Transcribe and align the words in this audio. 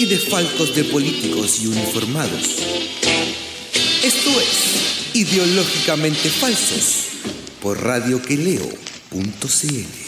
y 0.00 0.06
desfalcos 0.06 0.74
de 0.74 0.84
políticos 0.84 1.60
y 1.60 1.66
uniformados. 1.66 2.56
Esto 4.02 4.30
es 4.40 5.14
Ideológicamente 5.14 6.30
Falsos 6.30 7.08
por 7.60 7.82
radioqueleo.cl. 7.82 9.99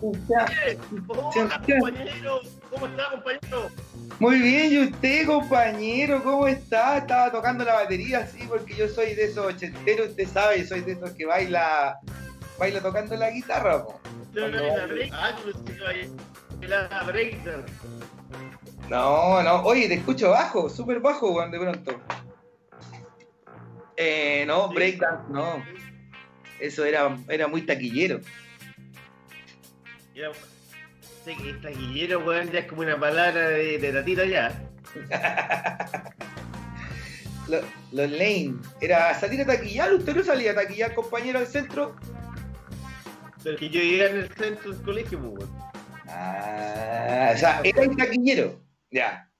Hola, 0.00 1.62
compañero. 1.66 2.40
¿Cómo 2.70 2.86
está, 2.86 3.10
compañero? 3.10 3.70
Muy 4.20 4.40
bien, 4.40 4.72
¿y 4.72 4.78
usted, 4.90 5.26
compañero? 5.26 6.22
¿Cómo 6.22 6.46
está? 6.46 6.98
Estaba 6.98 7.32
tocando 7.32 7.64
la 7.64 7.74
batería, 7.74 8.26
sí, 8.26 8.44
porque 8.48 8.74
yo 8.74 8.88
soy 8.88 9.14
de 9.14 9.24
esos 9.24 9.46
ochenteros, 9.46 10.10
usted 10.10 10.28
sabe, 10.28 10.66
soy 10.66 10.80
de 10.82 10.92
esos 10.92 11.10
que 11.12 11.26
baila 11.26 11.98
baila 12.58 12.80
tocando 12.80 13.16
la 13.16 13.30
guitarra, 13.30 13.84
po. 13.84 14.00
No, 18.88 19.42
no, 19.42 19.62
oye, 19.62 19.88
te 19.88 19.94
escucho 19.94 20.30
bajo, 20.30 20.68
súper 20.68 21.00
bajo, 21.00 21.32
Juan, 21.32 21.50
de 21.50 21.58
pronto. 21.58 22.00
Eh, 23.96 24.44
no, 24.46 24.68
breakdance, 24.68 25.24
no. 25.30 25.62
Eso 26.60 26.84
era, 26.84 27.16
era 27.28 27.48
muy 27.48 27.62
taquillero. 27.62 28.20
Era, 30.18 30.32
taquillero, 31.62 32.24
weón, 32.24 32.50
ya 32.50 32.58
es 32.60 32.66
como 32.66 32.82
una 32.82 32.98
palabra 32.98 33.50
de, 33.50 33.78
de 33.78 33.92
tatita 33.92 34.24
ya. 34.24 34.68
los, 37.48 37.62
los 37.92 38.10
Lane. 38.10 38.56
Era 38.80 39.14
salir 39.14 39.42
a 39.42 39.46
taquillar, 39.46 39.94
usted 39.94 40.16
no 40.16 40.24
salía 40.24 40.50
a 40.50 40.54
taquillar, 40.56 40.92
compañero, 40.96 41.38
al 41.38 41.46
centro. 41.46 41.94
Pero 43.44 43.56
que 43.58 43.70
yo 43.70 43.80
llegué 43.80 44.10
en 44.10 44.16
el 44.16 44.34
centro 44.34 44.72
del 44.72 44.82
colegio, 44.82 45.20
pues, 45.20 45.34
weón. 45.34 45.50
Ah, 46.08 47.30
o 47.32 47.38
sea, 47.38 47.60
era 47.62 47.82
un 47.82 47.96
taquillero. 47.96 48.60
Ya. 48.90 49.30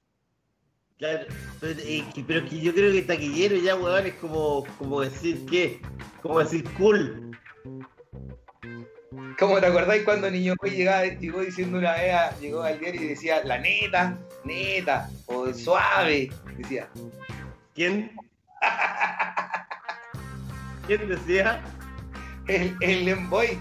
Claro, 0.99 1.27
pero, 1.61 1.81
eh, 1.81 2.05
pero 2.25 2.49
que 2.49 2.61
yo 2.61 2.73
creo 2.73 2.93
que 2.93 3.03
taquillero 3.03 3.57
ya, 3.57 3.75
weón, 3.75 4.07
es 4.07 4.15
como, 4.15 4.65
como 4.79 5.01
decir 5.01 5.45
qué, 5.47 5.81
como 6.23 6.39
decir 6.39 6.63
cool. 6.75 7.37
¿Cómo 9.39 9.61
te 9.61 9.67
acordáis 9.67 10.03
cuando 10.03 10.29
Niño 10.29 10.55
Boy 10.61 10.71
llegaba, 10.73 11.05
llegó 11.05 11.43
diciendo 11.43 11.79
una 11.79 11.93
vez, 11.93 12.13
llegó 12.41 12.63
al 12.63 12.81
diario 12.81 13.03
y 13.03 13.07
decía 13.07 13.45
la 13.45 13.59
neta, 13.59 14.19
neta, 14.43 15.09
o 15.27 15.55
suave, 15.55 16.29
decía. 16.57 16.89
¿Quién? 17.73 18.11
¿Quién 20.89 21.09
decía? 21.09 21.63
El, 22.49 22.77
el 22.81 23.05
Lemboy. 23.05 23.57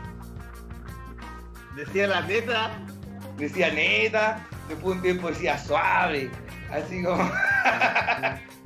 Decía 1.75 2.07
la 2.07 2.21
neta. 2.21 2.71
Decía 3.37 3.71
neta, 3.71 4.43
después 4.67 4.95
un 4.95 5.01
tiempo 5.03 5.27
decía 5.27 5.59
suave, 5.59 6.31
así 6.71 7.03
como. 7.03 7.23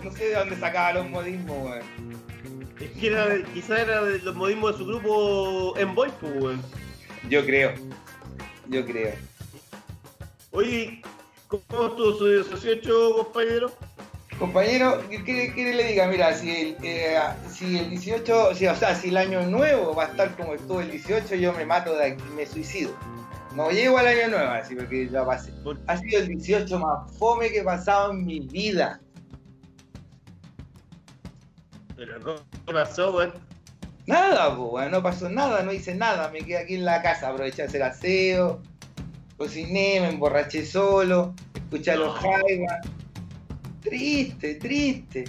no 0.02 0.12
sé 0.12 0.30
de 0.30 0.36
dónde 0.36 0.56
sacaba 0.56 0.94
los 0.94 1.10
modismos, 1.10 1.58
weón. 1.62 1.82
Es 2.80 2.92
que 2.92 3.08
era, 3.08 3.28
quizás 3.54 3.80
era 3.82 4.02
de 4.02 4.20
los 4.20 4.34
modismos 4.34 4.72
de 4.72 4.78
su 4.78 4.86
grupo 4.86 5.78
en 5.78 5.94
Boy, 5.94 6.10
pues, 6.22 6.42
weón. 6.42 6.81
Yo 7.30 7.46
creo. 7.46 7.74
Yo 8.68 8.86
creo. 8.86 9.14
Oye, 10.52 11.02
¿cómo 11.48 11.88
estuvo 11.88 12.14
su 12.18 12.28
18, 12.28 13.16
compañero? 13.16 13.72
Compañero, 14.40 15.04
¿qué 15.08 15.74
le 15.76 15.88
diga? 15.88 16.08
Mira, 16.08 16.34
si 16.34 16.50
el, 16.50 16.78
eh, 16.82 17.16
si 17.48 17.78
el 17.78 17.90
18, 17.92 18.56
si, 18.56 18.66
o 18.66 18.76
sea, 18.76 18.96
si 18.96 19.10
el 19.10 19.18
año 19.18 19.46
nuevo 19.46 19.94
va 19.94 20.06
a 20.06 20.08
estar 20.08 20.36
como 20.36 20.56
estuvo 20.56 20.82
el 20.82 20.90
18, 20.90 21.36
yo 21.36 21.54
me 21.54 21.66
mato 21.66 21.96
de 21.96 22.06
aquí, 22.08 22.24
me 22.36 22.46
suicido. 22.46 22.92
No 23.56 23.70
llego 23.70 23.98
al 23.98 24.08
año 24.08 24.30
nuevo, 24.30 24.50
así 24.50 24.76
porque 24.76 25.10
ya 25.10 25.26
pasé. 25.26 25.54
Ha 25.88 25.98
sido 25.98 26.22
el 26.22 26.28
18 26.30 26.80
más 26.80 27.18
fome 27.18 27.52
que 27.52 27.60
he 27.60 27.64
pasado 27.64 28.12
en 28.12 28.26
mi 28.26 28.40
vida. 28.40 29.00
Pero 31.96 32.44
¿qué 32.66 32.74
pasó, 32.74 33.16
weón? 33.16 33.51
Nada, 34.08 34.56
pues, 34.56 34.92
no 34.92 35.04
pasó 35.04 35.30
nada, 35.30 35.64
no 35.64 35.72
hice 35.72 35.96
nada, 35.96 36.30
me 36.30 36.40
quedé 36.40 36.58
aquí 36.58 36.76
en 36.76 36.86
la 36.86 37.02
casa, 37.02 37.30
aproveché 37.30 37.62
a 37.62 37.66
hacer 37.66 37.84
aseo, 37.84 38.62
cociné, 39.38 40.00
me 40.02 40.10
emborraché 40.10 40.66
solo, 40.66 41.34
escuché 41.54 41.92
a 41.92 41.96
los 41.96 42.20
jaivas. 42.20 42.88
Triste, 43.82 44.56
triste. 44.56 45.26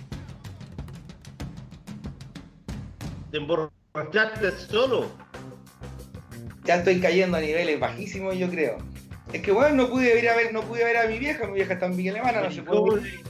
¿Te 3.31 3.38
emborrachaste 3.38 4.53
solo? 4.69 5.10
Ya 6.65 6.77
estoy 6.77 7.00
cayendo 7.00 7.39
a 7.39 7.41
niveles 7.41 7.81
bajísimos, 7.81 8.37
yo 8.37 8.49
creo. 8.49 8.78
Es 9.33 9.41
que 9.43 9.53
bueno, 9.53 9.75
no 9.75 9.89
pude 9.89 10.19
ir 10.19 10.28
a 10.28 10.37
ver, 10.37 10.53
no 10.53 10.62
pude 10.62 10.84
ver 10.84 10.99
a 10.99 11.06
mi 11.06 11.19
vieja, 11.19 11.47
mi 11.47 11.54
vieja 11.54 11.75
está 11.75 11.87
en 11.87 11.97
Villa 11.97 12.12
Alemana, 12.12 12.43
no 12.43 12.50
se 12.50 12.62
puede. 12.62 13.22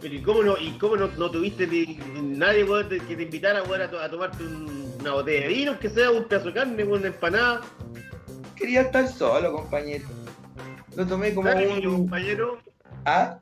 Pero 0.00 0.14
¿y 0.14 0.22
cómo 0.22 0.42
no, 0.42 0.58
y 0.58 0.72
cómo 0.78 0.96
no, 0.96 1.08
no 1.08 1.30
tuviste 1.30 1.66
ni, 1.66 1.98
nadie 2.36 2.64
weón, 2.64 2.88
que 2.88 3.16
te 3.16 3.22
invitara 3.22 3.62
weón, 3.62 3.82
a, 3.82 3.90
to, 3.90 4.00
a, 4.00 4.10
tomarte 4.10 4.42
un, 4.42 4.94
una 5.00 5.12
botella 5.12 5.42
de 5.42 5.48
vino, 5.48 5.78
que 5.78 5.90
sea 5.90 6.10
un 6.10 6.24
pedazo 6.24 6.46
de 6.46 6.54
carne, 6.54 6.84
una 6.84 7.06
empanada? 7.06 7.60
Quería 8.56 8.82
estar 8.82 9.08
solo, 9.08 9.52
compañero. 9.52 10.06
Lo 10.96 11.06
tomé 11.06 11.34
como 11.34 11.50
un... 11.50 11.82
compañero? 11.82 12.58
¿Ah? 13.04 13.38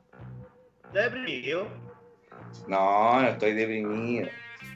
¿Estás 0.87 1.11
deprimido? 1.11 1.67
No, 2.67 3.21
no 3.21 3.27
estoy 3.27 3.53
deprimido. 3.53 4.27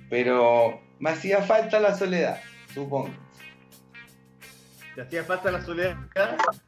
Pero 0.10 0.82
me 1.00 1.12
hacía 1.12 1.42
falta 1.42 1.80
la 1.80 1.96
soledad, 1.96 2.42
supongo. 2.74 3.10
¿Te 4.96 5.02
hacía 5.02 5.24
falta 5.24 5.52
la 5.52 5.62
soledad? 5.62 5.98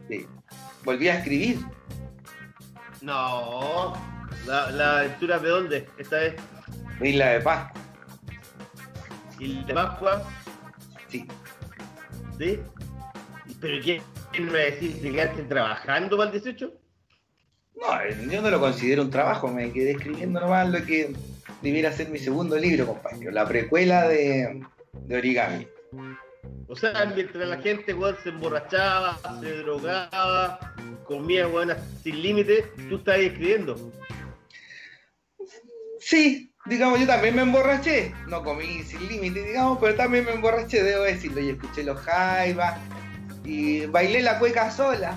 Sí. 0.07 0.25
Volví 0.84 1.09
a 1.09 1.19
escribir. 1.19 1.59
No. 3.01 3.94
¿La, 4.45 4.72
la 4.72 5.00
aventura 5.00 5.39
de 5.39 5.50
dónde? 5.50 5.89
Esta 5.97 6.17
vez. 6.17 6.35
Isla 7.01 7.29
de 7.29 7.41
Pascua. 7.41 7.81
¿Isla 9.39 9.63
de 9.63 9.73
Pascua? 9.73 10.23
Sí. 11.09 11.28
¿Sí? 12.38 12.59
¿Pero 13.59 13.81
quién 13.84 14.01
me 14.45 14.51
va 14.51 14.59
a 14.59 14.63
decir 14.63 15.01
que 15.01 15.11
quedaste 15.11 15.44
trabajando 15.44 16.17
para 16.17 16.29
el 16.29 16.41
18? 16.41 16.73
No, 17.75 18.31
yo 18.31 18.41
no 18.41 18.50
lo 18.50 18.59
considero 18.59 19.01
un 19.01 19.09
trabajo, 19.09 19.47
me 19.47 19.72
quedé 19.72 19.91
escribiendo 19.91 20.39
nomás 20.39 20.69
lo 20.69 20.84
que 20.85 21.13
debiera 21.61 21.91
ser 21.91 22.09
mi 22.09 22.19
segundo 22.19 22.57
libro, 22.57 22.88
compañero, 22.88 23.31
la 23.31 23.47
precuela 23.47 24.07
de, 24.07 24.63
de 24.94 25.17
Origami. 25.17 25.67
O 26.67 26.75
sea, 26.75 27.05
mientras 27.13 27.47
la 27.47 27.57
gente 27.57 27.94
weón, 27.94 28.16
se 28.23 28.29
emborrachaba, 28.29 29.19
se 29.41 29.57
drogaba, 29.57 30.59
comía 31.05 31.47
weón, 31.47 31.73
sin 32.03 32.22
límite, 32.22 32.66
tú 32.89 32.97
estabas 32.97 33.22
escribiendo. 33.22 33.75
Sí, 36.05 36.52
digamos, 36.67 36.99
yo 36.99 37.07
también 37.07 37.35
me 37.35 37.41
emborraché. 37.41 38.13
No 38.28 38.43
comí 38.43 38.84
sin 38.84 39.07
límite, 39.07 39.41
digamos, 39.41 39.79
pero 39.81 39.96
también 39.96 40.23
me 40.23 40.34
emborraché, 40.34 40.84
debo 40.84 41.02
decirlo. 41.03 41.41
Y 41.41 41.49
escuché 41.49 41.84
los 41.84 41.99
jaivas 42.02 42.78
y 43.43 43.87
bailé 43.87 44.22
la 44.22 44.37
cueca 44.37 44.69
sola. 44.69 45.16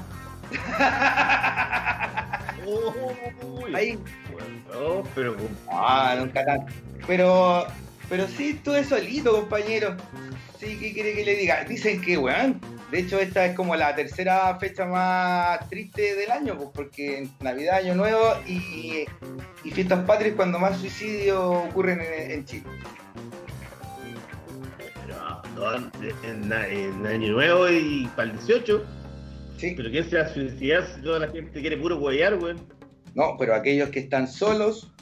Uy, 2.65 3.75
Ahí. 3.75 3.99
Bueno, 4.33 5.05
pero. 5.15 5.37
Ah, 5.71 6.15
nunca 6.19 6.43
tanto. 6.43 6.73
Pero, 7.07 7.67
pero 8.09 8.27
sí 8.27 8.53
estuve 8.57 8.83
solito, 8.83 9.33
compañero. 9.33 9.95
Sí, 10.59 10.77
¿qué 10.81 10.93
quiere 10.93 11.15
que 11.15 11.25
le 11.25 11.37
diga? 11.37 11.65
Dicen 11.65 12.01
que, 12.01 12.19
weón, 12.19 12.61
de 12.91 12.99
hecho 12.99 13.21
esta 13.21 13.47
es 13.47 13.55
como 13.55 13.77
la 13.77 13.95
tercera 13.95 14.57
fecha 14.59 14.87
más 14.87 15.69
triste 15.69 16.17
del 16.17 16.33
año, 16.33 16.57
pues 16.57 16.71
porque 16.75 17.29
Navidad, 17.41 17.77
Año 17.77 17.95
Nuevo 17.95 18.35
y, 18.45 19.05
y 19.63 19.71
Fiestas 19.71 20.05
Patrias 20.05 20.35
cuando 20.35 20.59
más 20.59 20.79
suicidios 20.81 21.39
ocurren 21.39 22.01
en, 22.01 22.31
en 22.33 22.45
Chile. 22.45 22.65
Pero, 25.55 25.77
en, 26.25 26.53
en, 26.53 27.07
Año 27.07 27.33
Nuevo 27.33 27.71
y 27.71 28.09
para 28.17 28.31
el 28.31 28.39
18. 28.39 28.85
Sí. 29.59 29.75
Pero 29.77 29.91
¿quién 29.91 30.11
se 30.11 30.17
va 30.17 30.25
a 30.25 30.29
suicidar 30.29 30.87
si 30.93 31.03
toda 31.03 31.21
la 31.21 31.29
gente 31.29 31.61
quiere 31.61 31.77
puro 31.77 31.99
huevear, 31.99 32.35
weón? 32.35 32.59
No, 33.15 33.37
pero 33.39 33.55
aquellos 33.55 33.91
que 33.91 34.01
están 34.01 34.27
solos 34.27 34.93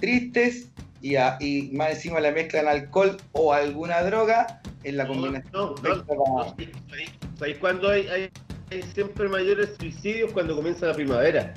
tristes 0.00 0.68
y, 1.02 1.16
a- 1.16 1.36
y 1.40 1.70
más 1.72 1.90
encima 1.90 2.20
le 2.20 2.32
mezclan 2.32 2.68
alcohol 2.68 3.16
o 3.32 3.52
alguna 3.52 4.02
droga 4.02 4.60
en 4.84 4.96
la 4.96 5.06
combinación. 5.06 5.52
No, 5.52 5.74
no, 5.82 5.96
no, 5.96 6.54
¿sabéis- 6.56 7.10
¿Sabéis 7.38 7.58
cuándo 7.58 7.90
hay, 7.90 8.06
hay, 8.08 8.30
hay 8.70 8.82
siempre 8.94 9.28
mayores 9.28 9.70
suicidios? 9.78 10.32
Cuando 10.32 10.54
comienza 10.56 10.86
la 10.86 10.94
primavera. 10.94 11.54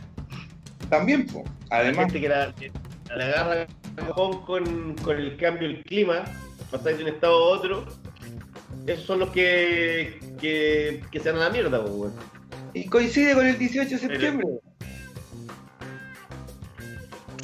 También, 0.90 1.26
po. 1.28 1.44
La 1.70 1.78
además, 1.78 2.06
gente 2.12 2.22
que 2.22 2.30
la, 2.30 2.54
que 2.54 2.72
la 3.16 3.26
agarra 3.26 3.68
con, 4.16 4.96
con 4.96 5.18
el 5.18 5.38
cambio 5.38 5.68
del 5.68 5.84
clima, 5.84 6.24
pasáis 6.72 6.98
de 6.98 7.04
un 7.04 7.10
estado 7.10 7.34
a 7.34 7.58
otro, 7.58 7.86
esos 8.88 9.06
son 9.06 9.20
los 9.20 9.30
que, 9.32 10.20
que, 10.40 11.02
que 11.12 11.20
se 11.20 11.32
van 11.32 11.42
a 11.42 11.46
la 11.46 11.50
mierda, 11.52 11.84
po, 11.84 11.92
weón. 11.92 12.14
y 12.74 12.86
coincide 12.86 13.34
con 13.34 13.46
el 13.48 13.58
18 13.58 13.90
de 13.90 13.98
septiembre. 13.98 14.48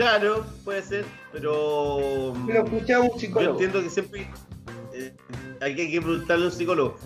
Claro, 0.01 0.43
puede 0.63 0.81
ser, 0.81 1.05
pero. 1.31 2.33
Pero 2.47 2.63
escuchaba 2.65 3.03
un 3.03 3.11
Yo 3.11 3.19
psicólogo. 3.19 3.51
entiendo 3.51 3.83
que 3.83 3.89
siempre 3.91 4.27
eh, 4.95 5.13
hay 5.61 5.75
que 5.75 5.83
hay 5.83 5.91
que 5.91 6.01
preguntarle 6.01 6.45
a 6.45 6.47
un 6.47 6.51
psicólogo. 6.51 6.97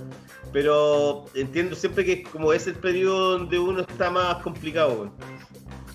Pero 0.54 1.26
entiendo 1.36 1.76
siempre 1.76 2.06
que 2.06 2.24
como 2.24 2.54
es 2.54 2.68
el 2.68 2.76
periodo 2.76 3.40
donde 3.40 3.60
uno 3.60 3.82
está 3.82 4.10
más 4.10 4.42
complicado. 4.42 5.12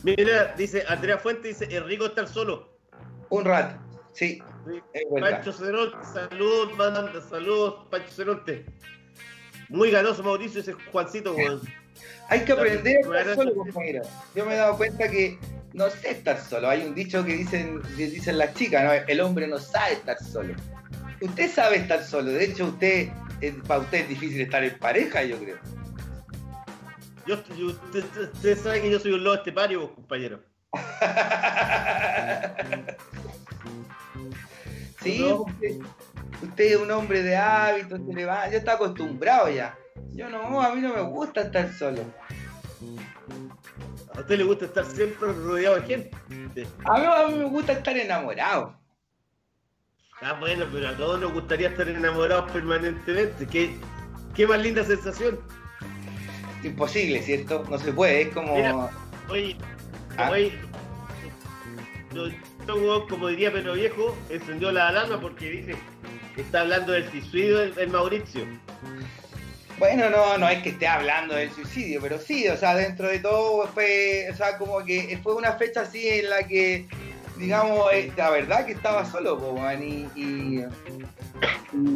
Mira, 0.02 0.55
dice 0.58 0.85
Andrea 0.88 1.17
Fuente, 1.17 1.49
dice, 1.49 1.69
es 1.70 1.82
rico 1.85 2.05
estar 2.05 2.29
solo. 2.29 2.76
Un 3.31 3.47
rato, 3.47 3.81
sí. 4.12 4.43
Pancho 5.19 5.55
Ceronte, 5.55 5.97
saludos, 6.05 6.76
manda 6.76 7.19
saludos, 7.31 7.87
Pancho 7.91 8.11
Ceronte. 8.11 8.67
Muy 9.70 9.91
ganoso 9.91 10.23
Mauricio, 10.23 10.61
ese 10.61 10.75
Juancito, 10.75 11.32
weón. 11.32 11.62
Hay 12.29 12.44
que 12.44 12.52
aprender 12.52 12.99
a 13.11 13.20
estar 13.20 13.37
solo, 13.37 13.55
compañero. 13.55 14.02
Yo 14.35 14.44
me 14.44 14.52
he 14.52 14.56
dado 14.58 14.76
cuenta 14.76 15.08
que 15.08 15.38
no 15.72 15.88
sé 15.90 16.11
estar 16.11 16.38
solo. 16.40 16.69
Hay 16.69 16.82
un 16.82 16.94
dicho 16.94 17.25
que 17.25 17.34
dicen, 17.34 17.81
que 17.96 18.06
dicen 18.08 18.38
las 18.38 18.55
chicas, 18.55 18.84
¿no? 18.84 18.93
El 18.93 19.20
hombre 19.20 19.46
no 19.46 19.58
sabe 19.58 19.94
estar 19.94 20.19
solo. 20.22 20.55
Usted 21.20 21.50
sabe 21.50 21.76
estar 21.76 22.02
solo. 22.02 22.31
De 22.32 22.44
hecho, 22.44 22.67
usted, 22.67 23.08
para 23.67 23.81
usted 23.81 24.00
es 24.02 24.08
difícil 24.08 24.40
estar 24.40 24.64
en 24.64 24.78
pareja, 24.78 25.22
yo 25.22 25.38
creo. 25.38 25.58
Yo, 27.26 27.43
yo- 27.56 27.67
usted, 27.69 28.58
sabe 28.58 28.81
que 28.82 28.90
yo 28.90 28.99
soy 28.99 29.12
un 29.12 29.22
lobo 29.25 29.37
estepario, 29.37 29.94
compañero. 29.94 30.40
Sí, 35.02 35.19
No. 35.20 35.43
usted, 35.44 35.78
usted 36.43 36.64
es 36.64 36.76
un 36.76 36.90
hombre 36.90 37.23
de 37.23 37.34
hábitos, 37.37 38.00
se 38.06 38.12
le 38.12 38.25
va, 38.26 38.50
yo 38.50 38.58
está 38.58 38.73
acostumbrado 38.75 39.49
ya. 39.49 39.75
Yo 40.12 40.28
no, 40.28 40.61
a 40.61 40.75
mí 40.75 40.82
no 40.82 40.93
me 40.94 41.00
gusta 41.00 41.40
estar 41.43 41.73
solo. 41.73 42.02
A 44.17 44.21
usted 44.21 44.39
le 44.39 44.45
gusta 44.45 44.65
estar 44.67 44.85
siempre 44.85 45.33
rodeado 45.33 45.77
de 45.77 45.83
gente. 45.87 46.11
A 46.85 46.99
mí, 46.99 47.07
a 47.07 47.29
mí 47.29 47.35
me 47.39 47.45
gusta 47.45 47.73
estar 47.73 47.97
enamorado. 47.97 48.77
Ah, 50.21 50.35
bueno, 50.39 50.67
pero 50.73 50.89
a 50.89 50.97
todos 50.97 51.21
nos 51.21 51.33
gustaría 51.33 51.69
estar 51.69 51.89
enamorados 51.89 52.51
permanentemente. 52.53 53.47
¿Qué, 53.47 53.75
qué 54.35 54.47
más 54.47 54.61
linda 54.61 54.85
sensación. 54.85 55.41
Imposible, 56.62 57.23
¿cierto? 57.23 57.65
No 57.71 57.79
se 57.79 57.93
puede, 57.93 58.23
es 58.23 58.29
como... 58.35 58.55
Mira. 58.55 58.91
Oye, 59.31 59.57
Ah. 60.19 60.29
oye, 60.31 60.53
yo- 62.12 63.07
como 63.09 63.29
diría 63.29 63.51
Pedro 63.53 63.73
Viejo, 63.75 64.17
encendió 64.29 64.71
la 64.73 64.89
alarma 64.89 65.21
porque 65.21 65.49
dice 65.51 65.77
que 66.35 66.43
está 66.43 66.61
hablando 66.61 66.93
del 66.93 67.09
suicidio 67.11 67.59
del, 67.59 67.75
del 67.75 67.89
Mauricio. 67.91 68.45
Bueno, 69.81 70.11
no, 70.11 70.37
no 70.37 70.47
es 70.47 70.62
que 70.62 70.69
esté 70.69 70.87
hablando 70.87 71.35
del 71.35 71.50
suicidio, 71.53 72.03
pero 72.03 72.19
sí, 72.19 72.47
o 72.49 72.56
sea, 72.59 72.75
dentro 72.75 73.09
de 73.09 73.19
todo 73.19 73.67
fue, 73.69 74.29
o 74.31 74.37
sea, 74.37 74.59
como 74.59 74.85
que 74.85 75.19
fue 75.23 75.35
una 75.35 75.55
fecha 75.55 75.81
así 75.81 76.06
en 76.06 76.29
la 76.29 76.47
que, 76.47 76.87
digamos, 77.38 77.91
eh, 77.91 78.12
la 78.15 78.29
verdad 78.29 78.67
que 78.67 78.73
estaba 78.73 79.06
solo, 79.06 79.41
man, 79.55 79.82
y, 79.82 80.06
y, 80.15 80.67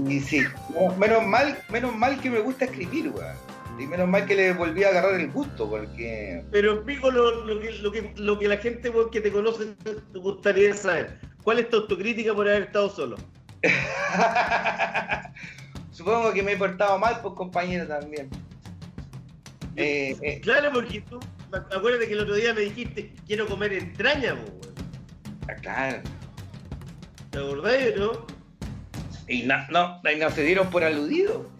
y 0.08 0.20
sí, 0.20 0.44
no, 0.70 0.96
menos 0.96 1.26
mal, 1.26 1.58
menos 1.68 1.94
mal 1.94 2.18
que 2.22 2.30
me 2.30 2.40
gusta 2.40 2.64
escribir, 2.64 3.10
weón, 3.10 3.36
y 3.78 3.86
menos 3.86 4.08
mal 4.08 4.24
que 4.24 4.34
le 4.34 4.54
volví 4.54 4.82
a 4.82 4.88
agarrar 4.88 5.20
el 5.20 5.30
gusto, 5.30 5.68
porque, 5.68 6.42
Pero 6.50 6.82
Pico, 6.86 7.10
lo, 7.10 7.44
lo 7.44 7.60
que, 7.60 7.70
lo, 7.70 7.92
que, 7.92 8.14
lo 8.16 8.38
que 8.38 8.48
la 8.48 8.56
gente 8.56 8.90
que 9.12 9.20
te 9.20 9.30
conoce 9.30 9.74
te 9.84 10.18
gustaría 10.18 10.72
saber. 10.72 11.18
¿Cuál 11.42 11.58
es 11.58 11.68
tu 11.68 11.76
autocrítica 11.76 12.34
por 12.34 12.48
haber 12.48 12.62
estado 12.62 12.88
solo? 12.88 13.16
supongo 15.94 16.32
que 16.32 16.42
me 16.42 16.52
he 16.52 16.56
portado 16.56 16.98
mal, 16.98 17.20
pues 17.22 17.34
compañero 17.34 17.86
también. 17.86 18.28
Eh, 19.76 20.16
eh, 20.22 20.40
Claro, 20.40 20.70
porque 20.72 21.00
tú, 21.00 21.18
acuérdate 21.74 22.06
que 22.08 22.14
el 22.14 22.20
otro 22.20 22.34
día 22.34 22.52
me 22.52 22.62
dijiste 22.62 23.12
quiero 23.26 23.46
comer 23.46 23.72
entraña, 23.72 24.34
weón. 24.34 24.60
ah, 25.48 25.54
claro. 25.54 26.02
¿Te 27.30 27.38
acordás, 27.38 27.96
no? 27.96 28.26
Y 29.26 29.42
no, 29.44 29.56
no, 29.70 30.00
y 30.12 30.16
no 30.16 30.30
se 30.30 30.42
dieron 30.42 30.68
por 30.68 30.84
aludido. 30.84 31.50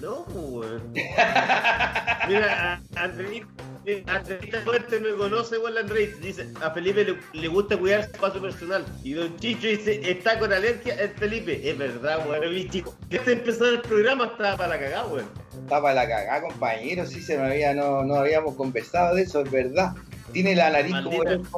No, 0.00 0.20
weón. 0.30 0.92
Mira, 2.28 2.80
Andreita, 2.94 4.60
Fuerte 4.64 5.00
no 5.00 5.16
conoce, 5.16 5.58
weón, 5.58 5.78
Andreita. 5.78 6.16
Dice, 6.18 6.48
a 6.62 6.70
Felipe 6.70 7.04
le, 7.04 7.16
le 7.32 7.48
gusta 7.48 7.76
cuidar 7.76 8.04
su 8.04 8.10
espacio 8.10 8.40
personal. 8.40 8.84
Y 9.02 9.14
Don 9.14 9.36
Chicho 9.38 9.66
dice, 9.66 10.00
está 10.08 10.38
con 10.38 10.52
alergia 10.52 10.94
el 10.94 11.10
Felipe. 11.10 11.68
Es 11.68 11.76
verdad, 11.76 12.26
weón, 12.28 12.54
mi 12.54 12.68
chico. 12.68 12.94
Empezar 13.10 13.68
el 13.68 13.80
programa 13.80 14.26
estaba 14.26 14.56
para 14.56 14.68
la 14.76 14.78
cagada, 14.78 15.06
weón. 15.06 15.28
Está 15.62 15.82
para 15.82 15.94
la 15.94 16.08
cagada, 16.08 16.42
compañero. 16.42 17.06
Sí, 17.06 17.20
se 17.20 17.36
me 17.36 17.46
había, 17.46 17.74
no, 17.74 18.04
no 18.04 18.16
habíamos 18.16 18.54
conversado 18.54 19.16
de 19.16 19.22
eso, 19.22 19.40
es 19.40 19.50
verdad. 19.50 19.94
Tiene 20.32 20.54
la 20.54 20.70
nariz 20.70 20.94
como, 21.02 21.24
Maldita. 21.24 21.48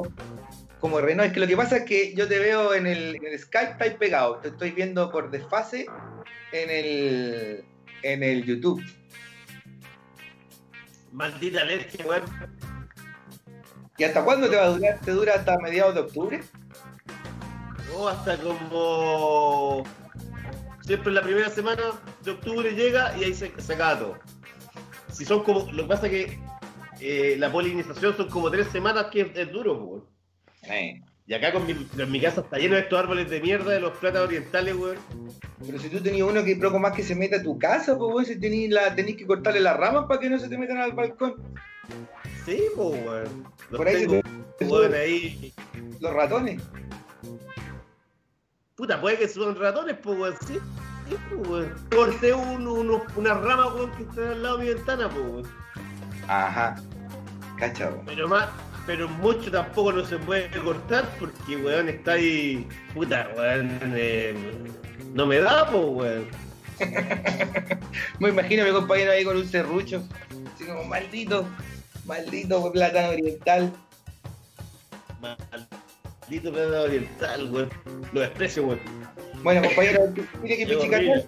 como 0.79 0.99
Renault. 0.99 1.27
Es 1.27 1.33
que 1.33 1.39
lo 1.41 1.47
que 1.47 1.57
pasa 1.57 1.77
es 1.77 1.83
que 1.83 2.15
yo 2.15 2.27
te 2.27 2.39
veo 2.39 2.73
en 2.73 2.87
el, 2.87 3.17
en 3.17 3.25
el 3.27 3.37
Skype, 3.37 3.73
está 3.73 3.83
ahí 3.83 3.95
pegado. 3.99 4.37
Te 4.37 4.47
estoy 4.47 4.71
viendo 4.71 5.11
por 5.11 5.29
desfase 5.29 5.85
en 6.53 6.69
el, 6.69 7.65
en 8.03 8.23
el 8.23 8.45
YouTube. 8.45 8.83
Maldita 11.11 11.61
alergia, 11.61 12.05
weón. 12.05 12.23
¿Y 13.97 14.03
hasta 14.03 14.23
cuándo 14.23 14.49
te 14.49 14.55
va 14.55 14.63
a 14.63 14.69
durar? 14.69 14.99
¿Te 15.01 15.11
dura 15.11 15.33
hasta 15.35 15.59
mediados 15.59 15.93
de 15.95 16.01
octubre? 16.01 16.43
O 17.95 18.07
hasta 18.07 18.37
como... 18.37 19.83
Siempre 20.81 21.11
la 21.13 21.21
primera 21.21 21.49
semana 21.49 21.83
de 22.23 22.31
octubre 22.31 22.71
llega 22.71 23.15
y 23.17 23.25
ahí 23.25 23.33
se, 23.33 23.51
se 23.61 23.73
acaba 23.73 23.99
todo. 23.99 24.19
Si 25.11 25.25
son 25.25 25.43
como... 25.43 25.71
Lo 25.71 25.83
que 25.83 25.89
pasa 25.89 26.07
es 26.07 26.11
que 26.11 26.39
eh, 26.99 27.35
la 27.37 27.51
polinización 27.51 28.15
son 28.15 28.29
como 28.29 28.49
tres 28.49 28.67
semanas 28.67 29.07
que 29.11 29.21
es, 29.21 29.27
es 29.35 29.51
duro, 29.51 29.75
weón. 29.75 30.05
Eh, 30.63 31.01
Y 31.31 31.33
acá 31.33 31.53
con 31.53 31.65
mi, 31.65 31.71
en 31.97 32.11
mi 32.11 32.19
casa 32.19 32.41
está 32.41 32.57
lleno 32.57 32.75
de 32.75 32.81
estos 32.81 32.99
árboles 32.99 33.29
de 33.29 33.39
mierda 33.39 33.71
de 33.71 33.79
los 33.79 33.97
platas 33.99 34.21
orientales, 34.23 34.75
weón. 34.75 34.97
Pero 35.65 35.79
si 35.79 35.87
tú 35.87 36.01
tenías 36.01 36.27
uno 36.27 36.43
que 36.43 36.57
poco 36.57 36.77
más 36.77 36.91
que 36.93 37.03
se 37.03 37.15
meta 37.15 37.37
a 37.37 37.41
tu 37.41 37.57
casa, 37.57 37.97
pues 37.97 38.13
weón, 38.13 38.25
si 38.25 38.37
tenés, 38.37 38.69
la, 38.69 38.93
tenés 38.93 39.15
que 39.15 39.25
cortarle 39.25 39.61
las 39.61 39.77
ramas 39.77 40.07
para 40.09 40.19
que 40.19 40.29
no 40.29 40.37
se 40.37 40.49
te 40.49 40.57
metan 40.57 40.79
al 40.79 40.91
balcón. 40.91 41.35
Sí, 42.45 42.61
po, 42.75 42.89
weón. 42.89 43.45
Los 43.69 43.77
Por 43.77 43.87
ahí 43.87 44.05
tengo, 44.05 44.21
te- 44.59 44.65
weón, 44.65 44.93
ahí. 44.93 45.53
Los 46.01 46.13
ratones. 46.13 46.61
Puta, 48.75 48.99
puede 48.99 49.17
que 49.17 49.29
suban 49.29 49.55
ratones, 49.55 49.95
pues, 50.03 50.19
weón. 50.19 50.35
Sí, 50.45 50.59
sí, 51.07 51.15
po, 51.29 51.49
weón. 51.49 51.73
Corté 51.95 52.33
un, 52.33 52.67
unos- 52.67 53.03
una 53.15 53.35
rama, 53.35 53.73
weón, 53.73 53.91
que 53.93 54.03
está 54.03 54.31
al 54.31 54.43
lado 54.43 54.57
de 54.57 54.65
mi 54.65 54.73
ventana, 54.73 55.07
pues, 55.09 55.23
weón. 55.25 55.47
Ajá. 56.27 56.75
Cacha, 57.57 57.87
weón. 57.89 58.05
Pero 58.05 58.27
más, 58.27 58.49
pero 58.85 59.07
mucho 59.07 59.51
tampoco 59.51 59.91
no 59.91 60.05
se 60.05 60.17
puede 60.17 60.49
cortar 60.49 61.07
porque, 61.19 61.57
weón, 61.57 61.89
está 61.89 62.13
ahí. 62.13 62.67
Puta, 62.93 63.29
weón. 63.35 63.79
eh, 63.95 64.33
no 65.13 65.25
me 65.25 65.39
da, 65.39 65.69
pues, 65.69 65.85
weón. 65.85 66.27
Me 68.19 68.29
imagino 68.29 68.63
a 68.63 68.65
mi 68.65 68.71
compañero 68.71 69.11
ahí 69.11 69.23
con 69.23 69.37
un 69.37 69.47
serrucho. 69.47 70.03
Así 70.55 70.65
como, 70.65 70.83
maldito, 70.85 71.45
maldito 72.05 72.71
plátano 72.71 73.09
oriental. 73.09 73.71
Maldito 75.21 76.51
plata 76.51 76.81
oriental, 76.81 77.51
weón. 77.51 77.69
Lo 78.13 78.21
desprecio, 78.21 78.65
weón. 78.65 78.79
Bueno, 79.43 79.61
compañero, 79.63 80.11
tiene 80.41 80.57
que 80.57 80.65
pichicatearse, 80.75 81.27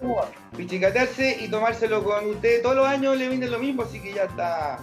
pichicatearse 0.56 1.36
y 1.40 1.48
tomárselo 1.48 2.02
con 2.02 2.30
usted. 2.30 2.62
Todos 2.62 2.76
los 2.76 2.86
años 2.86 3.16
le 3.16 3.28
viene 3.28 3.46
lo 3.46 3.58
mismo, 3.58 3.82
así 3.82 4.00
que 4.00 4.12
ya 4.12 4.24
está, 4.24 4.78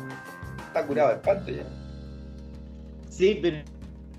está 0.67 0.85
curado 0.85 1.09
de 1.09 1.15
espanto 1.15 1.51
ya. 1.51 1.80
Sí, 3.21 3.37
pero, 3.39 3.57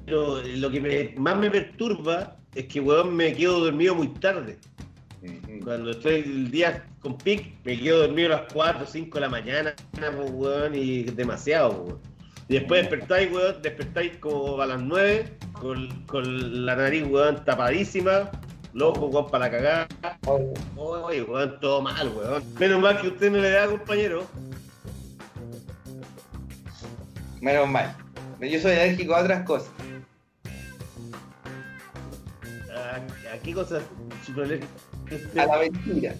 pero 0.06 0.42
lo 0.59 0.71
que 0.71 0.80
me- 0.80 1.14
más 1.21 1.37
me 1.37 1.50
perturba 1.50 2.37
es 2.54 2.66
que, 2.66 2.78
weón, 2.78 3.16
me 3.16 3.32
quedo 3.35 3.59
dormido 3.64 3.97
muy 3.97 4.06
tarde. 4.06 4.59
Cuando 5.64 5.90
estoy 5.90 6.21
el 6.21 6.50
día 6.52 6.87
con 7.00 7.18
pic, 7.18 7.52
me 7.64 7.80
quedo 7.80 8.06
dormido 8.06 8.32
a 8.32 8.42
las 8.42 8.52
4 8.52 8.85
o 8.85 8.87
5 8.87 9.14
de 9.16 9.21
la 9.23 9.28
mañana, 9.28 9.75
pues, 9.90 10.30
weón, 10.30 10.76
y 10.76 11.02
demasiado, 11.02 11.71
weón. 11.82 11.99
Y 12.49 12.54
después 12.54 12.82
despertáis, 12.82 13.32
weón, 13.32 13.61
despertáis 13.61 14.16
como 14.18 14.61
a 14.62 14.66
las 14.66 14.80
9, 14.80 15.37
con, 15.54 15.88
con 16.06 16.64
la 16.64 16.76
nariz, 16.76 17.02
weón, 17.11 17.44
tapadísima, 17.44 18.30
los 18.73 18.90
ojos, 18.97 19.12
weón, 19.12 19.30
para 19.32 19.47
la 19.47 19.50
cagada. 19.50 19.88
Oye, 20.76 21.23
weón, 21.23 21.59
todo 21.61 21.82
mal, 21.82 22.09
weón. 22.16 22.40
Menos 22.61 22.80
mal 22.80 23.00
que 23.00 23.09
usted 23.09 23.32
no 23.32 23.38
le 23.38 23.50
da, 23.50 23.66
compañero. 23.66 24.25
Menos 27.40 27.68
mal. 27.68 27.97
Yo 28.51 28.61
soy 28.61 28.73
alérgico 28.73 29.15
a 29.15 29.21
otras 29.21 29.45
cosas. 29.45 29.71
¿A 33.33 33.39
qué 33.43 33.55
cosa 33.55 33.81
súper 34.27 34.45
alérgico? 34.45 34.73
A 35.37 35.47
la 35.47 35.59
mentira. 35.59 36.15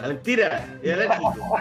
La 0.00 0.08
mentira, 0.08 0.78
es 0.82 0.92
alérgico. 0.92 1.58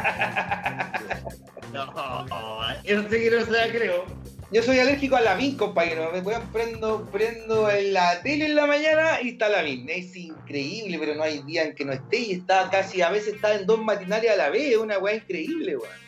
no, 1.74 2.60
eso 2.84 3.04
sí 3.04 3.10
que 3.10 3.32
no 3.32 3.46
se 3.46 3.52
la 3.52 3.70
creo. 3.70 4.06
Yo 4.52 4.64
soy 4.64 4.80
alérgico 4.80 5.16
a 5.16 5.22
la 5.22 5.36
min, 5.36 5.58
compañero. 5.58 6.10
Me 6.12 6.34
a 6.34 6.40
prendo, 6.52 7.06
prendo 7.12 7.70
en 7.70 7.94
la 7.94 8.22
tele 8.22 8.46
en 8.46 8.56
la 8.56 8.66
mañana 8.66 9.22
y 9.22 9.30
está 9.30 9.50
la 9.50 9.62
min. 9.62 9.90
Es 9.90 10.16
increíble, 10.16 10.98
pero 11.00 11.16
no 11.16 11.24
hay 11.24 11.44
día 11.44 11.64
en 11.64 11.76
que 11.76 11.86
no 11.86 11.92
esté 11.92 12.18
y 12.20 12.32
está 12.32 12.70
casi, 12.70 13.02
a 13.02 13.10
veces 13.10 13.36
está 13.36 13.56
en 13.56 13.66
dos 13.66 13.80
matinales 13.80 14.32
a 14.32 14.38
la 14.38 14.50
vez. 14.50 14.72
Es 14.72 14.78
una 14.78 14.98
weá 14.98 15.16
increíble, 15.16 15.78
weón. 15.78 16.07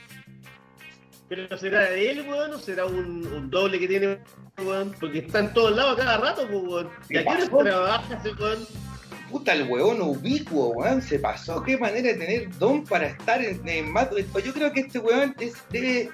Pero 1.29 1.57
será 1.57 1.91
de 1.91 2.11
él, 2.11 2.25
weón, 2.27 2.53
o 2.53 2.59
será 2.59 2.85
un, 2.85 3.25
un 3.25 3.49
doble 3.49 3.79
que 3.79 3.87
tiene, 3.87 4.19
weón, 4.57 4.93
porque 4.99 5.19
está 5.19 5.39
en 5.39 5.53
todos 5.53 5.75
lados 5.75 5.97
cada 5.97 6.17
rato, 6.17 6.47
pues, 6.47 6.63
weón. 6.63 6.89
¿Y 7.07 7.17
a 7.17 7.23
qué 7.23 7.29
hora 7.29 7.63
trabaja 7.63 8.17
ese 8.17 8.33
weón? 8.33 8.67
Puta, 9.29 9.53
el 9.53 9.69
weón 9.69 10.01
ubicuo, 10.01 10.69
weón, 10.69 11.01
se 11.01 11.19
pasó. 11.19 11.61
Qué 11.63 11.77
manera 11.77 12.09
de 12.09 12.15
tener 12.15 12.57
don 12.57 12.83
para 12.83 13.07
estar 13.07 13.43
en, 13.43 13.61
en 13.67 13.93
Yo 14.43 14.53
creo 14.53 14.73
que 14.73 14.81
este 14.81 14.97
weón 14.97 15.35
es, 15.39 15.53
debe 15.69 16.09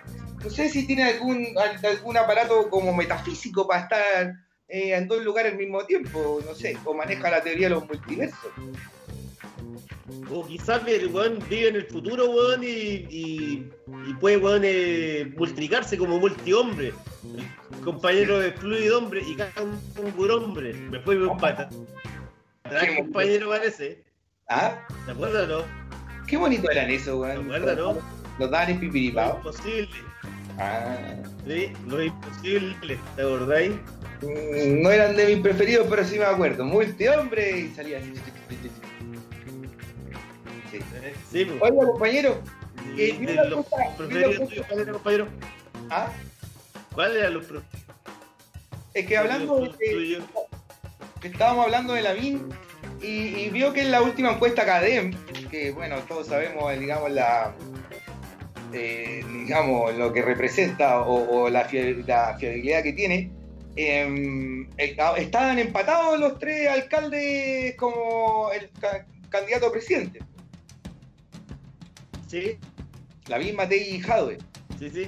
no 0.45 0.51
sé 0.51 0.69
si 0.69 0.86
tiene 0.86 1.03
algún, 1.05 1.48
algún 1.84 2.17
aparato 2.17 2.69
como 2.69 2.93
metafísico 2.93 3.67
para 3.67 3.81
estar 3.81 4.36
eh, 4.67 4.95
en 4.95 5.07
dos 5.07 5.24
lugares 5.24 5.53
al 5.53 5.57
mismo 5.57 5.84
tiempo, 5.86 6.39
no 6.45 6.53
sé, 6.53 6.77
o 6.86 6.93
maneja 6.93 7.31
la 7.31 7.41
teoría 7.41 7.67
de 7.67 7.75
los 7.75 7.88
multiversos. 7.88 8.51
O 10.32 10.46
quizás 10.46 10.82
el 10.88 11.08
weón 11.08 11.39
vive 11.50 11.70
en 11.70 11.75
el 11.75 11.86
futuro, 11.86 12.29
weón, 12.29 12.62
y, 12.63 13.70
puede, 14.20 14.38
weón, 14.38 14.62
eh, 14.63 15.32
multiplicarse 15.38 15.98
como 15.98 16.20
multihombre. 16.20 16.94
compañero 17.84 18.39
de 18.39 18.51
fluido 18.53 18.98
hombre 18.98 19.22
y 19.25 19.36
cada 19.36 19.51
un, 19.62 19.79
un 19.98 20.32
hombre. 20.32 20.74
Después 20.91 21.17
me 21.17 21.27
un 21.27 21.38
pata. 21.38 21.70
¿Qué 22.70 22.96
compañero 22.98 23.50
parece? 23.50 24.03
¿Ah? 24.50 24.86
¿Te 25.05 25.12
acuerdas, 25.12 25.48
no? 25.48 25.63
Qué 26.27 26.38
bonito 26.38 26.70
eran 26.72 26.89
eso, 26.89 27.20
weón. 27.20 27.48
¿Te 27.48 27.55
acuerdas, 27.55 27.77
no? 27.77 27.98
Los 28.39 28.51
daban 28.51 28.70
en 28.72 28.79
pipiripao. 28.79 29.38
Imposible. 29.38 29.89
Ah. 30.58 31.15
Sí, 31.46 31.72
lo 31.88 32.01
imposible, 32.01 32.98
¿te 33.15 33.22
acordáis? 33.22 33.72
Mm, 34.22 34.82
no 34.82 34.91
eran 34.91 35.15
de 35.15 35.27
mis 35.27 35.39
preferidos, 35.44 35.86
pero 35.89 36.03
sí 36.03 36.17
me 36.17 36.25
acuerdo. 36.25 36.65
Multi-hombre 36.65 37.60
y 37.60 37.75
salía 37.75 38.00
así. 38.00 38.13
Sí. 40.79 41.10
sí 41.32 41.46
pues. 41.46 41.62
Oiga, 41.62 41.86
compañero. 41.91 42.41
Eh, 42.98 43.17
los 43.50 43.65
preferidos 43.98 44.50
tuyos, 44.50 44.65
¿cuál 44.67 44.79
era, 44.82 44.91
compañero? 44.91 45.27
¿Ah? 45.89 46.12
¿Cuál 46.94 47.17
era 47.17 47.29
los 47.29 47.46
Es 48.94 49.05
que 49.05 49.17
hablando 49.17 49.60
de. 49.62 50.22
Que 51.22 51.27
estábamos 51.27 51.65
hablando 51.65 51.94
de 51.94 52.01
la 52.01 52.13
BIN 52.13 52.50
y, 53.01 53.08
y, 53.08 53.50
vio 53.50 53.74
que 53.74 53.82
en 53.82 53.91
la 53.91 54.01
última 54.01 54.34
encuesta 54.34 54.65
CADEM, 54.65 55.13
que 55.50 55.72
bueno, 55.72 55.98
todos 56.08 56.27
sabemos, 56.27 56.77
digamos, 56.79 57.12
la, 57.12 57.55
eh, 58.74 59.24
digamos, 59.32 59.96
lo 59.96 60.12
que 60.12 60.22
representa 60.22 61.01
o, 61.01 61.50
la, 61.50 61.65
fiabilidad 61.65 62.38
que 62.38 62.94
tiene, 62.94 63.32
em, 63.75 64.70
estaban 64.77 65.60
empatados 65.60 66.20
los 66.20 66.38
tres 66.39 66.67
alcaldes 66.67 67.75
como 67.77 68.51
el 68.51 68.70
candidato 69.29 69.67
a 69.67 69.72
presidente. 69.72 70.20
Sí. 72.35 72.57
La 73.27 73.39
misma 73.39 73.65
Tei 73.69 73.95
y 73.95 74.01
Jadwe. 74.01 74.37
Sí, 74.77 74.89
sí. 74.89 75.07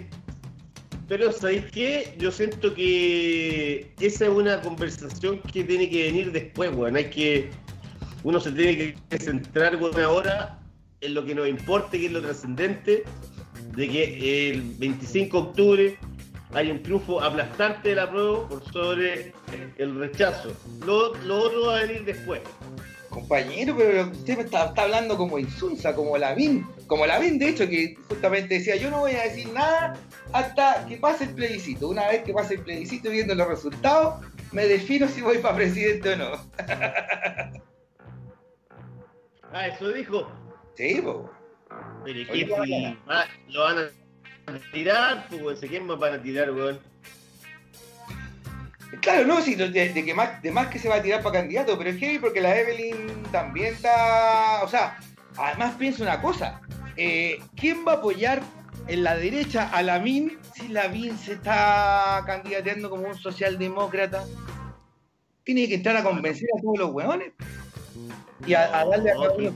Pero 1.09 1.33
¿sabéis 1.33 1.65
qué? 1.73 2.15
Yo 2.17 2.31
siento 2.31 2.73
que 2.73 3.91
esa 3.99 4.25
es 4.25 4.31
una 4.31 4.61
conversación 4.61 5.41
que 5.41 5.65
tiene 5.65 5.89
que 5.89 6.03
venir 6.03 6.31
después, 6.31 6.73
bueno. 6.73 6.97
Hay 6.97 7.09
que. 7.09 7.49
Uno 8.23 8.39
se 8.39 8.53
tiene 8.53 8.95
que 9.09 9.19
centrar, 9.19 9.75
bueno, 9.75 9.99
ahora 10.05 10.57
en 11.01 11.15
lo 11.15 11.25
que 11.25 11.35
nos 11.35 11.49
importe, 11.49 11.99
que 11.99 12.05
es 12.05 12.11
lo 12.13 12.21
trascendente, 12.21 13.03
de 13.75 13.89
que 13.89 14.49
el 14.51 14.61
25 14.77 15.37
de 15.37 15.47
octubre 15.47 15.97
hay 16.53 16.71
un 16.71 16.81
triunfo 16.81 17.21
aplastante 17.21 17.89
de 17.89 17.95
la 17.95 18.09
prueba 18.09 18.47
por 18.47 18.63
sobre 18.71 19.33
el 19.77 19.99
rechazo. 19.99 20.55
Lo, 20.85 21.11
otro 21.11 21.67
va 21.67 21.79
a 21.79 21.81
venir 21.83 22.05
después. 22.05 22.39
Compañero, 23.09 23.75
pero 23.77 24.09
usted 24.09 24.39
está, 24.39 24.65
está 24.65 24.83
hablando 24.83 25.17
como 25.17 25.39
insulsa, 25.39 25.95
como 25.95 26.17
la 26.17 26.33
BIN, 26.33 26.65
como 26.87 27.05
la 27.05 27.19
BIN, 27.19 27.39
de 27.39 27.49
hecho, 27.49 27.67
que 27.67 27.95
justamente 28.07 28.55
decía, 28.55 28.75
yo 28.75 28.89
no 28.89 28.99
voy 28.99 29.13
a 29.13 29.23
decir 29.23 29.49
nada 29.53 29.95
hasta 30.33 30.85
que 30.87 30.97
pase 30.97 31.25
el 31.25 31.31
plebiscito. 31.31 31.89
Una 31.89 32.07
vez 32.07 32.23
que 32.23 32.33
pase 32.33 32.55
el 32.55 32.61
plebiscito 32.61 33.09
viendo 33.09 33.33
los 33.35 33.47
resultados, 33.47 34.25
me 34.51 34.67
defino 34.67 35.07
si 35.07 35.21
voy 35.21 35.37
para 35.39 35.55
presidente 35.55 36.13
o 36.13 36.17
no. 36.17 36.31
ah, 39.53 39.67
eso 39.67 39.89
dijo. 39.89 40.29
Sí, 40.75 40.99
pues. 41.03 41.17
Pero 42.03 42.19
es 42.19 42.27
que 42.27 42.33
si 42.33 42.45
lo 43.53 43.63
van 43.63 43.77
a 43.79 43.91
tirar, 44.71 45.27
pues, 45.29 45.59
¿quién 45.59 45.85
más 45.85 45.99
van 45.99 46.13
a 46.13 46.21
tirar, 46.21 46.51
weón? 46.51 46.79
Claro, 49.01 49.25
no, 49.25 49.41
sí, 49.41 49.55
de, 49.55 49.93
que 49.93 50.13
más, 50.13 50.41
de 50.41 50.51
más 50.51 50.67
que 50.67 50.79
se 50.79 50.89
va 50.89 50.95
a 50.95 51.01
tirar 51.01 51.21
para 51.21 51.39
candidato, 51.39 51.77
pero 51.77 51.89
es 51.89 51.97
que 51.97 52.19
porque 52.19 52.41
la 52.41 52.57
Evelyn 52.57 53.23
también 53.31 53.73
está. 53.73 54.61
O 54.63 54.67
sea, 54.67 54.97
además 55.37 55.75
pienso 55.77 56.03
una 56.03 56.21
cosa. 56.21 56.61
Eh, 56.95 57.39
¿Quién 57.55 57.85
va 57.87 57.93
a 57.93 57.95
apoyar 57.95 58.41
en 58.87 59.03
la 59.03 59.15
derecha 59.15 59.69
a 59.69 59.83
la 59.83 59.99
MIN 59.99 60.37
si 60.55 60.69
la 60.69 60.87
MIN 60.87 61.17
se 61.17 61.33
está 61.33 62.23
candidateando 62.25 62.89
como 62.89 63.07
un 63.07 63.15
socialdemócrata? 63.15 64.25
Tiene 65.43 65.67
que 65.67 65.75
entrar 65.75 65.97
a 65.97 66.03
convencer 66.03 66.47
a 66.57 66.61
todos 66.61 66.77
los 66.77 66.91
weones 66.91 67.31
y 68.45 68.53
a, 68.53 68.67
darle 68.67 69.11
a 69.11 69.15
cada 69.15 69.31
uno 69.33 69.53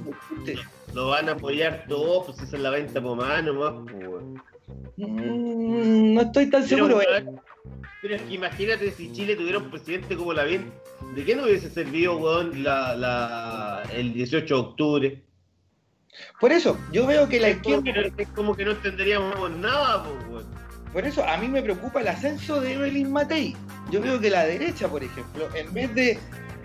lo 0.94 1.08
van 1.08 1.30
a 1.30 1.34
apoyar 1.34 1.86
todos, 1.88 2.26
pues 2.26 2.40
esa 2.42 2.58
es 2.58 2.62
la 2.62 2.70
venta 2.70 3.02
por 3.02 3.18
mano 3.18 3.54
nomás, 3.54 3.74
pues, 3.86 4.24
mm, 4.98 6.14
no 6.14 6.22
estoy 6.22 6.50
tan 6.50 6.68
seguro. 6.68 7.02
Eh. 7.02 7.26
Pero, 8.02 8.16
es 8.16 8.22
que 8.24 8.34
imagínate 8.34 8.92
si 8.92 9.12
Chile 9.12 9.36
tuviera 9.36 9.60
un 9.60 9.70
presidente 9.70 10.16
como 10.16 10.34
la 10.34 10.44
bien, 10.44 10.72
¿de 11.16 11.24
qué 11.24 11.36
no 11.36 11.44
hubiese 11.44 11.70
servido, 11.70 12.18
weón, 12.18 12.64
la, 12.64 12.96
la, 12.96 13.84
el 13.94 14.14
18 14.14 14.54
de 14.54 14.60
octubre? 14.60 15.24
Por 16.40 16.52
eso, 16.52 16.78
yo 16.92 17.06
veo 17.06 17.30
que 17.30 17.40
la 17.40 17.52
izquierda. 17.52 17.92
Es 18.18 18.28
como 18.30 18.56
que 18.56 18.66
no 18.66 18.72
entenderíamos 18.72 19.52
nada, 19.58 20.04
weón. 20.30 20.46
Por 20.92 21.06
eso, 21.06 21.24
a 21.26 21.38
mí 21.38 21.48
me 21.48 21.62
preocupa 21.62 22.02
el 22.02 22.08
ascenso 22.10 22.60
de 22.60 22.74
Evelyn 22.74 23.12
Matei. 23.12 23.56
Yo 23.92 24.02
veo 24.02 24.20
que 24.20 24.30
la 24.30 24.44
derecha, 24.44 24.90
por 24.90 25.04
ejemplo, 25.04 25.48
en 25.56 25.74
vez 25.74 25.96
de 25.96 26.20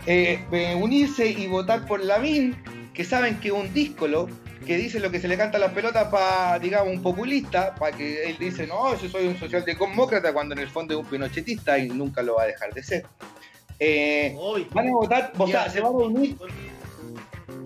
eh, 0.07 0.75
unirse 0.81 1.31
y 1.31 1.47
votar 1.47 1.87
por 1.87 2.03
la 2.05 2.19
MIN, 2.19 2.57
que 2.93 3.05
saben 3.05 3.39
que 3.39 3.53
un 3.53 3.73
díscolo 3.73 4.29
que 4.67 4.77
dice 4.77 5.01
lo 5.01 5.11
que 5.11 5.21
se 5.21 5.29
le 5.29 5.37
canta 5.37 5.57
a 5.57 5.61
las 5.61 5.73
pelotas 5.73 6.09
para, 6.09 6.59
digamos, 6.59 6.93
un 6.93 7.01
populista, 7.01 7.75
para 7.75 7.97
que 7.97 8.29
él 8.29 8.37
dice, 8.39 8.67
no, 8.67 9.01
yo 9.01 9.09
soy 9.09 9.27
un 9.27 9.39
socialdemócrata, 9.39 10.33
cuando 10.33 10.55
en 10.55 10.61
el 10.61 10.69
fondo 10.69 10.95
es 10.95 11.01
un 11.01 11.07
pinochetista 11.07 11.79
y 11.79 11.89
nunca 11.89 12.23
lo 12.23 12.35
va 12.35 12.43
a 12.43 12.47
dejar 12.47 12.75
de 12.75 12.83
ser. 12.83 13.07
Eh, 13.79 14.37
van 14.73 14.89
a 14.89 14.93
votar, 14.93 15.33
o 15.39 15.47
sea, 15.47 15.71
se 15.71 15.81
van 15.81 15.93
a 15.93 15.97
unir. 15.97 16.37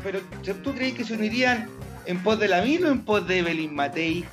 Pero, 0.03 0.21
¿tú 0.63 0.75
crees 0.75 0.95
que 0.95 1.05
se 1.05 1.15
unirían 1.15 1.69
en 2.07 2.23
pos 2.23 2.39
de 2.39 2.49
la 2.49 2.61
o 2.61 2.65
en 2.65 3.05
pos 3.05 3.27
de 3.27 3.39
Evelyn 3.39 3.75
Matei? 3.75 4.25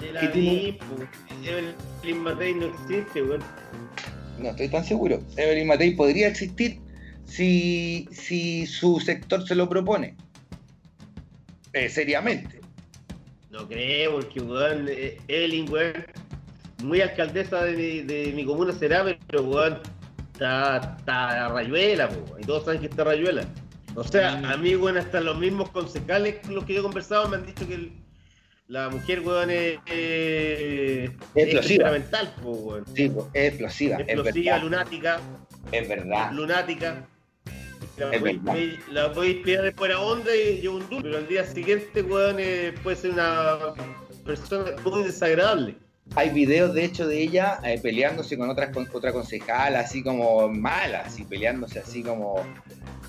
De 0.00 0.12
la 0.12 0.22
Evelyn 0.22 2.22
Matei 2.22 2.54
no 2.54 2.66
existe, 2.66 3.20
güey. 3.20 3.38
No 4.38 4.50
estoy 4.50 4.68
tan 4.68 4.84
seguro. 4.84 5.20
Evelyn 5.36 5.66
Matei 5.66 5.94
podría 5.94 6.28
existir 6.28 6.78
si, 7.24 8.08
si 8.12 8.66
su 8.66 9.00
sector 9.00 9.46
se 9.46 9.54
lo 9.54 9.68
propone. 9.68 10.14
Eh, 11.76 11.90
seriamente. 11.90 12.60
No 13.50 13.68
creo, 13.68 14.14
porque 14.14 14.40
weón, 14.40 14.86
eh, 14.88 15.20
Evelyn, 15.28 15.70
weón, 15.70 16.06
muy 16.82 17.02
alcaldesa 17.02 17.64
de 17.64 18.32
mi, 18.34 18.46
comuna 18.46 18.72
será, 18.72 19.04
pero 19.26 19.42
weón, 19.42 19.80
está, 20.32 20.96
está 20.98 21.48
rayuela, 21.50 22.08
y 22.38 22.46
todos 22.46 22.64
saben 22.64 22.80
que 22.80 22.86
está 22.86 23.04
rayuela. 23.04 23.44
O 23.94 24.02
sea, 24.04 24.36
mm. 24.36 24.44
a 24.46 24.56
mí, 24.56 24.74
weón, 24.74 24.96
hasta 24.96 25.20
los 25.20 25.36
mismos 25.38 25.68
concejales 25.68 26.36
con 26.46 26.54
los 26.54 26.64
que 26.64 26.72
yo 26.72 26.80
he 26.80 26.82
conversado 26.82 27.28
me 27.28 27.36
han 27.36 27.44
dicho 27.44 27.68
que 27.68 27.92
la 28.68 28.88
mujer, 28.88 29.20
weón, 29.20 29.50
es, 29.50 29.78
explosiva. 31.34 31.94
Es 31.94 32.04
weón. 32.42 32.86
Sí, 32.94 33.12
es 33.34 33.48
explosiva. 33.48 33.98
Explosiva, 33.98 34.58
lunática. 34.58 35.20
Es 35.72 35.86
verdad. 35.86 36.32
Lunática. 36.32 37.06
La 37.96 39.08
voy, 39.08 39.26
a 39.26 39.30
inspirar 39.30 39.64
después 39.64 39.90
a 39.90 40.00
onda 40.00 40.34
y 40.34 40.60
yo 40.60 40.74
un 40.74 40.88
duro, 40.88 41.02
pero 41.02 41.18
al 41.18 41.28
día 41.28 41.44
siguiente, 41.44 42.02
weón, 42.02 42.36
eh, 42.38 42.74
puede 42.82 42.96
ser 42.96 43.12
una 43.12 43.74
persona 44.24 44.72
muy 44.84 45.04
desagradable. 45.04 45.76
Hay 46.14 46.30
videos, 46.30 46.74
de 46.74 46.84
hecho, 46.84 47.08
de 47.08 47.20
ella 47.20 47.58
eh, 47.64 47.80
peleándose 47.82 48.36
con, 48.36 48.50
otras, 48.50 48.70
con 48.70 48.86
otra 48.92 49.12
concejal, 49.12 49.76
así 49.76 50.02
como 50.02 50.48
mala, 50.48 51.00
así 51.00 51.24
peleándose 51.24 51.80
así 51.80 52.02
como 52.02 52.46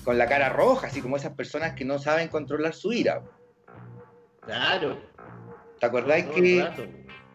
con 0.04 0.18
la 0.18 0.26
cara 0.26 0.48
roja, 0.48 0.88
así 0.88 1.00
como 1.00 1.16
esas 1.16 1.34
personas 1.34 1.74
que 1.74 1.84
no 1.84 1.98
saben 1.98 2.28
controlar 2.28 2.74
su 2.74 2.92
ira. 2.92 3.22
Claro. 4.40 4.98
¿Te 5.78 5.86
acordáis 5.86 6.24
que 6.26 6.66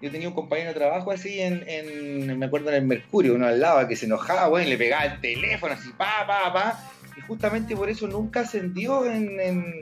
yo 0.01 0.11
tenía 0.11 0.27
un 0.27 0.33
compañero 0.33 0.69
de 0.69 0.75
trabajo 0.75 1.11
así 1.11 1.39
en, 1.39 1.63
en 1.67 2.37
me 2.37 2.45
acuerdo 2.45 2.69
en 2.69 2.75
el 2.75 2.83
Mercurio, 2.83 3.35
uno 3.35 3.47
al 3.47 3.61
lado 3.61 3.87
que 3.87 3.95
se 3.95 4.05
enojaba, 4.05 4.49
weón, 4.49 4.67
y 4.67 4.71
le 4.71 4.77
pegaba 4.77 5.05
el 5.05 5.21
teléfono 5.21 5.73
así, 5.73 5.89
pa, 5.91 6.25
pa, 6.27 6.51
pa. 6.51 6.92
Y 7.17 7.21
justamente 7.21 7.75
por 7.75 7.89
eso 7.89 8.07
nunca 8.07 8.41
ascendió 8.41 9.05
en, 9.05 9.39
en, 9.39 9.79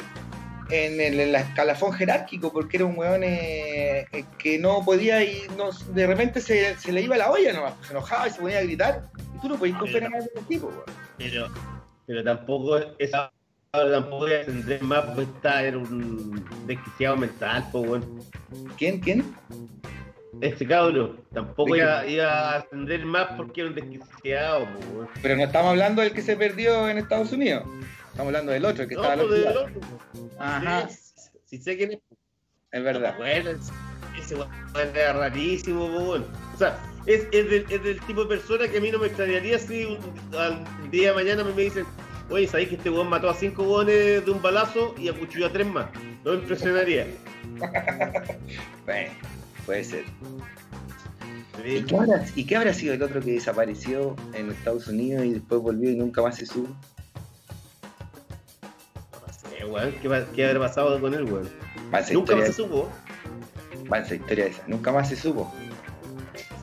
en 0.70 1.02
el, 1.02 1.20
en 1.20 1.36
escalafón 1.36 1.94
jerárquico, 1.94 2.52
porque 2.52 2.78
era 2.78 2.86
un 2.86 2.98
weón 2.98 3.24
eh, 3.24 4.06
eh, 4.12 4.26
que 4.38 4.58
no 4.58 4.84
podía 4.84 5.24
y 5.24 5.44
no, 5.58 5.72
de 5.94 6.08
repente 6.08 6.42
se, 6.42 6.78
se 6.78 6.92
le 6.92 7.02
iba 7.02 7.18
la 7.18 7.32
olla 7.32 7.54
nomás, 7.54 7.74
se 7.86 7.92
enojaba 7.92 8.28
y 8.28 8.32
se 8.32 8.42
ponía 8.42 8.60
a 8.60 8.64
gritar. 8.64 9.10
Y 9.36 9.42
tú 9.42 9.50
no 9.50 9.58
podías 9.58 9.78
confiar 9.78 10.04
en 10.04 10.14
ese 10.16 10.30
tipo, 10.48 10.68
weón. 10.68 10.84
Pero, 11.18 11.48
pero 12.06 12.24
tampoco 12.24 12.80
esa 13.00 13.32
tampoco 13.72 14.28
iba 14.28 14.38
a 14.38 14.42
ascender 14.42 14.84
más 14.84 15.06
porque 15.06 15.22
está 15.22 15.64
era 15.64 15.78
un 15.78 16.46
desquiciado 16.68 17.18
mental, 17.18 17.66
pues 17.72 17.90
weón. 17.90 18.20
¿Quién? 18.78 19.00
¿Quién? 19.00 19.36
Este 20.42 20.66
cabro 20.68 21.18
tampoco 21.34 21.76
iba, 21.76 22.06
iba 22.08 22.26
a 22.32 22.56
ascender 22.58 23.06
más 23.06 23.28
porque 23.38 23.62
era 23.62 23.70
un 23.70 23.76
desquiciado. 23.76 24.68
Pero 25.22 25.36
no 25.36 25.44
estamos 25.44 25.70
hablando 25.72 26.02
del 26.02 26.14
que 26.14 26.22
se 26.22 26.36
perdió 26.36 26.90
en 26.90 26.98
Estados 26.98 27.32
Unidos. 27.32 27.64
Estamos 28.10 28.28
hablando 28.28 28.52
del 28.52 28.66
otro, 28.66 28.84
el 28.84 28.90
que 28.90 28.96
No, 28.96 29.04
estaba 29.04 29.22
pues, 29.22 29.32
del 29.32 29.54
loco. 29.54 29.70
otro. 29.78 30.30
Ajá, 30.40 30.90
Sí, 30.90 31.32
sí 31.46 31.58
sé 31.60 31.78
quién 31.78 31.92
es. 31.94 32.00
es 32.72 32.84
verdad. 32.84 33.16
Bueno, 33.18 33.52
ese 34.20 34.36
era 34.94 35.14
rarísimo, 35.14 35.88
po, 35.88 36.00
weón. 36.12 36.26
O 36.56 36.58
sea, 36.58 36.78
es, 37.06 37.28
es, 37.32 37.50
del, 37.50 37.66
es 37.70 37.84
del 37.84 38.00
tipo 38.02 38.24
de 38.24 38.38
persona 38.38 38.68
que 38.68 38.78
a 38.78 38.82
mí 38.82 38.92
no 38.92 39.00
me 39.00 39.08
extrañaría 39.08 39.60
si 39.60 39.86
un, 39.86 40.00
al 40.36 40.64
día 40.92 41.10
de 41.10 41.16
mañana 41.16 41.44
me, 41.44 41.54
me 41.54 41.62
dicen, 41.64 41.86
oye, 42.30 42.48
¿sabéis 42.48 42.70
que 42.70 42.76
este 42.76 42.90
weón 42.90 43.10
mató 43.10 43.30
a 43.30 43.34
cinco 43.34 43.64
weones 43.64 44.26
de 44.26 44.32
un 44.32 44.42
balazo 44.42 44.96
y 44.98 45.08
acuchilló 45.08 45.46
a 45.46 45.52
tres 45.52 45.68
más? 45.68 45.86
No 46.24 46.32
me 46.34 46.38
impresionaría. 46.40 47.06
Bueno, 48.86 49.12
puede 49.72 49.84
ser. 49.86 50.04
¿Y 51.66 51.82
qué, 51.84 51.96
habrá, 51.96 52.26
¿Y 52.36 52.44
qué 52.46 52.56
habrá 52.58 52.74
sido 52.74 52.94
el 52.94 53.02
otro 53.04 53.22
que 53.22 53.32
desapareció 53.32 54.18
en 54.34 54.52
Estados 54.52 54.88
Unidos 54.90 55.24
y 55.24 55.34
después 55.36 55.62
volvió 55.62 55.90
y 55.90 55.96
nunca 55.96 56.22
más 56.22 56.36
se 56.36 56.46
supo? 56.46 56.76
No 59.14 59.34
sé, 59.34 59.66
weón, 59.66 59.94
¿qué, 60.02 60.26
qué 60.36 60.46
habrá 60.48 60.60
pasado 60.60 61.00
con 61.00 61.14
él, 61.14 61.24
weón? 61.24 61.50
Nunca 62.12 62.36
más 62.36 62.48
se 62.48 62.54
supo. 62.54 62.90
mansa 63.88 64.16
historia 64.16 64.48
esa. 64.48 64.62
Nunca 64.68 64.92
más 64.92 65.08
se 65.08 65.16
supo. 65.16 65.54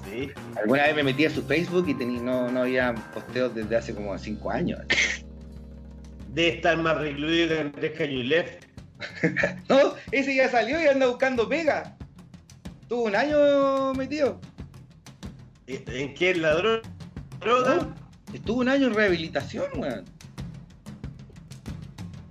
Sí. 0.05 0.31
Alguna 0.61 0.83
vez 0.83 0.97
me 0.97 1.03
metí 1.05 1.25
a 1.25 1.31
su 1.31 1.43
Facebook 1.43 1.89
y 1.89 1.95
tení- 1.95 2.21
no, 2.21 2.51
no 2.51 2.61
había 2.61 2.95
posteos 3.15 3.55
desde 3.55 3.75
hace 3.77 3.95
como 3.95 4.19
cinco 4.19 4.51
años. 4.51 4.81
Debe 6.35 6.57
estar 6.57 6.77
más 6.77 6.99
recluido 6.99 7.49
que 7.49 7.61
Andrés 7.61 7.93
Cañulev. 7.97 8.47
No, 9.69 9.95
ese 10.11 10.35
ya 10.35 10.51
salió 10.51 10.83
y 10.83 10.87
anda 10.87 11.07
buscando 11.07 11.49
pega. 11.49 11.97
Tuvo 12.89 13.05
un 13.05 13.17
año 13.17 13.93
metido. 13.95 14.41
¿En 15.67 16.15
qué? 16.15 16.31
¿En 16.31 16.43
la 16.43 16.57
dro- 16.57 16.83
droga? 17.41 17.95
Estuvo 18.33 18.61
un 18.61 18.69
año 18.69 18.87
en 18.87 18.95
rehabilitación, 18.95 19.67
weón. 19.77 20.05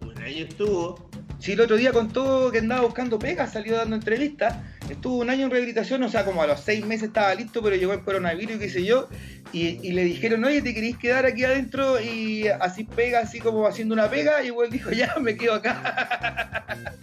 Un 0.01 0.17
año 0.23 0.45
estuvo. 0.45 1.09
Sí, 1.39 1.51
el 1.53 1.61
otro 1.61 1.75
día 1.75 1.91
contó 1.93 2.49
que 2.51 2.57
andaba 2.59 2.81
buscando 2.81 3.19
pega, 3.19 3.45
salió 3.47 3.75
dando 3.77 3.95
entrevistas. 3.95 4.55
Estuvo 4.89 5.17
un 5.17 5.29
año 5.29 5.45
en 5.45 5.51
rehabilitación, 5.51 6.01
o 6.03 6.09
sea, 6.09 6.25
como 6.25 6.41
a 6.41 6.47
los 6.47 6.61
seis 6.61 6.83
meses 6.85 7.09
estaba 7.09 7.35
listo, 7.35 7.61
pero 7.61 7.75
llegó 7.75 7.93
el 7.93 8.01
coronavirus 8.01 8.55
y 8.55 8.59
qué 8.59 8.69
sé 8.69 8.83
yo. 8.83 9.07
Y, 9.53 9.79
y 9.87 9.91
le 9.91 10.03
dijeron, 10.03 10.43
oye, 10.43 10.61
¿te 10.61 10.73
queréis 10.73 10.97
quedar 10.97 11.25
aquí 11.25 11.43
adentro? 11.43 12.01
Y 12.01 12.47
así 12.47 12.83
pega, 12.85 13.19
así 13.19 13.39
como 13.39 13.67
haciendo 13.67 13.93
una 13.93 14.09
pega. 14.09 14.41
Y 14.43 14.47
igual 14.47 14.71
dijo, 14.71 14.89
ya, 14.91 15.13
me 15.21 15.35
quedo 15.37 15.53
acá. 15.55 16.65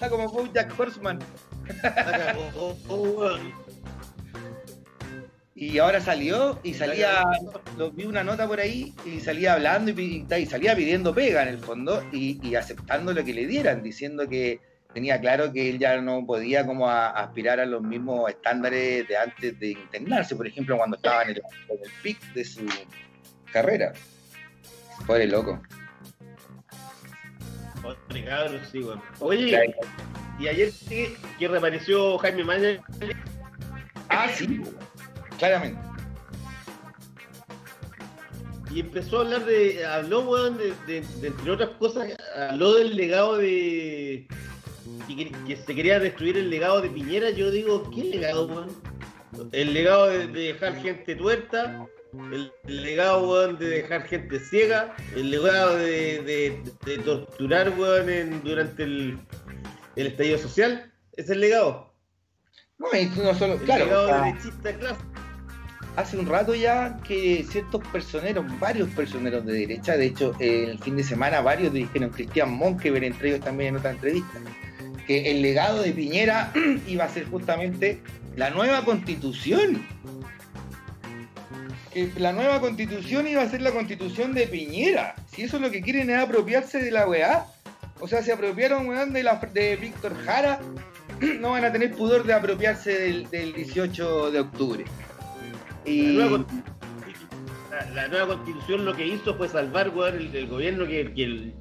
Está 0.00 0.08
como 0.08 0.30
Bojack 0.30 0.80
Horseman. 0.80 1.18
Y 5.54 5.78
ahora 5.78 6.00
salió 6.00 6.58
y 6.62 6.72
salía, 6.72 7.22
lo, 7.76 7.90
vi 7.90 8.06
una 8.06 8.24
nota 8.24 8.48
por 8.48 8.60
ahí 8.60 8.94
y 9.04 9.20
salía 9.20 9.52
hablando 9.52 9.90
y, 9.90 10.26
y 10.26 10.46
salía 10.46 10.74
pidiendo 10.74 11.14
pega 11.14 11.42
en 11.42 11.48
el 11.48 11.58
fondo 11.58 12.02
y, 12.12 12.40
y 12.42 12.54
aceptando 12.54 13.12
lo 13.12 13.22
que 13.22 13.34
le 13.34 13.46
dieran, 13.46 13.82
diciendo 13.82 14.26
que 14.26 14.58
tenía 14.94 15.20
claro 15.20 15.52
que 15.52 15.68
él 15.68 15.78
ya 15.78 16.00
no 16.00 16.24
podía 16.24 16.64
como 16.64 16.88
a- 16.88 17.10
aspirar 17.10 17.60
a 17.60 17.66
los 17.66 17.82
mismos 17.82 18.30
estándares 18.30 19.06
de 19.06 19.16
antes 19.18 19.60
de 19.60 19.72
internarse, 19.72 20.34
por 20.34 20.46
ejemplo, 20.46 20.78
cuando 20.78 20.96
estaba 20.96 21.24
en 21.24 21.30
el, 21.32 21.42
en 21.68 21.78
el 21.84 21.90
pic 22.02 22.18
de 22.32 22.42
su 22.46 22.66
carrera. 23.52 23.92
Pobre 25.06 25.26
loco. 25.26 25.60
Cabrón, 27.82 28.60
sí, 28.70 28.78
weón. 28.80 29.00
Oye, 29.20 29.74
y 30.38 30.48
ayer 30.48 30.70
sí 30.72 31.14
que 31.38 31.48
reapareció 31.48 32.18
Jaime 32.18 32.44
Maña. 32.44 32.82
Ah, 34.08 34.28
sí, 34.34 34.62
claramente. 35.38 35.80
Y 38.72 38.80
empezó 38.80 39.18
a 39.18 39.20
hablar 39.22 39.44
de. 39.46 39.84
Habló, 39.84 40.20
weón, 40.20 40.56
de, 40.58 40.72
de- 40.86 41.04
de, 41.20 41.28
entre 41.28 41.50
otras 41.50 41.70
cosas, 41.70 42.08
habló 42.50 42.74
del 42.74 42.96
legado 42.96 43.36
de. 43.38 44.26
Que 45.46 45.56
se 45.56 45.74
quería 45.74 45.98
destruir 45.98 46.36
el 46.38 46.50
legado 46.50 46.80
de 46.80 46.88
Piñera. 46.88 47.30
Yo 47.30 47.50
digo, 47.50 47.90
¿qué 47.90 48.04
legado, 48.04 48.46
weón? 48.46 48.68
El 49.52 49.72
legado 49.74 50.06
de, 50.06 50.26
de 50.28 50.40
dejar 50.52 50.76
gente 50.82 51.14
tuerta. 51.16 51.86
El, 52.32 52.52
legado, 52.66 53.28
weón, 53.28 53.58
de 53.58 53.68
dejar 53.68 54.02
gente 54.06 54.40
ciega. 54.40 54.94
El 55.14 55.30
legado 55.30 55.76
de, 55.76 56.22
de- 56.22 56.62
de 56.84 56.98
torturar, 57.02 57.70
weón, 57.78 58.08
en- 58.10 58.42
durante 58.42 58.82
el, 58.82 59.18
el 59.96 60.06
estallido 60.08 60.38
social. 60.38 60.92
Es 61.16 61.30
el 61.30 61.40
legado. 61.40 61.92
No, 62.78 62.86
y 62.98 63.06
no 63.06 63.34
solo, 63.34 63.54
El 63.54 63.60
claro, 63.60 63.84
legado 63.84 64.24
derechista 64.24 64.72
clásico. 64.78 65.04
hace 65.96 66.16
un 66.18 66.26
rato 66.26 66.54
ya 66.54 66.98
que 67.06 67.44
ciertos 67.48 67.86
personeros, 67.88 68.44
varios 68.58 68.88
personeros 68.90 69.44
de 69.44 69.52
derecha, 69.52 69.96
de 69.98 70.06
hecho, 70.06 70.34
el 70.40 70.78
fin 70.78 70.96
de 70.96 71.04
semana 71.04 71.42
varios 71.42 71.72
dijeron, 71.74 72.08
Cristian 72.10 72.50
Monkever, 72.52 73.04
entre 73.04 73.28
ellos 73.30 73.44
también 73.44 73.70
en 73.74 73.76
otra 73.80 73.90
entrevista, 73.90 74.40
que 75.06 75.30
el 75.30 75.42
legado 75.42 75.82
de 75.82 75.92
Piñera 75.92 76.52
iba 76.86 77.04
a 77.04 77.08
ser 77.10 77.26
justamente 77.28 78.00
la 78.36 78.48
nueva 78.50 78.82
constitución. 78.84 79.86
Que 81.92 82.10
la 82.18 82.32
nueva 82.32 82.60
constitución 82.60 83.26
iba 83.26 83.42
a 83.42 83.48
ser 83.48 83.62
la 83.62 83.72
constitución 83.72 84.32
de 84.32 84.46
Piñera. 84.46 85.14
Si 85.32 85.42
eso 85.42 85.56
es 85.56 85.62
lo 85.62 85.70
que 85.70 85.80
quieren 85.82 86.08
es 86.10 86.18
apropiarse 86.18 86.78
de 86.82 86.90
la 86.90 87.06
weá. 87.08 87.46
O 88.00 88.06
sea, 88.08 88.22
se 88.22 88.32
apropiaron, 88.32 88.86
weón, 88.88 89.12
de, 89.12 89.22
la, 89.22 89.36
de 89.52 89.76
Víctor 89.76 90.14
Jara. 90.24 90.60
No 91.40 91.50
van 91.50 91.64
a 91.66 91.72
tener 91.72 91.90
pudor 91.94 92.24
de 92.24 92.32
apropiarse 92.32 92.98
del, 92.98 93.28
del 93.28 93.52
18 93.52 94.30
de 94.30 94.40
octubre. 94.40 94.84
Y... 95.84 96.12
La 96.14 96.24
nueva, 96.28 96.38
consti- 96.38 96.62
la- 97.70 97.90
la 97.90 98.08
nueva 98.08 98.26
constitución 98.28 98.84
lo 98.86 98.94
que 98.96 99.06
hizo 99.06 99.34
fue 99.36 99.48
salvar 99.48 99.90
weón, 99.90 100.16
el, 100.16 100.34
el 100.34 100.46
gobierno 100.46 100.86
que, 100.86 101.12
que 101.12 101.24
el- 101.24 101.54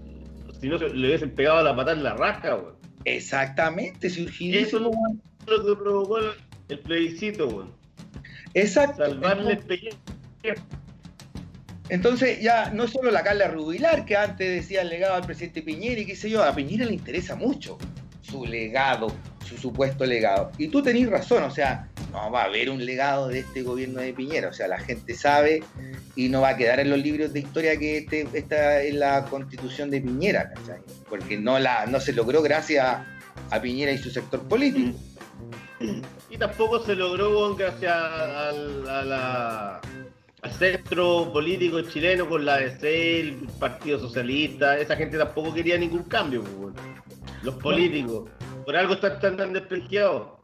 si 0.62 0.68
no 0.70 0.78
le 0.78 1.08
hubiesen 1.08 1.32
pegado 1.36 1.58
a 1.58 1.64
la 1.64 1.76
patada 1.76 1.98
en 1.98 2.04
la 2.04 2.16
weón. 2.16 2.76
Exactamente, 3.04 4.10
si 4.10 4.28
Eso 4.56 4.78
es 4.78 4.84
lo 4.84 4.92
que 5.76 5.76
provocó 5.76 6.20
el, 6.70 6.80
plebiscito, 6.80 7.48
weón. 7.48 7.72
Exacto. 8.54 9.04
Salvarle 9.06 9.54
el. 9.68 9.90
Entonces 11.90 12.40
ya 12.42 12.70
no 12.70 12.88
solo 12.88 13.10
la 13.10 13.24
Carla 13.24 13.48
Rubilar, 13.48 14.06
que 14.06 14.16
antes 14.16 14.48
decía 14.62 14.82
el 14.82 14.90
legado 14.90 15.16
al 15.16 15.26
presidente 15.26 15.62
Piñera 15.64 16.00
y 16.00 16.06
qué 16.06 16.16
sé 16.16 16.30
yo, 16.30 16.44
a 16.44 16.54
Piñera 16.54 16.86
le 16.86 16.94
interesa 16.94 17.36
mucho 17.36 17.78
su 18.22 18.46
legado, 18.46 19.08
su 19.44 19.58
supuesto 19.58 20.06
legado. 20.06 20.52
Y 20.60 20.68
tú 20.68 20.84
tenés 20.84 21.10
razón, 21.10 21.42
o 21.44 21.50
sea, 21.50 21.88
no 22.12 22.30
va 22.32 22.44
a 22.44 22.46
haber 22.46 22.70
un 22.70 22.86
legado 22.86 23.28
de 23.30 23.40
este 23.40 23.64
gobierno 23.64 24.02
de 24.02 24.14
Piñera, 24.14 24.50
o 24.50 24.54
sea, 24.54 24.68
la 24.68 24.78
gente 24.78 25.16
sabe 25.16 25.64
y 26.16 26.30
no 26.30 26.42
va 26.42 26.50
a 26.50 26.58
quedar 26.58 26.80
en 26.80 26.92
los 26.92 27.00
libros 27.00 27.34
de 27.34 27.40
historia 27.40 27.78
que 27.80 27.98
este, 27.98 28.28
esta 28.34 28.84
es 28.84 28.94
la 28.94 29.26
constitución 29.26 29.90
de 29.90 30.02
Piñera, 30.02 30.52
¿cachai? 30.54 30.82
Porque 31.10 31.38
no, 31.40 31.58
la, 31.58 31.88
no 31.88 32.00
se 32.00 32.14
logró 32.14 32.44
gracias 32.44 33.00
a 33.50 33.62
Piñera 33.62 33.92
y 33.92 33.98
su 33.98 34.12
sector 34.12 34.48
político. 34.48 34.96
Y 36.30 36.38
tampoco 36.38 36.86
se 36.86 36.94
logró, 36.96 37.56
gracias 37.56 37.92
a 37.92 38.52
la- 39.06 39.82
al 40.42 40.52
centro 40.54 41.32
político 41.34 41.82
chileno 41.82 42.28
con 42.28 42.46
la 42.46 42.58
DC, 42.58 43.20
el 43.20 43.48
Partido 43.60 44.00
Socialista. 44.00 44.78
Esa 44.78 44.96
gente 44.96 45.18
tampoco 45.18 45.54
quería 45.54 45.78
ningún 45.78 46.04
cambio, 46.04 46.44
weón. 46.58 46.76
Los 47.44 47.56
políticos. 47.56 48.30
Por 48.66 48.76
algo 48.76 48.94
están 48.94 49.20
tan, 49.20 49.38
tan 49.38 49.54
desprestigiados. 49.54 50.40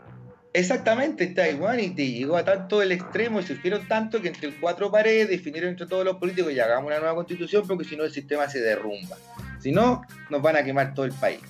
Exactamente, 0.53 1.27
Taiwán 1.27 1.81
y 1.81 1.89
te 1.89 2.09
llegó 2.09 2.37
a 2.37 2.45
tanto 2.45 2.81
el 2.81 2.93
extremo 2.93 3.41
y 3.41 3.43
surgieron 3.43 3.85
tanto 3.89 4.21
que 4.21 4.29
entre 4.29 4.55
cuatro 4.55 4.89
paredes 4.89 5.27
definieron 5.27 5.71
entre 5.71 5.85
todos 5.85 6.05
los 6.05 6.15
políticos 6.15 6.53
y 6.53 6.59
hagamos 6.61 6.87
una 6.87 6.99
nueva 6.99 7.13
constitución 7.13 7.67
porque 7.67 7.83
si 7.83 7.97
no 7.97 8.05
el 8.05 8.11
sistema 8.11 8.47
se 8.47 8.61
derrumba. 8.61 9.17
Si 9.59 9.73
no, 9.73 10.03
nos 10.29 10.41
van 10.41 10.55
a 10.55 10.63
quemar 10.63 10.93
todo 10.93 11.05
el 11.05 11.11
país 11.11 11.41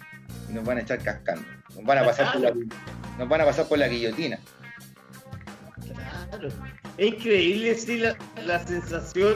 y 0.50 0.54
nos 0.54 0.66
van 0.66 0.80
a 0.80 0.82
echar 0.82 1.04
cascando. 1.04 1.48
Nos 1.76 1.84
van 1.84 2.00
a 2.00 2.06
pasar 2.06 2.34
por 2.34 2.42
la, 2.42 2.52
nos 3.20 3.30
van 3.30 3.42
a 3.42 3.46
pasar 3.46 3.68
por 3.68 3.78
la 3.78 3.88
guillotina. 3.88 4.40
Claro. 6.30 6.50
Es 6.98 7.08
increíble, 7.08 7.76
sí, 7.76 7.98
la, 7.98 8.18
la 8.46 8.66
sensación. 8.66 9.36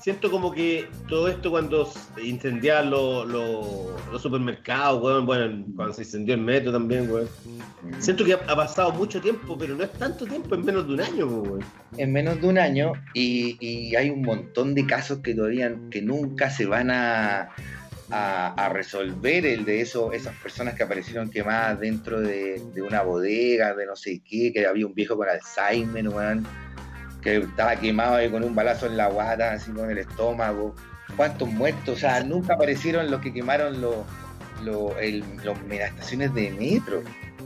siento 0.00 0.30
como 0.30 0.52
que 0.52 0.88
todo 1.08 1.28
esto 1.28 1.50
cuando 1.50 1.92
incendiaban 2.22 2.90
los 2.90 4.22
supermercados, 4.22 5.24
bueno, 5.24 5.64
cuando 5.74 5.94
se 5.94 6.02
incendió 6.02 6.34
el 6.34 6.42
metro 6.42 6.72
también, 6.72 7.10
weón. 7.10 7.28
Siento 7.98 8.24
que 8.24 8.34
ha, 8.34 8.56
pasado 8.56 8.92
mucho 8.92 9.20
tiempo, 9.20 9.56
pero 9.58 9.74
no 9.74 9.84
es 9.84 9.92
tanto 9.92 10.26
tiempo, 10.26 10.54
en 10.54 10.64
menos 10.64 10.86
de 10.86 10.94
un 10.94 11.00
año, 11.00 11.26
weón. 11.26 11.64
En 11.96 12.12
menos 12.12 12.40
de 12.40 12.46
un 12.46 12.58
año, 12.58 12.92
y, 13.14 13.94
hay 13.96 14.10
un 14.10 14.22
montón 14.22 14.74
de 14.74 14.86
casos 14.86 15.18
que 15.18 15.34
todavía, 15.34 15.74
que 15.90 16.02
nunca 16.02 16.50
se 16.50 16.66
van 16.66 16.90
a, 16.90 17.50
a, 18.10 18.68
resolver, 18.72 19.46
el 19.46 19.64
de 19.64 19.80
eso, 19.80 20.12
esas 20.12 20.34
personas 20.36 20.74
que 20.74 20.82
aparecieron 20.82 21.30
quemadas 21.30 21.80
dentro 21.80 22.20
de, 22.20 22.62
una 22.86 23.02
bodega, 23.02 23.74
de 23.74 23.86
no 23.86 23.96
sé 23.96 24.20
qué, 24.28 24.52
que 24.52 24.66
había 24.66 24.86
un 24.86 24.94
viejo 24.94 25.16
con 25.16 25.28
Alzheimer, 25.28 26.06
que 27.20 27.38
estaba 27.38 27.76
quemado 27.76 28.16
ahí 28.16 28.30
con 28.30 28.44
un 28.44 28.54
balazo 28.54 28.86
en 28.86 28.96
la 28.96 29.08
guata, 29.08 29.52
así 29.52 29.70
con 29.72 29.90
el 29.90 29.98
estómago. 29.98 30.74
¿Cuántos 31.16 31.48
muertos? 31.48 31.96
O 31.96 31.98
sea, 31.98 32.22
nunca 32.22 32.54
aparecieron 32.54 33.10
los 33.10 33.20
que 33.20 33.32
quemaron 33.32 33.80
los, 33.80 33.96
los, 34.62 34.92
estaciones 35.00 36.34
de 36.34 36.50
metro. 36.50 37.02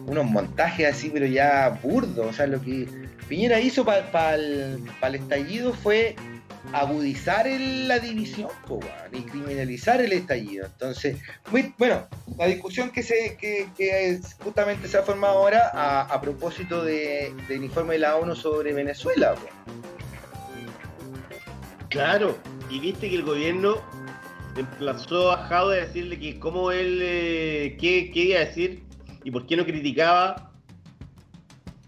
Unos 0.06 0.24
montajes 0.26 0.86
así, 0.86 1.10
pero 1.10 1.26
ya 1.26 1.68
burdos. 1.82 2.26
O 2.26 2.32
sea, 2.32 2.46
lo 2.46 2.60
que 2.60 2.88
Piñera 3.28 3.60
hizo 3.60 3.84
para 3.84 4.34
el, 4.34 4.80
el 5.02 5.14
estallido 5.14 5.72
fue 5.72 6.16
agudizar 6.72 7.46
la 7.48 7.98
división 7.98 8.48
y 9.12 9.22
criminalizar 9.22 10.00
el 10.00 10.12
estallido. 10.12 10.66
Entonces, 10.66 11.18
bueno, 11.78 12.06
la 12.38 12.46
discusión 12.46 12.90
que, 12.90 13.02
se, 13.02 13.36
que, 13.36 14.20
justamente 14.42 14.88
se 14.88 14.98
ha 14.98 15.02
formado 15.02 15.38
ahora 15.38 15.70
a, 16.04 16.20
propósito 16.20 16.84
de, 16.84 17.34
del 17.48 17.64
informe 17.64 17.94
de 17.94 18.00
la 18.00 18.16
ONU 18.16 18.36
sobre 18.36 18.72
Venezuela. 18.72 19.34
Claro, 21.88 22.38
y 22.70 22.78
viste 22.78 23.10
que 23.10 23.16
el 23.16 23.24
gobierno 23.24 23.82
emplazó 24.56 25.32
a 25.32 25.48
Jado 25.48 25.70
a 25.70 25.76
decirle 25.76 26.18
que 26.18 26.38
cómo 26.38 26.70
él, 26.70 27.00
eh, 27.02 27.76
qué, 27.80 28.10
qué, 28.12 28.20
iba 28.20 28.40
a 28.40 28.44
decir 28.44 28.84
y 29.24 29.30
por 29.30 29.46
qué 29.46 29.56
no 29.56 29.64
criticaba. 29.64 30.52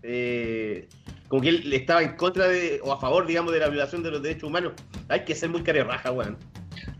Eh, 0.03 0.89
como 1.33 1.41
que 1.41 1.49
él 1.49 1.73
estaba 1.73 2.03
en 2.03 2.15
contra 2.15 2.47
de, 2.47 2.79
o 2.85 2.93
a 2.93 3.01
favor, 3.01 3.27
digamos, 3.27 3.55
de 3.55 3.59
la 3.59 3.71
violación 3.71 4.03
de 4.03 4.11
los 4.11 4.23
derechos 4.23 4.51
humanos. 4.51 4.75
Hay 5.09 5.25
que 5.25 5.35
ser 5.35 5.49
muy 5.49 5.63
carerraja, 5.63 6.13
weón. 6.13 6.37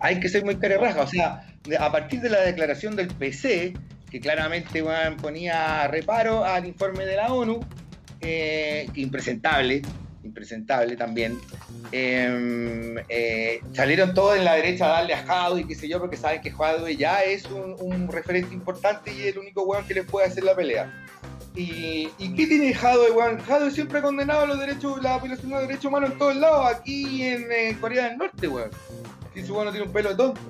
Hay 0.01 0.21
que 0.21 0.31
ser 0.31 0.43
muy 0.43 0.57
carerraja, 0.57 1.03
o 1.03 1.07
sea, 1.07 1.47
a 1.79 1.93
partir 1.93 2.23
de 2.23 2.31
la 2.31 2.41
declaración 2.41 2.97
del 2.97 3.09
PC, 3.09 3.75
que 4.11 4.21
claramente 4.21 4.83
weón, 4.83 5.19
ponía 5.19 5.87
reparo 5.87 6.47
al 6.47 6.65
informe 6.65 7.05
de 7.05 7.17
la 7.17 7.31
ONU, 7.31 7.61
eh, 8.23 8.89
impresentable, 8.95 9.83
impresentable 10.25 10.97
también, 10.97 11.39
em, 11.91 12.97
eh, 13.11 13.61
salieron 13.75 14.15
todos 14.15 14.39
en 14.39 14.47
la 14.47 14.55
derecha 14.55 14.87
a 14.87 15.03
darle 15.03 15.13
a 15.13 15.51
y 15.59 15.65
qué 15.65 15.75
sé 15.75 15.89
yo, 15.89 16.01
porque 16.01 16.17
saben 16.17 16.41
que 16.41 16.51
Jado 16.51 16.89
ya 16.89 17.23
es 17.23 17.45
un, 17.51 18.09
referente 18.09 18.55
importante 18.55 19.13
y 19.13 19.29
el 19.29 19.37
único 19.37 19.65
weón 19.65 19.87
que 19.87 19.93
le 19.93 20.05
puede 20.05 20.27
hacer 20.27 20.43
la 20.43 20.57
pelea. 20.57 20.91
¿Y, 21.55 22.09
qué 22.35 22.47
tiene 22.47 22.73
Jadwe, 22.73 23.11
weón? 23.11 23.39
Jadwe 23.41 23.71
siempre 23.71 23.99
ha 23.99 24.03
condenado 24.03 24.47
los 24.47 24.59
derechos, 24.59 25.03
la 25.03 25.19
violación 25.19 25.51
de 25.51 25.57
los 25.57 25.69
derechos 25.69 25.85
humanos 25.87 26.13
en 26.13 26.19
todos 26.19 26.37
lados, 26.37 26.75
aquí 26.75 27.23
en, 27.25 27.75
Corea 27.79 28.09
del 28.09 28.19
Norte, 28.19 28.49
weón. 28.49 28.71
Si 29.35 29.45
su 29.45 29.53
no 29.53 29.71
tiene 29.71 29.87
un 29.87 29.93
pelo 29.93 30.11
de 30.11 30.17
tonto. 30.17 30.41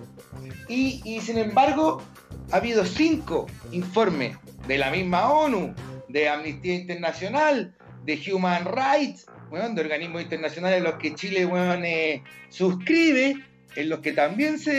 Y, 0.68 1.20
sin 1.20 1.38
embargo, 1.38 2.02
ha 2.50 2.56
habido 2.56 2.84
cinco 2.84 3.46
informes 3.72 4.36
de 4.66 4.78
la 4.78 4.90
misma 4.90 5.30
ONU, 5.30 5.74
de 6.08 6.28
Amnistía 6.28 6.74
Internacional, 6.74 7.74
de 8.04 8.20
Human 8.32 8.64
Rights, 8.64 9.26
weón, 9.50 9.74
de 9.74 9.82
organismos 9.82 10.22
internacionales 10.22 10.78
en 10.78 10.84
los 10.84 10.94
que 10.94 11.14
Chile, 11.14 11.46
weón, 11.46 11.84
eh, 11.84 12.22
suscribe, 12.48 13.36
en 13.74 13.88
los 13.88 14.00
que 14.00 14.12
también 14.12 14.58
se 14.58 14.72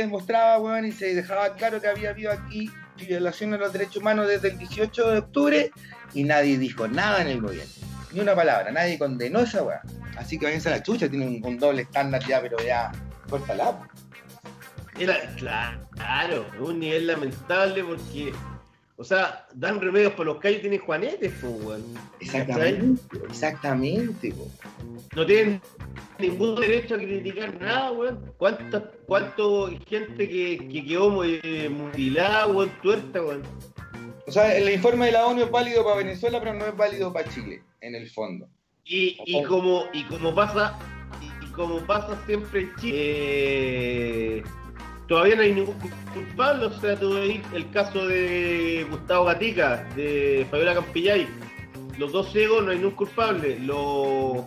demostraba, 0.00 0.58
weón, 0.58 0.86
y 0.86 0.92
se 0.92 1.14
dejaba 1.14 1.54
claro 1.54 1.80
que 1.80 1.86
había 1.86 2.10
habido 2.10 2.32
aquí 2.32 2.68
violación 3.06 3.54
a 3.54 3.58
los 3.58 3.72
derechos 3.72 3.98
humanos 3.98 4.28
desde 4.28 4.48
el 4.48 4.58
18 4.58 5.10
de 5.10 5.18
octubre 5.18 5.70
y 6.14 6.24
nadie 6.24 6.58
dijo 6.58 6.88
nada 6.88 7.22
en 7.22 7.28
el 7.28 7.40
gobierno. 7.40 7.72
Ni 8.12 8.20
una 8.20 8.34
palabra, 8.34 8.70
nadie 8.70 8.98
condenó 8.98 9.40
esa 9.40 9.62
weá. 9.62 9.82
Así 10.16 10.38
que 10.38 10.46
váyanse 10.46 10.68
a 10.68 10.72
la 10.72 10.82
chucha, 10.82 11.08
tiene 11.08 11.26
un, 11.26 11.58
doble 11.58 11.82
estándar 11.82 12.24
ya, 12.26 12.40
pero 12.40 12.56
ya, 12.58 12.90
corta 13.28 13.54
Era, 14.98 15.16
claro, 15.36 16.46
un 16.60 16.80
nivel 16.80 17.06
lamentable 17.06 17.84
porque, 17.84 18.32
o 19.00 19.04
sea, 19.04 19.46
dan 19.54 19.80
remedios 19.80 20.12
por 20.14 20.26
los 20.26 20.38
calles, 20.38 20.60
tienen 20.60 20.80
juanetes, 20.80 21.32
pues, 21.40 21.52
weón. 21.64 21.84
Exactamente, 22.18 23.00
exactamente, 23.28 24.34
No 25.14 25.24
tienen 25.24 25.62
ningún 26.18 26.56
derecho 26.56 26.96
a 26.96 26.98
criticar 26.98 27.60
nada, 27.60 27.92
weón. 27.92 28.32
¿Cuánta, 28.36 28.90
cuánto 29.06 29.70
gente 29.86 30.28
que, 30.28 30.68
que 30.68 30.84
quedó 30.84 31.22
eh, 31.22 31.68
mutilada, 31.68 32.48
weón, 32.48 32.72
tuerta, 32.82 33.22
weón? 33.22 33.42
O 34.26 34.32
sea, 34.32 34.56
el 34.56 34.68
informe 34.68 35.06
de 35.06 35.12
la 35.12 35.26
ONU 35.28 35.44
es 35.44 35.50
válido 35.50 35.84
para 35.84 35.98
Venezuela, 35.98 36.40
pero 36.40 36.54
no 36.54 36.66
es 36.66 36.76
válido 36.76 37.12
para 37.12 37.30
Chile, 37.30 37.62
en 37.80 37.94
el 37.94 38.10
fondo. 38.10 38.48
Y, 38.84 39.16
y 39.24 39.44
como, 39.44 39.84
y 39.92 40.02
como 40.06 40.34
pasa, 40.34 40.76
y, 41.22 41.46
como 41.52 41.78
pasa 41.86 42.20
siempre 42.26 42.62
en 42.62 42.74
Chile, 42.76 44.38
eh, 44.38 44.42
todavía 45.08 45.36
no 45.36 45.42
hay 45.42 45.54
ningún 45.54 45.76
culpable, 46.14 46.66
o 46.66 46.80
sea, 46.80 46.94
tuve 46.96 47.42
el 47.54 47.70
caso 47.70 48.06
de 48.06 48.86
Gustavo 48.90 49.24
Gatica, 49.24 49.88
de 49.96 50.46
Fabiola 50.50 50.74
Campillay. 50.74 51.26
Los 51.96 52.12
dos 52.12 52.30
ciegos 52.30 52.64
no 52.64 52.70
hay 52.70 52.76
ningún 52.76 52.94
culpable. 52.94 53.58
Los 53.58 54.46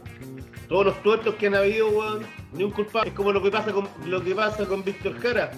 todos 0.70 0.86
los 0.86 1.04
tuertos 1.04 1.36
que 1.36 1.48
han 1.48 1.56
habido, 1.56 1.90
weón, 1.90 2.26
ni 2.54 2.64
un 2.64 2.72
culpable. 2.72 3.10
Es 3.10 3.16
como 3.16 3.34
lo 3.34 3.44
que 3.44 3.52
pasa 3.52 3.74
con 3.74 3.90
lo 4.06 4.24
que 4.24 4.34
pasa 4.34 4.66
con 4.66 4.86
Víctor 4.86 5.20
Jara. 5.20 5.52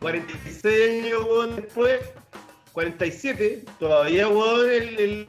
46 0.00 1.04
años, 1.04 1.24
weón, 1.24 1.56
después, 1.56 2.00
47, 2.72 3.64
todavía, 3.78 4.26
weón, 4.28 4.70
el, 4.70 4.98
el, 4.98 5.26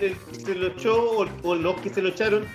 que 0.00 0.14
se 0.34 0.54
lo 0.54 0.68
echó, 0.68 1.26
o, 1.42 1.54
los 1.54 1.80
que 1.82 1.90
se 1.90 2.00
lo 2.00 2.08
echaron, 2.08 2.46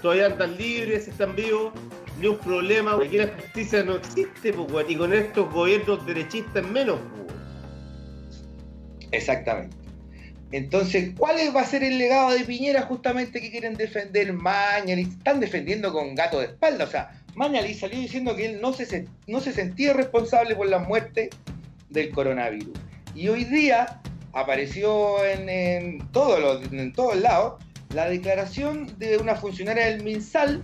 todavía 0.00 0.26
andan 0.26 0.56
libres, 0.56 1.08
están 1.08 1.36
vivos, 1.36 1.74
ni 2.18 2.26
un 2.26 2.38
problema, 2.38 2.94
aquí 2.94 3.18
la 3.18 3.28
justicia 3.28 3.82
no 3.82 3.96
existe, 3.96 4.52
pues, 4.52 4.86
y 4.88 4.96
con 4.96 5.12
estos 5.12 5.52
gobiernos 5.52 6.04
derechistas 6.06 6.64
menos, 6.66 6.98
weón. 7.12 7.26
Exactamente. 9.10 9.76
Entonces, 10.52 11.12
¿cuál 11.16 11.36
va 11.54 11.62
a 11.62 11.66
ser 11.66 11.82
el 11.82 11.98
legado 11.98 12.30
de 12.30 12.44
Piñera 12.44 12.82
justamente 12.82 13.40
que 13.40 13.50
quieren 13.50 13.74
defender 13.74 14.32
Mañali? 14.32 15.02
Están 15.02 15.40
defendiendo 15.40 15.92
con 15.92 16.14
gato 16.14 16.38
de 16.38 16.46
espalda. 16.46 16.84
O 16.84 16.88
sea, 16.88 17.10
Mañali 17.34 17.74
salió 17.74 17.98
diciendo 17.98 18.36
que 18.36 18.46
él 18.46 18.60
no 18.60 18.72
se, 18.72 19.06
no 19.26 19.40
se 19.40 19.52
sentía 19.52 19.92
responsable 19.94 20.54
por 20.54 20.68
la 20.68 20.78
muerte 20.78 21.30
del 21.90 22.10
coronavirus. 22.10 22.78
Y 23.16 23.28
hoy 23.28 23.44
día 23.44 24.00
apareció 24.32 25.24
en, 25.24 26.08
todos 26.12 26.40
los, 26.40 26.72
en 26.72 26.92
todos 26.92 27.16
lados 27.16 27.54
la 27.92 28.08
declaración 28.08 28.96
de 28.98 29.18
una 29.18 29.36
funcionaria 29.36 29.86
del 29.86 30.02
MinSal 30.02 30.62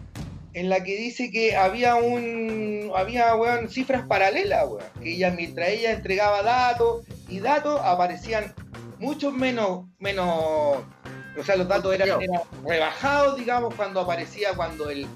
en 0.53 0.69
la 0.69 0.83
que 0.83 0.97
dice 0.97 1.31
que 1.31 1.57
había 1.57 1.95
un 1.95 2.93
había 2.97 3.35
cifras 3.69 4.07
paralelas, 4.07 4.67
que 5.03 5.15
ella 5.15 5.31
mientras 5.31 5.69
ella 5.69 5.93
entregaba 5.93 6.43
datos 6.43 7.05
y 7.29 7.41
datos 7.41 7.81
aparecían 7.83 8.55
mucho 8.99 9.33
menos, 9.33 9.87
menos, 9.99 10.29
o 10.29 11.45
sea, 11.45 11.57
los 11.57 11.69
datos 11.69 11.95
eran, 11.95 12.21
rebajados, 12.67 13.37
digamos, 13.37 13.75
cuando 13.75 14.01
aparecía, 14.01 14.55
cuando 14.55 14.91
el, 14.91 15.07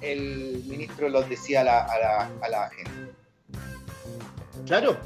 ministro 0.66 1.09
los 1.09 1.29
decía 1.29 1.61
a 1.61 1.64
la, 1.64 2.31
a 2.40 2.49
la, 2.49 2.70
gente. 2.70 2.90
Claro. 4.66 4.97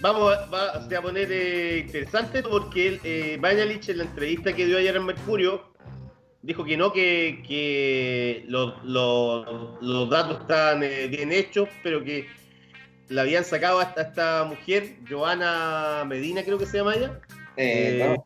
Vamos 0.00 0.32
a, 0.32 1.02
poner 1.02 1.28
eh, 1.32 1.78
interesante 1.78 2.40
porque 2.44 3.00
eh, 3.02 3.40
en 3.42 3.98
la 3.98 4.04
entrevista 4.04 4.52
que 4.52 4.66
dio 4.66 4.78
ayer 4.78 4.94
en 4.94 5.06
Mercurio 5.06 5.64
dijo 6.42 6.64
que 6.64 6.76
no, 6.76 6.92
que, 6.92 7.42
que 7.46 8.44
los, 8.48 10.10
datos 10.10 10.40
estaban 10.40 10.82
eh, 10.82 11.08
bien 11.08 11.32
hechos, 11.32 11.68
pero 11.82 12.02
que 12.04 12.26
la 13.08 13.22
habían 13.22 13.44
sacado 13.44 13.80
hasta 13.80 14.02
esta 14.02 14.44
mujer, 14.44 14.96
Joana 15.08 16.04
Medina 16.06 16.42
creo 16.42 16.58
que 16.58 16.66
se 16.66 16.78
llama 16.78 16.94
ella, 16.94 17.20
eh, 17.56 18.14
eh, 18.14 18.16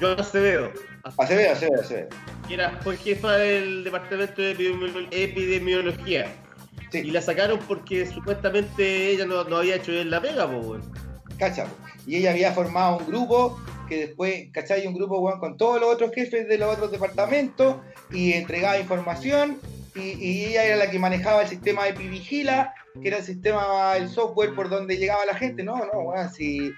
Yo 0.00 0.12
Acevedo. 0.12 0.72
Acevedo, 1.16 1.52
Acevedo, 1.52 1.80
Acevedo. 1.80 2.08
Que 2.46 2.54
era, 2.54 2.78
fue 2.82 2.96
jefa 2.96 3.32
del 3.36 3.84
departamento 3.84 4.42
de 4.42 4.52
epidemiología. 5.10 6.26
Y 6.92 7.10
la 7.10 7.20
sacaron 7.20 7.58
porque 7.68 8.06
supuestamente 8.06 9.10
ella 9.10 9.26
no, 9.26 9.40
había 9.56 9.76
hecho 9.76 9.92
bien 9.92 10.10
la 10.10 10.20
pega, 10.20 10.50
pues, 10.50 10.82
Cacha, 11.38 11.66
y 12.06 12.16
ella 12.16 12.30
había 12.30 12.52
formado 12.52 12.98
un 12.98 13.06
grupo 13.06 13.60
que 13.88 14.06
después, 14.06 14.48
¿cachai? 14.52 14.86
Un 14.86 14.94
grupo 14.94 15.38
con 15.38 15.56
todos 15.56 15.80
los 15.80 15.92
otros 15.92 16.12
jefes 16.14 16.48
de 16.48 16.58
los 16.58 16.74
otros 16.74 16.92
departamentos 16.92 17.76
y 18.10 18.32
entregaba 18.32 18.78
información 18.78 19.58
y, 19.94 20.44
ella 20.44 20.64
era 20.64 20.76
la 20.76 20.90
que 20.90 20.98
manejaba 20.98 21.42
el 21.42 21.48
sistema 21.48 21.84
de 21.84 21.90
Epivigila, 21.90 22.74
que 23.00 23.08
era 23.08 23.18
el 23.18 23.24
sistema, 23.24 23.96
el 23.96 24.08
software 24.08 24.54
por 24.54 24.68
donde 24.68 24.96
llegaba 24.96 25.24
la 25.26 25.34
gente. 25.34 25.62
No, 25.62 25.76
no, 25.76 26.02
bueno, 26.04 26.30
si 26.30 26.72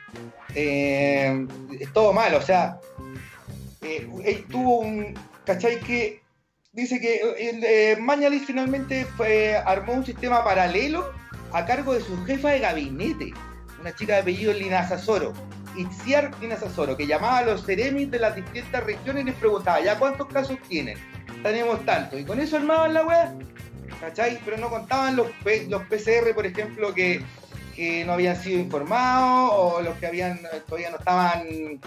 eh, 0.55 1.47
es 1.79 1.93
todo 1.93 2.13
mal, 2.13 2.35
o 2.35 2.43
sea, 2.43 2.79
eh, 3.83 4.45
tuvo 4.51 4.81
un, 4.81 5.15
¿cachai? 5.45 5.81
Que 5.81 6.23
dice 6.73 7.01
que 7.01 7.21
eh, 7.39 7.97
Mañalich 7.97 8.45
finalmente 8.45 9.05
fue, 9.05 9.57
armó 9.57 9.95
un 9.95 10.07
sistema 10.07 10.45
paralelo 10.45 11.11
a 11.53 11.65
cargo 11.67 11.95
de 11.95 12.01
su 12.01 12.25
jefa 12.25 12.51
de 12.51 12.61
gabinete, 12.61 13.33
una 13.81 13.95
chica 13.95 14.15
de 14.15 14.21
apellido 14.21 14.53
Linazasoro, 15.75 15.91
Itziar 15.91 16.31
Linazasoro, 16.41 16.97
que 16.97 17.07
llamaba 17.07 17.39
a 17.39 17.43
los 17.43 17.63
seremis 17.63 18.11
de 18.11 18.19
las 18.19 18.37
distintas 18.37 18.85
regiones 18.85 19.23
y 19.23 19.27
les 19.27 19.35
preguntaba, 19.37 19.81
¿ya 19.81 19.99
cuántos 19.99 20.27
casos 20.29 20.59
tienen? 20.69 20.99
Tenemos 21.43 21.85
tanto. 21.85 22.19
Y 22.19 22.25
con 22.25 22.41
eso 22.41 22.57
armaban 22.57 22.95
la 22.95 23.05
web, 23.05 23.29
¿cachai? 24.01 24.39
Pero 24.45 24.57
no 24.59 24.69
contaban 24.69 25.17
los, 25.17 25.29
los 25.69 25.83
PCR, 25.85 26.35
por 26.35 26.47
ejemplo, 26.47 26.95
que, 26.95 27.23
que 27.75 28.05
no 28.05 28.13
habían 28.13 28.37
sido 28.37 28.59
informados 28.59 29.51
o 29.55 29.81
los 29.83 29.97
que 29.99 30.07
habían 30.07 30.41
todavía 30.67 30.91
no 30.91 30.99
estaban 30.99 31.81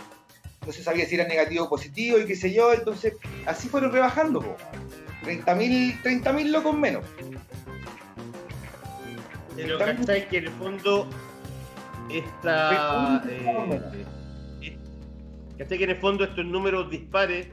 no 0.65 0.71
se 0.71 0.81
sabía 0.81 1.05
si 1.05 1.15
era 1.15 1.27
negativo 1.27 1.65
o 1.65 1.69
positivo 1.69 2.17
y 2.17 2.25
qué 2.25 2.37
sé 2.37 2.53
yo, 2.53 2.73
entonces 2.73 3.15
así 3.45 3.67
fueron 3.67 3.91
rebajando, 3.91 4.55
30.000 5.25 6.01
30 6.01 6.31
locos 6.31 6.75
menos. 6.77 7.03
Pero 9.55 9.77
¿cachai? 9.77 10.27
Que 10.29 10.37
en 10.37 10.45
el 10.45 10.51
fondo 10.51 11.07
esta... 12.09 13.23
Eh, 13.27 13.81
eh, 14.61 14.77
¿Cachai? 15.57 15.77
Que 15.77 15.83
en 15.83 15.89
el 15.91 15.97
fondo 15.97 16.23
estos 16.23 16.45
números 16.45 16.89
dispares 16.89 17.47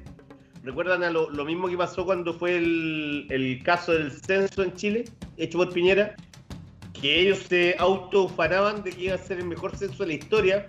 recuerdan 0.63 1.03
a 1.03 1.11
lo, 1.11 1.45
mismo 1.45 1.69
que 1.69 1.77
pasó 1.77 2.05
cuando 2.05 2.35
fue 2.35 2.57
el, 2.57 3.27
el, 3.31 3.63
caso 3.63 3.93
del 3.93 4.13
censo 4.13 4.63
en 4.63 4.75
Chile, 4.75 5.05
hecho 5.37 5.59
por 5.59 5.73
Piñera, 5.73 6.15
que 6.93 7.21
ellos 7.21 7.39
se 7.49 7.77
autofaraban 7.79 8.83
de 8.83 8.91
que 8.91 9.05
iba 9.05 9.15
a 9.15 9.19
ser 9.19 9.39
el 9.39 9.47
mejor 9.47 9.75
censo 9.77 10.03
de 10.03 10.09
la 10.09 10.13
historia, 10.15 10.67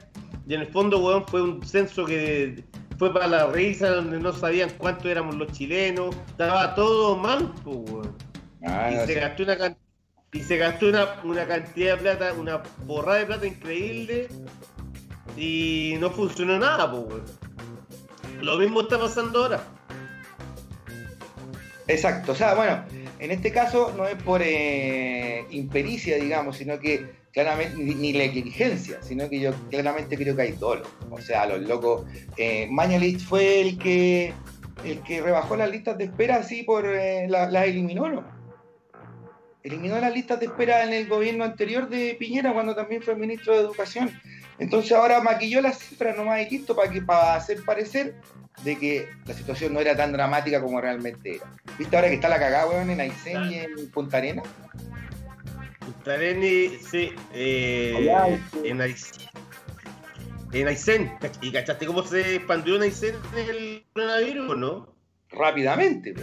y 0.48 0.54
en 0.54 0.62
el 0.62 0.68
fondo, 0.68 1.00
weón, 1.00 1.26
fue 1.28 1.42
un 1.42 1.66
censo 1.66 2.06
que 2.06 2.64
fue 2.98 3.14
para 3.14 3.28
la 3.28 3.48
risa, 3.48 3.90
donde 3.90 4.20
no 4.20 4.32
sabían 4.32 4.70
cuántos 4.78 5.08
éramos 5.08 5.36
los 5.36 5.52
chilenos, 5.52 6.16
estaba 6.28 6.74
todo 6.76 7.18
mal, 7.18 7.52
weón. 7.66 8.16
Ah, 8.64 8.92
y, 8.92 9.08
se 9.08 9.16
gastó 9.16 9.44
una, 9.44 9.58
y 10.34 10.40
se 10.40 10.58
gastó 10.58 10.88
una, 11.24 11.48
cantidad 11.48 11.96
de 11.96 12.02
plata, 12.02 12.34
una 12.34 12.64
borrada 12.86 13.20
de 13.20 13.26
plata 13.26 13.48
increíble, 13.48 14.28
y 15.36 15.96
no 16.00 16.10
funcionó 16.12 16.58
nada, 16.58 16.92
weón. 16.92 17.24
Lo 18.42 18.58
mismo 18.58 18.82
está 18.82 18.98
pasando 18.98 19.44
ahora. 19.44 19.64
Exacto, 21.88 22.32
o 22.32 22.36
sea, 22.36 22.54
bueno, 22.56 22.84
en 23.20 23.32
este 23.32 23.52
caso 23.52 23.94
no 23.96 24.08
es 24.08 24.16
por 24.24 24.42
eh, 24.42 25.46
impericia, 25.52 26.16
digamos, 26.16 26.58
sino 26.58 26.80
que 26.80 27.06
claramente, 27.34 27.76
ni, 27.78 28.14
la 28.14 28.24
exigencia, 28.24 29.02
sino 29.02 29.30
que 29.30 29.40
yo 29.40 29.52
claramente 29.70 30.18
creo 30.18 30.36
que 30.36 30.44
hay 30.44 30.52
dolo. 30.54 30.84
O 31.10 31.20
sea, 31.20 31.46
los 31.46 31.62
locos. 31.62 32.06
Eh, 32.38 32.68
Mañalich 32.72 33.20
fue 33.20 33.62
el 33.62 33.78
que 33.78 34.34
el 34.86 35.02
que 35.04 35.22
rebajó 35.22 35.56
las 35.56 35.70
listas 35.70 35.98
de 35.98 36.06
espera 36.06 36.38
así 36.38 36.64
por 36.64 36.86
eh, 36.86 37.28
las 37.30 37.52
la 37.52 37.66
eliminó, 37.66 38.10
¿no? 38.10 38.41
Eliminó 39.64 40.00
las 40.00 40.14
listas 40.14 40.40
de 40.40 40.48
espera 40.48 40.84
en 40.84 40.94
el 40.94 41.08
gobierno 41.08 41.44
anterior 41.44 41.88
de 41.88 42.16
Piñera 42.20 42.54
cuando 42.54 42.76
también 42.76 43.02
fue 43.02 43.16
ministro 43.16 43.54
de 43.54 43.62
Educación. 43.62 44.12
Entonces 44.58 44.92
ahora 44.92 45.22
maquilló 45.22 45.62
las 45.62 45.80
cifras 45.80 46.16
nomás 46.16 46.42
y 46.42 46.50
listo 46.50 46.76
para 46.76 46.92
que 46.92 47.02
para 47.02 47.36
hacer 47.36 47.64
parecer 47.64 48.16
de 48.64 48.78
que 48.78 49.08
la 49.26 49.34
situación 49.34 49.74
no 49.74 49.80
era 49.80 49.96
tan 49.96 50.12
dramática 50.12 50.62
como 50.62 50.80
realmente 50.82 51.36
era. 51.36 51.46
¿Viste 51.78 51.96
ahora 51.96 52.10
que 52.10 52.16
está 52.16 52.30
la 52.30 52.40
cagada, 52.40 52.68
weón, 52.68 52.90
en 52.90 53.02
Aysén 53.02 53.52
y 53.52 53.56
en 53.56 53.90
Punta 53.92 54.18
Arenas? 54.18 54.46
Tareni, 56.04 56.78
sí. 56.80 57.14
Eh, 57.34 58.12
en 58.64 58.82
Aysén. 58.82 59.30
En 60.54 60.68
Aysén. 60.68 61.12
¿Y 61.42 61.52
cachaste 61.52 61.86
cómo 61.86 62.04
se 62.04 62.36
expandió 62.36 62.76
en 62.76 62.84
Aysén 62.84 63.16
el 63.36 63.84
coronavirus, 63.94 64.58
no? 64.58 64.96
Rápidamente, 65.30 66.14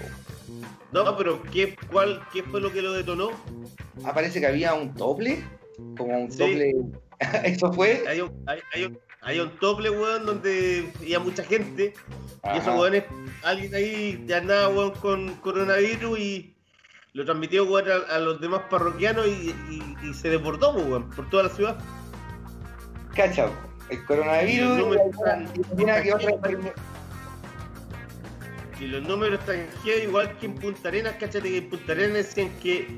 No, 0.93 1.17
pero 1.17 1.43
¿qué, 1.43 1.77
cuál, 1.91 2.23
¿qué 2.33 2.43
fue 2.43 2.61
lo 2.61 2.73
que 2.73 2.83
lo 2.83 2.93
detonó? 2.93 3.31
Ah, 4.05 4.15
parece 4.15 4.41
que 4.41 4.47
había 4.47 4.75
un 4.75 4.95
doble. 4.95 5.45
Como 5.97 6.19
un 6.19 6.29
doble. 6.37 6.75
¿Eso 7.45 7.73
fue? 7.73 8.05
Hay 8.09 8.21
un, 8.21 8.33
hay, 8.47 8.85
un, 8.85 8.99
hay 9.23 9.41
un 9.41 9.53
doble, 9.61 9.91
weón, 9.91 10.27
donde 10.27 10.91
había 11.01 11.19
mucha 11.19 11.45
gente. 11.45 11.95
Y 12.45 12.59
esos 12.59 12.79
weones, 12.79 13.05
alguien 13.43 13.75
ahí 13.75 14.25
ya 14.27 14.39
andaba, 14.39 14.69
weón, 14.69 14.93
con 14.93 15.35
coronavirus 15.37 16.19
y 16.19 16.55
lo 17.13 17.25
transmitió 17.25 17.67
a, 17.77 18.19
los 18.19 18.41
demás 18.41 18.63
parroquianos 18.71 19.27
y, 19.27 19.55
se 20.15 20.31
desbordó 20.31 20.73
por 21.15 21.29
toda 21.31 21.45
la 21.45 21.49
ciudad. 21.51 21.79
Cacha, 23.15 23.51
el 23.91 24.05
coronavirus. 24.07 24.97
Y 25.77 25.85
los 28.87 29.03
números 29.03 29.41
están 29.41 29.67
igual 29.85 30.37
que 30.39 30.47
en 30.47 30.55
Punta 30.55 30.89
Arenas, 30.89 31.15
cáchate 31.19 31.51
que 31.51 31.59
en 31.59 31.69
Punta 31.69 31.93
Arenas 31.93 32.15
decían 32.15 32.51
que 32.63 32.89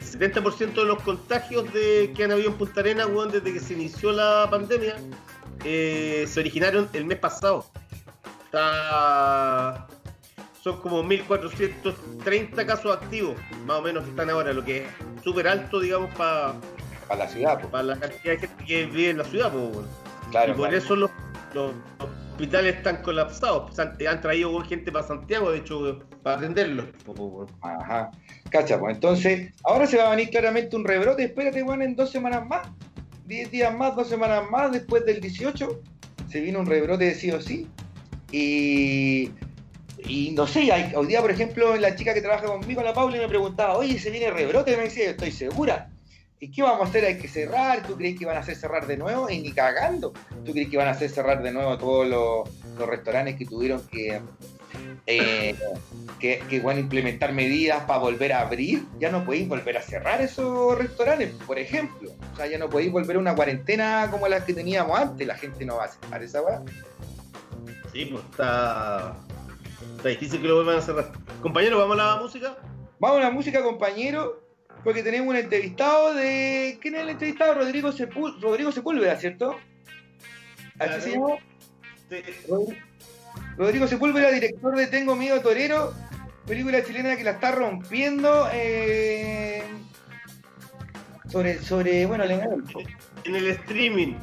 70% 0.00 0.74
de 0.74 0.84
los 0.84 1.02
contagios 1.02 1.72
de, 1.72 2.12
que 2.14 2.24
han 2.24 2.32
habido 2.32 2.50
en 2.50 2.56
Punta 2.56 2.80
Arenas, 2.80 3.08
desde 3.32 3.52
que 3.52 3.60
se 3.60 3.74
inició 3.74 4.12
la 4.12 4.46
pandemia, 4.50 4.96
eh, 5.64 6.26
se 6.28 6.40
originaron 6.40 6.88
el 6.92 7.04
mes 7.04 7.18
pasado. 7.18 7.66
Está 8.44 9.86
son 10.62 10.80
como 10.80 11.02
1.430 11.04 12.66
casos 12.66 12.96
activos, 12.96 13.36
más 13.64 13.78
o 13.78 13.82
menos 13.82 14.04
que 14.04 14.10
están 14.10 14.28
ahora, 14.30 14.52
lo 14.52 14.64
que 14.64 14.78
es 14.78 14.86
súper 15.22 15.48
alto, 15.48 15.80
digamos, 15.80 16.12
para 16.14 16.54
la 17.16 17.28
ciudad. 17.28 17.68
Para 17.70 17.82
la 17.84 17.98
cantidad 17.98 18.34
de 18.34 18.38
gente 18.38 18.64
que 18.66 18.86
vive 18.86 19.10
en 19.10 19.18
la 19.18 19.24
ciudad. 19.24 19.52
Claro, 20.30 20.52
y 20.52 20.56
por 20.56 20.74
eso 20.74 20.96
los, 20.96 21.10
hospitales 22.38 22.76
están 22.76 23.02
colapsados. 23.02 23.76
Han, 23.78 24.20
traído 24.20 24.60
gente 24.60 24.92
para 24.92 25.04
Santiago, 25.04 25.50
de 25.50 25.58
hecho, 25.58 25.98
para 26.22 26.36
atenderlos. 26.36 26.86
Ajá. 27.62 28.12
Cacha, 28.50 28.78
pues 28.78 28.94
entonces, 28.94 29.52
ahora 29.64 29.86
se 29.88 29.96
va 29.96 30.06
a 30.06 30.10
venir 30.10 30.30
claramente 30.30 30.76
un 30.76 30.84
rebrote. 30.84 31.24
Espérate, 31.24 31.62
bueno, 31.62 31.82
en 31.82 31.96
dos 31.96 32.10
semanas 32.10 32.46
más. 32.46 32.68
10 33.26 33.50
días 33.50 33.76
más, 33.76 33.94
dos 33.96 34.08
semanas 34.08 34.48
más, 34.50 34.72
después 34.72 35.04
del 35.04 35.20
18, 35.20 35.82
se 36.30 36.40
viene 36.40 36.58
un 36.58 36.64
rebrote 36.64 37.04
de 37.06 37.14
sí 37.14 37.30
o 37.30 37.40
sí. 37.42 37.66
Y 38.30 39.30
no 40.32 40.46
sé, 40.46 40.70
hoy 40.94 41.06
día, 41.08 41.20
por 41.20 41.30
ejemplo, 41.30 41.76
la 41.76 41.94
chica 41.94 42.14
que 42.14 42.22
trabaja 42.22 42.46
conmigo, 42.46 42.82
la 42.82 42.94
Paula, 42.94 43.18
me 43.18 43.28
preguntaba, 43.28 43.76
oye, 43.76 43.98
¿se 43.98 44.10
viene 44.10 44.30
rebrote? 44.30 44.76
Me 44.76 44.84
decía, 44.84 45.10
estoy 45.10 45.32
segura. 45.32 45.90
¿Y 46.40 46.50
qué 46.50 46.62
vamos 46.62 46.86
a 46.86 46.90
hacer? 46.90 47.04
Hay 47.04 47.18
que 47.18 47.28
cerrar. 47.28 47.86
¿Tú 47.86 47.96
crees 47.96 48.18
que 48.18 48.24
van 48.24 48.36
a 48.36 48.40
hacer 48.40 48.56
cerrar 48.56 48.86
de 48.86 48.96
nuevo? 48.96 49.28
Y 49.28 49.40
ni 49.40 49.52
cagando. 49.52 50.12
¿Tú 50.44 50.52
crees 50.52 50.68
que 50.68 50.76
van 50.76 50.88
a 50.88 50.92
hacer 50.92 51.10
cerrar 51.10 51.42
de 51.42 51.52
nuevo 51.52 51.76
todos 51.78 52.06
los, 52.06 52.88
restaurantes 52.88 53.36
que 53.36 53.44
tuvieron 53.44 53.84
que, 53.88 54.20
eh, 55.06 55.56
que, 56.20 56.38
que 56.48 56.60
van 56.60 56.76
a 56.76 56.80
implementar 56.80 57.32
medidas 57.32 57.82
para 57.84 57.98
volver 57.98 58.32
a 58.32 58.42
abrir? 58.42 58.84
Ya 59.00 59.10
no 59.10 59.24
podéis 59.24 59.48
volver 59.48 59.76
a 59.78 59.82
cerrar 59.82 60.20
esos 60.20 60.78
restaurantes, 60.78 61.32
por 61.46 61.58
ejemplo. 61.58 62.12
O 62.32 62.36
sea, 62.36 62.46
ya 62.46 62.58
no 62.58 62.68
podéis 62.68 62.92
volver 62.92 63.16
a 63.16 63.18
una 63.18 63.34
cuarentena 63.34 64.08
como 64.10 64.28
la 64.28 64.44
que 64.44 64.54
teníamos 64.54 64.98
antes. 64.98 65.26
La 65.26 65.36
gente 65.36 65.64
no 65.64 65.76
va 65.76 65.86
a 65.86 65.88
cerrar 65.88 66.22
esa 66.22 66.42
weá. 66.42 66.62
Sí, 67.92 68.04
pues 68.04 68.22
está 68.30 69.16
Está 69.98 70.10
difícil 70.10 70.40
que 70.40 70.46
lo 70.46 70.54
vuelvan 70.54 70.78
a 70.78 70.80
cerrar. 70.80 71.10
Compañero, 71.42 71.78
¿vamos 71.78 71.98
a 71.98 72.14
la 72.14 72.22
música? 72.22 72.56
Vamos 73.00 73.18
a 73.18 73.22
la 73.24 73.30
música, 73.32 73.64
compañero, 73.64 74.47
porque 74.84 75.02
tenemos 75.02 75.28
un 75.28 75.36
entrevistado 75.36 76.14
de. 76.14 76.78
¿Quién 76.80 76.94
es 76.94 77.02
el 77.02 77.10
entrevistado? 77.10 77.54
Rodrigo, 77.54 77.90
Rodrigo 78.40 78.72
Sepúlveda, 78.72 79.16
¿cierto? 79.16 79.56
¿Así 80.78 81.00
se 81.00 81.12
llama? 81.12 81.36
Rodrigo 83.56 83.86
Sepúlveda, 83.86 84.30
director 84.30 84.76
de 84.76 84.86
Tengo 84.86 85.16
Miedo 85.16 85.40
Torero, 85.40 85.92
película 86.46 86.84
chilena 86.84 87.16
que 87.16 87.24
la 87.24 87.32
está 87.32 87.50
rompiendo. 87.52 88.48
Eh, 88.52 89.62
sobre, 91.28 91.60
sobre, 91.60 92.06
bueno, 92.06 92.24
En 92.24 93.34
el 93.34 93.48
streaming. 93.48 94.14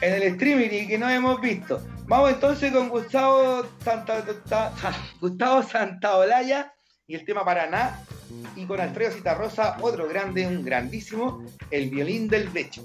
En 0.00 0.14
el 0.14 0.22
streaming 0.24 0.68
y 0.70 0.86
que 0.86 0.98
no 0.98 1.08
hemos 1.08 1.40
visto. 1.40 1.80
Vamos 2.06 2.30
entonces 2.30 2.72
con 2.72 2.88
Gustavo 2.88 3.66
Santa, 3.82 4.24
Gustavo 5.20 5.62
Santaolalla 5.62 6.72
y 7.06 7.14
el 7.14 7.24
tema 7.24 7.44
Paraná. 7.44 8.00
Y 8.54 8.64
con 8.66 8.80
Alfredo 8.80 9.12
Citarrosa, 9.12 9.78
otro 9.80 10.08
grande, 10.08 10.46
un 10.46 10.64
grandísimo, 10.64 11.44
el 11.70 11.90
violín 11.90 12.28
del 12.28 12.48
pecho. 12.48 12.82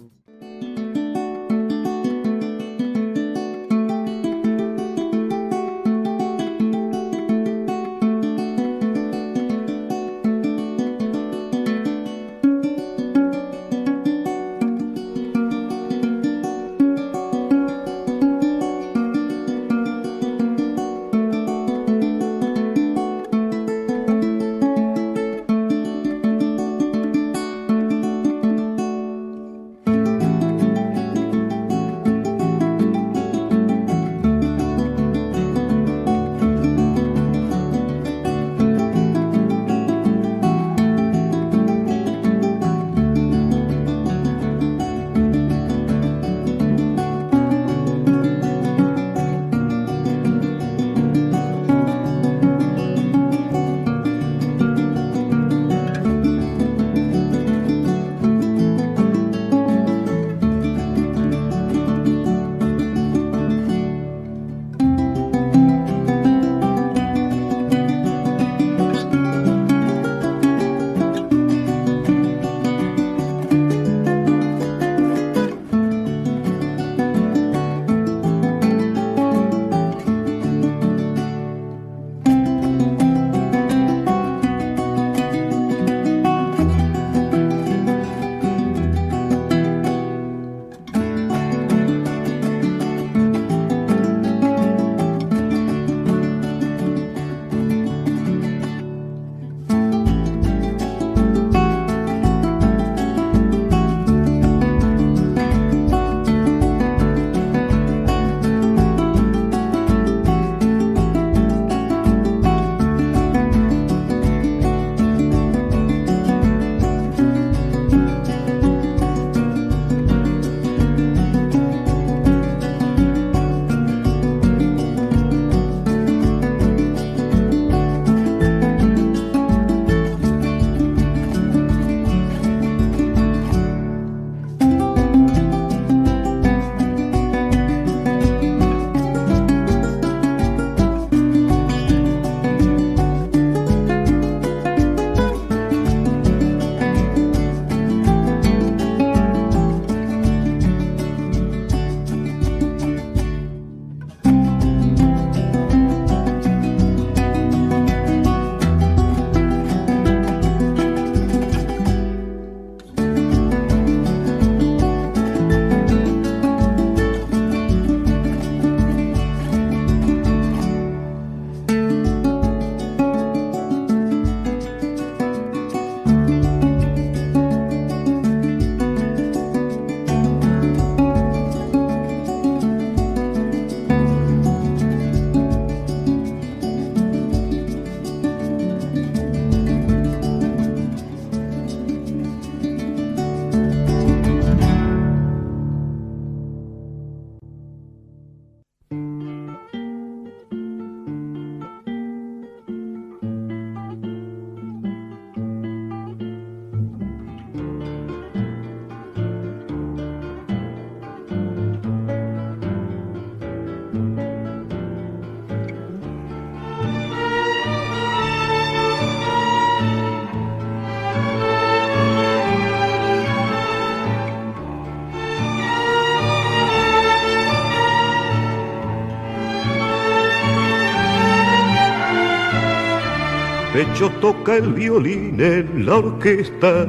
Toca 234.22 234.56
el 234.56 234.74
violín 234.74 235.42
en 235.42 235.86
la 235.86 235.96
orquesta, 235.96 236.88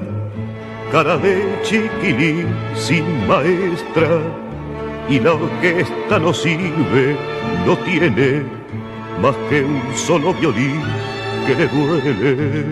cara 0.92 1.16
de 1.16 1.42
chiquilín 1.62 2.46
sin 2.74 3.04
maestra, 3.26 4.20
y 5.08 5.18
la 5.18 5.32
orquesta 5.32 6.18
no 6.18 6.32
sirve, 6.34 7.16
no 7.66 7.76
tiene 7.78 8.42
más 9.22 9.34
que 9.48 9.62
un 9.62 9.82
solo 9.96 10.34
violín 10.34 10.82
que 11.46 11.54
le 11.54 11.68
duele. 11.68 12.64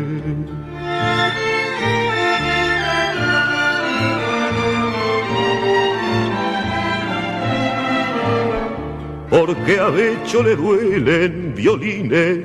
Porque 9.30 9.78
a 9.78 9.88
Becho 9.88 10.42
le 10.42 10.54
duelen 10.54 11.54
violines 11.56 12.40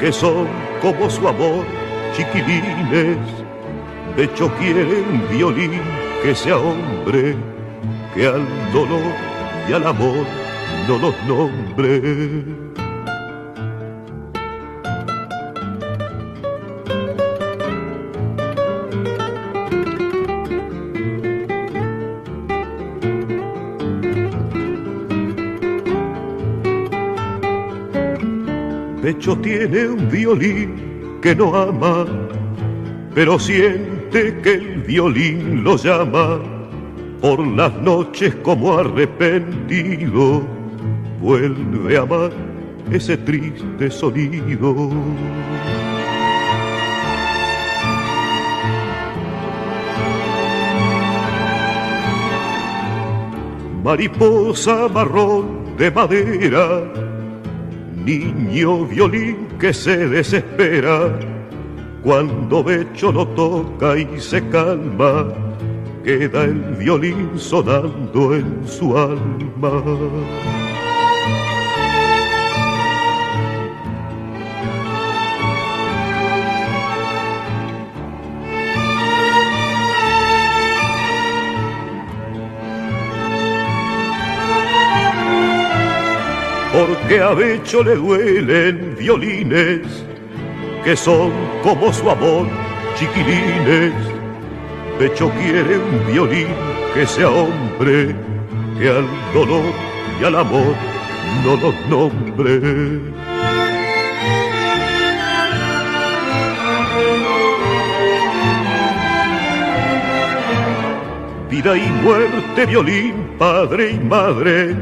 que 0.00 0.10
son 0.10 0.65
como 0.80 1.10
su 1.10 1.26
amor, 1.26 1.64
chiquilines. 2.14 3.18
Becho 4.16 4.50
quiere 4.58 5.02
un 5.02 5.28
violín 5.30 5.80
que 6.22 6.34
sea 6.34 6.56
hombre, 6.56 7.36
que 8.14 8.26
al 8.26 8.46
dolor 8.72 9.12
y 9.68 9.72
al 9.72 9.86
amor 9.86 10.26
no 10.88 10.98
los 10.98 11.14
nombre. 11.24 12.75
Pecho 29.26 29.38
tiene 29.40 29.88
un 29.88 30.08
violín 30.08 31.18
que 31.20 31.34
no 31.34 31.52
ama, 31.56 32.06
pero 33.12 33.40
siente 33.40 34.38
que 34.40 34.52
el 34.52 34.82
violín 34.82 35.64
lo 35.64 35.76
llama. 35.76 36.38
Por 37.20 37.44
las 37.44 37.74
noches 37.82 38.36
como 38.44 38.78
arrepentido, 38.78 40.42
vuelve 41.20 41.96
a 41.96 42.02
amar 42.02 42.30
ese 42.92 43.16
triste 43.16 43.90
sonido. 43.90 44.92
Mariposa 53.82 54.86
marrón 54.86 55.76
de 55.76 55.90
madera 55.90 57.05
niño 58.06 58.86
violín 58.86 59.48
que 59.58 59.74
se 59.74 60.08
desespera 60.08 61.18
cuando 62.04 62.62
Becho 62.62 63.10
lo 63.10 63.26
toca 63.28 63.98
y 63.98 64.06
se 64.20 64.40
calma, 64.48 65.26
queda 66.04 66.44
el 66.44 66.60
violín 66.78 67.30
sonando 67.36 68.36
en 68.36 68.62
su 68.64 68.96
alma. 68.96 69.82
Porque 87.06 87.20
a 87.22 87.34
Becho 87.34 87.84
le 87.84 87.94
duelen 87.94 88.96
violines 88.98 89.86
que 90.82 90.96
son 90.96 91.30
como 91.62 91.92
su 91.92 92.10
amor, 92.10 92.48
chiquilines. 92.98 93.92
Becho 94.98 95.30
quiere 95.30 95.78
un 95.78 96.12
violín 96.12 96.48
que 96.94 97.06
sea 97.06 97.28
hombre, 97.28 98.12
que 98.76 98.88
al 98.88 99.06
dolor 99.32 99.72
y 100.20 100.24
al 100.24 100.34
amor 100.34 100.74
no 101.44 101.56
los 101.56 101.74
nombre. 101.88 103.00
Vida 111.50 111.76
y 111.76 111.88
muerte, 112.02 112.66
violín, 112.66 113.36
padre 113.38 113.92
y 113.92 113.98
madre, 114.00 114.74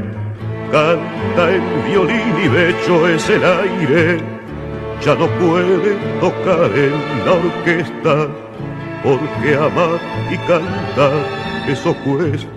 Canta 0.75 1.51
el 1.51 1.61
violín 1.87 2.35
y 2.43 2.49
Becho 2.49 3.07
es 3.07 3.29
el 3.29 3.41
aire. 3.45 4.19
Ya 5.05 5.15
no 5.15 5.27
puede 5.39 5.95
tocar 6.19 6.69
en 6.75 6.91
la 7.25 7.31
orquesta, 7.31 8.27
porque 9.01 9.55
amar 9.55 10.01
y 10.29 10.37
cantar 10.39 11.13
eso 11.69 11.95
cuesta. 12.03 12.49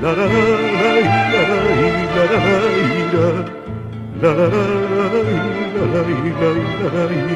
La 0.00 0.10
la 0.12 0.26
la 0.26 0.40
la 1.32 1.44
la 2.16 2.34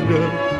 la 0.09 0.60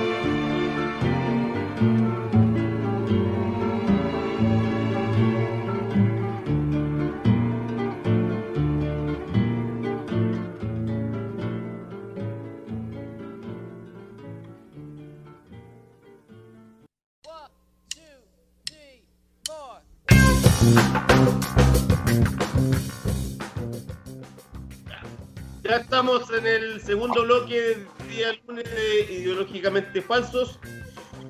Falsos 30.11 30.59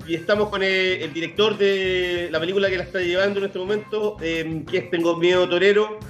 y 0.08 0.16
estamos 0.16 0.48
con 0.48 0.60
el, 0.60 1.12
director 1.12 1.56
de 1.56 2.28
la 2.32 2.40
película 2.40 2.68
que 2.68 2.78
la 2.78 2.82
está 2.82 2.98
llevando 2.98 3.38
en 3.38 3.46
este 3.46 3.60
momento, 3.60 4.16
em, 4.20 4.66
que 4.66 4.78
es 4.78 4.90
Tengo 4.90 5.16
Miedo 5.18 5.48
Torero, 5.48 6.00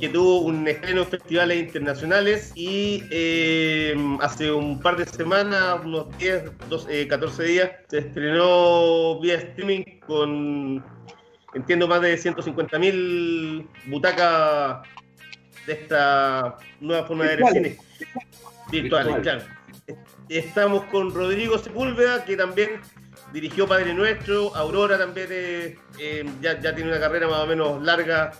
que 0.00 0.08
tuvo 0.08 0.40
un 0.40 0.66
estreno 0.66 1.02
en 1.02 1.06
festivales 1.06 1.60
internacionales 1.60 2.50
y 2.56 3.04
em, 3.12 4.20
hace 4.20 4.50
un 4.50 4.80
par 4.80 4.96
de 4.96 5.06
semanas, 5.06 5.78
unos 5.84 6.08
10, 6.18 6.50
12, 6.68 7.06
14 7.06 7.44
días, 7.44 7.70
se 7.86 7.98
estrenó 7.98 9.20
vía 9.20 9.36
streaming 9.36 10.00
con, 10.04 10.84
entiendo, 11.54 11.86
más 11.86 12.00
de 12.00 12.18
150.000 12.18 13.64
butacas 13.86 14.88
de 15.68 15.72
esta 15.72 16.56
nueva 16.80 17.06
forma 17.06 17.26
de 17.26 17.36
ver 17.36 17.46
cine. 17.52 17.78
Virtuales, 18.72 19.14
claro. 19.22 19.44
Estamos 20.28 20.84
con 20.84 21.14
Rodrigo 21.14 21.56
Sepúlveda, 21.58 22.24
que 22.24 22.36
también 22.36 22.80
dirigió 23.32 23.66
Padre 23.66 23.94
Nuestro, 23.94 24.54
Aurora 24.54 24.98
también 24.98 25.28
eh, 25.30 26.26
ya, 26.42 26.60
tiene 26.60 26.90
una 26.90 27.00
carrera 27.00 27.28
más 27.28 27.40
o 27.40 27.46
menos 27.46 27.82
larga 27.82 28.32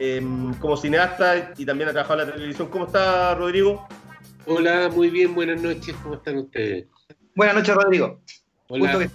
em, 0.00 0.52
como 0.54 0.76
cineasta 0.76 1.52
y 1.56 1.64
también 1.64 1.88
ha 1.88 1.92
trabajado 1.92 2.22
en 2.22 2.28
la 2.28 2.34
televisión. 2.34 2.68
¿Cómo 2.68 2.86
está 2.86 3.34
Rodrigo? 3.36 3.86
Hola, 4.46 4.90
muy 4.92 5.08
bien, 5.08 5.34
buenas 5.34 5.62
noches, 5.62 5.94
¿cómo 6.02 6.16
están 6.16 6.38
ustedes? 6.38 6.86
Buenas 7.36 7.56
noches, 7.56 7.74
Rodrigo. 7.74 8.20
Hola. 8.68 9.08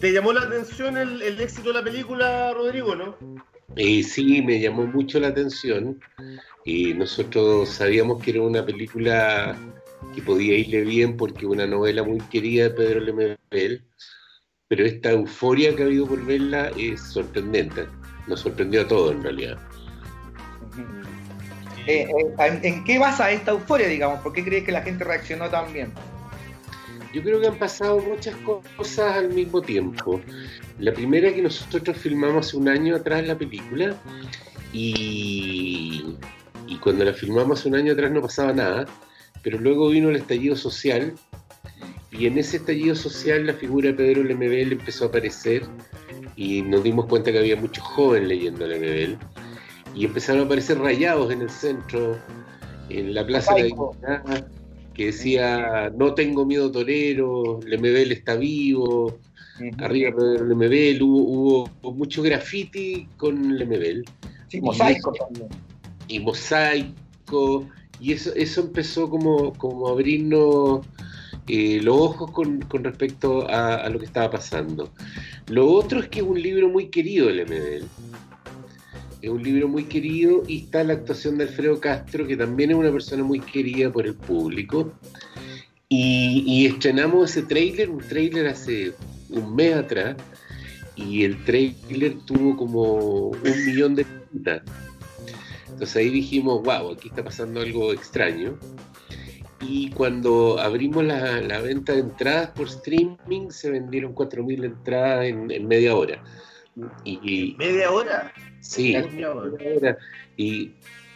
¿Te 0.00 0.12
llamó 0.12 0.32
la 0.32 0.42
atención 0.42 0.98
el, 0.98 1.22
el 1.22 1.40
éxito 1.40 1.68
de 1.68 1.74
la 1.74 1.84
película, 1.84 2.52
Rodrigo, 2.52 2.96
no? 2.96 3.16
Y 3.76 4.02
sí, 4.02 4.42
me 4.42 4.60
llamó 4.60 4.86
mucho 4.86 5.18
la 5.20 5.28
atención 5.28 6.00
y 6.64 6.94
nosotros 6.94 7.68
sabíamos 7.68 8.22
que 8.22 8.30
era 8.32 8.42
una 8.42 8.64
película 8.64 9.56
que 10.14 10.22
podía 10.22 10.56
irle 10.56 10.82
bien 10.82 11.16
porque 11.16 11.46
una 11.46 11.66
novela 11.66 12.02
muy 12.02 12.20
querida 12.30 12.64
de 12.64 12.70
Pedro 12.70 13.00
Lemebel, 13.00 13.84
pero 14.68 14.84
esta 14.86 15.10
euforia 15.10 15.74
que 15.76 15.82
ha 15.82 15.86
habido 15.86 16.06
por 16.06 16.24
verla 16.24 16.70
es 16.78 17.00
sorprendente, 17.00 17.86
nos 18.26 18.40
sorprendió 18.40 18.82
a 18.82 18.88
todos 18.88 19.14
en 19.14 19.22
realidad. 19.22 19.58
Eh, 21.86 22.08
eh, 22.38 22.60
¿En 22.62 22.82
qué 22.84 22.98
basa 22.98 23.30
esta 23.30 23.50
euforia, 23.50 23.86
digamos? 23.88 24.20
¿Por 24.20 24.32
qué 24.32 24.42
crees 24.42 24.64
que 24.64 24.72
la 24.72 24.80
gente 24.80 25.04
reaccionó 25.04 25.50
tan 25.50 25.70
bien? 25.70 25.92
Yo 27.12 27.22
creo 27.22 27.42
que 27.42 27.46
han 27.46 27.58
pasado 27.58 28.00
muchas 28.00 28.34
cosas 28.36 29.16
al 29.16 29.28
mismo 29.28 29.60
tiempo. 29.60 30.18
La 30.78 30.94
primera 30.94 31.30
que 31.30 31.42
nosotros 31.42 31.96
filmamos 31.98 32.46
hace 32.46 32.56
un 32.56 32.70
año 32.70 32.96
atrás 32.96 33.26
la 33.26 33.36
película 33.36 33.94
y 34.72 36.16
y 36.66 36.78
cuando 36.78 37.04
la 37.04 37.12
filmamos 37.12 37.64
un 37.66 37.74
año 37.74 37.92
atrás 37.92 38.10
no 38.10 38.22
pasaba 38.22 38.52
nada, 38.52 38.86
pero 39.42 39.58
luego 39.58 39.88
vino 39.88 40.10
el 40.10 40.16
estallido 40.16 40.56
social 40.56 41.14
y 42.10 42.26
en 42.26 42.38
ese 42.38 42.58
estallido 42.58 42.94
social 42.94 43.46
la 43.46 43.54
figura 43.54 43.88
de 43.88 43.94
Pedro 43.94 44.22
Lemebel 44.22 44.72
empezó 44.72 45.04
a 45.04 45.08
aparecer 45.08 45.64
y 46.36 46.62
nos 46.62 46.82
dimos 46.82 47.06
cuenta 47.06 47.32
que 47.32 47.38
había 47.38 47.56
muchos 47.56 47.84
jóvenes 47.84 48.28
leyendo 48.28 48.66
Lemebel 48.66 49.18
y 49.94 50.04
empezaron 50.04 50.42
a 50.42 50.44
aparecer 50.44 50.78
rayados 50.78 51.32
en 51.32 51.42
el 51.42 51.50
centro, 51.50 52.18
en 52.88 53.14
la 53.14 53.26
Plaza 53.26 53.54
de 53.54 53.60
la 53.60 53.66
Dignidad, 53.66 54.48
que 54.94 55.06
decía 55.06 55.92
no 55.96 56.14
tengo 56.14 56.46
miedo 56.46 56.70
torero, 56.70 57.60
Lemebel 57.66 58.12
está 58.12 58.36
vivo, 58.36 59.18
arriba 59.78 60.10
Pedro 60.16 60.46
Lemebel, 60.46 61.02
hubo, 61.02 61.68
hubo, 61.82 61.92
mucho 61.92 62.22
graffiti 62.22 63.08
con 63.16 63.56
Lemebel. 63.56 64.04
Sí, 64.48 64.60
mosaico 64.60 65.12
también. 65.12 65.48
Y 66.08 66.20
mosaico, 66.20 67.66
y 68.00 68.12
eso, 68.12 68.32
eso 68.34 68.60
empezó 68.60 69.08
como, 69.08 69.52
como 69.54 69.88
a 69.88 69.92
abrirnos 69.92 70.86
eh, 71.46 71.80
los 71.82 71.96
ojos 71.96 72.30
con, 72.30 72.60
con 72.62 72.84
respecto 72.84 73.46
a, 73.48 73.88
lo 73.88 73.98
que 73.98 74.06
estaba 74.06 74.30
pasando. 74.30 74.90
Lo 75.48 75.70
otro 75.70 76.00
es 76.00 76.08
que 76.08 76.20
es 76.20 76.26
un 76.26 76.40
libro 76.40 76.68
muy 76.68 76.88
querido 76.88 77.28
el 77.28 77.36
Lemebel. 77.36 77.84
Es 79.20 79.30
un 79.30 79.42
libro 79.42 79.68
muy 79.68 79.84
querido 79.84 80.42
y 80.46 80.64
está 80.64 80.84
la 80.84 80.94
actuación 80.94 81.38
de 81.38 81.44
Alfredo 81.44 81.80
Castro, 81.80 82.26
que 82.26 82.36
también 82.36 82.70
es 82.70 82.76
una 82.76 82.92
persona 82.92 83.22
muy 83.22 83.40
querida 83.40 83.90
por 83.92 84.06
el 84.06 84.14
público. 84.14 84.92
Y, 85.88 86.66
estrenamos 86.66 87.30
ese 87.30 87.42
tráiler, 87.42 87.88
un 87.88 88.00
tráiler 88.00 88.48
hace 88.48 88.92
un 89.30 89.54
mes 89.54 89.76
atrás, 89.76 90.16
y 90.96 91.24
el 91.24 91.44
tráiler 91.44 92.16
tuvo 92.24 92.56
como 92.56 93.28
un 93.28 93.66
millón 93.66 93.94
de 93.94 94.04
visitas. 94.04 94.62
Entonces 95.74 95.96
ahí 95.96 96.08
dijimos, 96.08 96.62
wow, 96.62 96.92
aquí 96.92 97.08
está 97.08 97.24
pasando 97.24 97.60
algo 97.60 97.92
extraño. 97.92 98.56
Y 99.60 99.90
cuando 99.90 100.60
abrimos 100.60 101.02
la, 101.02 101.40
la 101.40 101.60
venta 101.60 101.94
de 101.94 101.98
entradas 101.98 102.50
por 102.50 102.68
streaming, 102.68 103.50
se 103.50 103.70
vendieron 103.70 104.14
4.000 104.14 104.66
entradas 104.66 105.24
en, 105.24 105.50
en, 105.50 105.66
media 105.66 105.96
hora. 105.96 106.22
Y, 107.02 107.56
¿Media 107.58 107.90
hora? 107.90 108.32
Sí, 108.60 108.92
media 108.92 109.32
hora. 109.32 109.98
Y 110.36 110.70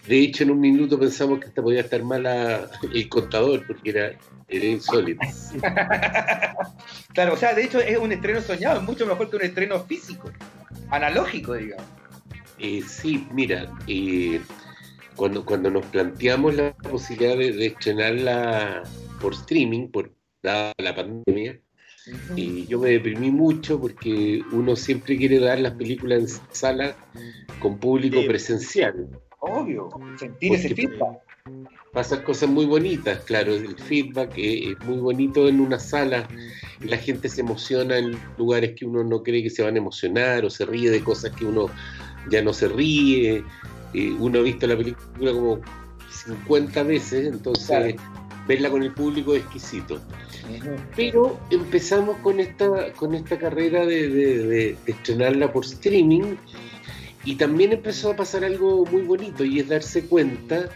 de 0.08 0.18
hecho 0.18 0.42
en 0.42 0.50
un 0.50 0.60
minuto 0.60 0.98
pensamos 0.98 1.38
que 1.38 1.46
esta 1.46 1.62
podía 1.62 1.82
estar 1.82 2.02
mala 2.02 2.68
el 2.92 3.08
contador, 3.08 3.64
porque 3.64 3.90
era, 3.90 4.10
era 4.48 4.64
insólito. 4.64 5.24
claro, 7.14 7.34
o 7.34 7.36
sea, 7.36 7.54
de 7.54 7.62
hecho 7.62 7.78
es 7.78 7.96
un 7.96 8.10
estreno 8.10 8.40
soñado, 8.40 8.80
es 8.80 8.84
mucho 8.84 9.06
mejor 9.06 9.30
que 9.30 9.36
un 9.36 9.42
estreno 9.42 9.78
físico, 9.84 10.32
analógico, 10.90 11.54
digamos. 11.54 11.97
Eh, 12.58 12.82
sí, 12.86 13.26
mira, 13.32 13.72
eh, 13.86 14.40
cuando, 15.16 15.44
cuando 15.44 15.70
nos 15.70 15.86
planteamos 15.86 16.54
la 16.54 16.74
posibilidad 16.76 17.36
de, 17.36 17.52
de 17.52 17.66
estrenarla 17.66 18.82
por 19.20 19.34
streaming, 19.34 19.88
por 19.88 20.12
dada 20.42 20.72
la 20.78 20.94
pandemia, 20.94 21.60
uh 22.06 22.10
-huh. 22.10 22.32
y 22.36 22.66
yo 22.66 22.80
me 22.80 22.90
deprimí 22.90 23.30
mucho 23.30 23.80
porque 23.80 24.42
uno 24.52 24.76
siempre 24.76 25.16
quiere 25.16 25.38
dar 25.38 25.58
las 25.60 25.74
películas 25.74 26.20
en 26.20 26.28
sala 26.54 26.96
con 27.60 27.78
público 27.78 28.20
sí. 28.20 28.28
presencial. 28.28 29.08
Obvio, 29.40 29.88
sentir 30.18 30.50
porque 30.50 30.66
ese 30.66 30.74
feedback. 30.74 31.18
Pasan 31.92 32.22
cosas 32.22 32.50
muy 32.50 32.66
bonitas, 32.66 33.20
claro, 33.24 33.54
el 33.54 33.74
feedback 33.76 34.32
es 34.36 34.78
muy 34.84 34.98
bonito 34.98 35.48
en 35.48 35.58
una 35.58 35.78
sala, 35.78 36.28
la 36.80 36.98
gente 36.98 37.30
se 37.30 37.40
emociona 37.40 37.96
en 37.96 38.14
lugares 38.36 38.74
que 38.76 38.84
uno 38.84 39.02
no 39.02 39.22
cree 39.22 39.42
que 39.42 39.48
se 39.48 39.62
van 39.62 39.74
a 39.74 39.78
emocionar 39.78 40.44
o 40.44 40.50
se 40.50 40.66
ríe 40.66 40.90
de 40.90 41.02
cosas 41.02 41.34
que 41.34 41.46
uno 41.46 41.70
ya 42.30 42.42
no 42.42 42.52
se 42.52 42.68
ríe, 42.68 43.44
eh, 43.94 44.16
uno 44.18 44.40
ha 44.40 44.42
visto 44.42 44.66
la 44.66 44.76
película 44.76 45.32
como 45.32 45.60
50 46.10 46.82
veces, 46.82 47.26
entonces 47.26 47.66
claro. 47.66 47.88
verla 48.46 48.70
con 48.70 48.82
el 48.82 48.92
público 48.92 49.34
es 49.34 49.42
exquisito. 49.42 50.00
Pero 50.96 51.38
empezamos 51.50 52.16
con 52.18 52.40
esta, 52.40 52.92
con 52.94 53.14
esta 53.14 53.38
carrera 53.38 53.84
de, 53.84 54.08
de, 54.08 54.38
de, 54.38 54.46
de, 54.46 54.78
estrenarla 54.86 55.52
por 55.52 55.64
streaming 55.64 56.36
y 57.24 57.34
también 57.34 57.72
empezó 57.72 58.12
a 58.12 58.16
pasar 58.16 58.44
algo 58.44 58.86
muy 58.86 59.02
bonito 59.02 59.44
y 59.44 59.60
es 59.60 59.68
darse 59.68 60.06
cuenta 60.06 60.70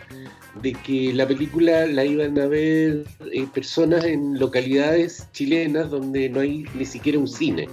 de 0.60 0.72
que 0.74 1.12
la 1.14 1.26
película 1.26 1.86
la 1.86 2.04
iban 2.04 2.38
a 2.38 2.46
ver 2.46 3.04
eh, 3.32 3.46
personas 3.52 4.04
en 4.04 4.38
localidades 4.38 5.28
chilenas 5.32 5.90
donde 5.90 6.28
no 6.28 6.40
hay 6.40 6.66
ni 6.74 6.84
siquiera 6.84 7.18
un 7.18 7.28
cine. 7.28 7.68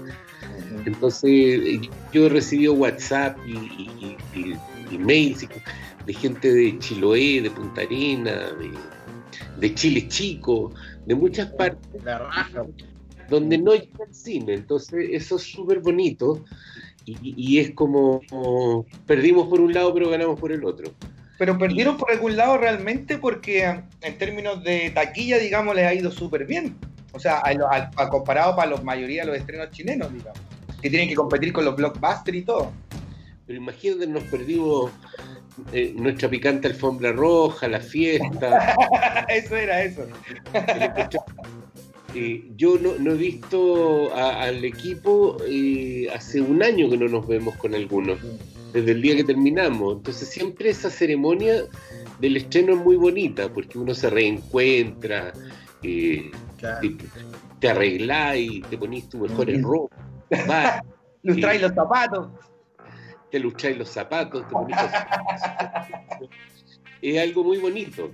Entonces 0.86 1.82
yo 2.13 2.26
he 2.26 2.30
recibido 2.30 2.74
WhatsApp 2.74 3.38
y, 3.45 3.51
y, 3.53 4.17
y, 4.36 4.55
y 4.91 4.97
mails 4.97 5.47
de 6.05 6.13
gente 6.13 6.51
de 6.51 6.78
Chiloé, 6.80 7.41
de 7.41 7.51
Punta 7.51 7.82
Arena, 7.82 8.32
de, 8.32 8.72
de 9.59 9.76
Chile 9.76 10.07
Chico, 10.07 10.74
de 11.05 11.15
muchas 11.15 11.47
partes, 11.53 12.01
donde 13.30 13.57
no 13.57 13.74
llega 13.76 14.05
el 14.07 14.13
cine. 14.13 14.53
Entonces 14.55 15.09
eso 15.11 15.36
es 15.36 15.43
súper 15.43 15.80
bonito 15.80 16.43
y, 17.05 17.17
y, 17.22 17.59
es 17.59 17.72
como, 17.72 18.22
como, 18.30 18.86
perdimos 19.05 19.47
por 19.47 19.61
un 19.61 19.74
lado 19.74 19.93
pero 19.93 20.09
ganamos 20.09 20.39
por 20.39 20.51
el 20.51 20.63
otro. 20.65 20.91
Pero 21.38 21.57
perdieron 21.57 21.95
por 21.95 22.11
algún 22.11 22.36
lado 22.36 22.57
realmente 22.57 23.17
porque 23.17 23.63
en 24.01 24.17
términos 24.17 24.61
de 24.63 24.89
taquilla, 24.89 25.38
digamos, 25.38 25.74
les 25.74 25.86
ha 25.86 25.93
ido 25.93 26.11
súper 26.11 26.45
bien. 26.45 26.76
O 27.13 27.20
sea, 27.20 27.38
a, 27.38 27.49
a, 27.49 27.91
a 27.95 28.09
comparado 28.09 28.55
para 28.55 28.72
la 28.72 28.82
mayoría 28.82 29.22
de 29.22 29.28
los 29.28 29.38
estrenos 29.38 29.72
chilenos, 29.72 30.11
digamos 30.11 30.59
que 30.82 30.90
tienen 30.90 31.10
que 31.10 31.16
competir 31.16 31.54
con 31.54 31.66
los 31.66 31.76
blockbusters 31.76 32.38
y 32.38 32.42
todo. 32.44 32.72
Pero 33.46 33.58
imagínate, 33.58 34.08
nos 34.08 34.24
perdimos 34.26 34.92
eh, 35.74 35.94
nuestra 35.96 36.30
picante 36.30 36.68
alfombra 36.68 37.12
roja, 37.12 37.68
la 37.68 37.80
fiesta. 37.80 38.76
eso 39.30 39.56
era 39.56 39.84
eso. 39.84 40.08
eh, 42.16 42.44
yo 42.56 42.78
no, 42.78 42.96
no, 43.00 43.12
he 43.12 43.18
visto 43.18 44.14
a, 44.16 44.44
al 44.44 44.64
equipo 44.64 45.38
eh, 45.48 46.08
hace 46.14 46.42
un 46.42 46.62
año 46.64 46.90
que 46.90 46.98
no 46.98 47.08
nos 47.08 47.28
vemos 47.28 47.56
con 47.56 47.74
algunos, 47.76 48.20
desde 48.74 48.92
el 48.92 49.02
día 49.02 49.16
que 49.16 49.24
terminamos. 49.24 49.98
Entonces 49.98 50.30
siempre 50.30 50.70
esa 50.70 50.90
ceremonia 50.90 51.64
del 52.20 52.38
estreno 52.38 52.74
es 52.74 52.80
muy 52.80 52.96
bonita, 52.98 53.52
porque 53.52 53.80
uno 53.80 53.94
se 53.94 54.10
reencuentra, 54.10 55.34
eh, 55.82 56.30
claro. 56.58 56.82
te, 56.82 56.96
te 57.60 57.70
arreglás 57.70 58.38
y 58.38 58.62
te 58.62 58.78
ponís 58.78 59.10
tu 59.10 59.18
mejor 59.18 59.50
ropa 59.62 60.09
Va, 60.50 60.82
lustráis 61.24 61.62
los 61.62 61.74
zapatos. 61.74 62.30
Te 63.32 63.40
lustráis 63.40 63.78
los 63.78 63.90
zapatos, 63.90 64.48
te 64.48 64.54
los... 64.54 64.68
Es 67.02 67.18
algo 67.22 67.44
muy 67.46 67.58
bonito. 67.60 68.12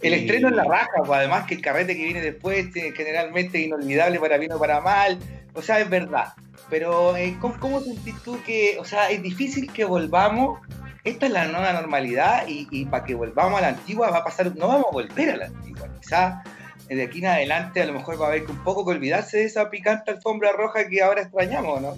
El 0.00 0.12
y... 0.12 0.16
estreno 0.16 0.48
en 0.48 0.56
la 0.56 0.64
raja, 0.64 0.92
pues 0.98 1.10
además 1.10 1.46
que 1.46 1.54
el 1.54 1.62
carrete 1.62 1.96
que 1.96 2.04
viene 2.04 2.20
después 2.20 2.68
generalmente 2.72 3.58
es 3.58 3.66
inolvidable 3.66 4.20
para 4.20 4.38
bien 4.38 4.52
o 4.52 4.58
para 4.58 4.80
mal. 4.80 5.18
O 5.54 5.62
sea, 5.62 5.80
es 5.80 5.90
verdad. 5.90 6.34
Pero 6.70 7.16
eh, 7.16 7.36
¿cómo, 7.40 7.58
¿cómo, 7.58 7.80
sentís 7.80 8.14
tú 8.22 8.38
que, 8.44 8.76
o 8.78 8.84
sea, 8.84 9.10
es 9.10 9.22
difícil 9.22 9.72
que 9.72 9.84
volvamos? 9.84 10.60
Esta 11.02 11.26
es 11.26 11.32
la 11.32 11.46
nueva 11.46 11.72
normalidad 11.72 12.46
y, 12.46 12.68
y 12.70 12.84
para 12.84 13.04
que 13.04 13.14
volvamos 13.14 13.58
a 13.58 13.62
la 13.62 13.68
antigua 13.68 14.10
va 14.10 14.18
a 14.18 14.24
pasar, 14.24 14.54
no 14.56 14.68
vamos 14.68 14.86
a 14.88 14.92
volver 14.92 15.30
a 15.30 15.36
la 15.36 15.46
antigua. 15.46 15.88
Quizás 16.00 16.44
de 16.88 17.02
aquí 17.02 17.18
en 17.18 17.26
adelante 17.26 17.82
a 17.82 17.86
lo 17.86 17.92
mejor 17.92 18.20
va 18.20 18.26
a 18.26 18.28
haber 18.30 18.44
que 18.44 18.52
un 18.52 18.64
poco 18.64 18.84
que 18.84 18.92
olvidarse 18.92 19.38
de 19.38 19.44
esa 19.44 19.70
picante 19.70 20.10
alfombra 20.10 20.52
roja 20.52 20.88
que 20.88 21.02
ahora 21.02 21.22
extrañamos, 21.22 21.80
¿no? 21.82 21.96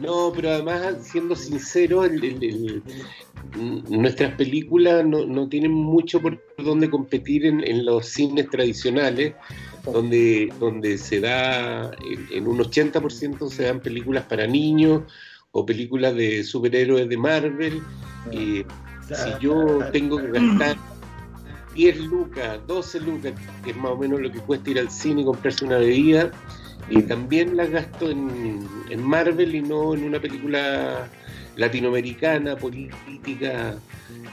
No, 0.00 0.32
pero 0.34 0.50
además, 0.50 0.96
siendo 1.02 1.34
sincero, 1.34 2.04
el, 2.04 2.22
el, 2.22 2.44
el, 2.44 2.82
nuestras 3.88 4.34
películas 4.34 5.04
no, 5.04 5.26
no, 5.26 5.48
tienen 5.48 5.72
mucho 5.72 6.20
por 6.20 6.42
donde 6.58 6.90
competir 6.90 7.46
en, 7.46 7.66
en 7.66 7.84
los 7.84 8.06
cines 8.06 8.48
tradicionales, 8.50 9.34
donde, 9.84 10.52
donde 10.58 10.98
se 10.98 11.20
da, 11.20 11.90
en, 11.90 12.28
en 12.30 12.46
un 12.46 12.58
80% 12.58 13.48
se 13.48 13.64
dan 13.64 13.80
películas 13.80 14.24
para 14.24 14.46
niños 14.46 15.02
o 15.52 15.66
películas 15.66 16.14
de 16.14 16.44
superhéroes 16.44 17.08
de 17.08 17.16
Marvel. 17.16 17.82
Eh, 18.32 18.64
si 19.08 19.44
yo 19.44 19.80
tengo 19.92 20.18
que 20.18 20.30
gastar 20.30 20.76
10 21.74 21.98
lucas, 22.00 22.58
12 22.66 23.00
lucas, 23.00 23.32
que 23.64 23.70
es 23.70 23.76
más 23.76 23.92
o 23.92 23.96
menos 23.96 24.20
lo 24.20 24.30
que 24.30 24.38
cuesta 24.40 24.70
ir 24.70 24.78
al 24.78 24.90
cine 24.90 25.22
y 25.22 25.24
comprarse 25.24 25.64
una 25.64 25.78
bebida, 25.78 26.30
y 26.88 27.02
también 27.02 27.56
las 27.56 27.70
gasto 27.70 28.10
en, 28.10 28.66
en 28.88 29.02
Marvel 29.02 29.54
y 29.54 29.62
no 29.62 29.94
en 29.94 30.04
una 30.04 30.20
película 30.20 31.08
latinoamericana, 31.56 32.56
política, 32.56 33.76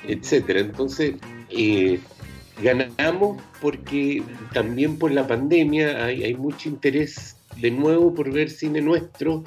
etcétera. 0.08 0.62
Entonces, 0.62 1.16
eh, 1.50 2.00
ganamos 2.62 3.42
porque 3.62 4.24
también 4.54 4.98
por 4.98 5.12
la 5.12 5.28
pandemia 5.28 6.06
hay, 6.06 6.24
hay, 6.24 6.36
mucho 6.36 6.70
interés 6.70 7.36
de 7.62 7.72
nuevo 7.72 8.14
por 8.14 8.32
ver 8.32 8.50
cine 8.50 8.82
nuestro. 8.82 9.44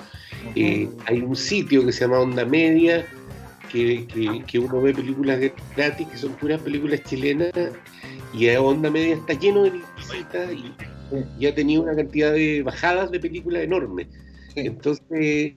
Eh, 0.54 0.88
hay 1.06 1.20
un 1.20 1.36
sitio 1.36 1.84
que 1.84 1.92
se 1.92 2.00
llama 2.00 2.20
Onda 2.20 2.44
Media, 2.44 3.06
que, 3.70 4.06
que, 4.06 4.44
que, 4.46 4.58
uno 4.58 4.80
ve 4.80 4.94
películas 4.94 5.40
gratis, 5.76 6.06
que 6.08 6.16
son 6.16 6.32
puras 6.34 6.60
películas 6.60 7.02
chilenas, 7.04 7.52
y 8.32 8.48
a 8.48 8.60
Onda 8.60 8.90
Media 8.90 9.14
está 9.14 9.34
lleno 9.34 9.62
de 9.62 9.72
visitas 9.96 10.52
y, 10.52 10.72
y 11.38 11.46
ha 11.46 11.54
tenido 11.54 11.82
una 11.82 11.96
cantidad 11.96 12.32
de 12.32 12.62
bajadas 12.62 13.10
de 13.10 13.20
películas 13.20 13.62
enormes. 13.62 14.06
Entonces, 14.56 15.54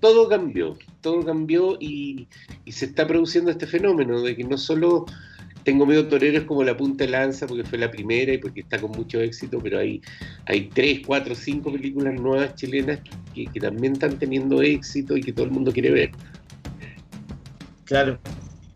todo 0.00 0.28
cambió, 0.28 0.76
todo 1.00 1.24
cambió 1.24 1.76
y, 1.80 2.28
y, 2.64 2.72
se 2.72 2.86
está 2.86 3.06
produciendo 3.06 3.50
este 3.50 3.66
fenómeno 3.66 4.22
de 4.22 4.36
que 4.36 4.44
no 4.44 4.56
solo 4.56 5.04
Tengo 5.66 5.84
Medio 5.84 6.06
Torero 6.06 6.38
es 6.38 6.44
como 6.44 6.62
la 6.62 6.76
punta 6.76 7.02
de 7.02 7.10
lanza 7.10 7.44
porque 7.44 7.64
fue 7.64 7.76
la 7.76 7.90
primera 7.90 8.32
y 8.32 8.38
porque 8.38 8.60
está 8.60 8.80
con 8.80 8.92
mucho 8.92 9.20
éxito, 9.20 9.58
pero 9.60 9.80
hay, 9.80 10.00
hay 10.44 10.68
tres, 10.72 11.00
cuatro, 11.04 11.34
cinco 11.34 11.72
películas 11.72 12.14
nuevas 12.20 12.54
chilenas 12.54 13.00
que, 13.34 13.60
también 13.60 13.94
están 13.94 14.16
teniendo 14.16 14.62
éxito 14.62 15.16
y 15.16 15.22
que 15.22 15.32
todo 15.32 15.46
el 15.46 15.50
mundo 15.50 15.72
quiere 15.72 15.90
ver. 15.90 16.10
Claro. 17.86 18.18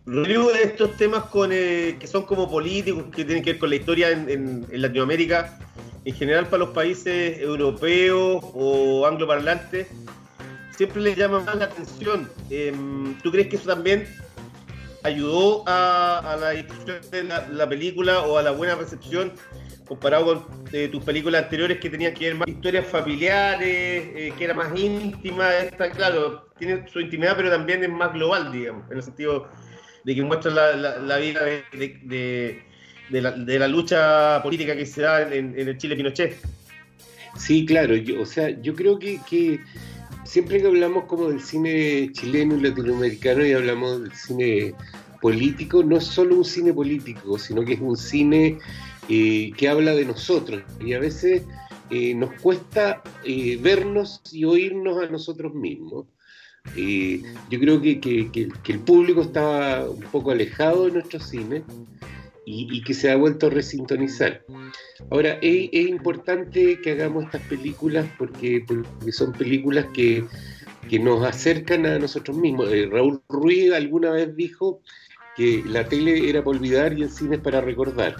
Rodrigo, 0.07 0.51
estos 0.53 0.97
temas 0.97 1.25
con, 1.25 1.51
eh, 1.53 1.97
que 2.01 2.07
son 2.07 2.25
como 2.25 2.51
políticos, 2.51 3.05
que 3.15 3.25
tienen 3.25 3.45
que 3.45 3.53
ver 3.53 3.61
con 3.61 3.71
la 3.71 3.77
historia 3.77 4.11
en, 4.11 4.67
Latinoamérica, 4.73 5.59
en 6.05 6.15
general 6.15 6.47
para 6.47 6.61
los 6.61 6.71
países 6.71 7.39
europeos 7.39 8.43
o 8.55 9.07
angloparlantes, 9.07 9.89
siempre 10.77 11.03
les 11.03 11.17
llama 11.17 11.41
más 11.41 11.57
la 11.57 11.67
atención. 11.67 12.29
Em, 12.49 13.19
¿Tú 13.23 13.31
crees 13.31 13.49
que 13.49 13.57
eso 13.57 13.67
también 13.67 14.09
ayudó 15.03 15.65
a, 15.67 16.37
la 16.41 16.51
difusión 16.51 16.99
de 17.11 17.25
la, 17.25 17.69
película 17.69 18.21
o 18.23 18.39
a 18.39 18.43
la 18.43 18.51
buena 18.51 18.75
recepción 18.75 19.33
comparado 19.91 20.47
con 20.47 20.65
eh, 20.73 20.87
tus 20.87 21.03
películas 21.03 21.43
anteriores 21.43 21.81
que 21.81 21.91
tenían 21.91 22.15
que 22.15 22.27
ver 22.27 22.37
más 22.37 22.47
historias 22.47 22.87
familiares, 22.87 23.69
eh, 24.15 24.33
que 24.39 24.45
era 24.45 24.55
más 24.55 24.71
íntima, 24.79 25.53
está 25.57 25.91
claro, 25.91 26.49
tiene 26.61 26.87
su 26.87 27.01
intimidad, 27.01 27.35
pero 27.37 27.51
también 27.51 27.83
es 27.83 27.91
más 27.91 28.13
global, 28.13 28.53
digamos, 28.53 28.89
en 28.89 28.99
el 28.99 29.03
sentido 29.03 29.49
de 30.05 30.15
que 30.15 30.23
muestra 30.23 30.53
la, 30.53 31.17
vida 31.17 31.41
de, 31.75 32.63
la, 33.11 33.67
lucha 33.67 34.41
política 34.45 34.77
que 34.77 34.87
se 34.87 35.03
da 35.03 35.23
en, 35.23 35.59
el 35.59 35.77
Chile 35.77 35.97
Pinochet. 35.97 36.37
Sí, 37.37 37.67
claro, 37.67 37.97
yo, 37.97 38.23
o 38.23 38.27
sea, 38.27 38.49
yo 38.63 38.77
creo 38.77 38.97
que, 38.97 39.19
que 39.29 39.59
siempre 40.23 40.61
que 40.61 40.69
hablamos 40.69 41.07
como 41.07 41.31
del 41.31 41.41
cine 41.41 42.11
chileno 42.13 42.57
y 42.57 42.61
latinoamericano 42.61 43.45
y 43.45 43.55
hablamos 43.55 44.03
del 44.03 44.13
cine 44.13 44.73
político, 45.21 45.83
no 45.83 45.97
es 45.97 46.05
solo 46.05 46.37
un 46.37 46.45
cine 46.45 46.73
político, 46.73 47.41
sino 47.41 47.65
que 47.65 47.73
es 47.73 47.81
un 47.81 47.97
cine 47.97 48.59
eh, 49.13 49.51
que 49.57 49.69
habla 49.69 49.93
de 49.97 50.05
nosotros. 50.05 50.63
Y 50.81 50.93
a 50.93 51.01
veces 51.01 51.43
eh, 51.91 52.15
nos 52.15 52.33
cuesta 52.41 53.03
eh, 53.25 53.59
vernos 53.61 54.23
y 54.31 54.45
oírnos 54.45 55.03
a 55.03 55.11
nosotros 55.11 55.53
mismos. 55.53 56.07
yo 56.77 57.59
creo 57.59 57.83
que, 57.83 58.31
el 58.69 58.79
público 58.79 59.23
estaba 59.23 59.91
un 59.91 60.05
poco 60.13 60.31
alejado 60.31 60.87
de 60.87 60.93
nuestro 60.93 61.19
cine 61.19 61.65
y, 62.47 62.83
que 62.83 62.95
se 62.95 63.11
ha 63.11 63.17
vuelto 63.17 63.49
a 63.49 63.51
resintonizar. 63.51 64.45
Ahora, 65.11 65.39
es, 65.43 65.73
importante 65.73 66.81
que 66.81 66.93
hagamos 66.93 67.25
estas 67.25 67.43
películas 67.49 68.07
porque, 68.17 68.65
son 69.11 69.33
películas 69.33 69.87
que, 69.93 70.25
nos 71.01 71.27
acercan 71.27 71.85
a 71.85 71.99
nosotros 71.99 72.37
mismos. 72.37 72.69
Raúl 72.91 73.21
Ruiz 73.29 73.73
alguna 73.73 74.13
vez 74.13 74.37
dijo 74.37 74.83
que 75.37 75.65
la 75.67 75.89
tele 75.89 76.29
era 76.29 76.45
para 76.45 76.57
olvidar 76.57 76.97
y 76.97 77.03
el 77.03 77.11
cine 77.11 77.37
es 77.37 77.43
para 77.43 77.61
recordar. 77.61 78.15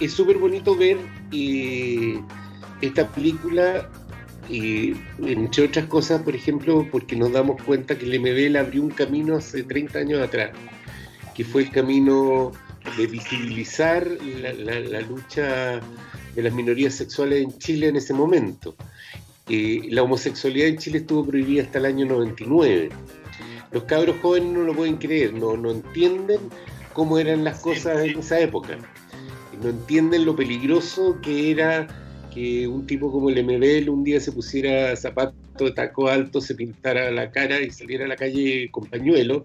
Es 0.00 0.12
súper 0.12 0.38
bonito 0.38 0.76
ver 0.76 0.98
eh, 1.32 2.20
esta 2.80 3.08
película, 3.08 3.88
eh, 4.50 4.94
entre 5.22 5.64
otras 5.64 5.86
cosas, 5.86 6.22
por 6.22 6.34
ejemplo, 6.34 6.86
porque 6.90 7.16
nos 7.16 7.32
damos 7.32 7.62
cuenta 7.62 7.96
que 7.96 8.06
el 8.06 8.20
MBL 8.20 8.56
abrió 8.56 8.82
un 8.82 8.90
camino 8.90 9.36
hace 9.36 9.62
30 9.62 9.98
años 9.98 10.22
atrás 10.22 10.50
que 11.36 11.44
fue 11.44 11.64
el 11.64 11.70
camino 11.70 12.52
de 12.96 13.06
visibilizar 13.06 14.08
la, 14.40 15.00
lucha 15.02 15.80
de 16.34 16.42
las 16.42 16.52
minorías 16.54 16.94
sexuales 16.94 17.42
en 17.42 17.58
Chile 17.58 17.88
en 17.88 17.96
ese 17.96 18.14
momento. 18.14 18.74
Eh, 19.46 19.82
la 19.90 20.02
homosexualidad 20.02 20.68
en 20.68 20.78
Chile 20.78 20.98
estuvo 20.98 21.26
prohibida 21.26 21.64
hasta 21.64 21.78
el 21.78 21.84
año 21.84 22.06
99. 22.06 22.88
Los 23.70 23.82
cabros 23.84 24.16
jóvenes 24.22 24.50
no 24.50 24.62
lo 24.62 24.74
pueden 24.74 24.96
creer, 24.96 25.34
no, 25.34 25.58
no 25.58 25.72
entienden 25.72 26.40
cómo 26.96 27.18
eran 27.18 27.44
las 27.44 27.60
cosas 27.60 28.06
en 28.06 28.20
esa 28.20 28.40
época. 28.40 28.78
No 29.62 29.68
entienden 29.68 30.24
lo 30.24 30.34
peligroso 30.34 31.18
que 31.20 31.50
era 31.50 31.86
que 32.32 32.66
un 32.66 32.86
tipo 32.86 33.12
como 33.12 33.28
el 33.28 33.44
MBL 33.44 33.90
un 33.90 34.02
día 34.02 34.18
se 34.18 34.32
pusiera 34.32 34.96
zapatos 34.96 35.36
de 35.58 35.72
taco 35.72 36.08
alto, 36.08 36.40
se 36.40 36.54
pintara 36.54 37.10
la 37.10 37.30
cara 37.30 37.60
y 37.60 37.70
saliera 37.70 38.06
a 38.06 38.08
la 38.08 38.16
calle 38.16 38.70
con 38.70 38.86
pañuelo 38.86 39.44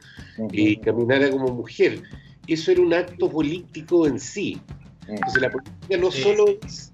y 0.54 0.78
caminara 0.78 1.30
como 1.30 1.50
mujer. 1.50 2.02
Eso 2.48 2.72
era 2.72 2.82
un 2.82 2.94
acto 2.94 3.30
político 3.30 4.08
en 4.08 4.18
sí. 4.18 4.58
Entonces 5.10 5.42
la 5.42 5.52
política 5.52 5.98
no 5.98 6.10
solo 6.10 6.58
es 6.66 6.94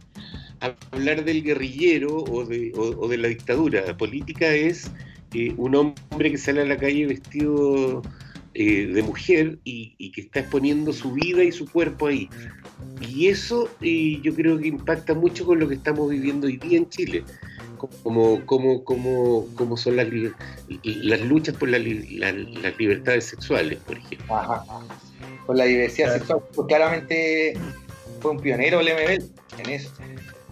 hablar 0.60 1.24
del 1.24 1.44
guerrillero 1.44 2.18
o 2.18 2.46
de, 2.46 3.18
la 3.18 3.28
dictadura, 3.28 3.86
la 3.86 3.96
política 3.96 4.48
es 4.48 4.90
eh, 5.36 5.54
un 5.56 5.76
hombre 5.76 6.32
que 6.32 6.38
sale 6.40 6.62
a 6.62 6.66
la 6.66 6.78
calle 6.78 7.06
vestido 7.06 8.02
eh, 8.60 8.88
de 8.88 9.04
mujer 9.04 9.60
y, 9.66 10.12
que 10.14 10.22
está 10.22 10.40
exponiendo 10.40 10.92
su 10.92 11.12
vida 11.12 11.44
y 11.44 11.52
su 11.52 11.72
cuerpo 11.72 12.08
ahí. 12.08 12.28
Y 13.00 13.28
eso 13.28 13.70
eh, 13.82 14.20
yo 14.24 14.34
creo 14.34 14.58
que 14.58 14.68
impacta 14.70 15.14
mucho 15.14 15.46
con 15.46 15.60
lo 15.60 15.68
que 15.68 15.76
estamos 15.76 16.10
viviendo 16.10 16.48
hoy 16.48 16.58
día 16.58 16.80
en 16.80 16.90
Chile, 16.90 17.24
como, 17.78 18.44
como, 18.48 18.84
como, 18.84 19.46
como 19.54 19.78
son 19.78 19.98
las, 19.98 20.08
las 20.84 21.22
luchas 21.22 21.56
por 21.56 21.70
las 21.70 21.82
libertades 22.80 23.26
sexuales, 23.26 23.78
por 23.86 23.96
ejemplo. 24.00 24.26
Por 25.46 25.56
la 25.56 25.66
diversidad 25.66 26.14
sexual, 26.14 26.40
pues 26.56 26.68
claramente 26.68 27.54
fue 28.22 28.32
un 28.32 28.40
pionero 28.40 28.80
el 28.80 28.88
MBL 28.88 29.62
en 29.62 29.70
eso. 29.70 29.92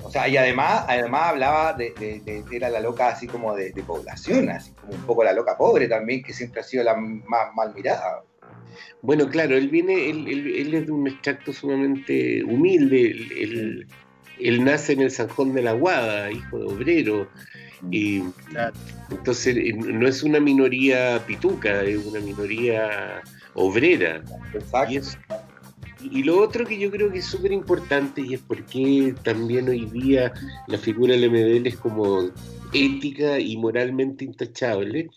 O 0.03 0.11
sea, 0.11 0.27
y 0.27 0.37
además, 0.37 0.85
además 0.87 1.29
hablaba 1.29 1.73
de, 1.73 2.43
era 2.51 2.69
la 2.69 2.81
loca 2.81 3.07
así 3.07 3.25
como 3.25 3.55
de, 3.55 3.73
población, 3.81 4.49
así 4.49 4.71
como 4.85 4.97
un 4.97 5.05
poco 5.05 5.23
la 5.23 5.33
loca 5.33 5.57
pobre 5.57 5.87
también, 5.87 6.23
que 6.23 6.33
siempre 6.33 6.61
ha 6.61 6.63
sido 6.63 6.83
la 6.83 6.95
más 6.95 7.53
mal 7.55 7.73
mirada. 7.73 8.23
Bueno, 9.01 9.29
claro, 9.29 9.55
él 9.55 9.69
viene, 9.69 10.09
él, 10.09 10.73
es 10.73 10.85
de 10.85 10.91
un 10.91 11.07
extracto 11.07 11.53
sumamente 11.53 12.43
humilde, 12.43 13.85
él, 14.39 14.63
nace 14.63 14.93
en 14.93 15.01
el 15.01 15.11
Sanjón 15.11 15.53
de 15.53 15.61
la 15.61 15.73
Guada, 15.73 16.31
hijo 16.31 16.59
de 16.59 16.65
obrero, 16.65 17.27
y 17.91 18.23
entonces 19.11 19.55
eh, 19.55 19.73
no 19.73 20.07
es 20.07 20.23
una 20.23 20.39
minoría 20.39 21.21
pituca, 21.25 21.83
es 21.83 22.05
una 22.05 22.19
minoría 22.19 23.21
obrera. 23.53 24.23
Exacto. 24.53 24.93
Y 24.93 24.97
lo 26.23 26.41
otro 26.41 26.65
que 26.65 26.77
yo 26.77 26.91
creo 26.91 27.11
que 27.11 27.19
es 27.19 27.25
súper 27.25 27.51
importante 27.51 28.21
y 28.21 28.33
es 28.33 28.41
porque 28.41 29.15
también 29.23 29.69
hoy 29.69 29.85
día 29.85 30.33
la 30.67 30.77
figura 30.77 31.13
del 31.13 31.29
MBL 31.29 31.67
es 31.67 31.77
como 31.77 32.29
ética 32.73 33.39
y 33.39 33.57
moralmente 33.57 34.25
intachable, 34.25 35.09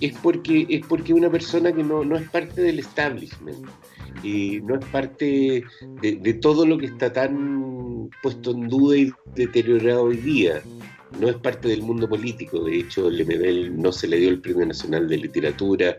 es 0.00 0.12
porque 0.22 0.66
es 0.68 0.86
porque 0.86 1.14
una 1.14 1.30
persona 1.30 1.72
que 1.72 1.82
no, 1.82 2.02
es 2.16 2.28
parte 2.30 2.62
del 2.62 2.78
establishment, 2.78 3.66
y 4.22 4.60
no 4.62 4.76
es 4.76 4.84
parte 4.86 5.64
de, 6.02 6.34
todo 6.34 6.66
lo 6.66 6.78
que 6.78 6.86
está 6.86 7.12
tan 7.12 8.08
puesto 8.22 8.52
en 8.52 8.68
duda 8.68 8.96
y 8.96 9.12
deteriorado 9.34 10.04
hoy 10.04 10.16
día. 10.16 10.62
No 11.20 11.28
es 11.28 11.36
parte 11.36 11.68
del 11.68 11.82
mundo 11.82 12.08
político, 12.08 12.64
de 12.64 12.80
hecho 12.80 13.08
el 13.08 13.80
no 13.80 13.92
se 13.92 14.08
le 14.08 14.18
dio 14.18 14.28
el 14.28 14.40
Premio 14.40 14.66
Nacional 14.66 15.08
de 15.08 15.18
Literatura, 15.18 15.96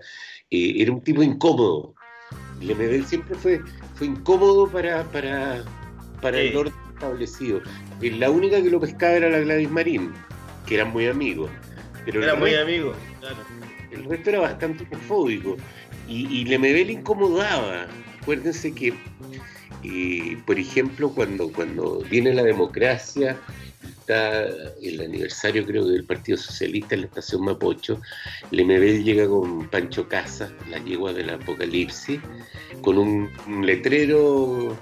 eh, 0.50 0.74
era 0.78 0.92
un 0.92 1.02
tipo 1.02 1.24
incómodo, 1.24 1.96
el 2.62 2.76
MBL 2.76 3.06
siempre 3.06 3.36
fue, 3.36 3.62
fue 3.96 4.08
incómodo 4.08 4.68
para, 4.68 5.04
para, 5.06 5.64
para 6.22 6.40
el 6.40 6.56
orden 6.56 6.74
establecido. 6.94 7.62
La 8.02 8.30
única 8.30 8.62
que 8.62 8.70
lo 8.70 8.80
pescaba 8.80 9.14
era 9.14 9.30
la 9.30 9.40
Gladys 9.40 9.70
Marín, 9.70 10.14
que 10.66 10.76
eran 10.76 10.92
muy 10.92 11.08
amigos. 11.08 11.50
Pero 12.06 12.24
era 12.24 12.36
muy 12.36 12.56
amigos, 12.56 12.96
claro. 13.20 13.38
El 13.92 14.06
resto 14.06 14.30
era 14.30 14.40
bastante 14.40 14.86
homofóbico. 14.92 15.58
Y, 16.08 16.28
y 16.28 16.54
el 16.54 16.60
MBL 16.60 16.92
incomodaba. 16.92 17.88
Acuérdense 18.22 18.74
que, 18.74 18.94
eh, 19.84 20.38
por 20.46 20.58
ejemplo, 20.60 21.10
cuando, 21.10 21.52
cuando 21.52 22.00
viene 22.10 22.34
la 22.34 22.44
democracia 22.44 23.38
el 24.14 25.02
aniversario 25.02 25.66
creo 25.66 25.86
del 25.88 26.06
Partido 26.06 26.38
Socialista 26.38 26.96
en 26.96 27.02
la 27.02 27.08
estación 27.08 27.44
Mapocho, 27.44 28.02
el 28.52 29.04
llega 29.04 29.28
con 29.28 29.70
Pancho 29.70 30.08
Casa, 30.08 30.52
la 30.70 30.84
yegua 30.84 31.14
del 31.14 31.30
apocalipsis, 31.30 32.20
con 32.82 32.98
un, 32.98 33.30
letrero 33.66 34.78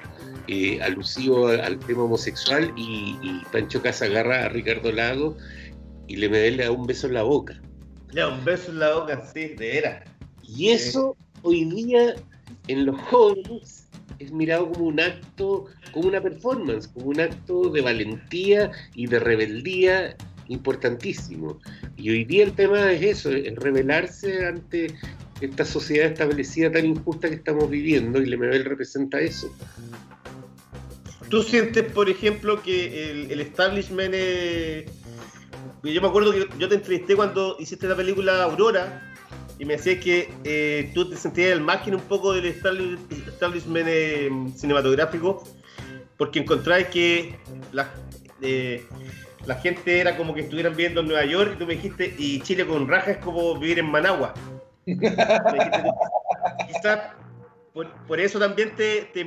eh, 0.48 0.82
alusivo 0.82 1.48
al, 1.48 1.80
tema 1.80 2.04
homosexual 2.04 2.72
y, 2.78 3.42
Pancho 3.52 3.82
Casa 3.82 4.06
agarra 4.06 4.46
a 4.46 4.50
Ricardo 4.50 4.92
Lago 4.92 5.38
y 6.08 6.18
le 6.18 6.30
le 6.52 6.64
da 6.64 6.72
un 6.72 6.86
beso 6.86 7.08
en 7.08 7.14
la 7.14 7.24
boca. 7.24 7.60
Ya, 8.14 8.28
un 8.28 8.44
beso 8.46 8.72
en 8.72 8.80
la 8.80 8.94
boca, 8.96 9.30
sí, 9.34 9.50
de 9.56 9.78
era. 9.78 10.04
Y 10.44 10.70
eso 10.70 11.18
hoy 11.42 11.66
día 11.66 12.16
en 12.68 12.86
los 12.86 13.00
jóvenes 13.02 13.85
es 14.20 14.32
mirado 14.32 14.72
como 14.72 14.86
un 14.86 15.00
acto, 15.00 15.66
como 15.92 16.08
una 16.08 16.22
performance, 16.22 16.88
como 16.88 17.08
un 17.08 17.20
acto 17.20 17.70
de 17.70 17.82
valentía 17.82 18.72
y 18.94 19.08
de 19.08 19.20
rebeldía 19.20 20.16
importantísimo. 20.48 21.60
Y 21.98 22.10
hoy 22.10 22.24
día 22.26 22.44
el 22.44 22.54
tema 22.54 22.92
es 22.92 23.02
eso, 23.02 23.32
es 23.32 23.56
rebelarse 23.56 24.46
ante 24.46 24.88
esta 25.42 25.66
sociedad 25.66 26.12
establecida 26.12 26.72
tan 26.72 26.86
injusta 26.86 27.30
que 27.30 27.36
estamos 27.36 27.70
viviendo 27.70 28.22
y 28.22 28.26
Lemebel 28.26 28.66
representa 28.66 29.20
eso. 29.20 29.54
¿Tú 31.30 31.42
sientes, 31.42 31.92
por 31.92 32.10
ejemplo, 32.10 32.62
que 32.62 33.28
el, 33.30 33.42
establishment 33.42 34.14
es... 34.14 34.86
Yo 35.84 36.02
me 36.02 36.08
acuerdo 36.08 36.32
que 36.32 36.48
yo 36.58 36.70
te 36.70 36.76
entrevisté 36.76 37.16
cuando 37.16 37.58
hiciste 37.60 37.88
la 37.88 37.96
película 37.96 38.44
Aurora 38.44 39.15
y 39.58 39.66
me 39.66 39.78
decías 39.78 40.04
que 40.04 40.30
eh, 40.44 40.92
tú 40.94 41.10
te 41.10 41.16
sentías 41.16 41.52
el 41.52 41.62
margen 41.62 41.96
un 41.96 42.02
poco 42.02 42.34
del 42.34 42.46
establishment 42.46 43.88
eh, 43.88 44.30
cinematográfico 44.56 45.44
porque 46.18 46.40
encontráis 46.40 46.88
que 46.88 47.36
la, 47.72 47.90
eh, 48.42 48.84
la 49.46 49.56
gente 49.56 50.00
era 50.00 50.18
como 50.18 50.34
que 50.34 50.42
estuvieran 50.42 50.76
viendo 50.76 51.02
en 51.02 51.08
Nueva 51.08 51.26
York 51.26 51.54
y 51.56 51.60
tú 51.60 51.66
me 51.66 51.76
dijiste, 51.76 52.14
y 52.18 52.40
Chile 52.42 52.66
con 52.66 52.88
raja 52.88 53.12
es 53.12 53.18
como 53.18 53.58
vivir 53.58 53.80
en 53.80 53.92
Managua. 53.92 54.34
Quizás 54.86 55.42
por, 58.08 58.22
eso 58.22 58.40
también 58.40 58.74
te, 58.76 59.10
te, 59.14 59.20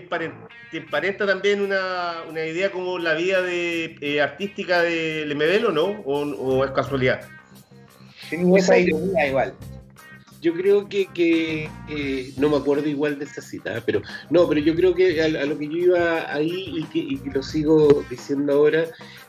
emparenta, 0.72 1.26
también 1.26 1.60
una, 1.60 2.22
idea 2.32 2.70
como 2.70 2.98
la 2.98 3.12
vida 3.12 3.42
de, 3.42 3.96
eh, 4.00 4.22
artística 4.22 4.80
de 4.80 5.26
Lemebel 5.26 5.66
o 5.66 5.72
no, 5.72 6.00
o, 6.06 6.64
es 6.64 6.70
casualidad. 6.70 7.20
Tengo 8.30 8.56
esa 8.56 8.78
igual. 8.78 9.52
Yo 10.40 10.54
creo 10.54 10.88
que, 10.88 11.68
no 12.36 12.48
me 12.48 12.56
acuerdo 12.56 12.88
igual 12.88 13.18
de 13.18 13.24
esa 13.24 13.42
cita, 13.42 13.82
pero 13.84 14.02
no, 14.30 14.48
pero 14.48 14.60
yo 14.60 14.74
creo 14.74 14.94
que 14.94 15.20
a, 15.22 15.28
lo 15.28 15.58
que 15.58 15.66
yo 15.66 15.76
iba 15.76 16.32
ahí 16.32 16.78
y 16.78 16.84
que, 16.84 16.98
y 16.98 17.16
que, 17.18 17.30
lo 17.30 17.42
sigo 17.42 18.04
diciendo 18.08 18.52
ahora 18.52 18.84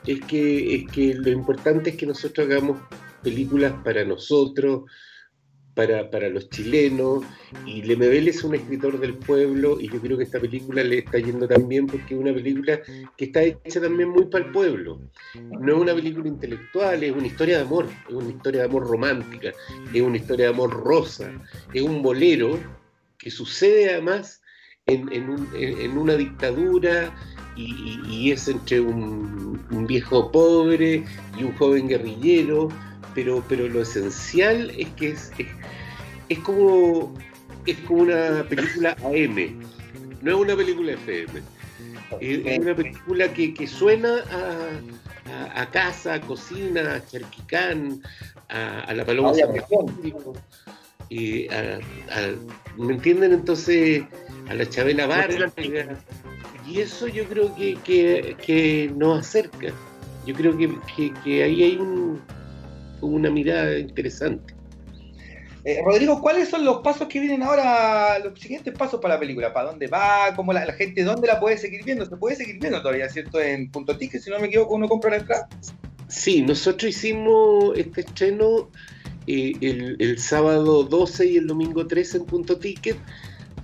es 0.06 0.22
que, 0.22 0.76
es 0.76 0.92
que 0.92 1.16
lo 1.16 1.30
importante 1.30 1.92
es 1.92 1.96
que 1.96 2.06
nosotros 2.06 2.48
hagamos 2.48 2.80
películas 3.24 3.74
para 3.84 4.06
nosotros, 4.06 4.84
para, 5.88 6.30
los 6.30 6.50
chilenos, 6.50 7.24
y 7.66 7.82
Lemebel 7.84 8.28
es 8.28 8.44
un 8.44 8.56
escritor 8.56 9.00
del 9.00 9.14
pueblo, 9.14 9.80
y 9.80 9.90
yo 9.90 10.02
creo 10.02 10.18
que 10.18 10.26
esta 10.26 10.40
película 10.40 10.84
le 10.84 11.00
está 11.00 11.20
yendo 11.20 11.48
también 11.48 11.88
porque 11.88 12.16
es 12.16 12.20
una 12.20 12.34
película 12.34 12.82
que 13.16 13.26
está 13.26 13.44
hecha 13.44 13.80
también 13.80 14.10
muy 14.10 14.26
para 14.26 14.46
el 14.46 14.52
pueblo. 14.52 15.00
No 15.36 15.76
es 15.76 15.82
una 15.82 15.96
película 15.96 16.28
intelectual, 16.28 17.04
es 17.04 17.12
una 17.12 17.28
historia 17.28 17.58
de 17.58 17.64
amor, 17.64 17.88
es 18.10 18.14
una 18.14 18.30
historia 18.30 18.62
de 18.62 18.68
amor 18.68 18.88
romántica, 18.88 19.54
es 19.94 20.02
una 20.02 20.18
historia 20.18 20.48
de 20.48 20.54
amor 20.54 20.72
rosa, 20.72 21.32
es 21.74 21.82
un 21.82 22.02
bolero 22.02 22.60
que 23.18 23.32
sucede 23.32 23.90
además 23.90 24.42
en, 24.86 25.98
una 25.98 26.16
dictadura 26.16 27.16
y, 27.56 28.32
es 28.32 28.48
entre 28.48 28.82
un, 28.82 29.86
viejo 29.88 30.32
pobre 30.32 31.04
y 31.38 31.44
un 31.44 31.56
joven 31.56 31.88
guerrillero, 31.88 32.70
pero, 33.14 33.44
pero 33.48 33.68
lo 33.68 33.82
esencial 33.82 34.72
es 34.78 34.88
que 34.90 35.10
es, 35.10 35.32
es 36.30 36.40
como, 36.40 37.14
es 37.66 37.78
como 37.80 38.04
una 38.04 38.44
película 38.48 38.96
AM, 39.04 39.60
no 40.22 40.32
es 40.32 40.38
una 40.38 40.56
película 40.56 40.94
FM. 40.94 41.42
Es, 42.20 42.60
una 42.60 42.76
película 42.76 43.32
que, 43.34 43.68
suena 43.68 44.24
a, 44.32 45.62
a, 45.62 45.70
casa, 45.70 46.16
a 46.16 46.22
cocina, 46.22 46.96
a 46.96 47.06
charquicán, 47.06 48.02
a, 48.50 48.94
la 48.94 49.06
paloma 49.06 49.34
y 51.10 51.48
a, 51.50 51.80
¿Me 52.78 52.94
entienden? 52.94 53.34
Entonces, 53.34 54.04
a 54.48 54.54
la 54.54 54.68
Chabela 54.68 55.08
Vargas. 55.08 55.54
Y 56.68 56.82
eso 56.82 57.08
yo 57.08 57.26
creo 57.26 57.56
que, 57.56 58.36
que, 58.46 58.92
nos 58.96 59.20
acerca. 59.20 59.70
Yo 60.26 60.36
creo 60.36 60.56
que, 60.58 60.70
que 61.24 61.44
ahí 61.44 61.64
hay 61.64 61.78
un, 61.78 62.22
una 63.02 63.30
mirada 63.30 63.78
interesante. 63.78 64.54
Eh, 65.66 65.82
Rodrigo, 65.84 66.22
¿cuáles 66.22 66.50
son 66.50 66.64
los 66.64 66.82
pasos 66.82 67.08
que 67.08 67.20
vienen 67.20 67.44
ahora, 67.44 68.18
los 68.20 68.40
siguientes 68.40 68.74
pasos 68.74 69.02
para 69.02 69.16
la 69.16 69.20
película? 69.20 69.54
¿Para 69.54 69.72
dónde 69.72 69.88
va? 69.88 70.34
¿Cómo 70.36 70.54
la, 70.54 70.66
gente, 70.74 71.04
dónde 71.04 71.28
la 71.28 71.40
puede 71.40 71.58
seguir 71.58 71.84
viendo? 71.84 72.06
Se 72.06 72.16
puede 72.16 72.38
seguir 72.38 72.60
viendo 72.60 72.82
todavía, 72.82 73.10
¿cierto? 73.10 73.42
En 73.42 73.70
Punto 73.70 73.98
Ticket, 73.98 74.22
si 74.22 74.30
no 74.30 74.40
me 74.40 74.48
equivoco, 74.48 74.76
uno 74.76 74.88
compra 74.88 75.12
la 75.12 75.18
entrada. 75.18 75.50
Sí, 76.08 76.42
nosotros 76.42 76.90
hicimos 76.90 77.78
este 77.78 78.02
estreno 78.02 78.70
eh, 79.28 79.54
el, 79.62 80.18
sábado 80.18 80.84
12 80.84 81.26
y 81.28 81.38
el 81.38 81.48
domingo 81.48 81.86
13 81.86 82.18
en 82.18 82.26
Punto 82.26 82.58
Ticket. 82.58 82.98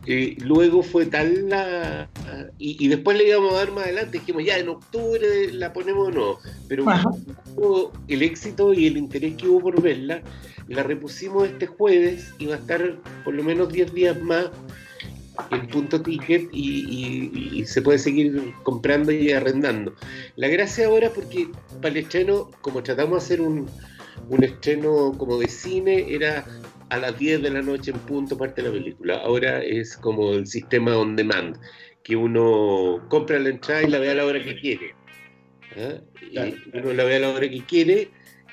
Eh, 0.08 0.38
luego 0.40 0.84
fue 0.84 1.06
tal 1.06 1.50
la. 1.50 2.10
Y, 2.58 2.88
después 2.88 3.18
le 3.18 3.28
íbamos 3.28 3.54
a 3.54 3.58
dar 3.58 3.72
más 3.72 3.86
adelante. 3.86 4.20
Dijimos, 4.20 4.44
ya 4.46 4.58
en 4.58 4.70
octubre 4.70 5.52
la 5.52 5.74
ponemos 5.74 6.10
o 6.10 6.12
no. 6.12 6.38
Pero 6.68 7.92
el 8.08 8.22
éxito 8.22 8.74
y 8.74 8.88
el 8.88 8.98
interés 8.98 9.36
que 9.36 9.48
hubo 9.48 9.62
por 9.62 9.82
verla, 9.82 10.22
la 10.68 10.84
repusimos 10.84 11.48
este 11.48 11.68
jueves 11.68 12.34
y 12.40 12.48
va 12.48 12.56
a 12.56 12.60
estar 12.60 13.00
por 13.24 13.34
lo 13.34 13.44
menos 13.44 13.72
10 13.72 13.94
días 13.94 14.22
más 14.22 14.50
en 15.52 15.68
punto 15.68 16.02
ticket 16.02 16.50
y, 16.52 17.64
se 17.66 17.82
puede 17.82 18.00
seguir 18.00 18.54
comprando 18.64 19.12
y 19.12 19.32
arrendando. 19.32 19.94
La 20.36 20.48
gracia 20.48 20.88
ahora 20.88 21.10
porque 21.10 21.50
para 21.82 21.90
el 21.90 21.98
estreno, 21.98 22.52
como 22.62 22.84
tratamos 22.84 23.12
de 23.12 23.26
hacer 23.26 23.42
un, 23.42 23.68
un 24.30 24.44
estreno 24.44 25.14
como 25.18 25.38
de 25.38 25.48
cine, 25.48 26.14
era 26.14 26.46
a 26.90 26.98
las 26.98 27.18
10 27.18 27.42
de 27.42 27.50
la 27.50 27.62
noche 27.62 27.92
en 27.92 28.00
punto 28.00 28.38
parte 28.38 28.62
de 28.62 28.70
la 28.70 28.74
película. 28.74 29.18
Ahora 29.18 29.64
es 29.64 29.98
como 29.98 30.34
el 30.34 30.48
sistema 30.48 30.98
on 30.98 31.16
demand, 31.16 31.58
que 32.04 32.16
uno 32.16 33.06
compra 33.10 33.40
la 33.40 33.50
entrada 33.50 33.84
y 33.84 33.90
la 33.90 34.00
ve 34.00 34.12
a 34.12 34.16
la 34.16 34.26
hora 34.26 34.44
que 34.44 34.56
quiere. 34.56 34.96
¿ah? 35.78 36.00
uno 36.74 36.94
la 36.94 37.04
ve 37.04 37.16
a 37.16 37.20
la 37.20 37.30
hora 37.30 37.50
que 37.50 37.64
quiere 37.66 38.10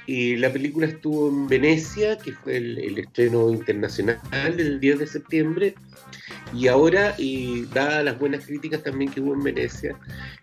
y 0.07 0.37
la 0.37 0.53
película 0.53 0.87
estuvo 0.87 1.29
en 1.29 1.47
Venecia, 1.47 2.19
que 2.19 2.33
fue 2.33 2.57
el, 2.57 2.99
estreno 2.99 3.51
internacional 3.51 4.21
el 4.59 4.81
10 4.81 4.99
de 4.99 5.07
septiembre, 5.07 5.75
y 6.55 6.69
ahora, 6.69 7.15
y 7.19 7.63
dadas 7.67 8.05
las 8.05 8.19
buenas 8.19 8.45
críticas 8.47 8.83
también 8.83 9.11
que 9.11 9.21
hubo 9.21 9.35
en 9.35 9.43
Venecia, 9.43 9.99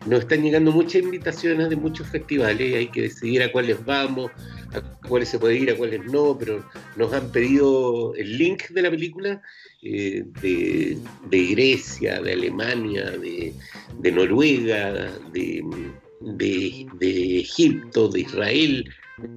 nos 0.05 0.21
están 0.21 0.41
llegando 0.41 0.71
muchas 0.71 1.03
invitaciones 1.03 1.69
de 1.69 1.75
muchos 1.75 2.07
festivales, 2.07 2.75
hay 2.75 2.87
que 2.87 3.03
decidir 3.03 3.43
a 3.43 3.51
cuáles 3.51 3.83
vamos, 3.85 4.31
a 4.73 4.81
cuáles 5.07 5.29
se 5.29 5.39
puede 5.39 5.57
ir, 5.57 5.71
a 5.71 5.77
cuáles 5.77 6.05
no, 6.05 6.37
pero 6.37 6.65
nos 6.95 7.13
han 7.13 7.31
pedido 7.31 8.13
el 8.15 8.37
link 8.37 8.69
de 8.69 8.81
la 8.81 8.89
película 8.89 9.41
eh, 9.81 10.23
de, 10.41 11.45
Grecia, 11.51 12.21
de 12.21 12.33
Alemania, 12.33 13.11
de, 13.11 14.11
Noruega, 14.11 15.11
de, 15.31 15.63
de 16.21 17.39
Egipto, 17.39 18.07
de 18.09 18.21
Israel, 18.21 18.93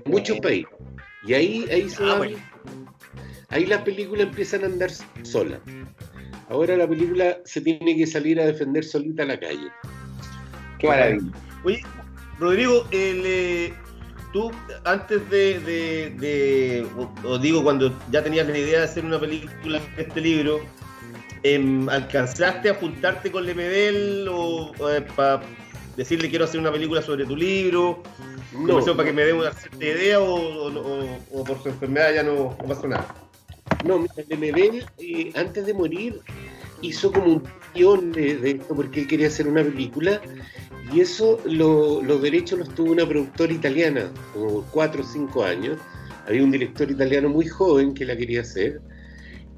muchos 0.06 0.38
países. 0.40 0.70
Y 1.24 1.34
ahí, 1.34 1.64
ahí 1.70 1.88
se 1.88 2.02
ah, 2.02 2.20
ahí 3.48 3.66
las 3.66 3.82
películas 3.82 4.26
empiezan 4.28 4.64
a 4.64 4.66
andar 4.66 4.90
solas. 5.22 5.60
Ahora 6.48 6.76
la 6.76 6.88
película 6.88 7.38
se 7.44 7.60
tiene 7.60 7.96
que 7.96 8.06
salir 8.06 8.40
a 8.40 8.46
defender 8.46 8.84
solita 8.84 9.22
a 9.22 9.26
la 9.26 9.40
calle. 9.40 9.68
Qué 10.78 10.86
maravilla. 10.86 11.32
Oye, 11.64 11.80
Rodrigo, 12.38 12.86
eh, 12.90 13.72
tú 14.32 14.50
antes 14.84 15.28
de, 15.30 16.86
os 17.24 17.40
digo, 17.40 17.62
cuando 17.62 17.92
ya 18.10 18.22
tenías 18.22 18.46
la 18.48 18.58
idea 18.58 18.78
de 18.80 18.84
hacer 18.84 19.04
una 19.04 19.20
película 19.20 19.80
de 19.96 20.02
este 20.02 20.20
libro, 20.20 20.60
em, 21.42 21.88
¿alcanzaste 21.88 22.70
a 22.70 22.74
juntarte 22.74 23.30
con 23.30 23.46
Lemebel 23.46 24.26
o, 24.28 24.72
o 24.78 24.90
eh, 24.90 25.02
para 25.02 25.42
decirle 25.96 26.30
quiero 26.30 26.44
hacer 26.44 26.60
una 26.60 26.72
película 26.72 27.02
sobre 27.02 27.24
tu 27.24 27.36
libro? 27.36 28.02
No, 28.52 28.84
para 28.84 29.04
que 29.04 29.12
me 29.12 29.24
dé 29.24 29.32
una 29.32 29.52
cierta 29.52 29.84
idea 29.84 30.20
o, 30.20 31.44
por 31.46 31.62
su 31.62 31.68
enfermedad 31.68 32.14
ya 32.14 32.22
no, 32.22 32.56
pasó 32.68 32.86
nada. 32.86 33.06
No, 33.84 33.98
mira, 33.98 34.86
eh, 34.98 35.32
antes 35.34 35.66
de 35.66 35.74
morir 35.74 36.20
hizo 36.82 37.12
como 37.12 37.26
un 37.26 37.42
guion 37.74 38.12
de, 38.12 38.50
esto 38.50 38.74
porque 38.74 39.00
él 39.00 39.06
quería 39.06 39.28
hacer 39.28 39.46
una 39.46 39.62
película 39.62 40.20
y 40.92 41.00
eso 41.00 41.40
los 41.44 42.22
derechos 42.22 42.58
los 42.58 42.74
tuvo 42.74 42.92
una 42.92 43.06
productora 43.06 43.52
italiana, 43.52 44.10
como 44.32 44.62
cuatro 44.70 45.02
o 45.02 45.06
cinco 45.06 45.44
años. 45.44 45.78
Había 46.26 46.44
un 46.44 46.50
director 46.50 46.90
italiano 46.90 47.28
muy 47.28 47.46
joven 47.46 47.94
que 47.94 48.04
la 48.04 48.16
quería 48.16 48.42
hacer 48.42 48.80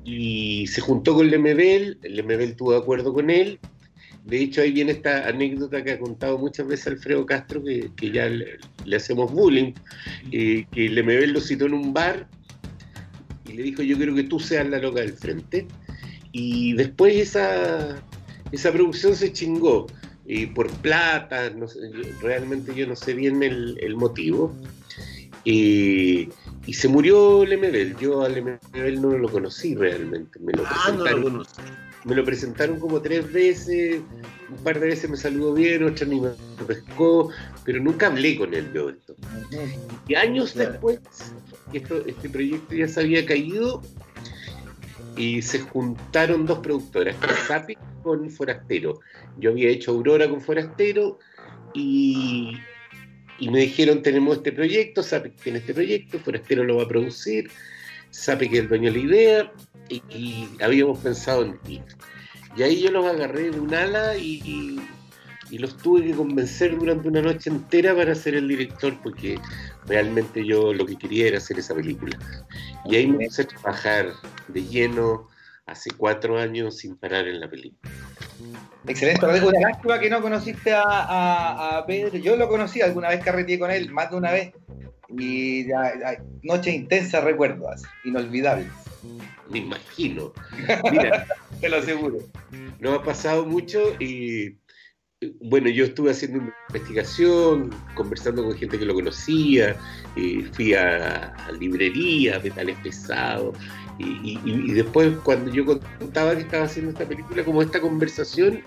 y 0.04 0.66
se 0.66 0.80
juntó 0.80 1.14
con 1.14 1.28
Lemebel, 1.28 1.98
Lemebel 2.02 2.56
tuvo 2.56 2.72
de 2.72 2.78
acuerdo 2.78 3.12
con 3.12 3.30
él 3.30 3.58
de 4.24 4.40
hecho, 4.40 4.62
ahí 4.62 4.72
viene 4.72 4.92
esta 4.92 5.28
anécdota 5.28 5.84
que 5.84 5.92
ha 5.92 5.98
contado 5.98 6.38
muchas 6.38 6.66
veces 6.66 6.86
Alfredo 6.86 7.26
Castro, 7.26 7.62
que, 7.62 8.10
ya 8.10 8.26
le, 8.26 8.96
hacemos 8.96 9.30
bullying, 9.30 9.74
eh, 10.32 10.64
que 10.72 10.88
Lemebel 10.88 11.32
lo 11.32 11.40
citó 11.40 11.66
en 11.66 11.74
un 11.74 11.92
bar 11.92 12.26
le 13.54 13.62
dijo, 13.62 13.82
yo 13.82 13.96
quiero 13.96 14.14
que 14.14 14.24
tú 14.24 14.40
seas 14.40 14.68
la 14.68 14.78
loca 14.78 15.00
del 15.00 15.12
frente. 15.12 15.66
Y 16.32 16.72
después 16.74 17.14
esa, 17.14 18.02
esa 18.52 18.72
producción 18.72 19.14
se 19.14 19.32
chingó 19.32 19.86
por 20.54 20.70
plata, 20.70 21.52
realmente 22.20 22.74
yo 22.74 22.86
no 22.86 22.96
sé 22.96 23.14
bien 23.14 23.42
el, 23.42 23.96
motivo. 23.96 24.54
Eh, 25.44 26.28
y 26.66 26.72
se 26.72 26.88
murió 26.88 27.44
Lemebel. 27.44 27.96
Yo 27.98 28.22
a 28.22 28.28
Lemebel 28.28 29.00
no 29.00 29.10
lo 29.18 29.28
conocí 29.28 29.74
realmente. 29.74 30.38
Me 30.40 30.52
lo 30.52 30.64
ah, 30.66 30.92
no 30.96 31.04
lo 31.04 31.22
conocí 31.22 31.60
me 32.04 32.14
lo 32.14 32.24
presentaron 32.24 32.78
como 32.78 33.00
tres 33.00 33.30
veces, 33.32 34.00
un 34.50 34.58
par 34.62 34.78
de 34.78 34.88
veces 34.88 35.08
me 35.08 35.16
saludó 35.16 35.54
bien, 35.54 35.82
otra 35.84 36.06
ni 36.06 36.20
me 36.20 36.30
pescó, 36.66 37.30
pero 37.64 37.80
nunca 37.80 38.06
hablé 38.08 38.36
con 38.36 38.52
él 38.54 38.72
de 38.72 38.90
esto. 38.90 39.16
Y 40.06 40.14
años 40.14 40.54
después, 40.54 41.00
esto, 41.72 42.04
este 42.06 42.28
proyecto 42.28 42.74
ya 42.74 42.88
se 42.88 43.00
había 43.00 43.24
caído 43.24 43.82
y 45.16 45.42
se 45.42 45.60
juntaron 45.60 46.46
dos 46.46 46.58
productoras, 46.58 47.16
Zapi 47.46 47.76
con 48.02 48.30
Forastero. 48.30 49.00
Yo 49.38 49.50
había 49.50 49.70
hecho 49.70 49.92
Aurora 49.92 50.28
con 50.28 50.40
Forastero 50.40 51.18
y, 51.72 52.56
y 53.38 53.50
me 53.50 53.60
dijeron 53.60 54.02
tenemos 54.02 54.38
este 54.38 54.52
proyecto, 54.52 55.02
Zapi 55.02 55.30
tiene 55.30 55.58
este 55.58 55.74
proyecto, 55.74 56.18
Forastero 56.18 56.64
lo 56.64 56.76
va 56.76 56.84
a 56.84 56.88
producir 56.88 57.50
Sape 58.14 58.48
que 58.48 58.58
es 58.58 58.62
el 58.62 58.68
dueño 58.68 58.92
de 58.92 58.98
la 58.98 59.04
idea 59.04 59.52
y, 59.90 60.48
habíamos 60.62 61.00
pensado 61.00 61.42
en 61.42 61.58
ti. 61.58 61.82
Y 62.56 62.62
ahí 62.62 62.80
yo 62.80 62.92
los 62.92 63.04
agarré 63.04 63.50
de 63.50 63.58
un 63.58 63.74
ala 63.74 64.16
y, 64.16 64.40
y, 64.44 64.80
los 65.58 65.76
tuve 65.76 66.04
que 66.04 66.12
convencer 66.12 66.78
durante 66.78 67.08
una 67.08 67.22
noche 67.22 67.50
entera 67.50 67.94
para 67.94 68.14
ser 68.14 68.34
el 68.34 68.48
director 68.48 68.96
porque 69.02 69.38
realmente 69.86 70.44
yo 70.44 70.72
lo 70.72 70.86
que 70.86 70.96
quería 70.96 71.28
era 71.28 71.38
hacer 71.38 71.58
esa 71.58 71.74
película. 71.74 72.18
Y 72.84 72.96
ahí 72.96 73.06
me 73.06 73.24
empecé 73.24 73.42
a 73.42 73.46
trabajar 73.48 74.12
de 74.48 74.62
lleno 74.64 75.28
hace 75.66 75.90
cuatro 75.96 76.38
años 76.38 76.78
sin 76.78 76.96
parar 76.96 77.26
en 77.26 77.40
la 77.40 77.48
película. 77.48 77.90
Excelente, 78.86 79.24
una 79.24 79.60
lástima 79.60 79.98
que 79.98 80.10
no 80.10 80.20
conociste 80.20 80.72
a, 80.74 81.78
a, 81.78 81.86
Pedro. 81.86 82.18
Yo 82.18 82.36
lo 82.36 82.48
conocí 82.48 82.82
alguna 82.82 83.08
vez 83.08 83.24
carreteé 83.24 83.58
con 83.58 83.70
él, 83.70 83.90
más 83.90 84.10
de 84.10 84.16
una 84.16 84.30
vez. 84.30 84.52
Y 85.08 85.66
ya, 85.66 85.92
noche 86.42 86.70
intensa 86.70 87.20
recuerdo, 87.20 87.66
inolvidable. 88.04 88.66
Me 89.50 89.58
imagino. 89.60 90.32
Mira, 90.90 91.26
te 91.60 91.68
lo 91.68 91.76
aseguro. 91.78 92.18
No 92.80 92.94
ha 92.94 93.02
pasado 93.02 93.46
mucho 93.46 93.94
y 94.00 94.56
bueno, 95.40 95.68
yo 95.68 95.84
estuve 95.84 96.10
haciendo 96.10 96.52
investigación, 96.68 97.70
conversando 97.94 98.44
con 98.44 98.56
gente 98.56 98.78
que 98.78 98.84
lo 98.84 98.94
conocía, 98.94 99.76
y 100.16 100.42
fui 100.42 100.74
a, 100.74 101.34
a 101.34 101.52
librerías, 101.52 102.42
metales 102.42 102.76
pesados, 102.82 103.56
y, 103.98 104.72
después 104.72 105.16
cuando 105.22 105.52
yo 105.52 105.64
contaba 105.64 106.34
que 106.34 106.42
estaba 106.42 106.64
haciendo 106.64 106.92
esta 106.92 107.06
película, 107.06 107.44
como 107.44 107.62
esta 107.62 107.80
conversación, 107.80 108.62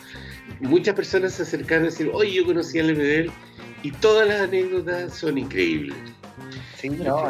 muchas 0.62 0.96
personas 0.96 1.34
se 1.34 1.44
acercaron 1.44 1.84
a 1.84 1.88
decir, 1.88 2.10
oye, 2.14 2.34
yo 2.34 2.46
conocí 2.46 2.80
a 2.80 2.84
Lemedel, 2.84 3.32
y 3.84 3.92
todas 3.92 4.28
las 4.28 4.42
anécdotas 4.42 5.14
son 5.14 5.38
increíbles. 5.38 5.96
Sí, 6.78 6.90
no, 6.90 7.24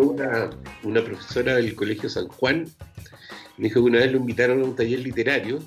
una, 0.00 0.50
una 0.82 1.04
profesora 1.04 1.56
del 1.56 1.74
Colegio 1.74 2.08
San 2.08 2.28
Juan, 2.28 2.66
me 3.56 3.68
dijo 3.68 3.80
que 3.80 3.90
una 3.90 3.98
vez 3.98 4.12
lo 4.12 4.18
invitaron 4.18 4.62
a 4.62 4.64
un 4.64 4.76
taller 4.76 5.00
literario 5.00 5.60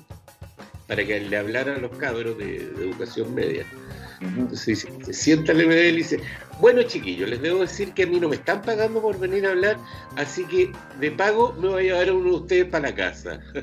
para 0.92 1.06
que 1.06 1.20
le 1.20 1.38
hablara 1.38 1.76
a 1.76 1.78
los 1.78 1.90
cabros 1.92 2.36
de, 2.36 2.56
educación 2.56 3.34
media. 3.34 3.64
Entonces 4.20 4.86
se 5.06 5.12
sienta 5.14 5.52
el 5.52 5.66
MDL 5.66 5.94
y 5.94 5.96
dice, 5.96 6.20
bueno 6.60 6.82
chiquillos, 6.82 7.30
les 7.30 7.40
debo 7.40 7.60
decir 7.60 7.94
que 7.94 8.02
a 8.02 8.06
mí 8.06 8.20
no 8.20 8.28
me 8.28 8.36
están 8.36 8.60
pagando 8.60 9.00
por 9.00 9.18
venir 9.18 9.46
a 9.46 9.52
hablar, 9.52 9.78
así 10.16 10.44
que 10.44 10.70
de 11.00 11.10
pago 11.10 11.54
me 11.54 11.68
voy 11.68 11.88
a 11.88 11.92
llevar 11.92 12.10
a 12.10 12.12
uno 12.12 12.28
de 12.32 12.36
ustedes 12.36 12.66
para 12.66 12.90
la 12.90 12.94
casa. 12.94 13.40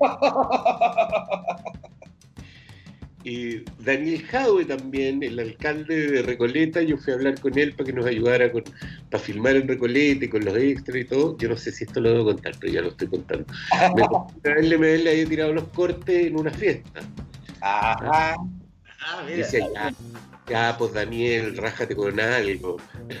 Y 3.26 3.64
Daniel 3.80 4.24
Jaue 4.28 4.64
también, 4.64 5.20
el 5.20 5.40
alcalde 5.40 6.12
de 6.12 6.22
Recoleta, 6.22 6.80
yo 6.80 6.96
fui 6.96 7.12
a 7.12 7.16
hablar 7.16 7.40
con 7.40 7.58
él 7.58 7.72
para 7.72 7.86
que 7.88 7.92
nos 7.92 8.06
ayudara 8.06 8.52
con, 8.52 8.62
para 9.10 9.20
filmar 9.20 9.56
en 9.56 9.66
Recoleta 9.66 10.26
y 10.26 10.28
con 10.28 10.44
los 10.44 10.56
extras 10.56 10.96
y 10.96 11.04
todo. 11.06 11.36
Yo 11.38 11.48
no 11.48 11.56
sé 11.56 11.72
si 11.72 11.82
esto 11.82 11.98
lo 11.98 12.10
debo 12.10 12.26
contar, 12.26 12.54
pero 12.60 12.72
ya 12.72 12.82
lo 12.82 12.90
estoy 12.90 13.08
contando. 13.08 13.44
Me 14.44 14.52
él 14.94 15.02
le 15.02 15.10
había 15.10 15.26
tirado 15.26 15.52
los 15.52 15.64
cortes 15.70 16.28
en 16.28 16.38
una 16.38 16.52
fiesta. 16.52 17.00
Ajá. 17.62 18.36
Ah, 19.00 19.22
mira. 19.26 19.38
Dice, 19.38 19.60
ya, 19.74 19.92
ya, 20.48 20.76
pues 20.78 20.92
Daniel, 20.92 21.56
rájate 21.56 21.96
con 21.96 22.20
algo. 22.20 22.76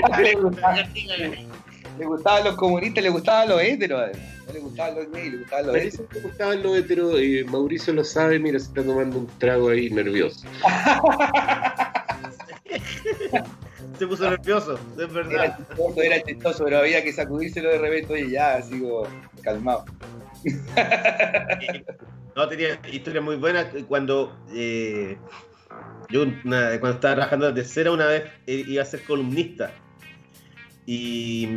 le 1.98 2.06
gustaban 2.06 2.44
los 2.44 2.56
comunistas, 2.56 3.02
le 3.02 3.10
gustaban 3.10 3.48
los 3.48 3.60
héteros. 3.60 4.10
No 4.46 4.52
le 4.52 4.60
gustaban 4.60 4.94
los 4.96 5.10
gays, 5.10 5.32
le 5.32 5.38
gustaban 5.38 5.66
los 5.66 5.76
héteros. 5.76 6.14
Le 6.14 6.20
gustaban 6.20 6.62
los 6.62 6.76
héteros. 6.76 7.14
Eh, 7.18 7.44
Mauricio 7.48 7.92
lo 7.94 8.04
sabe, 8.04 8.38
mira, 8.38 8.58
se 8.58 8.66
está 8.66 8.84
tomando 8.84 9.18
un 9.18 9.26
trago 9.38 9.70
ahí 9.70 9.90
nervioso. 9.90 10.46
se 13.98 14.06
puso 14.06 14.30
nervioso, 14.30 14.78
es 14.98 15.12
verdad. 15.12 15.32
Era 15.32 15.56
chistoso, 15.56 16.02
era 16.02 16.22
chistoso, 16.22 16.64
pero 16.64 16.78
había 16.78 17.02
que 17.02 17.12
sacudírselo 17.12 17.70
de 17.70 17.78
repente 17.78 18.20
y 18.20 18.30
ya, 18.30 18.60
sigo 18.62 19.08
calmado. 19.42 19.84
no, 22.36 22.48
tenía 22.48 22.78
historias 22.92 23.24
muy 23.24 23.36
buenas 23.36 23.66
cuando 23.88 24.36
eh, 24.52 25.16
yo 26.08 26.24
cuando 26.42 26.90
estaba 26.90 27.14
trabajando 27.14 27.46
de 27.46 27.54
tercera 27.54 27.90
una 27.90 28.06
vez 28.06 28.24
eh, 28.46 28.64
iba 28.66 28.82
a 28.82 28.86
ser 28.86 29.02
columnista 29.02 29.72
y, 30.86 31.48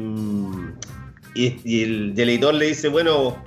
y, 1.36 1.84
el, 1.84 2.20
editor 2.20 2.54
le 2.54 2.66
dice, 2.66 2.88
bueno, 2.90 3.44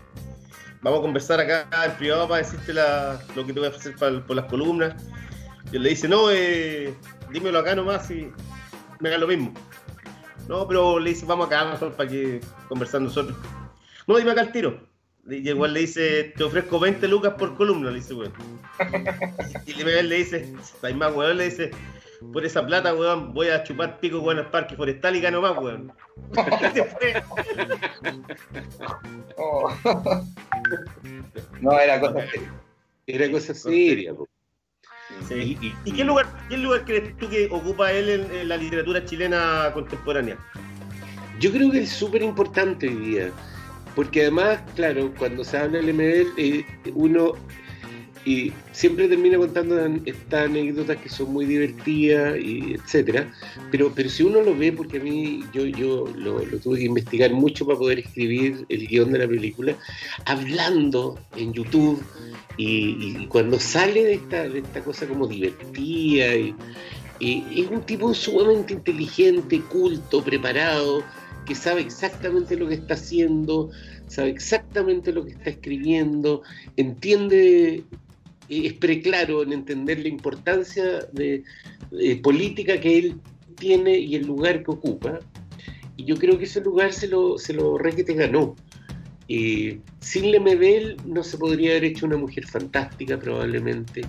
vamos 0.81 1.01
a 1.01 1.03
conversar 1.03 1.41
acá 1.41 1.69
en 1.85 1.97
privado 1.97 2.29
para 2.29 2.43
decirte 2.43 2.73
lo 2.73 3.47
que 3.47 3.53
te 3.53 3.59
voy 3.59 3.69
a 3.69 3.73
hacer 3.73 3.97
por 3.97 4.37
las 4.37 4.45
columnas. 4.47 4.95
Y 5.73 5.77
él 5.77 5.83
le 5.83 5.91
dice, 5.91 6.09
no, 6.09 6.31
eh, 6.31 6.95
dímelo 7.33 7.59
acá 7.59 7.75
nomás 7.75 8.11
y 8.11 8.31
me 9.01 9.09
haga 9.09 9.19
lo 9.19 9.27
mismo. 9.27 9.53
No, 10.49 10.67
pero 10.69 10.99
le 10.99 11.11
dice, 11.11 11.27
vamos 11.27 11.47
acá 11.47 11.65
nosotros 11.65 11.95
para 11.95 12.09
que 12.09 12.41
conversar 12.69 13.01
nosotros. 13.01 13.37
No, 14.07 14.17
dime 14.17 14.31
acá 14.31 14.43
el 14.43 14.53
tiro. 14.53 14.81
Y 15.29 15.49
igual 15.49 15.73
le 15.73 15.81
dice, 15.81 16.33
te 16.37 16.45
ofrezco 16.45 16.81
20 16.81 17.07
lucas 17.09 17.35
por 17.35 17.57
columna, 17.57 17.91
le 17.91 17.97
dice, 17.97 18.15
weón. 18.15 18.33
Y 19.67 19.73
le, 19.75 20.03
le 20.03 20.17
dice, 20.17 20.53
hay 20.83 20.95
más, 20.95 21.15
weón, 21.15 21.37
le 21.37 21.45
dice, 21.45 21.71
por 22.33 22.45
esa 22.45 22.65
plata, 22.65 22.95
weón, 22.95 23.33
voy 23.35 23.49
a 23.49 23.63
chupar 23.63 23.99
pico, 24.01 24.21
weón, 24.21 24.39
al 24.39 24.51
parque 24.51 24.77
forestal 24.77 25.17
y 25.17 25.21
gano 25.21 25.41
más, 25.41 25.57
weón. 25.59 25.93
Oh. 29.37 29.71
No, 31.61 31.79
era 31.79 32.01
cosa 32.01 32.27
seria. 32.29 32.53
Era 33.07 33.31
cosa 33.31 33.55
seria, 33.55 34.15
¿Y, 35.31 35.93
qué, 35.93 36.05
lugar, 36.05 36.27
qué 36.49 36.57
lugar 36.57 36.85
crees 36.85 37.17
tú 37.19 37.29
que 37.29 37.49
ocupa 37.51 37.93
él 37.93 38.09
en, 38.09 38.49
la 38.49 38.57
literatura 38.57 39.05
chilena 39.05 39.71
contemporánea? 39.75 40.37
Yo 41.39 41.53
creo 41.53 41.71
que 41.71 41.83
es 41.83 41.91
súper 41.91 42.23
importante 42.23 42.89
hoy 42.89 42.97
día, 42.97 43.31
porque 43.95 44.23
además, 44.23 44.61
claro, 44.75 45.13
cuando 45.19 45.45
se 45.45 45.59
habla 45.59 45.79
del 45.79 45.95
MDL, 45.95 46.33
eh, 46.39 46.65
uno 46.95 47.35
y 48.25 48.53
siempre 48.71 49.09
termina 49.09 49.37
contando 49.37 49.79
estas 50.05 50.49
anécdotas 50.49 50.97
que 50.99 51.09
son 51.09 51.33
muy 51.33 51.45
divertidas 51.45 52.39
y 52.39 52.75
etcétera. 52.75 53.33
Pero 53.71 53.93
pero 53.95 54.09
si 54.09 54.23
uno 54.23 54.43
lo 54.43 54.57
ve 54.57 54.73
porque 54.73 54.99
a 54.99 55.01
mí 55.01 55.43
yo 55.53 55.67
yo 55.67 56.07
lo, 56.17 56.41
tuve 56.59 56.79
que 56.79 56.85
investigar 56.85 57.33
mucho 57.33 57.67
para 57.67 57.79
poder 57.79 57.99
escribir 58.01 58.65
el 58.69 58.87
guion 58.87 59.13
de 59.13 59.19
la 59.19 59.29
película 59.29 59.77
hablando 60.25 61.19
en 61.37 61.53
YouTube 61.53 62.03
y, 62.57 63.27
cuando 63.27 63.59
sale 63.59 64.05
de 64.05 64.15
esta 64.15 64.49
de 64.49 64.61
esta 64.61 64.83
cosa 64.85 65.07
como 65.07 65.27
divertida 65.27 66.35
y, 66.37 66.55
es 67.21 67.71
un 67.71 67.83
tipo 67.83 68.13
sumamente 68.15 68.73
inteligente 68.73 69.61
culto 69.71 70.25
preparado 70.25 71.05
que 71.47 71.55
sabe 71.55 71.81
exactamente 71.81 72.57
lo 72.57 72.67
que 72.69 72.75
está 72.75 72.95
haciendo, 72.95 73.71
sabe 74.09 74.31
exactamente 74.31 75.13
lo 75.13 75.25
que 75.25 75.31
está 75.33 75.51
escribiendo, 75.51 76.43
entiende 76.77 77.85
es 78.67 78.75
preclaro 78.75 79.43
en 79.43 79.53
entender 79.53 80.01
la 80.01 80.09
importancia 80.09 81.07
de, 81.13 81.43
política 82.23 82.81
que 82.81 82.99
él 82.99 83.21
tiene 83.57 83.99
y 83.99 84.17
el 84.17 84.27
lugar 84.27 84.63
que 84.63 84.71
ocupa. 84.71 85.21
Y 85.97 86.05
yo 86.05 86.17
creo 86.17 86.39
que 86.39 86.45
ese 86.45 86.61
lugar 86.61 86.93
se 86.93 87.09
lo, 87.09 87.39
se 87.39 87.53
lo 87.53 87.77
te 87.79 88.15
ganó. 88.15 88.57
sin 89.29 90.31
Lemebel 90.31 90.97
no 91.07 91.23
se 91.23 91.39
podría 91.39 91.73
haber 91.73 91.85
hecho 91.85 92.07
una 92.07 92.17
mujer 92.17 92.47
fantástica 92.47 93.19
probablemente. 93.19 94.03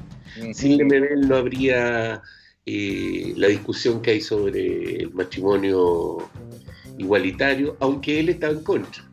Sin 0.53 0.77
Lemebel 0.77 1.27
no 1.27 1.35
habría 1.35 2.21
eh, 2.65 3.33
la 3.35 3.47
discusión 3.47 4.01
que 4.01 4.11
hay 4.11 4.21
sobre 4.21 5.03
el 5.03 5.13
matrimonio 5.13 6.29
igualitario, 6.97 7.75
aunque 7.79 8.19
él 8.19 8.29
estaba 8.29 8.53
en 8.53 8.63
contra. 8.63 9.03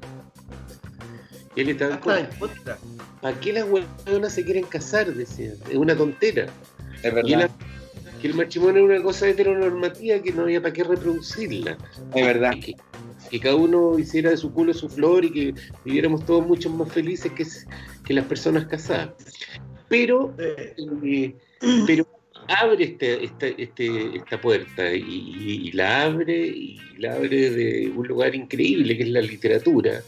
Él 1.56 1.68
estaba 1.68 1.94
en 1.94 2.26
contra. 2.38 2.78
¿Para 3.20 3.40
qué 3.40 3.52
las 3.52 3.64
huevonas 3.64 4.32
se 4.32 4.44
quieren 4.44 4.64
casar? 4.64 5.12
Decía. 5.12 5.52
Es 5.68 5.76
una 5.76 5.96
tontera. 5.96 6.46
Es 7.02 7.14
verdad. 7.14 7.50
que 8.20 8.28
el 8.28 8.34
matrimonio 8.34 8.84
es 8.84 8.90
una 8.90 9.02
cosa 9.02 9.28
heteronormativa 9.28 10.20
que 10.20 10.32
no 10.32 10.42
había 10.42 10.60
para 10.60 10.72
qué 10.72 10.84
reproducirla. 10.84 11.76
Es 12.14 12.24
verdad. 12.26 12.54
Que, 12.60 12.76
cada 13.40 13.56
uno 13.56 13.98
hiciera 13.98 14.30
de 14.30 14.36
su 14.36 14.52
culo 14.52 14.74
su 14.74 14.88
flor 14.88 15.24
y 15.24 15.30
que 15.30 15.54
viviéramos 15.84 16.26
todos 16.26 16.46
mucho 16.46 16.68
más 16.70 16.92
felices 16.92 17.30
que, 17.32 17.46
que 18.04 18.14
las 18.14 18.24
personas 18.24 18.66
casadas. 18.66 19.10
Pero, 19.88 20.34
eh, 20.38 21.36
pero 21.86 22.06
abre 22.48 22.84
este, 22.84 23.24
este, 23.24 23.62
este, 23.62 24.16
esta 24.16 24.40
puerta 24.40 24.92
y, 24.92 25.70
la 25.72 26.02
abre 26.02 26.46
y 26.46 26.80
la 26.98 27.14
abre 27.14 27.50
de 27.50 27.92
un 27.94 28.06
lugar 28.08 28.34
increíble 28.34 28.96
que 28.96 29.04
es 29.04 29.08
la 29.10 29.20
literatura, 29.20 30.02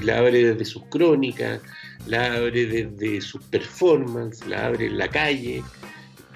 la 0.00 0.18
abre 0.18 0.44
desde 0.44 0.64
sus 0.64 0.84
crónicas, 0.84 1.60
la 2.06 2.34
abre 2.34 2.66
desde 2.66 3.20
sus 3.20 3.42
performances, 3.44 4.46
la 4.48 4.66
abre 4.66 4.86
en 4.86 4.98
la 4.98 5.08
calle, 5.08 5.62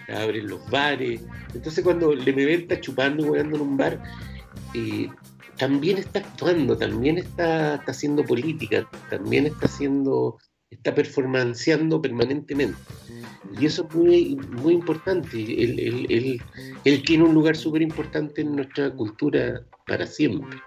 la 0.09 0.22
abre 0.22 0.40
en 0.40 0.48
los 0.48 0.70
bares. 0.70 1.22
Entonces 1.54 1.82
cuando 1.82 2.14
le 2.14 2.54
está 2.54 2.80
chupando 2.80 3.24
y 3.24 3.28
jugando 3.28 3.57
en 3.57 3.62
un 3.62 3.76
bar, 3.76 4.00
también 5.59 5.98
está 5.98 6.20
actuando, 6.20 6.76
también 6.76 7.18
está, 7.18 7.76
haciendo 7.86 8.24
política, 8.24 8.88
también 9.09 9.46
está 9.46 9.66
haciendo, 9.66 10.38
está 10.70 10.94
performanceando 10.94 12.00
permanentemente. 12.00 12.78
Y 13.59 13.66
eso 13.66 13.86
es 13.88 13.94
muy, 13.94 14.36
muy 14.36 14.74
importante. 14.74 15.38
Él, 15.40 15.78
él, 16.11 16.42
él, 16.84 17.02
tiene 17.04 17.24
un 17.24 17.34
lugar 17.34 17.57
súper 17.57 17.82
importante 17.82 18.42
en 18.42 18.57
nuestra 18.57 18.90
cultura 18.90 19.62
para 19.86 20.07
siempre. 20.07 20.59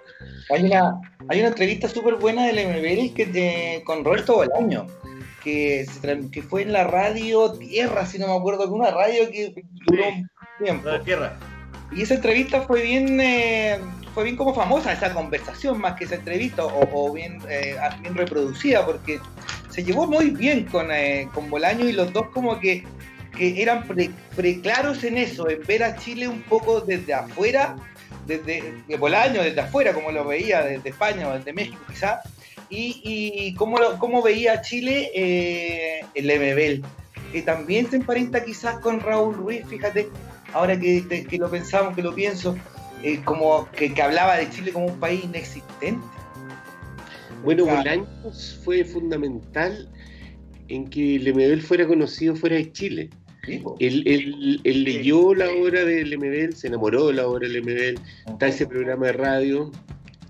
Hay 0.49 0.63
una, 0.63 0.99
hay 1.28 1.39
una 1.39 1.49
entrevista 1.49 1.88
súper 1.88 2.15
buena 2.15 2.45
del 2.47 2.67
MBL 2.67 3.13
que 3.13 3.82
con 3.86 4.03
Roberto 4.03 4.36
Bolaño, 4.36 4.88
que, 5.43 5.86
que 6.32 6.41
fue 6.41 6.63
en 6.63 6.74
la 6.74 6.86
radio 6.86 7.53
Tierra, 7.53 8.05
si 8.05 8.20
no 8.20 8.28
me 8.28 8.36
acuerdo, 8.36 8.67
una 8.72 8.91
radio 8.91 9.30
que 9.30 9.53
duró 9.86 10.07
un 10.09 10.30
tiempo. 10.63 10.89
Tierra. 11.05 11.38
Y 11.91 12.03
esa 12.03 12.15
entrevista 12.15 12.61
fue 12.61 12.84
bien, 12.84 13.20
eh, 13.20 13.80
fue 14.13 14.26
bien 14.26 14.36
como 14.36 14.53
famosa, 14.53 14.93
esa 14.93 15.13
conversación 15.13 15.80
más 15.80 15.95
que 15.95 16.05
esa 16.05 16.15
entrevista, 16.15 16.65
o, 16.65 17.13
bien, 17.13 17.39
eh, 17.49 17.76
bien 18.01 18.15
reproducida, 18.15 18.86
porque 18.86 19.20
se 19.70 19.84
llevó 19.84 20.05
muy 20.05 20.30
bien 20.30 20.65
con, 20.65 20.91
eh, 20.91 21.28
con 21.34 21.49
Bolaño 21.49 21.88
y 21.88 21.93
los 21.93 22.13
dos 22.13 22.28
como 22.30 22.59
que, 22.59 22.84
que 23.36 23.61
eran 23.61 23.88
preclaros 24.36 25.03
en 25.03 25.17
eso, 25.17 25.49
en 25.49 25.61
ver 25.65 25.84
a 25.84 25.95
Chile 25.95 26.28
un 26.28 26.43
poco 26.43 26.82
desde 26.82 27.13
afuera, 27.13 27.76
desde 28.30 28.73
de 28.88 28.97
Bolaño, 28.97 29.43
desde 29.43 29.59
afuera, 29.59 29.93
como 29.93 30.11
lo 30.11 30.25
veía 30.25 30.63
desde 30.63 30.89
España 30.89 31.27
o 31.27 31.34
desde 31.34 31.51
México 31.51 31.80
quizá, 31.89 32.21
y, 32.69 33.01
y 33.03 33.53
cómo, 33.55 33.77
cómo 33.97 34.21
veía 34.21 34.61
Chile 34.61 35.11
eh, 35.13 36.01
el 36.13 36.25
MBL, 36.27 36.88
que 37.34 37.41
también 37.41 37.89
se 37.89 37.97
emparenta 37.97 38.45
quizás 38.45 38.80
con 38.80 38.99
Raúl 39.01 39.36
Ruiz, 39.36 39.65
fíjate, 39.67 40.07
ahora 40.53 40.80
que, 40.80 41.25
que 41.27 41.38
lo 41.38 41.49
pensamos, 41.49 41.95
que 41.95 42.03
lo 42.03 42.15
pienso, 42.15 42.55
eh, 43.03 43.21
como 43.25 43.69
que, 43.71 43.93
que 43.93 44.01
hablaba 44.01 44.38
de 44.38 44.49
Chile 44.49 44.71
como 44.71 44.86
un 44.86 44.99
país 44.99 45.23
inexistente. 45.23 45.99
Bueno, 47.43 47.65
Bolaños 47.65 48.59
fue 48.63 48.84
fundamental 48.84 49.89
en 50.67 50.88
que 50.89 51.17
Lemebel 51.19 51.61
fuera 51.61 51.88
conocido 51.88 52.36
fuera 52.36 52.57
de 52.57 52.71
Chile. 52.71 53.09
Él, 53.47 54.61
leyó 54.63 55.33
la 55.33 55.49
obra 55.51 55.85
de 55.85 56.05
Lemebel, 56.05 56.55
se 56.55 56.67
enamoró 56.67 57.07
de 57.07 57.13
la 57.13 57.27
obra 57.27 57.47
de 57.47 57.53
Lemebel. 57.55 57.99
Está 58.27 58.47
ese 58.47 58.67
programa 58.67 59.07
de 59.07 59.13
radio 59.13 59.71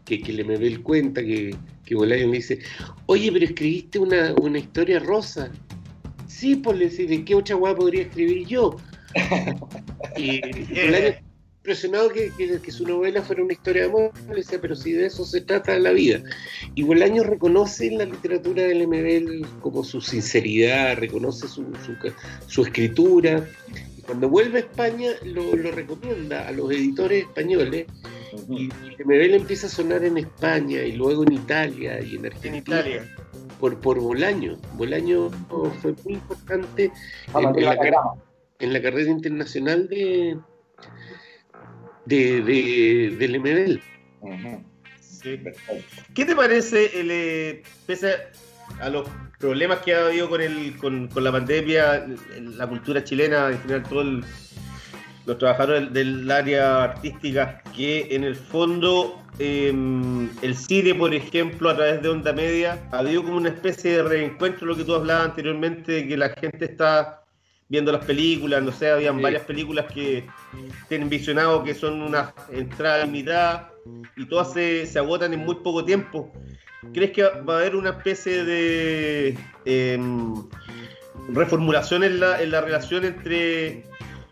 que, 0.05 0.21
que 0.21 0.33
Lemebel 0.33 0.81
cuenta, 0.81 1.21
que, 1.21 1.55
que 1.85 1.95
Bolaños 1.95 2.29
le 2.29 2.37
dice, 2.37 2.59
oye, 3.07 3.31
pero 3.31 3.45
escribiste 3.45 3.99
una, 3.99 4.57
historia 4.57 4.99
rosa. 4.99 5.51
Sí, 6.27 6.55
por 6.55 6.77
pues, 6.77 6.91
decir, 6.91 7.09
¿de 7.09 7.25
qué 7.25 7.35
otra 7.35 7.55
guapa 7.55 7.79
podría 7.79 8.03
escribir 8.03 8.47
yo? 8.47 8.77
y 10.17 10.41
Bolaños 10.41 11.15
impresionado 11.69 12.09
que, 12.09 12.31
que, 12.35 12.71
su 12.71 12.83
novela 12.83 13.21
fuera 13.21 13.43
una 13.43 13.53
historia 13.53 13.83
de 13.83 13.89
amor, 13.89 14.11
le 14.27 14.37
decía, 14.37 14.59
pero 14.59 14.75
si 14.75 14.91
de 14.91 15.05
eso 15.05 15.23
se 15.23 15.41
trata 15.41 15.77
la 15.77 15.91
vida. 15.91 16.23
Y 16.73 16.81
Bolaño 16.81 17.21
reconoce 17.21 17.85
en 17.85 17.99
la 17.99 18.05
literatura 18.05 18.63
del 18.63 18.87
MBL 18.87 19.61
como 19.61 19.83
su 19.83 20.01
sinceridad, 20.01 20.97
reconoce 20.97 21.47
su, 21.47 21.63
su, 22.47 22.63
escritura. 22.63 23.47
Y 23.95 24.01
cuando 24.01 24.29
vuelve 24.29 24.57
a 24.57 24.61
España 24.61 25.11
lo, 25.23 25.55
lo 25.55 25.69
recomienda 25.69 26.47
a 26.47 26.51
los 26.53 26.71
editores 26.71 27.25
españoles. 27.25 27.85
Y, 28.49 28.71
el 28.97 29.05
MBL 29.05 29.35
empieza 29.35 29.67
a 29.67 29.69
sonar 29.69 30.03
en 30.03 30.17
España 30.17 30.81
y 30.81 30.93
luego 30.93 31.21
en 31.21 31.33
Italia 31.33 32.01
y 32.01 32.15
en 32.15 32.25
Argentina. 32.25 32.83
Por, 33.59 33.77
por 33.79 33.99
Bolaño. 33.99 34.57
Bolaño 34.75 35.29
fue 35.81 35.93
muy 36.03 36.13
importante 36.13 36.91
en 37.35 38.73
la 38.73 38.81
carrera 38.81 39.11
internacional 39.11 39.87
de, 39.87 40.39
de, 42.09 43.15
del 43.17 43.39
MBL. 43.39 43.79
¿Qué 46.13 46.25
te 46.25 46.35
parece, 46.35 46.99
el, 46.99 47.09
eh, 47.11 47.63
pese 47.85 48.15
a 48.79 48.89
los 48.89 49.07
problemas 49.39 49.79
que 49.79 49.93
ha 49.93 50.07
habido 50.07 50.29
con, 50.29 50.41
el, 50.41 50.75
con, 50.77 51.09
la 51.15 51.31
pandemia, 51.31 52.07
la 52.39 52.67
cultura 52.67 53.03
chilena, 53.03 53.49
en 53.49 53.61
general, 53.61 53.83
todos 53.83 54.05
los 55.25 55.37
trabajadores 55.37 55.91
del, 55.93 56.29
área 56.31 56.83
artística, 56.83 57.61
que 57.75 58.07
en 58.11 58.23
el 58.23 58.35
fondo 58.35 59.21
em, 59.39 60.29
el 60.41 60.55
cine, 60.55 60.95
por 60.95 61.13
ejemplo, 61.13 61.69
a 61.69 61.75
través 61.75 62.01
de 62.01 62.09
Onda 62.09 62.33
Media, 62.33 62.79
ha 62.91 62.99
habido 62.99 63.23
como 63.23 63.37
una 63.37 63.49
especie 63.49 63.97
de 63.97 64.03
reencuentro, 64.03 64.67
lo 64.67 64.75
que 64.75 64.83
tú 64.83 64.95
hablabas 64.95 65.29
anteriormente, 65.29 66.07
que 66.07 66.17
la 66.17 66.29
gente 66.29 66.65
está 66.65 67.18
viendo 67.69 67.91
las 67.91 68.03
películas, 68.03 68.63
no 68.63 68.71
sé, 68.71 68.89
habían 68.89 69.21
varias 69.21 69.43
películas 69.43 69.85
que 69.93 70.27
tienen 70.89 71.07
visionado 71.07 71.63
que 71.63 71.75
son 71.75 72.01
una 72.01 72.33
entrada 72.51 73.05
mitad 73.05 73.67
y 74.17 74.25
todas 74.25 74.51
se, 74.53 74.87
se, 74.87 74.97
agotan 74.97 75.33
en 75.33 75.41
muy 75.41 75.55
poco 75.55 75.85
tiempo. 75.85 76.33
¿Crees 76.93 77.11
que 77.11 77.23
va 77.23 77.55
a 77.55 77.57
haber 77.59 77.75
una 77.75 77.91
especie 77.91 78.43
de 78.43 79.37
em, 79.65 80.33
reformulación 81.29 82.03
en 82.03 82.19
la, 82.19 82.41
en 82.41 82.51
la 82.51 82.61
relación 82.61 83.05
entre 83.05 83.83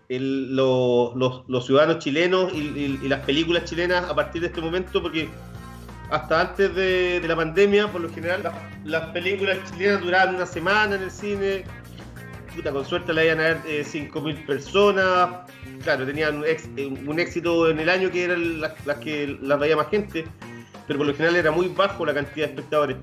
los, 0.09 1.15
los, 1.47 1.65
ciudadanos 1.65 1.99
chilenos 1.99 2.51
y, 2.53 2.97
las 3.07 3.19
películas 3.21 3.65
chilenas 3.65 4.09
a 4.09 4.15
partir 4.15 4.41
de 4.41 4.47
este 4.47 4.61
momento? 4.61 5.01
Porque 5.01 5.29
hasta 6.09 6.41
antes 6.41 6.73
de, 6.73 7.21
la 7.27 7.35
pandemia, 7.35 7.91
por 7.91 8.01
lo 8.01 8.09
general, 8.09 8.51
las 8.85 9.09
películas 9.09 9.57
chilenas 9.71 10.01
duraban 10.01 10.35
una 10.35 10.45
semana 10.45 10.95
en 10.95 11.03
el 11.03 11.11
cine, 11.11 11.65
con 12.63 12.85
suerte 12.85 13.13
la 13.13 13.23
iban 13.23 13.39
a 13.39 13.43
ver 13.43 13.57
eh, 13.67 13.83
5.000 13.85 14.45
personas. 14.45 15.29
Claro, 15.83 16.05
tenían 16.05 16.37
un, 16.37 17.19
éxito 17.19 17.69
en 17.69 17.79
el 17.79 17.89
año 17.89 18.11
que 18.11 18.23
eran 18.25 18.61
las, 18.61 18.73
que 19.01 19.37
las 19.41 19.59
veía 19.59 19.75
más 19.75 19.89
gente, 19.89 20.25
pero 20.87 20.99
por 20.99 21.07
lo 21.07 21.13
general 21.13 21.35
era 21.35 21.51
muy 21.51 21.67
bajo 21.67 22.05
la 22.05 22.13
cantidad 22.13 22.47
de 22.47 22.53
espectadores. 22.53 22.97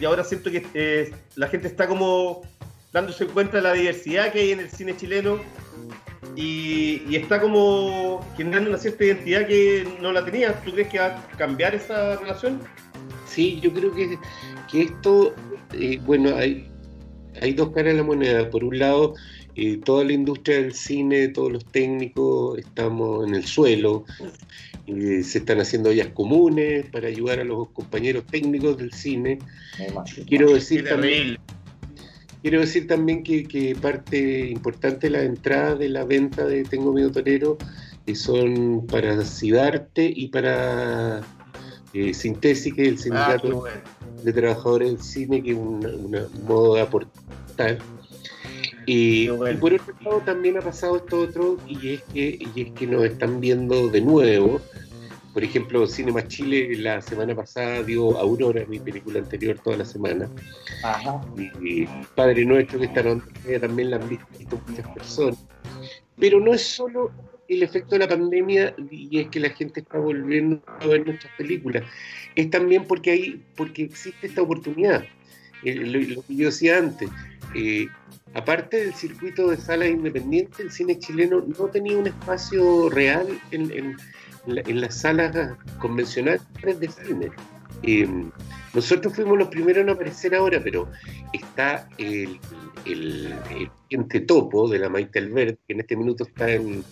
Y 0.00 0.04
ahora 0.04 0.24
siento 0.24 0.50
que 0.50 0.66
eh, 0.74 1.14
la 1.36 1.48
gente 1.48 1.68
está 1.68 1.86
como 1.86 2.42
dándose 2.92 3.26
cuenta 3.26 3.58
de 3.58 3.62
la 3.62 3.72
diversidad 3.72 4.32
que 4.32 4.40
hay 4.40 4.50
en 4.52 4.60
el 4.60 4.70
cine 4.70 4.96
chileno 4.96 5.40
y, 6.36 7.14
está 7.14 7.40
como 7.40 8.26
generando 8.36 8.70
una 8.70 8.78
cierta 8.78 9.04
identidad 9.04 9.46
que 9.46 9.86
no 10.00 10.12
la 10.12 10.24
tenía. 10.24 10.52
¿Tú 10.62 10.72
crees 10.72 10.88
que 10.88 10.98
va 10.98 11.06
a 11.06 11.36
cambiar 11.36 11.74
esa 11.74 12.16
relación? 12.16 12.60
Sí, 13.26 13.60
yo 13.60 13.72
creo 13.72 13.94
que, 13.94 14.18
que 14.70 14.82
esto, 14.82 15.34
eh, 15.72 16.00
bueno, 16.04 16.36
hay, 16.36 16.71
hay 17.40 17.52
dos 17.52 17.70
caras 17.70 17.92
de 17.92 17.98
la 17.98 18.02
moneda. 18.02 18.50
Por 18.50 18.64
un 18.64 18.78
lado, 18.78 19.14
eh, 19.54 19.78
toda 19.84 20.04
la 20.04 20.12
industria 20.12 20.60
del 20.60 20.74
cine, 20.74 21.28
todos 21.28 21.52
los 21.52 21.64
técnicos, 21.64 22.58
estamos 22.58 23.26
en 23.26 23.34
el 23.34 23.44
suelo. 23.44 24.04
Eh, 24.86 25.22
se 25.22 25.38
están 25.38 25.60
haciendo 25.60 25.90
ollas 25.90 26.08
comunes 26.08 26.86
para 26.90 27.08
ayudar 27.08 27.40
a 27.40 27.44
los 27.44 27.68
compañeros 27.70 28.24
técnicos 28.26 28.76
del 28.78 28.92
cine. 28.92 29.38
Quiero 30.26 30.52
decir 30.52 30.88
también, 30.88 31.38
quiero 32.42 32.60
decir 32.60 32.86
también 32.86 33.22
que, 33.22 33.76
parte 33.80 34.50
importante 34.50 35.06
de 35.06 35.10
la 35.10 35.22
entrada 35.22 35.76
de 35.76 35.88
la 35.88 36.04
venta 36.04 36.44
de 36.44 36.64
Tengo 36.64 36.92
Miedo 36.92 37.12
Torero 37.12 37.58
que 38.04 38.16
son 38.16 38.86
para 38.88 39.24
Cidarte 39.24 40.12
y 40.14 40.28
para 40.28 41.20
eh, 41.94 42.14
Sintesis, 42.14 42.74
que 42.74 42.82
es 42.82 42.88
el 42.88 42.98
sindicato 42.98 43.64
ah, 43.66 44.22
de 44.22 44.32
trabajadores 44.32 44.92
del 44.92 45.02
cine, 45.02 45.42
que 45.42 45.50
es 45.52 45.56
un 45.56 45.80
modo 46.46 46.74
de 46.74 46.80
aportar 46.82 47.78
y, 48.86 49.28
por 49.28 49.74
otro 49.74 49.94
lado 50.04 50.20
también 50.24 50.58
ha 50.58 50.60
pasado 50.60 50.96
esto 50.96 51.20
otro 51.20 51.56
y 51.66 51.94
es 51.94 52.02
que 52.12 52.38
y 52.54 52.60
es 52.60 52.72
que 52.72 52.86
nos 52.86 53.04
están 53.04 53.40
viendo 53.40 53.88
de 53.88 54.00
nuevo. 54.00 54.60
Por 55.32 55.42
ejemplo, 55.42 55.86
Cinema 55.86 56.26
Chile 56.28 56.76
la 56.76 57.00
semana 57.00 57.34
pasada 57.34 57.82
dio 57.82 58.18
Aurora, 58.18 58.66
mi 58.68 58.78
película 58.78 59.18
anterior, 59.18 59.58
toda 59.64 59.78
la 59.78 59.84
semana. 59.86 60.28
Y, 61.62 61.86
Padre 62.14 62.44
Nuestro, 62.44 62.78
que 62.78 62.84
está 62.84 63.02
también 63.60 63.90
la 63.90 63.96
han 63.96 64.08
visto 64.08 64.60
muchas 64.68 64.86
personas. 64.88 65.38
Pero 66.22 66.38
no 66.38 66.54
es 66.54 66.62
solo 66.62 67.10
el 67.48 67.64
efecto 67.64 67.96
de 67.96 67.98
la 67.98 68.08
pandemia 68.08 68.76
y 68.92 69.18
es 69.18 69.28
que 69.28 69.40
la 69.40 69.50
gente 69.50 69.80
está 69.80 69.98
volviendo 69.98 70.62
a 70.68 70.86
ver 70.86 71.04
nuestras 71.04 71.34
películas. 71.36 71.82
Es 72.36 72.48
también 72.48 72.84
porque 72.84 73.10
hay, 73.10 73.44
porque 73.56 73.82
existe 73.82 74.28
esta 74.28 74.40
oportunidad. 74.40 75.02
Eh, 75.64 75.74
lo 75.74 76.22
que 76.22 76.36
yo 76.36 76.46
decía 76.46 76.78
antes, 76.78 77.10
eh, 77.56 77.88
aparte 78.34 78.84
del 78.84 78.94
circuito 78.94 79.50
de 79.50 79.56
salas 79.56 79.88
independientes, 79.88 80.60
el 80.60 80.70
cine 80.70 80.96
chileno 80.96 81.44
no 81.58 81.66
tenía 81.66 81.98
un 81.98 82.06
espacio 82.06 82.88
real 82.88 83.26
en, 83.50 83.96
las 84.46 85.00
salas 85.00 85.56
convencionales 85.80 86.40
de 86.62 86.88
cine. 86.88 87.30
Eh, 87.82 88.08
nosotros 88.74 89.14
fuimos 89.14 89.38
los 89.38 89.48
primeros 89.48 89.82
en 89.82 89.90
aparecer 89.90 90.34
ahora, 90.34 90.60
pero 90.62 90.88
está 91.32 91.88
el, 91.98 92.38
el, 92.86 93.34
el 93.90 94.26
Topo 94.26 94.68
de 94.68 94.78
la 94.78 94.88
Maite 94.88 95.18
Albert, 95.18 95.58
que 95.66 95.74
en 95.74 95.80
este 95.80 95.96
minuto 95.96 96.24
está 96.24 96.50
en, 96.50 96.84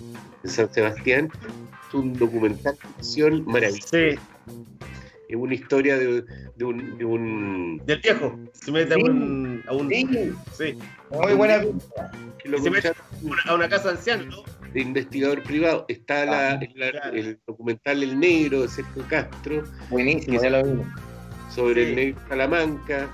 San 0.45 0.73
Sebastián, 0.73 1.31
es 1.89 1.95
un 1.95 2.15
documental 2.15 2.75
de 2.75 2.89
ficción 2.97 3.45
maravilloso 3.47 4.21
es 5.31 5.37
una 5.37 5.55
historia 5.55 5.97
de, 5.97 6.25
de, 6.57 6.65
un, 6.65 6.99
de, 6.99 7.05
un, 7.05 7.81
Del 7.87 8.01
viejo. 8.01 8.37
Se 8.53 8.73
mete 8.73 8.95
a 8.95 8.97
un. 8.97 9.63
A 9.69 9.75
un 9.75 9.89
sí. 9.89 10.77
Muy 11.11 11.35
buena. 11.35 11.63
se 11.63 12.71
mete 12.71 12.93
a 13.47 13.55
una 13.55 13.69
casa 13.69 13.93
de 13.93 13.99
ancianos, 13.99 14.27
¿no? 14.27 14.60
De 14.73 14.81
investigador 14.81 15.43
privado. 15.43 15.85
Está 15.89 16.25
la, 16.25 16.51
ah, 16.53 16.61
el 17.13 17.39
documental 17.47 18.03
El 18.03 18.19
Negro 18.21 18.63
de 18.63 18.69
Sergio 18.69 19.05
Castro. 19.09 19.65
Buenísimo, 19.89 20.41
ya 20.41 20.51
lo 20.51 20.65
vimos. 20.65 20.87
sobre 21.55 21.85
Sí. 21.85 21.91
el 21.91 21.97
negro 21.97 22.21
Salamanca. 22.29 23.11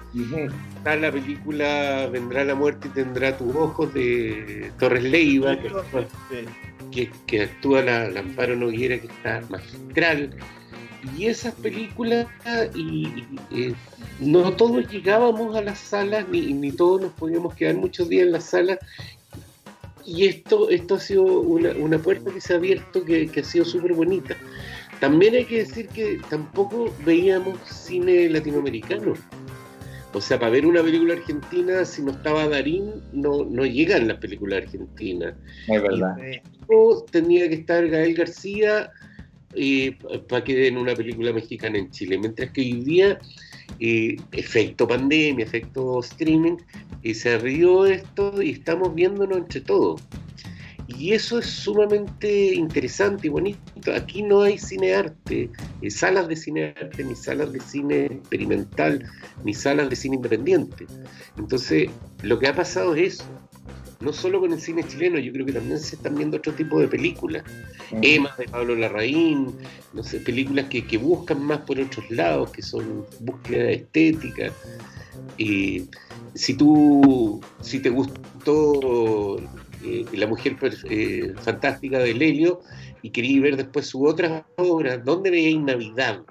Está 0.76 0.96
la 0.96 1.11
película 1.11 2.09
Vendrá 2.12 2.44
la 2.44 2.54
muerte 2.54 2.88
y 2.88 2.90
tendrá 2.90 3.36
tus 3.36 3.54
ojos 3.54 3.92
de 3.94 4.70
Torres 4.78 5.04
Leiva, 5.04 5.57
que, 5.59 6.46
que, 6.92 7.11
que 7.26 7.42
actúa 7.44 7.82
la, 7.82 8.09
la 8.11 8.20
Amparo 8.20 8.54
Noguera, 8.57 8.98
que 8.98 9.07
está 9.07 9.42
magistral. 9.48 10.36
Y 11.16 11.26
esas 11.26 11.54
películas, 11.54 12.26
y, 12.74 13.07
y, 13.50 13.68
eh, 13.68 13.74
no 14.18 14.52
todos 14.54 14.90
llegábamos 14.90 15.54
a 15.57 15.61
las 15.62 15.78
salas, 15.78 16.28
ni, 16.28 16.52
ni 16.52 16.72
todos 16.72 17.00
nos 17.00 17.12
podíamos 17.12 17.54
quedar 17.54 17.76
muchos 17.76 18.09
días 18.09 18.26
en 18.26 18.32
las 18.32 18.44
salas. 18.44 18.78
Y 20.07 20.26
esto, 20.26 20.70
esto 20.70 20.94
ha 20.94 21.00
sido 21.00 21.24
una, 21.24 21.70
una 21.72 21.98
puerta 21.98 22.30
que 22.32 22.40
se 22.40 22.54
ha 22.54 22.57
abierto 22.57 23.04
que, 23.04 23.28
que 23.28 23.40
ha 23.40 23.44
sido 23.44 23.64
súper 23.64 23.92
bonita. 23.92 24.36
También 25.00 25.34
hay 25.34 25.44
que 25.44 25.59
decir 25.59 25.88
que 25.88 26.20
tampoco 26.30 26.94
veíamos 27.04 27.59
cine 27.68 28.28
latinoamericano. 28.30 29.14
O 30.12 30.20
sea, 30.20 30.38
para 30.38 30.52
ver 30.52 30.64
una 30.64 30.82
película 30.82 31.14
argentina, 31.14 31.84
si 31.84 32.02
no 32.02 32.12
estaba 32.12 32.48
Darín, 32.48 32.90
no, 33.12 33.44
no 33.44 33.66
llegan 33.66 34.09
las 34.09 34.16
películas 34.16 34.62
argentinas. 34.62 35.34
Es 35.68 35.82
verdad. 35.82 36.16
O 36.68 37.04
tenía 37.11 37.48
que 37.48 37.57
estar 37.57 37.86
Gael 37.86 38.14
García 38.14 38.90
para 40.28 40.44
que 40.44 40.54
den 40.54 40.78
una 40.78 40.94
película 40.94 41.32
mexicana 41.32 41.76
en 41.76 41.90
Chile. 41.90 42.16
Mientras 42.16 42.50
que 42.52 42.62
hoy 42.62 42.72
día, 42.84 43.18
eh, 43.81 44.16
efecto 44.33 44.87
pandemia, 44.87 45.45
efecto 45.45 46.01
streaming, 46.01 46.57
y 47.03 47.14
se 47.14 47.35
abrió 47.35 47.87
esto 47.87 48.43
y 48.43 48.51
estamos 48.51 48.95
viéndonos 48.95 49.39
entre 49.39 49.61
todos. 49.61 50.03
Y 50.89 51.12
eso 51.12 51.41
es 51.41 51.47
sumamente 51.47 52.55
interesante 52.55 53.27
y 53.27 53.31
bonito. 53.31 53.93
Aquí 53.95 54.22
no 54.22 54.43
hay 54.43 54.57
cinearte, 54.57 55.51
eh, 55.83 55.91
salas 55.91 56.29
de 56.29 56.37
cinearte, 56.37 57.03
ni 57.03 57.16
salas 57.16 57.53
de 57.53 57.61
cine 57.61 58.07
experimental, 58.07 59.05
ni 59.45 59.53
salas 59.53 59.91
de 59.91 59.97
cine 59.97 60.16
independiente. 60.16 60.87
Entonces, 61.37 61.91
lo 62.22 62.39
que 62.39 62.49
ha 62.49 62.55
pasado 62.55 62.95
es 62.95 63.14
eso. 63.14 63.24
No 64.01 64.12
solo 64.12 64.40
con 64.40 64.53
el 64.53 64.61
cine 64.61 64.84
chileno, 64.86 65.18
yo 65.18 65.32
creo 65.32 65.47
que 65.47 65.53
también 65.53 65.78
se 65.78 65.97
están 65.97 66.14
viendo 66.16 66.36
otro 66.36 66.53
tipo 66.53 66.78
de 66.78 66.88
películas. 66.88 67.44
Emma 68.03 68.34
de 68.36 68.47
Pablo 68.47 68.74
Larraín, 68.74 69.55
no 69.94 70.03
sé, 70.03 70.20
películas 70.20 70.66
que, 70.66 70.86
que 70.86 70.99
buscan 70.99 71.42
más 71.42 71.61
por 71.61 71.80
otros 71.80 72.11
lados, 72.11 72.51
que 72.51 72.62
son 72.62 73.07
búsqueda 73.20 73.70
estética. 73.70 74.53
Y 75.38 75.84
si 76.34 76.55
tú, 76.55 77.40
si 77.61 77.80
te 77.80 77.88
gustó 77.88 79.38
eh, 79.84 80.05
La 80.12 80.26
Mujer 80.26 80.57
eh, 80.90 81.32
Fantástica 81.40 81.99
de 81.99 82.14
Lelio 82.14 82.61
y 83.03 83.11
querías 83.11 83.42
ver 83.42 83.57
después 83.57 83.86
sus 83.86 84.03
otras 84.09 84.44
obras, 84.57 85.03
¿dónde 85.05 85.30
veíais 85.30 85.61
Navidad? 85.61 86.22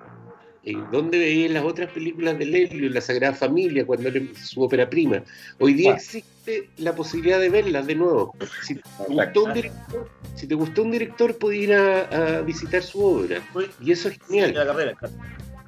¿Dónde 0.92 1.20
veíais 1.20 1.52
las 1.52 1.64
otras 1.64 1.92
películas 1.92 2.40
de 2.40 2.46
Lelio, 2.46 2.90
La 2.90 3.00
Sagrada 3.02 3.34
Familia, 3.36 3.86
cuando 3.86 4.10
era 4.10 4.20
su 4.44 4.62
ópera 4.64 4.90
prima? 4.90 5.22
Hoy 5.60 5.74
día 5.74 5.94
existe 5.94 6.70
la 6.78 6.96
posibilidad 6.96 7.40
de 7.40 7.50
verlas 7.50 7.86
de 7.86 7.96
nuevo. 7.96 8.36
Si 8.64 8.76
te 8.76 8.82
gustó 9.08 9.44
un 9.44 9.54
director, 9.54 10.10
si 10.36 10.48
te 10.48 10.56
gustó 10.56 10.82
un 10.84 10.92
director, 10.92 11.38
puedes 11.38 11.62
ir 11.62 11.74
a, 11.76 12.38
a 12.38 12.42
visitar 12.42 12.82
su 12.82 13.04
obra. 13.04 13.42
Y 13.80 13.92
eso 13.92 14.10
es 14.10 14.18
genial. 14.28 14.54
la 14.56 14.66
carrera. 14.66 14.98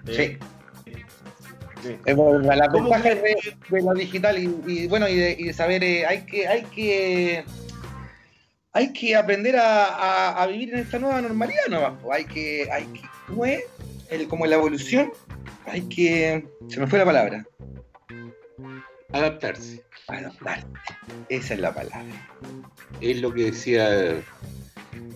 Sí. 0.08 0.38
Sí. 1.84 1.96
La 2.06 2.68
¿Cómo 2.70 2.90
ventaja 2.90 3.10
de, 3.16 3.36
de 3.70 3.82
lo 3.84 3.94
digital 3.94 4.38
y, 4.40 4.52
y, 4.66 4.88
bueno 4.88 5.08
y 5.08 5.16
de, 5.16 5.36
y 5.38 5.44
de 5.44 5.54
saber 5.54 5.84
eh, 5.84 6.08
hay 6.08 6.26
que 6.26 6.48
hay 6.48 6.64
que 6.64 7.46
hay 8.74 8.92
que 8.94 9.16
aprender 9.16 9.56
a, 9.58 9.86
a- 9.86 10.42
a 10.44 10.48
vivir 10.48 10.74
en 10.74 10.80
esta 10.80 10.98
nueva 10.98 11.22
normalidad 11.22 11.68
nomás 11.70 11.94
hay 12.12 12.26
que 12.26 12.68
hay 12.72 12.86
que 12.86 13.02
¿cómo 13.28 13.46
es? 13.46 13.62
El, 14.10 14.28
como 14.28 14.46
la 14.46 14.56
evolución 14.56 15.12
hay 15.66 15.82
que 15.82 16.48
se 16.68 16.80
me 16.80 16.88
fue 16.88 17.00
la 17.00 17.06
palabra 17.06 17.46
Adaptarse. 19.12 19.84
adaptar 20.08 20.66
esa 21.30 21.54
es 21.54 21.60
la 21.60 21.74
palabra 21.74 22.04
Es 23.02 23.22
lo 23.22 23.34
que 23.34 23.46
decía 23.52 24.22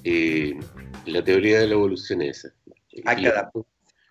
eh, 0.03 0.59
la 1.05 1.23
teoría 1.23 1.59
de 1.59 1.67
la 1.67 1.73
evolución 1.73 2.21
esa. 2.21 2.49
Hay 3.05 3.15
que 3.15 3.21
Los- 3.23 3.33
adaptar. 3.33 3.63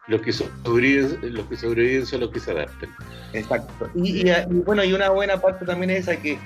Los 0.08 0.22
que 0.22 0.32
sobreviven, 0.32 1.34
los 1.34 1.46
que 1.46 1.56
sobreviven 1.56 2.04
son 2.06 2.20
los 2.20 2.30
que 2.32 2.40
se 2.40 2.50
adaptan. 2.50 2.90
exacto 3.32 3.88
y, 3.94 4.26
y- 4.26 4.30
y 4.30 4.44
bueno 4.64 4.82
y 4.82 4.92
una 4.92 5.10
buena 5.10 5.40
parte 5.40 5.64
también 5.64 5.90
es 5.90 6.08
esa 6.08 6.16
que 6.20 6.36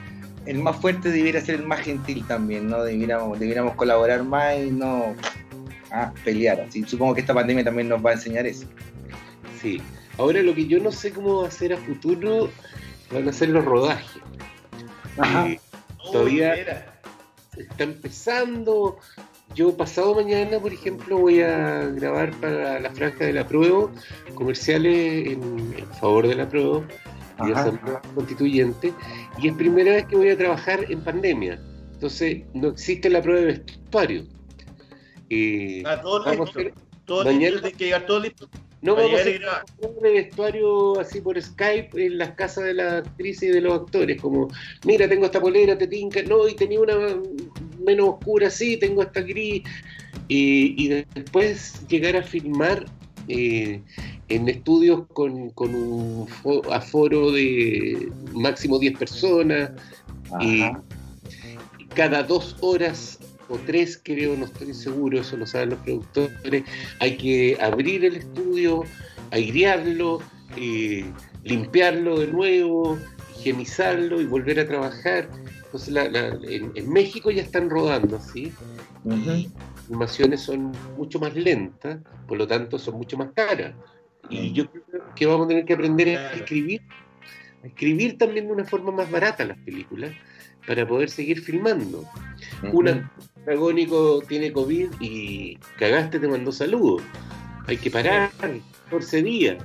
el 0.44 0.58
más 0.58 0.76
fuerte 0.76 1.08
debiera 1.10 1.40
ser 1.40 1.54
el 1.54 1.62
más 1.66 1.80
gentil 1.80 2.26
también 2.26 2.66
no 2.66 2.82
debiéramos 2.82 3.38
debiéramos 3.40 3.74
colaborar 3.76 4.22
más 4.24 4.58
y 4.58 4.70
no 4.70 5.14
ah, 5.94 6.12
pelear 6.24 6.60
así 6.60 6.82
supongo 6.84 7.14
que 7.14 7.20
esta 7.20 7.32
pandemia 7.34 7.64
también 7.64 7.88
nos 7.88 8.04
va 8.04 8.10
a 8.10 8.14
enseñar 8.14 8.46
eso 8.46 8.66
Sí. 9.62 9.80
Ahora 10.18 10.42
lo 10.42 10.54
que 10.54 10.66
yo 10.66 10.78
no 10.78 10.92
sé 10.92 11.10
cómo 11.10 11.42
va 11.42 11.48
a 11.48 11.50
ser 11.50 11.72
a 11.72 11.78
futuro 11.78 12.50
van 13.10 13.26
a 13.28 13.32
ser 13.32 13.48
los 13.48 13.64
rodajes. 13.64 14.20
Ajá. 15.16 15.48
Eh, 15.48 15.60
Todavía- 16.12 16.86
Oh, 17.56 17.60
está 17.60 17.84
empezando. 17.84 18.98
Yo 19.54 19.74
pasado 19.76 20.14
mañana, 20.16 20.58
por 20.58 20.72
ejemplo, 20.72 21.18
voy 21.18 21.40
a 21.40 21.86
grabar 21.86 22.32
para 22.40 22.78
la 22.80 22.90
franja 22.90 23.24
de 23.24 23.32
la 23.32 23.46
prueba 23.46 23.90
comerciales 24.34 25.28
en, 25.28 25.42
en 25.78 25.86
favor 26.00 26.26
de 26.28 26.34
la 26.34 26.48
prueba 26.48 26.82
y. 27.46 27.52
Asamblea 27.52 28.02
Constituyente. 28.14 28.92
Y 29.40 29.48
es 29.48 29.54
primera 29.54 29.92
vez 29.92 30.06
que 30.06 30.16
voy 30.16 30.28
a 30.30 30.36
trabajar 30.36 30.84
en 30.90 31.00
pandemia. 31.02 31.58
Entonces, 31.94 32.42
no 32.52 32.68
existe 32.68 33.08
la 33.08 33.22
prueba 33.22 33.40
de 33.40 33.46
vestuario. 33.46 34.24
Eh, 35.30 35.82
Ah, 35.86 36.00
todo 36.00 36.24
vamos 36.24 36.40
a 36.40 36.44
listo. 36.44 36.60
hacer- 36.60 36.74
Todo 37.06 37.24
mañana- 37.24 37.46
listo, 37.50 37.60
tiene 37.62 37.76
que 37.76 37.84
llegar 37.84 38.06
todo 38.06 38.20
listo. 38.20 38.48
no 38.82 38.96
vamos 38.96 39.20
a 39.20 39.30
y 39.30 39.38
de 40.02 40.10
vestuario 40.12 41.00
así 41.00 41.20
por 41.22 41.40
Skype 41.40 41.88
en 42.06 42.18
las 42.18 42.30
casas 42.32 42.64
de 42.64 42.74
las 42.74 42.92
actrices 43.06 43.44
y 43.44 43.52
de 43.52 43.60
los 43.62 43.80
actores, 43.80 44.20
como, 44.20 44.50
mira, 44.84 45.08
tengo 45.08 45.24
esta 45.26 45.40
polera, 45.40 45.76
te 45.78 45.86
tinca, 45.86 46.22
no, 46.22 46.46
y 46.48 46.54
tenía 46.54 46.80
una 46.80 46.94
menos 47.82 48.08
oscura, 48.10 48.50
sí, 48.50 48.76
tengo 48.76 49.02
esta 49.02 49.20
gris, 49.22 49.62
y, 50.28 50.84
y 50.84 51.04
después 51.14 51.86
llegar 51.88 52.16
a 52.16 52.22
filmar 52.22 52.86
eh, 53.28 53.80
en 54.28 54.48
estudios 54.50 55.06
con, 55.08 55.48
con 55.50 55.74
un 55.74 56.26
fo- 56.28 56.62
aforo 56.70 57.32
de 57.32 58.10
máximo 58.34 58.78
10 58.78 58.98
personas, 58.98 59.70
y 60.40 60.62
cada 61.94 62.22
dos 62.22 62.56
horas 62.60 63.18
o 63.48 63.58
tres, 63.58 64.00
creo, 64.02 64.36
no 64.36 64.46
estoy 64.46 64.72
seguro, 64.74 65.20
eso 65.20 65.36
lo 65.36 65.46
saben 65.46 65.70
los 65.70 65.78
productores, 65.80 66.64
hay 67.00 67.16
que 67.16 67.56
abrir 67.60 68.04
el 68.04 68.16
estudio, 68.16 68.84
airearlo, 69.30 70.20
eh, 70.56 71.04
limpiarlo 71.44 72.20
de 72.20 72.26
nuevo, 72.28 72.98
higienizarlo 73.36 74.20
y 74.20 74.24
volver 74.26 74.60
a 74.60 74.66
trabajar. 74.66 75.28
Entonces, 75.64 75.92
la- 75.92 76.08
la- 76.08 76.28
en, 76.48 76.72
en 76.74 76.90
México 76.92 77.30
ya 77.30 77.42
están 77.42 77.68
rodando, 77.68 78.18
¿sí? 78.20 78.52
Ujú. 79.04 79.16
Las 79.24 79.86
filmaciones 79.86 80.40
son 80.40 80.72
mucho 80.96 81.18
más 81.18 81.34
lentas, 81.34 81.98
por 82.26 82.38
lo 82.38 82.46
tanto 82.46 82.78
son 82.78 82.94
mucho 82.94 83.16
más 83.18 83.32
caras. 83.34 83.74
Y 84.30 84.52
yo 84.52 84.70
creo 84.70 85.02
que 85.14 85.26
vamos 85.26 85.44
a 85.46 85.48
tener 85.48 85.64
que 85.66 85.74
aprender 85.74 86.08
a 86.18 86.32
escribir, 86.32 86.80
a 87.62 87.66
escribir 87.66 88.16
también 88.16 88.46
de 88.46 88.52
una 88.52 88.64
forma 88.64 88.90
más 88.92 89.10
barata 89.10 89.44
las 89.44 89.58
películas 89.58 90.12
para 90.66 90.86
poder 90.88 91.10
seguir 91.10 91.40
filmando. 91.42 92.04
Una 92.72 93.10
protagónico 93.44 94.22
tiene 94.26 94.52
COVID 94.52 94.88
y 95.00 95.56
cagaste, 95.78 96.18
te 96.18 96.28
mandó 96.28 96.52
saludos. 96.52 97.02
Hay 97.66 97.76
que 97.76 97.90
parar 97.90 98.30
14 98.84 99.22
días. 99.22 99.64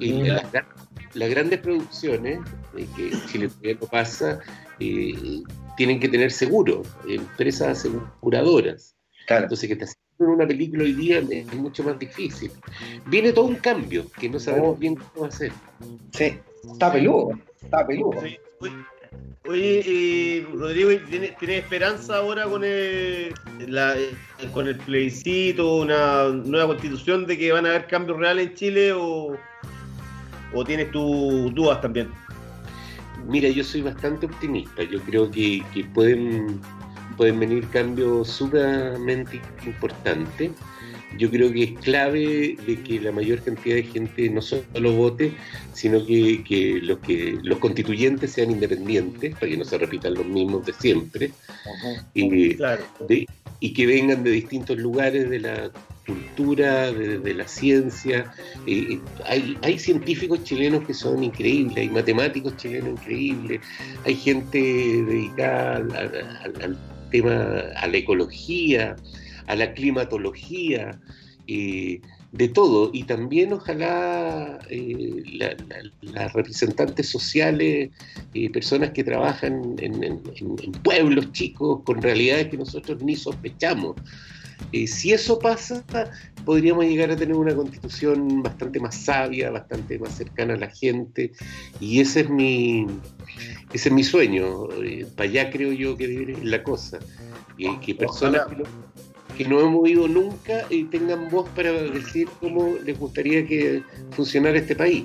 Y 0.00 0.22
las, 0.24 0.52
gra- 0.52 0.66
las 1.14 1.30
grandes 1.30 1.60
producciones, 1.60 2.40
eh, 2.76 2.86
que 2.96 3.10
Chile 3.30 3.48
todavía 3.48 3.76
no 3.80 3.86
pasa, 3.86 4.40
eh, 4.80 5.42
tienen 5.76 6.00
que 6.00 6.08
tener 6.08 6.32
seguro, 6.32 6.82
empresas 7.08 7.78
aseguradoras. 7.78 8.96
Claro. 9.26 9.44
Entonces, 9.44 9.68
que 9.68 9.76
te 9.76 9.84
aseguren 9.84 10.34
una 10.36 10.46
película 10.46 10.84
hoy 10.84 10.92
día 10.94 11.18
es 11.30 11.52
mucho 11.54 11.82
más 11.84 11.98
difícil. 11.98 12.50
Viene 13.06 13.32
todo 13.32 13.44
un 13.46 13.56
cambio 13.56 14.06
que 14.18 14.28
no 14.28 14.38
sabemos 14.40 14.70
Oh. 14.70 14.76
bien 14.76 14.96
cómo 14.96 15.30
ser. 15.30 15.52
Sí, 16.12 16.38
está 16.72 16.92
peludo, 16.92 17.30
está 17.62 17.86
peludo. 17.86 18.20
Sí. 18.22 18.36
Oye, 19.48 20.44
Rodrigo, 20.54 20.90
¿tiene, 21.08 21.28
tiene 21.38 21.58
esperanza 21.58 22.16
ahora 22.16 22.44
con 22.46 22.64
el, 22.64 23.32
la- 23.68 23.96
eh, 23.96 24.10
con 24.52 24.66
el 24.66 24.76
plebiscito, 24.76 25.76
una 25.76 26.24
nueva 26.30 26.66
constitución 26.68 27.26
de 27.26 27.38
que 27.38 27.52
van 27.52 27.64
a 27.64 27.70
haber 27.70 27.86
cambios 27.86 28.18
reales 28.18 28.48
en 28.48 28.54
Chile 28.54 28.92
o, 28.92 29.36
o 30.52 30.64
tienes 30.64 30.90
tus 30.90 31.54
dudas 31.54 31.80
también? 31.80 32.08
Mira, 33.28 33.48
yo 33.48 33.62
soy 33.62 33.82
bastante 33.82 34.26
optimista. 34.26 34.82
Yo 34.82 35.00
creo 35.02 35.30
que, 35.30 35.62
que 35.72 35.84
pueden, 35.84 36.60
pueden 37.16 37.38
venir 37.38 37.68
cambios 37.68 38.28
sumamente 38.28 39.40
importantes. 39.64 40.50
Yo 41.18 41.30
creo 41.30 41.52
que 41.52 41.62
es 41.64 41.72
clave 41.80 42.56
de 42.66 42.80
que 42.84 43.00
la 43.00 43.12
mayor 43.12 43.40
cantidad 43.42 43.76
de 43.76 43.82
gente 43.84 44.28
no 44.30 44.42
solo 44.42 44.92
vote, 44.92 45.32
sino 45.72 46.04
que, 46.04 46.42
que 46.44 46.80
los 46.82 46.98
que 47.00 47.38
los 47.42 47.58
constituyentes 47.58 48.32
sean 48.32 48.50
independientes, 48.50 49.34
para 49.34 49.48
que 49.48 49.56
no 49.56 49.64
se 49.64 49.78
repitan 49.78 50.14
los 50.14 50.26
mismos 50.26 50.66
de 50.66 50.72
siempre, 50.74 51.30
y, 52.14 52.54
Claro. 52.54 52.84
de- 53.08 53.26
y 53.60 53.72
que 53.72 53.86
vengan 53.86 54.22
de 54.22 54.30
distintos 54.30 54.76
lugares 54.78 55.30
de 55.30 55.40
la 55.40 55.70
cultura, 56.06 56.92
desde 56.92 57.34
la 57.34 57.48
ciencia. 57.48 58.32
Eh, 58.66 59.00
hay, 59.24 59.56
hay 59.62 59.78
científicos 59.78 60.44
chilenos 60.44 60.86
que 60.86 60.94
son 60.94 61.24
increíbles, 61.24 61.76
hay 61.76 61.88
matemáticos 61.90 62.56
chilenos 62.56 62.90
increíbles, 63.00 63.60
hay 64.04 64.14
gente 64.14 64.58
dedicada 64.58 65.76
al, 66.62 66.78
tema, 67.10 67.60
a 67.76 67.86
la 67.88 67.96
ecología, 67.96 68.96
a 69.46 69.56
la 69.56 69.72
climatología. 69.74 71.00
Eh, 71.48 72.00
de 72.36 72.48
todo 72.48 72.90
y 72.92 73.04
también 73.04 73.52
ojalá 73.52 74.58
eh, 74.68 75.22
las 76.02 76.32
representantes 76.32 77.08
sociales, 77.08 77.90
eh, 78.34 78.50
personas 78.50 78.90
que 78.90 79.04
trabajan 79.04 79.76
en, 79.78 80.20
pueblos 80.82 81.32
chicos 81.32 81.82
con 81.84 82.02
realidades 82.02 82.48
que 82.48 82.58
nosotros 82.58 83.02
ni 83.02 83.16
sospechamos. 83.16 83.96
Eh, 84.72 84.86
si 84.86 85.12
eso 85.12 85.38
pasa, 85.38 85.84
podríamos 86.44 86.86
llegar 86.86 87.10
a 87.10 87.16
tener 87.16 87.36
una 87.36 87.54
constitución 87.54 88.42
bastante 88.42 88.80
más 88.80 88.94
sabia, 88.94 89.50
bastante 89.50 89.98
más 89.98 90.16
cercana 90.16 90.54
a 90.54 90.56
la 90.56 90.70
gente 90.70 91.32
y 91.78 92.00
ese 92.00 92.20
es 92.20 92.30
mi, 92.30 92.86
ese 93.72 93.88
es 93.88 93.94
mi 93.94 94.02
sueño. 94.02 94.68
para 95.14 95.28
allá 95.28 95.50
creo 95.50 95.72
yo 95.72 95.96
que 95.96 96.04
ir 96.04 96.44
la 96.44 96.62
cosa. 96.62 96.98
que 97.56 97.94
personas 97.94 98.46
que 98.46 98.64
no 99.44 99.60
hemos 99.60 99.88
ido 99.88 100.08
nunca 100.08 100.64
y 100.70 100.84
tengan 100.84 101.28
voz 101.28 101.48
para 101.50 101.72
decir 101.72 102.28
cómo 102.40 102.76
les 102.84 102.98
gustaría 102.98 103.46
que 103.46 103.82
funcionara 104.10 104.56
este 104.58 104.74
país. 104.74 105.04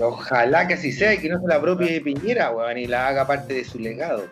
Ojalá 0.00 0.66
que 0.66 0.74
así 0.74 0.92
sea 0.92 1.14
y 1.14 1.18
que 1.18 1.28
no 1.28 1.40
se 1.40 1.46
la 1.46 1.60
propia 1.60 1.92
de 1.92 2.00
Piñera, 2.00 2.50
weón, 2.52 2.78
y 2.78 2.86
la 2.86 3.08
haga 3.08 3.26
parte 3.26 3.54
de 3.54 3.64
su 3.64 3.78
legado. 3.78 4.26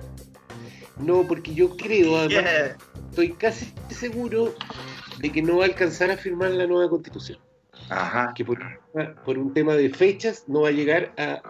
No, 0.98 1.24
porque 1.26 1.55
yo 1.55 1.76
creo, 1.76 2.16
además, 2.16 2.76
estoy 3.10 3.32
casi 3.32 3.72
seguro 3.90 4.55
de 5.18 5.30
que 5.30 5.42
no 5.42 5.59
va 5.59 5.64
a 5.64 5.68
alcanzar 5.68 6.10
a 6.10 6.16
firmar 6.16 6.50
la 6.50 6.66
nueva 6.66 6.88
constitución. 6.88 7.38
Ajá. 7.90 8.32
Que 8.34 8.44
por, 8.44 8.59
un 9.38 9.55
tema 9.55 9.74
de 9.74 9.90
fechas 9.90 10.44
no 10.46 10.62
va 10.62 10.68
a 10.68 10.72
llegar 10.72 11.12
a, 11.16 11.42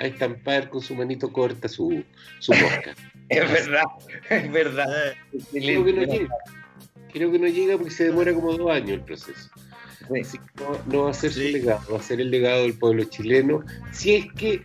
estampar 0.00 0.70
con 0.70 0.80
su 0.80 0.94
manito 0.94 1.30
corta 1.30 1.68
su, 1.68 2.02
su 2.38 2.52
es 3.28 3.52
verdad, 3.52 3.84
es 4.30 4.50
verdad. 4.50 5.14
Creo 5.52 5.84
que 5.84 5.92
no 5.92 6.02
llega 6.04 6.28
creo 7.10 7.30
que 7.30 7.38
no 7.38 7.46
llega 7.46 7.76
porque 7.76 7.90
se 7.90 8.04
demora 8.04 8.32
como 8.34 8.56
dos 8.56 8.70
años 8.70 8.90
el 8.90 9.02
proceso. 9.02 9.50
Así 10.20 10.38
que 10.38 10.64
no, 10.86 11.04
va 11.04 11.10
a 11.10 11.14
ser 11.14 11.32
su 11.32 11.40
legado, 11.40 11.92
va 11.92 11.98
a 11.98 12.02
ser 12.02 12.20
el 12.20 12.30
legado 12.30 12.62
del 12.62 12.74
pueblo 12.74 13.04
chileno, 13.04 13.62
si 13.92 14.16
es 14.16 14.32
que 14.32 14.62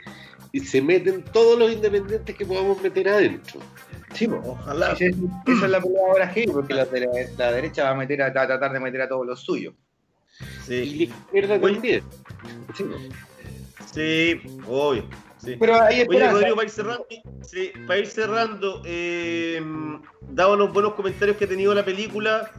se 0.63 0.81
meten 0.81 1.23
todos 1.23 1.59
los 1.59 1.71
independientes 1.71 2.35
que 2.35 2.45
podamos 2.45 2.81
meter 2.81 3.09
adentro. 3.09 3.59
Sí, 4.13 4.27
ojalá. 4.27 4.93
Esa, 4.93 5.05
es 5.05 5.69
la 5.69 5.81
pelea 5.81 6.01
ahora 6.07 6.33
porque 6.51 6.73
la, 6.73 6.87
la, 7.37 7.51
derecha 7.51 7.83
va 7.83 7.89
a 7.89 7.95
meter 7.95 8.21
a, 8.21 8.31
tratar 8.31 8.71
de 8.71 8.79
meter 8.79 9.01
a 9.01 9.09
todos 9.09 9.25
los 9.25 9.41
suyos. 9.41 9.73
Sí. 10.65 10.73
Y 10.73 10.95
la 10.95 11.03
izquierda 11.03 11.59
también. 11.59 12.03
Sí, 12.73 12.85
sí 13.93 14.41
obvio. 14.67 15.05
Pero 15.59 15.81
ahí 15.81 16.05
Oye, 16.07 16.31
Rodrigo, 16.31 16.55
para 16.55 16.65
ir 16.65 16.71
cerrando, 16.71 17.07
sí, 17.41 17.71
para 17.87 17.99
ir 17.99 18.07
cerrando 18.07 18.81
eh, 18.85 19.61
dado 20.29 20.55
los 20.55 20.73
buenos 20.73 20.93
comentarios 20.93 21.37
que 21.37 21.45
ha 21.45 21.47
tenido 21.47 21.73
la 21.73 21.85
película, 21.85 22.51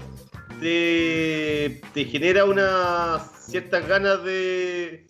te, 0.60 1.80
genera 1.94 2.44
unas 2.44 3.46
ciertas 3.46 3.86
ganas 3.86 4.22
de, 4.24 5.06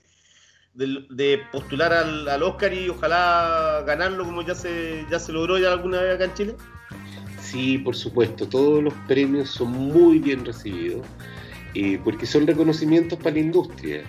de, 0.75 1.41
postular 1.53 1.93
al, 1.93 2.43
Oscar 2.43 2.73
y 2.73 2.89
ojalá 2.89 3.85
ganarlo 3.87 4.25
como 4.25 4.43
ya 4.43 4.55
se, 4.55 5.05
ya 5.11 5.19
se 5.19 5.33
logró 5.33 5.59
ya 5.59 5.73
alguna 5.73 6.01
vez 6.01 6.15
acá 6.15 6.25
en 6.25 6.35
Chile? 6.35 6.55
Sí, 7.41 7.79
por 7.79 7.95
supuesto, 7.95 8.49
todos 8.49 8.83
los 8.83 8.95
premios 9.07 9.51
son 9.51 9.71
muy 9.71 10.19
bien 10.19 10.45
recibidos, 10.45 11.07
eh, 11.75 12.01
porque 12.03 12.27
son 12.27 12.47
reconocimientos 12.47 13.19
para 13.19 13.33
la 13.33 13.41
industria. 13.41 14.03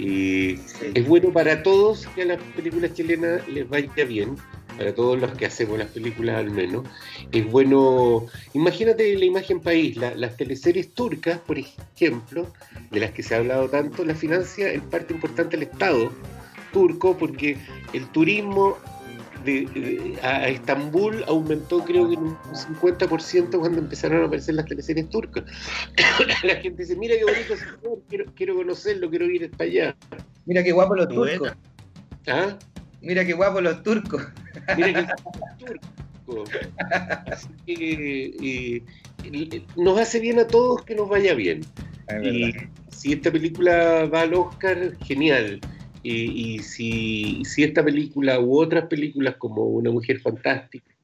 Y 0.00 0.58
es 0.94 1.06
bueno 1.06 1.30
para 1.30 1.62
todos 1.62 2.06
que 2.14 2.22
a 2.22 2.24
las 2.24 2.40
películas 2.56 2.94
chilenas 2.94 3.46
les 3.48 3.68
vaya 3.68 4.04
bien, 4.08 4.34
para 4.78 4.94
todos 4.94 5.20
los 5.20 5.30
que 5.32 5.44
hacemos 5.44 5.78
las 5.78 5.88
películas 5.88 6.36
al 6.36 6.50
menos. 6.50 6.88
Es 7.32 7.44
bueno, 7.50 8.24
imagínate 8.54 9.14
la 9.14 9.24
imagen 9.26 9.60
país, 9.60 9.98
las 9.98 10.38
teleseries 10.38 10.94
turcas, 10.94 11.38
por 11.40 11.58
ejemplo, 11.58 12.50
de 12.90 13.00
las 13.00 13.10
que 13.10 13.22
se 13.22 13.34
ha 13.34 13.38
hablado 13.38 13.68
tanto, 13.68 14.02
la 14.06 14.14
financia 14.14 14.72
en 14.72 14.80
parte 14.80 15.12
importante 15.12 15.56
el 15.56 15.64
Estado 15.64 16.10
turco, 16.72 17.18
porque 17.18 17.58
el 17.92 18.06
turismo 18.06 18.78
de, 19.44 20.18
a 20.22 20.48
Estambul 20.48 21.24
aumentó 21.26 21.84
creo 21.84 22.08
que 22.08 22.14
en 22.14 22.20
un 22.20 22.36
50% 22.36 23.58
cuando 23.58 23.78
empezaron 23.78 24.22
a 24.22 24.26
aparecer 24.26 24.54
las 24.54 24.66
teleseries 24.66 25.08
turcas. 25.08 25.44
la 26.44 26.56
gente 26.56 26.82
dice, 26.82 26.96
mira 26.96 27.16
qué 27.16 27.24
bonito 27.24 27.54
quiero, 28.08 28.24
quiero 28.34 28.54
conocerlo, 28.56 29.10
quiero 29.10 29.26
ir 29.26 29.50
para 29.50 29.64
allá. 29.64 29.96
Mira 30.46 30.62
qué 30.62 30.72
guapo 30.72 30.94
los 30.94 31.08
turcos. 31.08 31.52
¿Ah? 32.26 32.56
Mira 33.00 33.24
qué 33.24 33.32
guapo 33.32 33.60
los 33.60 33.82
turcos. 33.82 34.22
Mira 34.76 34.92
qué 34.92 35.02
guapo 35.02 35.32
los 35.38 35.58
turcos. 35.58 35.90
Así 37.30 37.48
que 37.66 38.82
eh, 39.32 39.62
nos 39.76 39.98
hace 39.98 40.20
bien 40.20 40.38
a 40.38 40.46
todos 40.46 40.84
que 40.84 40.94
nos 40.94 41.08
vaya 41.08 41.34
bien. 41.34 41.62
Y 42.22 42.52
si 42.90 43.12
esta 43.12 43.30
película 43.30 44.06
va 44.06 44.22
al 44.22 44.34
Oscar, 44.34 44.96
genial. 45.04 45.60
Y, 46.02 46.58
si, 46.60 47.42
esta 47.58 47.84
película 47.84 48.40
u 48.40 48.58
otras 48.58 48.86
películas 48.86 49.36
como 49.36 49.64
Una 49.64 49.90
Mujer 49.90 50.20
Fantástica 50.20 50.94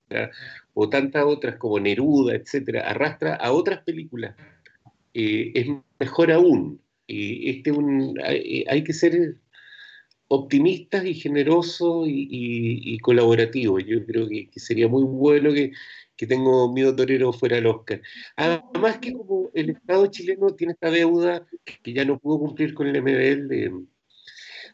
o 0.75 0.89
tantas 0.89 1.25
otras 1.25 1.57
como 1.57 1.81
Neruda, 1.81 2.35
etcétera, 2.35 2.89
arrastra 2.91 3.35
a 3.35 3.53
otras 3.53 3.83
películas, 3.83 4.37
eh, 5.15 5.53
es 5.55 5.67
mejor 5.99 6.33
aún. 6.33 6.81
este 7.09 7.73
un, 7.73 8.19
hay, 8.25 8.85
que 8.85 8.93
ser 8.93 9.37
optimistas 10.29 11.05
y 11.05 11.15
generosos 11.15 12.07
y, 12.09 12.99
colaborativos. 13.01 13.85
Yo 13.85 14.05
creo 14.07 14.29
que, 14.29 14.49
sería 14.57 14.89
muy 14.89 15.05
bueno 15.05 15.53
que, 15.53 15.73
que 16.17 16.27
tengo 16.27 16.73
miedo 16.73 16.95
torero 16.97 17.33
fuera 17.33 17.57
del 17.57 17.67
Oscar. 17.67 18.01
Además 18.37 18.99
que 18.99 19.13
como 19.13 19.51
el 19.55 19.71
Estado 19.71 20.07
chileno 20.09 20.51
tiene 20.55 20.73
esta 20.75 20.91
deuda 20.91 21.47
que 21.83 21.93
ya 21.93 22.05
no 22.05 22.19
pudo 22.19 22.39
cumplir 22.41 22.75
con 22.75 22.87
el 22.89 23.03
MBL 23.03 23.49
de 23.49 23.73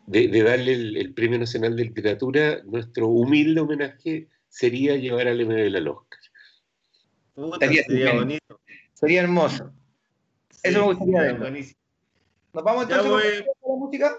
de, 0.07 0.43
darle 0.43 0.73
el, 0.73 1.15
Premio 1.15 1.39
Nacional 1.39 1.77
de 1.77 1.85
Literatura, 1.85 2.63
nuestro 2.65 3.09
humilde 3.09 3.61
homenaje 3.61 4.29
sería 4.49 4.97
llevar 4.97 5.29
al 5.29 5.45
MBL 5.45 5.77
al 5.77 5.89
Oscar. 5.89 6.21
sería, 7.61 8.15
bonito. 8.15 8.61
Sería 8.93 9.23
hermoso. 9.23 9.73
Eso 10.63 10.79
me 10.81 10.95
gustaría 10.95 11.35
Buenísimo. 11.35 11.81
¿Nos 12.53 12.65
vamos 12.65 12.83
entonces 12.85 13.45
con 13.61 13.73
la 13.73 13.79
música? 13.79 14.17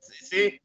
Sí, 0.00 0.60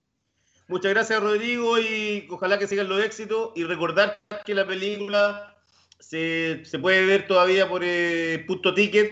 Muchas 0.68 0.92
gracias, 0.92 1.22
Rodrigo, 1.22 1.78
y 1.78 2.26
ojalá 2.32 2.58
que 2.58 2.68
sigan 2.68 2.88
los 2.88 3.04
éxitos. 3.04 3.52
Y 3.56 3.64
recordar 3.66 4.20
que 4.46 4.56
la 4.56 4.66
película 4.66 5.58
se, 6.00 6.64
puede 6.82 7.06
ver 7.06 7.28
todavía 7.28 7.68
por 7.68 7.84
eh, 7.84 8.44
punto 8.48 8.74
ticket. 8.74 9.12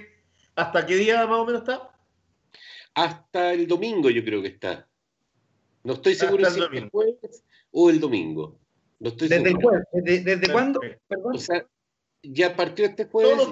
¿Hasta 0.55 0.85
qué 0.85 0.95
día 0.95 1.27
más 1.27 1.39
o 1.39 1.45
menos 1.45 1.61
está? 1.61 1.91
Hasta 2.93 3.53
el 3.53 3.67
domingo, 3.67 4.09
yo 4.09 4.23
creo 4.23 4.41
que 4.41 4.47
está. 4.47 4.87
No 5.83 5.93
estoy 5.93 6.15
seguro 6.15 6.49
si 6.49 6.59
el 6.59 6.89
jueves 6.89 7.43
o 7.71 7.89
el 7.89 7.99
domingo. 7.99 8.59
No 8.99 9.09
estoy 9.09 9.29
¿Desde, 9.29 9.49
el 9.49 9.55
jueves? 9.55 9.83
¿Desde, 9.93 10.51
cuándo? 10.51 10.79
O 11.33 11.37
sea, 11.37 11.65
ya 12.21 12.55
partió 12.55 12.85
este 12.85 13.05
jueves. 13.05 13.47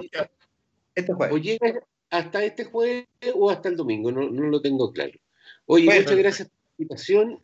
Este 0.94 1.14
jueves. 1.14 1.36
O 1.36 1.38
llega 1.38 1.82
hasta 2.10 2.44
este 2.44 2.66
jueves 2.66 3.08
o 3.34 3.50
hasta 3.50 3.70
el 3.70 3.76
domingo, 3.76 4.12
no, 4.12 4.30
lo 4.30 4.62
tengo 4.62 4.92
claro. 4.92 5.18
Oye, 5.66 5.86
muchas 5.86 6.18
gracias 6.18 6.48
por 6.50 6.58
la 6.58 6.74
invitación. 6.78 7.40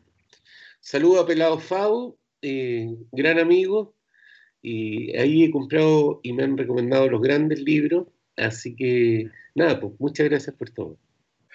Saludo 0.80 1.20
a 1.20 1.26
Pelado 1.26 1.58
Fau, 1.58 2.18
eh, 2.42 2.94
gran 3.12 3.38
amigo. 3.38 3.94
Y 4.62 5.16
ahí 5.16 5.44
he 5.44 5.50
comprado 5.50 6.20
y 6.22 6.32
me 6.32 6.42
han 6.42 6.58
recomendado 6.58 7.08
los 7.08 7.20
grandes 7.20 7.60
libros. 7.60 8.08
Así 8.36 8.74
que, 8.74 9.30
nada, 9.54 9.80
pues 9.80 9.92
muchas 9.98 10.28
gracias 10.28 10.54
por 10.56 10.70
todo. 10.70 10.98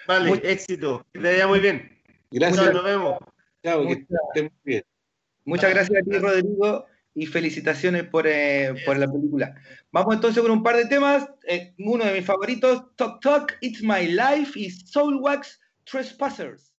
Vale, 0.06 0.40
éxito. 0.44 1.06
Que 1.12 1.20
te 1.20 1.32
vaya 1.32 1.46
muy 1.46 1.60
bien. 1.60 2.01
Gracias. 2.32 2.72
nos 2.72 2.84
vemos. 2.84 3.18
Chao, 3.62 3.86
que 3.86 3.92
estén 3.92 4.44
muy 4.44 4.50
bien. 4.64 4.84
Muchas 5.44 5.70
gracias 5.70 6.00
a 6.00 6.10
ti, 6.10 6.18
Rodrigo, 6.18 6.86
y 7.14 7.26
felicitaciones 7.26 8.04
por, 8.04 8.26
eh, 8.26 8.74
por, 8.86 8.98
la 8.98 9.06
película. 9.10 9.54
Vamos 9.90 10.14
entonces 10.14 10.42
con 10.42 10.50
un 10.50 10.62
par 10.62 10.76
de 10.76 10.86
temas. 10.86 11.28
Eh, 11.46 11.74
uno 11.78 12.04
de 12.04 12.14
mis 12.14 12.24
favoritos, 12.24 12.84
Talk 12.96 13.20
Talk, 13.20 13.58
It's 13.60 13.82
My 13.82 14.06
Life 14.06 14.58
y 14.58 14.70
Soulwax 14.70 15.60
Trespassers. 15.84 16.72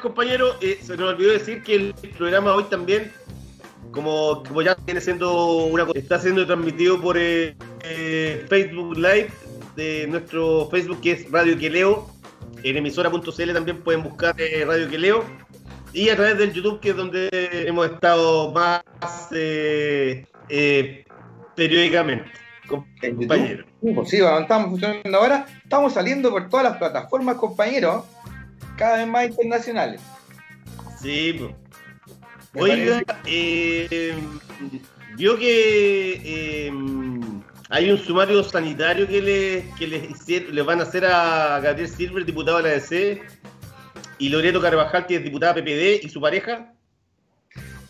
Compañero, 0.00 0.56
eh, 0.60 0.78
se 0.82 0.96
nos 0.96 1.10
olvidó 1.10 1.32
decir 1.32 1.62
que 1.62 1.74
el 1.74 1.94
programa 2.16 2.54
hoy 2.54 2.64
también, 2.64 3.12
como, 3.92 4.42
como 4.42 4.62
ya 4.62 4.76
viene 4.84 5.00
siendo 5.00 5.66
una 5.66 5.86
está 5.94 6.18
siendo 6.18 6.46
transmitido 6.46 7.00
por 7.00 7.16
eh, 7.16 7.54
eh, 7.84 8.44
Facebook 8.48 8.96
Live 8.96 9.30
de 9.76 10.06
nuestro 10.08 10.68
Facebook 10.70 11.00
que 11.00 11.12
es 11.12 11.30
Radio 11.30 11.56
Queleo. 11.56 12.10
En 12.62 12.76
emisora.cl 12.76 13.52
también 13.52 13.78
pueden 13.82 14.02
buscar 14.02 14.36
Radio 14.66 14.88
Queleo. 14.88 15.24
Y 15.92 16.08
a 16.08 16.16
través 16.16 16.38
del 16.38 16.52
YouTube, 16.52 16.78
que 16.80 16.90
es 16.90 16.96
donde 16.96 17.28
hemos 17.66 17.90
estado 17.90 18.52
más 18.52 18.82
periódicamente, 21.56 22.30
compañeros. 22.68 23.66
Pues 23.80 24.08
sí, 24.08 24.18
estamos 24.18 24.70
funcionando 24.70 25.18
ahora. 25.18 25.46
Estamos 25.64 25.94
saliendo 25.94 26.30
por 26.30 26.48
todas 26.48 26.64
las 26.64 26.76
plataformas, 26.76 27.36
compañeros 27.36 28.04
cada 28.80 28.96
vez 28.96 29.06
más 29.06 29.26
internacionales. 29.26 30.00
Sí, 31.00 31.36
pues. 31.38 31.54
Oiga, 32.54 33.02
eh, 33.26 34.14
vio 35.16 35.38
que 35.38 36.20
eh, 36.24 36.72
hay 37.68 37.90
un 37.92 37.98
sumario 37.98 38.42
sanitario 38.42 39.06
que 39.06 39.22
le, 39.22 39.64
que 39.78 40.46
le, 40.50 40.62
van 40.62 40.80
a 40.80 40.82
hacer 40.82 41.04
a 41.04 41.60
Gabriel 41.60 41.88
Silver, 41.88 42.24
diputado 42.24 42.56
de 42.56 42.62
la 42.64 42.68
DC, 42.70 43.22
y 44.18 44.28
Loreto 44.30 44.60
Carvajal, 44.60 45.06
que 45.06 45.16
es 45.16 45.22
diputada 45.22 45.54
PPD, 45.54 46.02
y 46.02 46.08
su 46.08 46.20
pareja. 46.20 46.72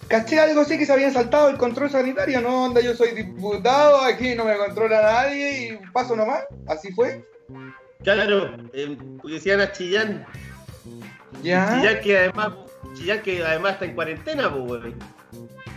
Caché 0.09 0.41
algo 0.41 0.63
así 0.63 0.77
que 0.77 0.85
se 0.85 0.93
habían 0.93 1.13
saltado 1.13 1.49
el 1.49 1.57
control 1.57 1.89
sanitario, 1.89 2.41
no, 2.43 2.65
onda, 2.65 2.81
yo 2.81 2.95
soy 2.95 3.13
diputado, 3.13 4.03
aquí 4.03 4.35
no 4.35 4.45
me 4.45 4.57
controla 4.57 5.01
nadie 5.01 5.69
y 5.69 5.93
paso 5.93 6.17
nomás, 6.17 6.45
así 6.67 6.93
fue. 6.93 7.25
Claro, 8.03 8.57
eh, 8.73 8.97
decían 9.25 9.61
a 9.61 9.73
Chillán, 9.73 10.27
ya. 11.43 11.81
Chillán 11.81 12.01
que 12.03 12.19
además, 12.19 12.53
Chillán 12.95 13.23
que 13.23 13.45
además 13.45 13.73
está 13.75 13.85
en 13.85 13.95
cuarentena, 13.95 14.55
pues, 14.55 14.83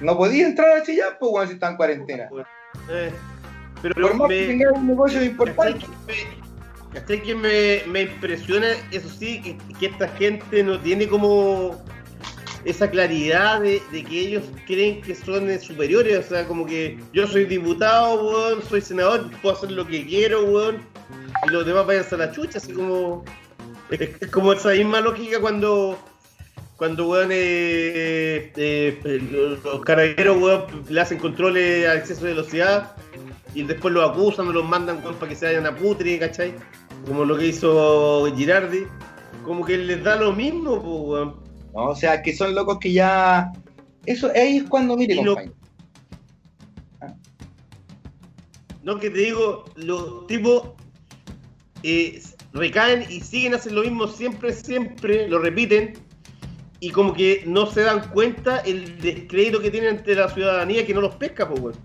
No 0.02 0.18
podía 0.18 0.48
entrar 0.48 0.78
a 0.78 0.84
Chillán, 0.84 1.14
pues, 1.20 1.32
weón, 1.32 1.48
si 1.48 1.54
está 1.54 1.70
en 1.70 1.78
cuarentena. 1.78 2.30
Eh, 2.90 3.12
pero 3.82 3.96
Por 3.96 4.16
más 4.16 4.30
me, 4.30 4.36
que 4.38 4.48
tenga 4.48 4.72
un 4.72 4.88
negocio 4.88 5.24
importante. 5.24 5.86
¿Cachai 6.94 7.24
que 7.24 7.34
me, 7.34 7.82
me 7.88 8.04
impresiona, 8.04 8.68
eso 8.92 9.10
sí, 9.10 9.42
que, 9.42 9.58
que, 9.80 9.88
esta 9.88 10.08
gente 10.10 10.64
no 10.64 10.80
tiene 10.80 11.08
como 11.08 11.84
esa 12.66 12.90
claridad 12.90 13.62
de, 13.62 13.82
de, 13.92 14.04
que 14.04 14.20
ellos 14.20 14.44
creen 14.68 15.02
que 15.02 15.16
son 15.16 15.60
superiores, 15.60 16.26
o 16.26 16.30
sea, 16.30 16.48
como 16.48 16.66
que 16.68 17.00
yo 17.12 17.26
soy 17.28 17.46
diputado, 17.46 18.24
weón, 18.24 18.62
soy 18.62 18.82
senador, 18.82 19.32
puedo 19.42 19.56
hacer 19.56 19.72
lo 19.72 19.88
que 19.88 20.06
quiero, 20.06 20.44
weón, 20.44 20.86
y 21.48 21.52
los 21.52 21.66
demás 21.66 21.88
vayan 21.88 22.06
a 22.12 22.18
la 22.18 22.32
chucha, 22.32 22.60
así 22.60 22.74
como... 22.74 23.26
Es 24.00 24.32
como 24.32 24.54
esa 24.54 24.70
misma 24.70 25.02
lógica 25.02 25.40
cuando 25.40 26.00
cuando 26.78 27.08
weón, 27.08 27.30
eh, 27.32 28.52
eh, 28.56 29.60
los 29.64 29.82
carabineros 29.86 30.42
weón, 30.42 30.66
le 30.90 31.00
hacen 31.02 31.20
controles 31.20 31.88
a 31.88 31.96
exceso 31.96 32.26
de 32.26 32.34
velocidad 32.34 32.96
y 33.54 33.64
después 33.64 33.94
los 33.94 34.10
acusan 34.10 34.48
o 34.48 34.52
los 34.52 34.68
mandan 34.68 34.98
weón, 35.04 35.16
para 35.16 35.30
que 35.30 35.36
se 35.36 35.46
vayan 35.46 35.68
a 35.68 35.76
putre, 35.76 36.18
¿cachai? 36.18 36.56
Como 37.06 37.26
lo 37.26 37.38
que 37.38 37.48
hizo 37.48 38.26
Girardi. 38.36 38.86
Como 39.46 39.64
que 39.66 39.78
les 39.78 40.04
da 40.04 40.16
lo 40.16 40.34
mismo, 40.34 40.82
pues, 40.82 40.86
weón. 40.86 41.36
No, 41.74 41.90
o 41.90 41.96
sea, 41.96 42.22
que 42.22 42.36
son 42.36 42.56
locos 42.56 42.80
que 42.80 42.94
ya. 42.94 43.52
Eso 44.06 44.32
ahí 44.36 44.58
es 44.58 44.64
cuando 44.64 44.98
mire, 44.98 45.16
lo... 45.24 45.36
No, 48.84 49.00
que 49.00 49.10
te 49.10 49.20
digo, 49.20 49.66
los 49.76 50.28
tipos 50.28 50.72
eh, 51.84 52.22
recaen 52.54 53.06
y 53.10 53.20
siguen 53.22 53.56
haciendo 53.56 53.82
lo 53.82 53.90
mismo 53.90 54.08
siempre, 54.08 54.54
siempre, 54.54 55.28
lo 55.28 55.40
repiten, 55.40 55.94
y 56.80 56.90
como 56.90 57.14
que 57.14 57.44
no 57.46 57.66
se 57.66 57.82
dan 57.82 58.10
cuenta 58.10 58.60
el 58.60 59.00
descrédito 59.00 59.62
que 59.62 59.72
tienen 59.72 59.98
ante 59.98 60.16
la 60.16 60.30
ciudadanía 60.30 60.86
que 60.86 60.94
no 60.94 61.02
los 61.02 61.16
pesca, 61.16 61.48
pues, 61.48 61.78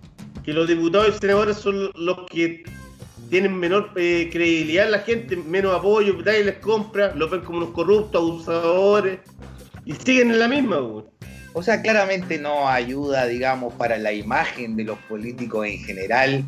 Que 0.44 0.52
los 0.52 0.66
diputados 0.66 1.14
y 1.14 1.18
senadores 1.18 1.56
son 1.56 1.90
los 1.94 2.26
que 2.30 2.64
tienen 3.30 3.56
menor 3.56 3.92
eh, 3.96 4.28
credibilidad 4.32 4.86
en 4.86 4.92
la 4.92 4.98
gente, 5.00 5.36
menos 5.36 5.74
apoyo, 5.74 6.14
nadie 6.24 6.44
les 6.44 6.58
compra, 6.58 7.14
los 7.14 7.30
ven 7.30 7.42
como 7.42 7.58
unos 7.58 7.70
corruptos, 7.70 8.20
abusadores, 8.20 9.20
y 9.84 9.92
siguen 9.94 10.30
en 10.30 10.38
la 10.38 10.48
misma, 10.48 10.80
pues. 10.80 11.04
O 11.52 11.62
sea, 11.62 11.80
claramente 11.80 12.38
no 12.38 12.68
ayuda, 12.68 13.26
digamos, 13.26 13.74
para 13.74 13.98
la 13.98 14.12
imagen 14.12 14.76
de 14.76 14.84
los 14.84 14.98
políticos 15.08 15.66
en 15.66 15.78
general 15.78 16.44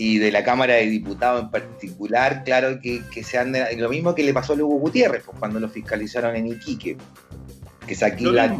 y 0.00 0.16
de 0.16 0.32
la 0.32 0.42
Cámara 0.42 0.76
de 0.76 0.86
Diputados 0.86 1.42
en 1.42 1.50
particular, 1.50 2.42
claro 2.42 2.80
que, 2.80 3.02
que 3.12 3.22
se 3.22 3.36
anda, 3.36 3.68
lo 3.76 3.90
mismo 3.90 4.14
que 4.14 4.22
le 4.22 4.32
pasó 4.32 4.54
a 4.54 4.56
Lugo 4.56 4.76
Gutiérrez, 4.76 5.24
pues, 5.26 5.38
cuando 5.38 5.60
lo 5.60 5.68
fiscalizaron 5.68 6.34
en 6.36 6.46
Iquique, 6.46 6.96
que 7.86 7.94
saquí 7.94 8.24
la 8.24 8.56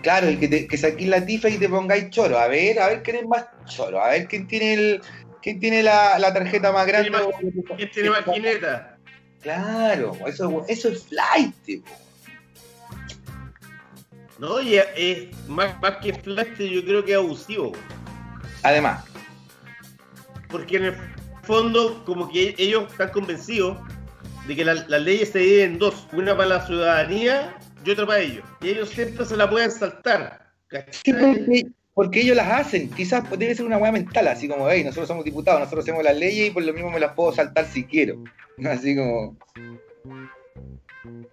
claro, 0.00 0.30
y 0.30 0.38
que, 0.38 0.48
te, 0.48 0.66
que 0.66 1.06
la 1.08 1.26
tifa 1.26 1.50
y 1.50 1.58
te 1.58 1.68
pongáis 1.68 2.08
choro, 2.08 2.38
a 2.38 2.48
ver, 2.48 2.80
a 2.80 2.88
ver 2.88 3.02
quién 3.02 3.16
es 3.16 3.26
más 3.26 3.44
choro, 3.66 4.02
a 4.02 4.12
ver 4.12 4.26
quién 4.26 4.46
tiene 4.46 4.72
el 4.72 5.02
quién 5.42 5.60
tiene 5.60 5.82
la, 5.82 6.18
la 6.18 6.32
tarjeta 6.32 6.72
más 6.72 6.86
grande. 6.86 7.18
¿Quién 7.76 7.90
tiene? 7.90 8.10
Claro, 9.42 10.16
eso, 10.26 10.64
eso 10.68 10.88
es 10.88 11.04
flight. 11.04 11.84
No, 14.38 14.58
y 14.62 14.76
es 14.76 15.48
más, 15.48 15.78
más 15.82 15.98
que 15.98 16.14
flight, 16.14 16.58
yo 16.58 16.82
creo 16.82 17.04
que 17.04 17.12
es 17.12 17.18
abusivo. 17.18 17.72
Además, 18.62 19.11
porque 20.52 20.76
en 20.76 20.84
el 20.84 20.94
fondo 21.42 22.04
como 22.04 22.30
que 22.30 22.54
ellos 22.58 22.90
están 22.90 23.08
convencidos 23.08 23.78
de 24.46 24.56
que 24.56 24.64
las 24.64 24.88
leyes 24.88 25.30
se 25.30 25.40
dividen 25.40 25.72
en 25.72 25.78
dos, 25.78 26.06
una 26.12 26.36
para 26.36 26.48
la 26.48 26.66
ciudadanía 26.66 27.56
y 27.84 27.90
otra 27.90 28.06
para 28.06 28.20
ellos. 28.20 28.44
Y 28.60 28.70
ellos 28.70 28.88
siempre 28.90 29.24
se 29.24 29.36
la 29.36 29.48
pueden 29.48 29.70
saltar. 29.70 30.52
porque, 31.94 32.20
ellos 32.20 32.36
las 32.36 32.66
hacen, 32.66 32.90
quizás 32.90 33.28
debe 33.30 33.54
ser 33.54 33.66
una 33.66 33.78
hueá 33.78 33.92
mental, 33.92 34.28
así 34.28 34.48
como, 34.48 34.68
hey, 34.68 34.82
nosotros 34.84 35.08
somos 35.08 35.24
diputados, 35.24 35.60
nosotros 35.60 35.84
hacemos 35.84 36.02
las 36.04 36.16
leyes 36.16 36.48
y 36.48 36.50
por 36.50 36.64
lo 36.64 36.72
mismo 36.72 36.90
me 36.90 37.00
las 37.00 37.14
puedo 37.14 37.32
saltar 37.32 37.66
si 37.66 37.84
quiero. 37.84 38.22
Así 38.64 38.94
como... 38.94 39.36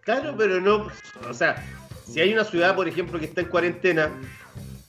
Claro, 0.01 0.35
pero 0.37 0.59
no, 0.59 0.87
o 1.29 1.33
sea, 1.33 1.63
si 2.07 2.19
hay 2.21 2.33
una 2.33 2.43
ciudad, 2.43 2.75
por 2.75 2.87
ejemplo, 2.87 3.19
que 3.19 3.25
está 3.25 3.41
en 3.41 3.49
cuarentena 3.49 4.09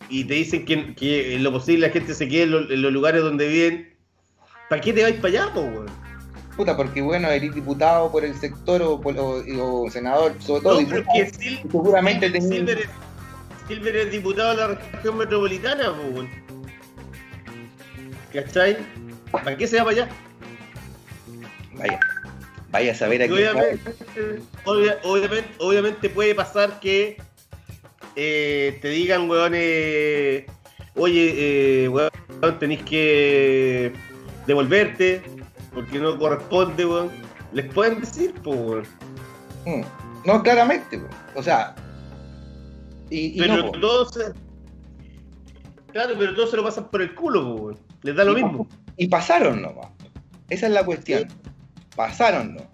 y 0.09 0.25
te 0.25 0.35
dicen 0.35 0.65
que, 0.65 1.35
en 1.35 1.43
lo 1.43 1.53
posible 1.53 1.89
la 1.89 1.93
gente 1.93 2.15
se 2.15 2.29
quede 2.29 2.45
en, 2.45 2.73
en 2.73 2.83
los 2.83 2.93
lugares 2.93 3.23
donde 3.23 3.49
viven, 3.49 3.95
¿Para 4.71 4.83
qué 4.83 4.93
te 4.93 5.03
vais 5.03 5.17
para 5.17 5.29
allá, 5.29 5.53
po, 5.53 5.63
weón? 5.63 5.87
Puta, 6.57 6.77
porque 6.77 7.03
bueno, 7.03 7.29
eres 7.29 7.53
diputado 7.53 8.09
por 8.13 8.25
el 8.25 8.37
sector 8.37 8.81
o, 8.81 9.01
o, 9.03 9.91
senador, 9.91 10.33
sobre 10.39 10.63
todo. 10.63 10.81
No, 10.81 10.89
porque 10.89 11.29
seguramente 11.69 12.41
Silver, 12.41 12.79
es, 12.79 12.89
Silver 13.67 13.97
es 13.97 14.13
diputado 14.13 14.51
de 14.51 14.57
la 14.57 14.67
región 14.69 15.19
metropolitana, 15.19 15.93
po, 15.93 16.03
weón. 16.15 16.31
¿Cachai? 18.33 18.77
¿Para 19.33 19.57
qué 19.57 19.67
se 19.67 19.79
va 19.79 19.87
para 19.87 20.03
allá? 20.03 20.09
Vaya. 21.75 22.01
Vaya 22.71 22.93
a 22.93 22.95
saber 22.95 23.23
aquí. 23.23 23.33
Obviamente, 23.33 23.93
obviamente, 25.03 25.49
obviamente, 25.59 26.11
puede 26.11 26.33
pasar 26.37 26.79
que 26.79 27.17
eh, 28.15 28.79
te 28.81 28.89
digan, 28.89 29.29
weón, 29.29 29.53
eh, 29.57 30.47
oye, 30.95 31.35
eh, 31.85 31.89
weón, 31.89 32.59
tenéis 32.61 32.85
que 32.85 33.93
devolverte 34.51 35.23
porque 35.73 35.99
no 35.99 36.19
corresponde, 36.19 36.85
weón. 36.85 37.11
Les 37.53 37.73
pueden 37.73 38.01
decir, 38.01 38.35
pues, 38.43 38.57
weón. 38.59 38.85
Mm. 39.65 39.85
No, 40.27 40.43
claramente, 40.43 40.97
weón. 40.99 41.11
O 41.35 41.43
sea. 41.43 41.75
Y, 43.09 43.37
y 43.37 43.39
Pero 43.39 43.57
no, 43.57 43.71
todos 43.73 44.13
se... 44.15 44.33
Claro, 45.93 46.15
pero 46.17 46.35
todos 46.35 46.51
se 46.51 46.57
lo 46.57 46.63
pasan 46.63 46.89
por 46.91 47.03
el 47.03 47.15
culo, 47.15 47.55
weón. 47.55 47.79
Les 48.03 48.15
da 48.15 48.25
lo 48.25 48.37
Y 48.37 48.43
mismo. 48.45 48.69
Y 48.97 49.09
pasaron 49.09 49.63
nomás. 49.63 49.89
Esa 50.49 50.67
es 50.67 50.73
la 50.73 50.85
cuestión. 50.85 51.27
Pasaron 51.97 52.55
nomás. 52.55 52.69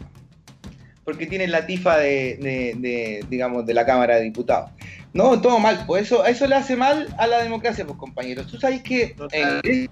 Porque 1.04 1.26
tienen 1.26 1.52
la 1.52 1.66
tifa 1.66 1.98
de, 1.98 2.36
de- 2.40 2.74
de, 2.78 3.24
digamos, 3.30 3.64
de 3.64 3.74
la 3.74 3.86
Cámara 3.86 4.16
de 4.16 4.22
Diputados. 4.22 4.70
No, 5.12 5.40
todo 5.40 5.58
mal. 5.58 5.84
Pues 5.86 6.02
eso, 6.06 6.26
eso 6.26 6.46
le 6.46 6.56
hace 6.56 6.76
mal 6.76 7.14
a 7.18 7.26
la 7.26 7.42
democracia, 7.42 7.86
pues 7.86 7.98
compañeros. 7.98 8.48
Tú 8.48 8.58
sabes 8.58 8.82
que 8.82 9.16
en 9.32 9.88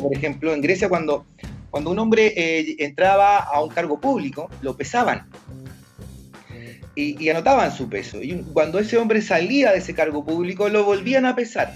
por 0.00 0.14
ejemplo, 0.14 0.52
en 0.52 0.60
Grecia 0.60 0.88
cuando, 0.88 1.26
cuando 1.70 1.90
un 1.90 1.98
hombre 1.98 2.32
eh, 2.36 2.76
entraba 2.78 3.38
a 3.38 3.62
un 3.62 3.70
cargo 3.70 4.00
público, 4.00 4.50
lo 4.62 4.76
pesaban. 4.76 5.28
Y, 6.94 7.28
anotaban 7.28 7.70
su 7.70 7.88
peso. 7.88 8.20
Y 8.20 8.42
cuando 8.52 8.80
ese 8.80 8.96
hombre 8.96 9.22
salía 9.22 9.70
de 9.70 9.78
ese 9.78 9.94
cargo 9.94 10.24
público, 10.24 10.68
lo 10.68 10.82
volvían 10.82 11.26
a 11.26 11.36
pesar. 11.36 11.72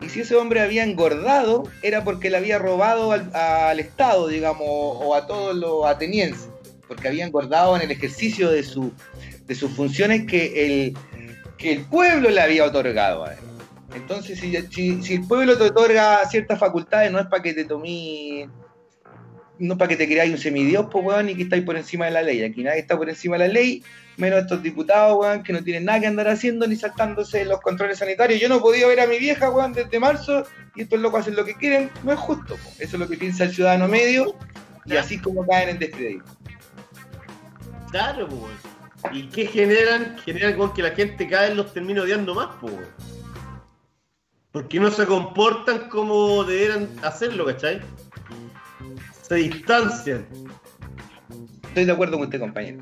Y 0.00 0.08
si 0.08 0.20
ese 0.20 0.34
hombre 0.34 0.62
había 0.62 0.82
engordado, 0.82 1.64
era 1.82 2.04
porque 2.04 2.30
le 2.30 2.38
había 2.38 2.58
robado 2.58 3.12
al, 3.12 3.30
al 3.36 3.78
Estado, 3.78 4.28
digamos, 4.28 4.66
o 4.66 5.14
a 5.14 5.26
todos 5.26 5.54
los 5.54 5.84
atenienses, 5.84 6.48
porque 6.88 7.08
había 7.08 7.26
engordado 7.26 7.76
en 7.76 7.82
el 7.82 7.90
ejercicio 7.90 8.50
de, 8.50 8.62
su, 8.62 8.92
de 9.46 9.54
sus 9.54 9.70
funciones 9.72 10.24
que 10.26 10.64
el, 10.64 10.96
que 11.58 11.72
el 11.72 11.84
pueblo 11.84 12.30
le 12.30 12.40
había 12.40 12.64
otorgado. 12.64 13.26
a 13.26 13.34
él. 13.34 13.49
Entonces, 13.94 14.38
si, 14.38 14.54
si- 14.70 15.02
si 15.02 15.14
el 15.14 15.26
pueblo 15.26 15.56
te 15.58 15.64
otorga 15.64 16.24
ciertas 16.28 16.58
facultades, 16.58 17.10
no 17.10 17.18
es 17.18 17.26
para 17.26 17.42
que 17.42 17.52
te 17.54 17.64
tomí, 17.64 18.46
no 19.58 19.72
es 19.74 19.78
para 19.78 19.88
que 19.88 19.96
te 19.96 20.06
creáis 20.06 20.32
un 20.32 20.38
semidios, 20.38 20.86
pues, 20.90 21.04
weón, 21.04 21.28
y 21.28 21.34
que 21.34 21.42
estáis 21.42 21.64
por 21.64 21.76
encima 21.76 22.04
de 22.06 22.12
la 22.12 22.22
ley. 22.22 22.42
Aquí 22.42 22.62
nadie 22.62 22.80
está 22.80 22.96
por 22.96 23.08
encima 23.08 23.36
de 23.36 23.48
la 23.48 23.52
ley, 23.52 23.82
menos 24.16 24.40
estos 24.40 24.62
diputados, 24.62 25.18
weón, 25.18 25.42
que 25.42 25.52
no 25.52 25.62
tienen 25.64 25.84
nada 25.86 26.00
que 26.00 26.06
andar 26.06 26.28
haciendo 26.28 26.66
ni 26.66 26.76
saltándose 26.76 27.44
los 27.44 27.60
controles 27.60 27.98
sanitarios. 27.98 28.40
Yo 28.40 28.48
no 28.48 28.60
podido 28.60 28.88
ver 28.88 29.00
a 29.00 29.06
mi 29.06 29.18
vieja, 29.18 29.50
weón, 29.50 29.72
desde 29.72 29.98
marzo, 29.98 30.44
y 30.76 30.82
estos 30.82 31.00
locos 31.00 31.20
hacen 31.22 31.34
lo 31.36 31.44
que 31.44 31.54
quieren, 31.56 31.90
no 32.04 32.12
es 32.12 32.18
justo. 32.18 32.54
po. 32.56 32.70
Eso 32.78 32.96
es 32.96 33.00
lo 33.00 33.08
que 33.08 33.16
piensa 33.16 33.44
el 33.44 33.52
ciudadano 33.52 33.88
medio, 33.88 34.36
y 34.86 34.96
así 34.96 35.16
es 35.16 35.22
como 35.22 35.44
caen 35.46 35.70
en 35.70 35.78
descrédito. 35.80 36.24
Claro, 37.90 38.26
weón. 38.28 38.70
¿Y 39.12 39.28
qué 39.28 39.46
generan? 39.46 40.16
Generan 40.18 40.54
con 40.56 40.72
que 40.74 40.82
la 40.82 40.90
gente 40.90 41.26
cada 41.28 41.48
vez 41.48 41.56
los 41.56 41.72
termine 41.72 42.00
odiando 42.00 42.34
más, 42.34 42.48
weón. 42.62 42.84
Porque 44.52 44.80
no 44.80 44.90
se 44.90 45.06
comportan 45.06 45.88
como 45.88 46.44
deberían 46.44 46.88
hacerlo, 47.02 47.46
¿cachai? 47.46 47.80
Se 49.22 49.34
distancian. 49.36 50.26
Estoy 51.68 51.84
de 51.84 51.92
acuerdo 51.92 52.16
con 52.16 52.24
usted, 52.26 52.40
compañero. 52.40 52.80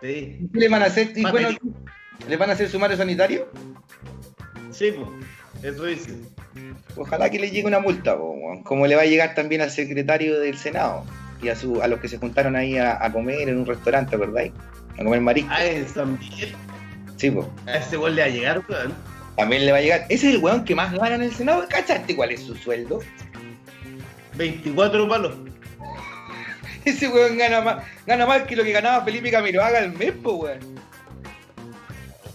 Sí, 0.00 0.48
¿Qué 0.52 0.58
le 0.58 0.68
van 0.68 0.82
a 0.82 0.86
hacer? 0.86 1.12
Y 1.16 1.22
bueno. 1.22 1.50
¿Le 2.28 2.36
van 2.36 2.50
a 2.50 2.54
hacer 2.54 2.68
sumario 2.68 2.96
sanitario? 2.96 3.48
sí, 4.72 4.92
po. 4.92 5.12
Eso 5.62 5.84
dice. 5.84 6.16
Ojalá 6.96 7.30
que 7.30 7.38
le 7.38 7.50
llegue 7.50 7.66
una 7.66 7.80
multa, 7.80 8.16
po, 8.16 8.34
como 8.64 8.86
le 8.86 8.96
va 8.96 9.02
a 9.02 9.06
llegar 9.06 9.34
también 9.34 9.60
al 9.60 9.70
secretario 9.70 10.40
del 10.40 10.56
Senado 10.56 11.04
y 11.42 11.48
a, 11.48 11.56
su, 11.56 11.80
a 11.82 11.86
los 11.86 12.00
que 12.00 12.08
se 12.08 12.18
juntaron 12.18 12.56
ahí 12.56 12.78
a, 12.78 13.02
a 13.04 13.12
comer 13.12 13.48
en 13.48 13.58
un 13.58 13.66
restaurante, 13.66 14.16
¿verdad? 14.16 14.50
A 14.98 15.04
comer 15.04 15.20
marisco. 15.20 15.50
Ah, 15.52 15.64
en 15.64 15.88
San 15.88 16.18
Miguel. 16.18 16.54
Sí, 17.16 17.30
pues. 17.30 17.46
A 17.66 17.76
ese 17.76 17.96
weón 17.96 18.16
le 18.16 18.22
va 18.22 18.28
a 18.28 18.30
llegar, 18.30 18.62
weón. 18.68 18.94
También 19.36 19.64
le 19.66 19.72
va 19.72 19.78
a 19.78 19.80
llegar. 19.80 20.00
Ese 20.08 20.28
es 20.28 20.34
el 20.36 20.42
weón 20.42 20.64
que 20.64 20.74
más 20.74 20.92
gana 20.92 21.14
en 21.14 21.22
el 21.22 21.32
Senado. 21.34 21.64
¿Cachaste 21.68 22.14
cuál 22.14 22.30
es 22.32 22.42
su 22.42 22.54
sueldo? 22.56 23.00
24 24.36 25.08
palos. 25.08 25.34
Ese 26.84 27.08
weón 27.08 27.36
gana 27.38 27.60
más, 27.60 27.84
gana 28.06 28.26
más 28.26 28.42
que 28.42 28.56
lo 28.56 28.64
que 28.64 28.72
ganaba 28.72 29.04
Felipe 29.04 29.30
Camiroaga 29.30 29.78
al 29.80 29.92
mes, 29.92 30.12
po, 30.12 30.32
weón. 30.34 30.58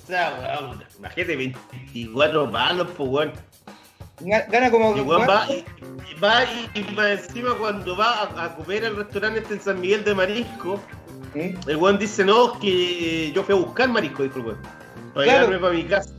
O 0.04 0.08
sea, 0.08 0.60
weón, 0.62 0.84
imagínate, 1.00 1.36
24 1.36 2.52
palos, 2.52 2.88
pues, 2.96 3.10
weón. 3.10 3.32
Ga- 4.22 4.50
Gana 4.50 4.72
como. 4.72 4.96
Y 4.96 5.02
weón 5.02 5.28
va, 5.28 5.48
y, 5.52 6.80
y 6.80 6.96
va 6.96 7.12
encima 7.12 7.54
cuando 7.56 7.98
va 7.98 8.22
a, 8.24 8.46
a 8.46 8.56
comer 8.56 8.86
al 8.86 8.96
restaurante 8.96 9.40
este 9.40 9.56
en 9.56 9.62
San 9.62 9.82
Miguel 9.82 10.04
de 10.06 10.14
Marisco, 10.16 10.80
el 11.34 11.76
weón 11.76 11.98
dice, 12.00 12.24
no, 12.24 12.58
que 12.60 13.32
yo 13.34 13.44
fui 13.44 13.54
a 13.56 13.58
buscar 13.58 13.90
marisco, 13.90 14.24
dijo 14.24 14.40
el 14.40 14.46
weón. 14.46 14.62
Para 15.14 15.26
Claro. 15.26 15.40
llevarme 15.48 15.60
para 15.60 15.74
mi 15.74 15.84
casa. 15.86 16.10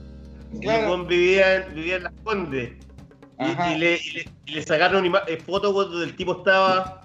El 0.54 0.60
Claro. 0.60 1.04
vivía, 1.04 1.56
en- 1.56 1.74
vivía 1.74 1.96
en 1.96 2.02
Las 2.04 2.12
Condes. 2.24 2.72
Y, 3.38 3.78
le, 3.78 3.96
y 3.98 4.10
le- 4.12 4.28
y 4.46 4.50
le 4.52 4.62
sacaron 4.62 5.04
eh, 5.04 5.36
fotos 5.44 5.74
donde 5.74 6.06
el 6.06 6.16
tipo 6.16 6.38
estaba 6.38 7.02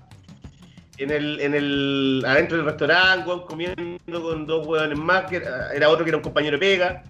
en 0.98 1.12
el, 1.12 1.40
en 1.42 1.54
el 1.54 2.24
adentro 2.26 2.58
del 2.58 2.66
restaurante, 2.68 3.28
weón, 3.28 3.46
comiendo 3.46 4.22
con 4.22 4.46
dos 4.46 4.66
weones 4.66 4.98
más, 4.98 5.26
que 5.26 5.38
era, 5.38 5.74
era 5.74 5.90
otro 5.90 6.06
que 6.06 6.10
era 6.12 6.18
un 6.18 6.24
compañero 6.24 6.58
de 6.58 6.60
pega. 6.60 7.04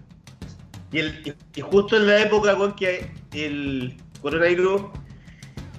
Y, 0.91 0.99
el, 0.99 1.21
y, 1.25 1.59
y 1.59 1.61
justo 1.61 1.97
en 1.97 2.07
la 2.07 2.21
época 2.21 2.55
weón, 2.55 2.73
que 2.73 3.11
el 3.33 3.95
coronavirus 4.21 4.83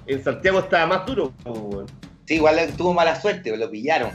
en 0.07 0.23
Santiago 0.23 0.59
estaba 0.59 0.85
más 0.87 1.05
duro, 1.05 1.33
weón. 1.43 1.87
Sí, 2.25 2.35
igual 2.35 2.57
tuvo 2.77 2.93
mala 2.93 3.19
suerte, 3.19 3.55
lo 3.57 3.69
pillaron, 3.69 4.11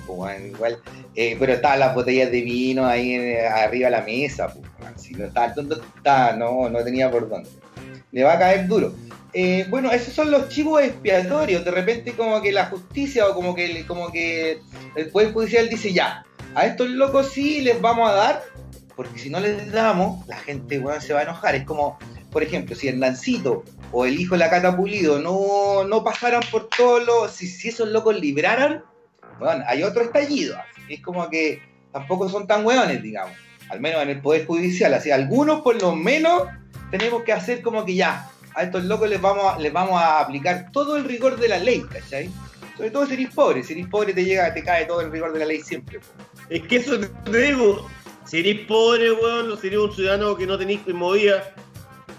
igual, 0.47 0.79
eh, 1.15 1.37
pero 1.39 1.53
estaban 1.53 1.81
las 1.81 1.95
botellas 1.95 2.31
de 2.31 2.41
vino 2.41 2.87
ahí 2.87 3.13
en- 3.13 3.47
arriba 3.47 3.91
de 3.91 3.97
la 3.97 4.03
mesa, 4.03 4.53
weón, 4.81 4.99
si 4.99 5.13
no, 5.15 5.27
estaba, 5.27 5.53
no, 5.57 5.75
estaba- 5.97 6.33
no, 6.33 6.71
no 6.71 6.83
tenía 6.85 7.11
por 7.11 7.29
dónde. 7.29 7.51
Le 8.13 8.25
va 8.25 8.33
a 8.35 8.39
caer 8.39 8.67
duro. 8.67 8.95
Eh, 9.35 9.67
bueno, 9.69 9.91
esos 9.93 10.15
son 10.15 10.31
los 10.31 10.49
chivos 10.49 10.83
expiatorios, 10.83 11.63
de 11.65 11.71
repente 11.71 12.13
como 12.13 12.41
que 12.41 12.51
la 12.51 12.65
justicia 12.67 13.27
o 13.29 13.35
como 13.35 13.55
que, 13.55 13.67
el 14.97 15.11
Poder 15.11 15.33
Judicial 15.35 15.69
dice 15.69 15.93
ya, 15.93 16.25
a 16.55 16.65
estos 16.65 16.89
locos 16.89 17.31
sí 17.33 17.61
les 17.61 17.79
vamos 17.79 18.11
a 18.11 18.15
dar, 18.15 18.43
porque 18.97 19.19
si 19.19 19.29
no 19.29 19.39
les 19.39 19.71
damos, 19.71 20.27
la 20.27 20.37
gente 20.39 20.83
se 21.01 21.13
va 21.13 21.21
a 21.21 21.23
enojar. 21.25 21.55
Es 21.55 21.65
como, 21.65 21.99
por 22.33 22.43
ejemplo, 22.43 22.75
si 22.75 22.89
Hernancito 22.89 23.65
o 23.93 24.05
el 24.05 24.21
hijo 24.21 24.35
de 24.35 24.41
la 24.41 24.51
Cata 24.51 24.77
Pulido 24.77 25.19
no, 25.19 25.85
no 25.85 26.05
pasaran 26.05 26.43
por 26.51 26.69
todos 26.69 27.05
los. 27.07 27.33
Si, 27.33 27.69
esos 27.69 27.89
locos 27.89 28.19
libraran, 28.19 28.85
bueno, 29.39 29.65
hay 29.67 29.83
otro 29.83 30.03
estallido. 30.03 30.57
Es 30.89 31.01
como 31.01 31.29
que 31.31 31.63
tampoco 31.93 32.29
son 32.29 32.47
tan 32.47 32.65
hueones, 32.65 33.03
digamos. 33.03 33.37
Al 33.71 33.81
menos 33.81 34.03
en 34.03 34.11
el 34.11 34.21
Poder 34.21 34.47
Judicial. 34.47 34.95
Así, 34.95 35.11
algunos 35.11 35.61
por 35.61 35.81
lo 35.81 35.95
menos 35.95 36.45
tenemos 36.91 37.23
que 37.23 37.33
hacer 37.33 37.63
como 37.63 37.85
que 37.85 37.95
ya, 37.95 38.31
a 38.55 38.63
estos 38.63 38.85
locos 38.85 39.09
les 39.09 39.21
vamos 39.21 39.55
a, 39.55 39.59
les 39.59 39.73
vamos 39.73 40.01
a 40.01 40.21
aplicar 40.21 40.71
todo 40.73 40.97
el 40.97 41.05
rigor 41.05 41.39
de 41.39 41.49
la 41.49 41.59
ley, 41.59 41.83
¿cachai? 41.83 42.31
Sobre 42.77 42.91
todo 42.91 43.07
si 43.07 43.15
eres 43.15 43.35
pobre, 43.35 43.63
si 43.63 43.73
eres 43.73 43.89
pobre 43.89 44.15
te 44.15 44.25
llega, 44.25 44.55
te 44.55 44.63
cae 44.63 44.85
todo 44.87 45.01
el 45.01 45.11
rigor 45.11 45.33
de 45.33 45.41
la 45.41 45.47
ley 45.47 45.61
siempre. 45.61 46.01
Es 46.49 46.63
que 46.63 46.77
eso 46.77 46.99
te 46.99 47.39
digo. 47.39 47.89
Si 48.25 48.41
eres 48.41 48.67
pobre, 48.67 49.11
weón, 49.11 49.51
o 49.51 49.57
si 49.57 49.69
eres 49.69 49.79
un 49.79 49.95
ciudadano 49.95 50.37
que 50.37 50.47
no 50.47 50.59
tenés 50.59 50.87
movida, 50.89 51.55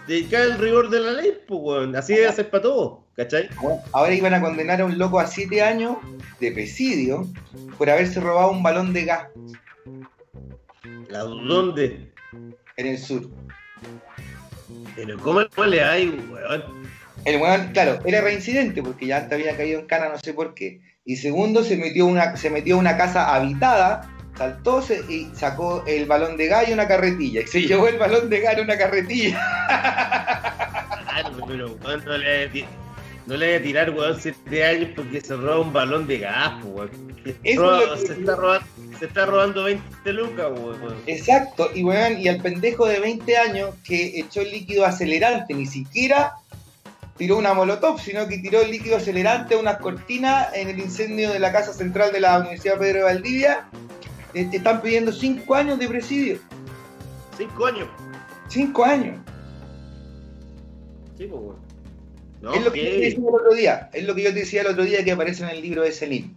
te 0.10 0.26
cae 0.26 0.45
el 0.45 0.57
rigor 0.57 0.90
de 0.90 0.99
la 0.99 1.11
ley, 1.11 1.38
pues, 1.48 1.60
weón. 1.61 1.95
Así 1.95 2.15
debe 2.15 2.34
ser 2.34 2.49
para 2.49 2.64
todos, 2.64 2.99
¿cachai? 3.15 3.48
Bueno, 3.61 3.80
ahora 3.94 4.11
iban 4.11 4.34
a 4.34 4.41
condenar 4.41 4.81
a 4.81 4.86
un 4.86 4.98
loco 4.98 5.19
a 5.19 5.27
7 5.27 5.61
años 5.61 5.98
de 6.40 6.52
presidio 6.52 7.27
por 7.77 7.91
haberse 7.91 8.19
robado 8.19 8.49
un 8.49 8.64
balón 8.64 8.91
de 8.91 9.06
gas 9.06 9.27
¿La 11.10 11.19
dónde? 11.19 12.11
en 12.77 12.88
el 12.88 12.98
sur. 12.98 13.30
Pero 14.95 15.19
¿cómo 15.19 15.41
no 15.56 15.65
le 15.65 15.84
hay, 15.84 16.10
weón? 16.10 16.64
El 17.26 17.40
weón, 17.40 17.72
claro, 17.73 17.99
era 18.03 18.22
reincidente 18.22 18.81
porque 18.81 19.06
ya 19.06 19.18
antes 19.18 19.34
había 19.34 19.56
caído 19.56 19.80
en 19.80 19.86
cana, 19.86 20.10
no 20.10 20.18
sé 20.18 20.34
por 20.34 20.56
qué. 20.56 20.81
Y 21.06 21.18
segundo, 21.18 21.64
se 21.64 21.77
metió 21.77 22.07
una, 22.07 22.36
se 22.36 22.49
metió 22.49 22.77
a 22.77 22.80
una 22.80 22.98
casa 22.98 23.36
habitada, 23.36 24.10
saltó 24.40 24.82
se- 24.82 25.03
y 25.07 25.30
sacó 25.36 25.84
el 25.86 26.06
balón 26.07 26.38
de 26.38 26.48
gas 26.48 26.68
y 26.68 26.72
una 26.74 26.88
carretilla. 26.88 27.41
Y 27.41 27.48
se 27.48 27.61
llevó 27.61 27.88
el 27.90 27.98
balón 27.99 28.30
de 28.30 28.40
gas 28.40 28.57
en 28.57 28.64
una 28.64 28.78
carretilla. 28.78 29.38
Claro, 31.03 31.45
pero 31.48 31.78
weón, 31.84 32.06
no 32.06 32.18
le 32.18 32.28
vaya 32.38 32.49
a 32.49 32.52
ti- 32.52 32.66
no 33.26 33.36
le 33.38 33.45
vaya 33.48 33.60
a 33.60 33.61
tirar, 33.61 33.90
weón, 33.91 34.20
7 34.20 34.66
años 34.66 34.90
porque 34.95 35.22
se 35.22 35.36
roba 35.36 35.60
un 35.60 35.74
balón 35.74 36.07
de 36.07 36.20
gas, 36.20 36.64
weón. 36.64 36.90
Roba- 37.57 37.84
es 37.95 38.02
que- 38.02 38.07
se, 38.07 38.14
está 38.14 38.36
robando, 38.36 38.66
se 38.98 39.06
está 39.06 39.26
robando 39.26 39.64
20 39.66 40.14
lucas, 40.14 40.48
weón. 40.52 40.95
Exacto, 41.06 41.70
y 41.76 41.84
weón, 41.84 42.20
y 42.20 42.28
al 42.30 42.41
pendejo 42.41 42.88
de 42.88 42.99
20 42.99 43.38
años 43.38 43.76
que 43.84 44.20
echó 44.20 44.41
el 44.41 44.52
líquido 44.52 44.86
acelerante, 44.86 45.53
ni 45.53 45.66
siquiera 45.68 46.34
tiró 47.18 47.38
una 47.38 47.53
molotov, 47.53 47.99
sino 47.99 48.26
que 48.30 48.38
tiró 48.38 48.61
el 48.61 48.72
líquido 48.72 48.95
acelerante 48.95 49.56
a 49.56 49.57
unas 49.57 49.78
cortinas 49.80 50.48
en 50.56 50.70
el 50.70 50.80
incendio 50.80 51.32
de 51.34 51.40
la 51.40 51.52
casa 51.52 51.74
central 51.74 52.14
de 52.14 52.22
la 52.22 52.40
Universidad 52.40 52.78
Pedro 52.78 52.99
de 52.99 53.03
Valdivia. 53.03 53.66
Eh, 54.34 54.45
Te 54.45 54.57
están 54.57 54.81
pidiendo 54.81 55.11
5 55.11 55.56
años 55.56 55.80
de 55.80 55.88
presidio. 55.88 56.39
5 57.38 57.65
años. 57.65 57.88
5 58.49 58.85
años. 58.85 59.18
Sí, 61.18 61.26
pues, 61.26 61.41
weón. 61.41 61.69
No, 62.41 62.53
es 62.53 62.64
lo 62.64 62.72
que 62.72 62.84
yo 62.85 62.89
te 62.91 62.99
decía 62.99 63.19
el 63.19 63.35
otro 63.35 63.53
día, 63.53 63.89
es 63.91 64.03
lo 64.06 64.15
que 64.15 64.23
yo 64.23 64.34
te 64.34 64.39
decía 64.39 64.61
el 64.61 64.68
otro 64.68 64.85
día 64.85 65.03
que 65.03 65.11
aparece 65.11 65.43
en 65.43 65.49
el 65.49 65.61
libro 65.61 65.81
de 65.81 65.91
Selim, 65.91 66.34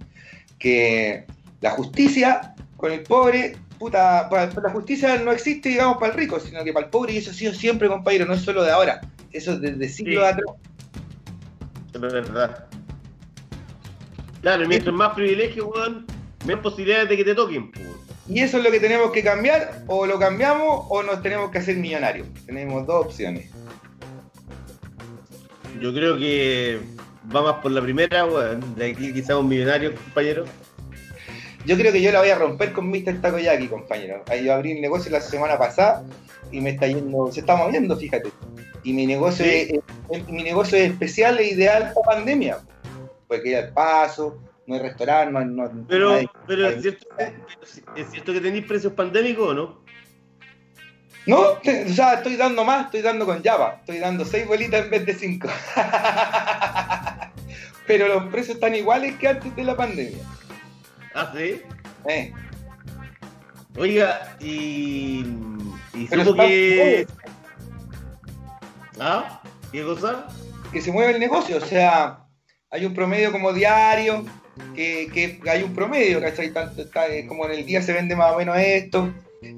que 0.58 1.26
la 1.60 1.70
justicia 1.70 2.54
con 2.76 2.90
el 2.90 3.04
pobre 3.04 3.56
puta, 3.78 4.28
la 4.30 4.70
justicia 4.70 5.16
no 5.18 5.32
existe, 5.32 5.68
digamos, 5.68 5.98
para 5.98 6.12
el 6.12 6.18
rico, 6.18 6.38
sino 6.40 6.62
que 6.64 6.72
para 6.72 6.86
el 6.86 6.90
pobre, 6.90 7.12
y 7.12 7.18
eso 7.18 7.30
ha 7.30 7.34
sido 7.34 7.52
siempre, 7.52 7.88
compañero, 7.88 8.26
no 8.26 8.34
es 8.34 8.42
solo 8.42 8.62
de 8.62 8.70
ahora, 8.70 9.00
eso 9.32 9.58
desde 9.58 9.88
siglos 9.88 10.24
sí. 10.24 10.30
atrás. 10.32 10.56
Es 11.94 12.00
verdad. 12.00 12.66
Claro, 14.40 14.68
mientras 14.68 14.94
más 14.94 15.14
privilegios, 15.14 15.66
weón, 15.72 16.06
menos 16.44 16.62
posibilidades 16.62 17.08
de 17.08 17.16
que 17.16 17.24
te 17.24 17.34
toquen, 17.34 17.70
Y 18.28 18.40
eso 18.40 18.58
es 18.58 18.64
lo 18.64 18.70
que 18.70 18.80
tenemos 18.80 19.12
que 19.12 19.22
cambiar, 19.22 19.82
o 19.86 20.06
lo 20.06 20.18
cambiamos 20.18 20.86
o 20.88 21.02
nos 21.02 21.22
tenemos 21.22 21.50
que 21.50 21.58
hacer 21.58 21.76
millonarios. 21.76 22.26
Tenemos 22.46 22.86
dos 22.86 23.06
opciones. 23.06 23.50
Yo 25.80 25.92
creo 25.92 26.18
que 26.18 26.80
vamos 27.24 27.56
por 27.62 27.72
la 27.72 27.80
primera, 27.80 28.24
weón. 28.24 28.74
De 28.76 28.90
aquí 28.90 29.12
quizás 29.12 29.36
un 29.36 29.48
millonario, 29.48 29.94
compañero. 29.94 30.44
Yo 31.64 31.76
creo 31.76 31.92
que 31.92 32.02
yo 32.02 32.10
la 32.10 32.20
voy 32.20 32.30
a 32.30 32.38
romper 32.38 32.72
con 32.72 32.88
Mr. 32.88 33.20
Takoyaki, 33.20 33.68
compañero. 33.68 34.22
Ahí 34.28 34.44
yo 34.44 34.52
abrí 34.52 34.72
el 34.72 34.80
negocio 34.80 35.12
la 35.12 35.20
semana 35.20 35.58
pasada 35.58 36.04
y 36.50 36.60
me 36.60 36.70
está 36.70 36.86
yendo, 36.86 37.30
se 37.30 37.40
está 37.40 37.56
moviendo, 37.56 37.96
fíjate. 37.96 38.30
Y 38.82 38.92
mi 38.92 39.06
negocio, 39.06 39.46
es, 39.46 39.70
mi 40.28 40.42
negocio 40.42 40.76
es 40.76 40.90
especial 40.90 41.38
e 41.38 41.48
ideal 41.50 41.92
para 41.94 42.16
pandemia. 42.16 42.58
Porque 43.28 43.56
hay 43.56 43.64
el 43.64 43.72
paso, 43.72 44.38
no 44.66 44.74
hay 44.74 44.80
restaurante, 44.80 45.32
no, 45.32 45.44
no 45.44 45.86
Pero, 45.88 46.20
pero 46.46 46.68
¿es, 46.68 46.82
cierto, 46.82 47.06
¿es 47.96 48.10
cierto 48.10 48.32
que 48.32 48.40
tenéis 48.40 48.66
precios 48.66 48.92
pandémicos 48.92 49.48
o 49.48 49.54
no? 49.54 49.82
No, 51.26 51.40
o 51.40 51.94
sea, 51.94 52.14
estoy 52.14 52.36
dando 52.36 52.64
más, 52.64 52.86
estoy 52.86 53.02
dando 53.02 53.26
con 53.26 53.42
Java. 53.42 53.76
Estoy 53.80 53.98
dando 53.98 54.24
seis 54.24 54.46
bolitas 54.46 54.84
en 54.84 54.90
vez 54.90 55.06
de 55.06 55.14
cinco. 55.14 55.48
pero 57.86 58.08
los 58.08 58.24
precios 58.24 58.56
están 58.56 58.74
iguales 58.74 59.16
que 59.18 59.28
antes 59.28 59.54
de 59.54 59.64
la 59.64 59.76
pandemia. 59.76 60.18
¿Ah, 61.14 61.32
sí? 61.36 61.62
Eh. 62.08 62.32
Oiga, 63.76 64.36
y. 64.40 65.24
Y 65.94 66.08
supo 66.08 66.34
que. 66.34 67.06
¿Ah? 68.98 69.40
¿Qué 69.70 69.84
cosa? 69.84 70.26
Que 70.72 70.80
se 70.80 70.90
mueve 70.90 71.12
el 71.12 71.20
negocio, 71.20 71.58
o 71.58 71.60
sea, 71.60 72.24
hay 72.70 72.84
un 72.84 72.94
promedio 72.94 73.30
como 73.30 73.52
diario, 73.52 74.24
que, 74.74 75.40
que 75.42 75.50
hay 75.50 75.62
un 75.62 75.74
promedio, 75.74 76.20
¿cachai? 76.20 76.50
Tanto, 76.52 76.82
está, 76.82 77.08
eh, 77.08 77.26
como 77.26 77.46
en 77.46 77.52
el 77.52 77.66
día 77.66 77.82
se 77.82 77.92
vende 77.92 78.16
más 78.16 78.32
o 78.32 78.38
menos 78.38 78.56
esto. 78.58 79.12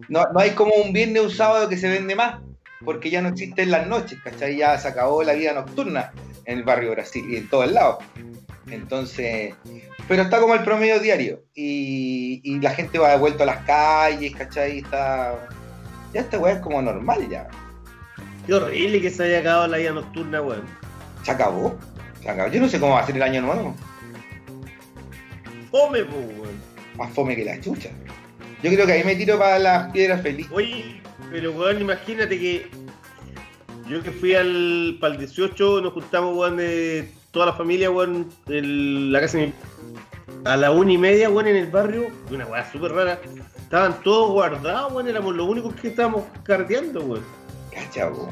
No, 0.09 0.25
no 0.33 0.41
hay 0.41 0.51
como 0.51 0.75
un 0.75 0.93
viernes 0.93 1.23
o 1.23 1.25
un 1.27 1.31
sábado 1.31 1.69
que 1.69 1.77
se 1.77 1.89
vende 1.89 2.15
más, 2.15 2.41
porque 2.85 3.11
ya 3.11 3.21
no 3.21 3.29
existen 3.29 3.71
las 3.71 3.87
noches, 3.87 4.19
¿cachai? 4.23 4.57
Ya 4.57 4.79
se 4.79 4.89
acabó 4.89 5.23
la 5.23 5.35
vida 5.35 5.53
nocturna 5.53 6.13
en 6.47 6.59
el 6.59 6.65
barrio 6.65 6.93
Brasil 6.93 7.25
y 7.29 7.37
en 7.37 7.49
todo 7.49 7.65
el 7.65 7.75
lado. 7.75 7.99
Entonces, 8.71 9.55
pero 10.09 10.23
está 10.23 10.41
como 10.41 10.55
el 10.55 10.63
promedio 10.65 10.99
diario. 11.01 11.43
Y, 11.55 12.41
y 12.43 12.61
la 12.61 12.71
gente 12.71 12.99
va 12.99 13.11
de 13.11 13.19
vuelta 13.19 13.45
a 13.45 13.47
las 13.47 13.65
calles, 13.65 14.35
¿cachai? 14.35 14.79
Está. 14.79 15.49
Ya 16.13 16.21
esta 16.21 16.39
weá 16.39 16.55
es 16.55 16.61
como 16.61 16.81
normal 16.81 17.29
ya. 17.29 17.49
Qué 18.47 18.55
horrible 18.55 19.01
que 19.01 19.11
se 19.11 19.25
haya 19.25 19.41
acabado 19.41 19.67
la 19.69 19.79
vida 19.79 19.93
nocturna, 19.93 20.41
weón. 20.41 20.65
Se 21.23 21.31
acabó. 21.31 21.77
Se 22.23 22.29
acabó. 22.29 22.51
Yo 22.51 22.61
no 22.61 22.69
sé 22.69 22.79
cómo 22.79 22.95
va 22.95 23.01
a 23.01 23.07
ser 23.07 23.17
el 23.17 23.23
año 23.23 23.43
nuevo. 23.43 23.75
Fome, 25.75 26.05
weón. 26.05 26.55
Más 26.97 27.13
fome 27.13 27.35
que 27.35 27.45
la 27.45 27.61
chucha. 27.61 27.91
Yo 28.63 28.71
creo 28.71 28.87
que 28.87 28.93
ahí 28.93 29.03
me 29.03 29.17
tiro 29.17 29.37
para 29.37 29.59
las 29.59 29.91
piedras 29.91 30.23
felices. 30.23 30.53
Oye, 30.53 31.03
pero 31.33 31.51
weón, 31.51 31.81
imagínate 31.81 32.39
que 32.39 32.71
yo 33.89 34.01
que 34.01 34.13
fui 34.13 34.37
al, 34.37 34.99
para 35.01 35.15
el 35.15 35.19
18, 35.19 35.81
nos 35.81 35.93
juntamos, 35.93 36.37
weón, 36.37 36.59
de 36.59 37.11
toda 37.33 37.47
la 37.47 37.55
familia, 37.55 37.91
weón, 37.91 38.31
en 38.47 39.11
la 39.11 39.21
casa 39.21 39.39
de 39.39 39.47
mi... 39.49 39.53
A 40.45 40.57
la 40.57 40.71
una 40.71 40.93
y 40.93 40.99
media, 40.99 41.29
weón, 41.29 41.49
en 41.49 41.57
el 41.57 41.67
barrio, 41.67 42.07
una 42.31 42.47
weá 42.47 42.71
súper 42.71 42.93
rara. 42.93 43.21
Estaban 43.57 44.01
todos 44.05 44.31
guardados, 44.31 44.93
weón, 44.93 45.09
éramos 45.09 45.35
los 45.35 45.49
únicos 45.49 45.75
que 45.75 45.89
estábamos 45.89 46.23
carteando, 46.45 47.01
weón. 47.01 47.25
Cacha, 47.73 48.11
weón. 48.11 48.31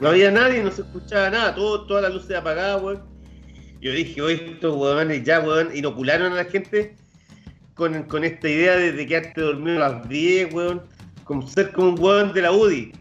No 0.00 0.08
había 0.08 0.32
nadie, 0.32 0.64
no 0.64 0.72
se 0.72 0.82
escuchaba 0.82 1.30
nada, 1.30 1.54
todo, 1.54 1.86
todas 1.86 2.02
las 2.02 2.12
luces 2.12 2.36
apagadas, 2.36 2.82
weón. 2.82 3.13
Yo 3.84 3.92
dije, 3.92 4.22
oye, 4.22 4.52
estos 4.52 4.74
weones 4.78 5.24
ya, 5.24 5.40
weón, 5.40 5.76
inocularon 5.76 6.32
a 6.32 6.36
la 6.36 6.44
gente 6.46 6.96
con, 7.74 8.04
con 8.04 8.24
esta 8.24 8.48
idea 8.48 8.76
de, 8.76 8.92
de 8.92 9.06
quedarte 9.06 9.42
dormido 9.42 9.84
a 9.84 9.90
las 9.90 10.08
10, 10.08 10.54
weón, 10.54 10.82
como 11.24 11.46
ser 11.46 11.70
como 11.70 11.90
un 11.90 12.00
weón 12.00 12.32
de 12.32 12.40
la 12.40 12.50
UDI. 12.50 12.92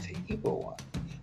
Sí, 0.00 0.40
weón. 0.42 0.76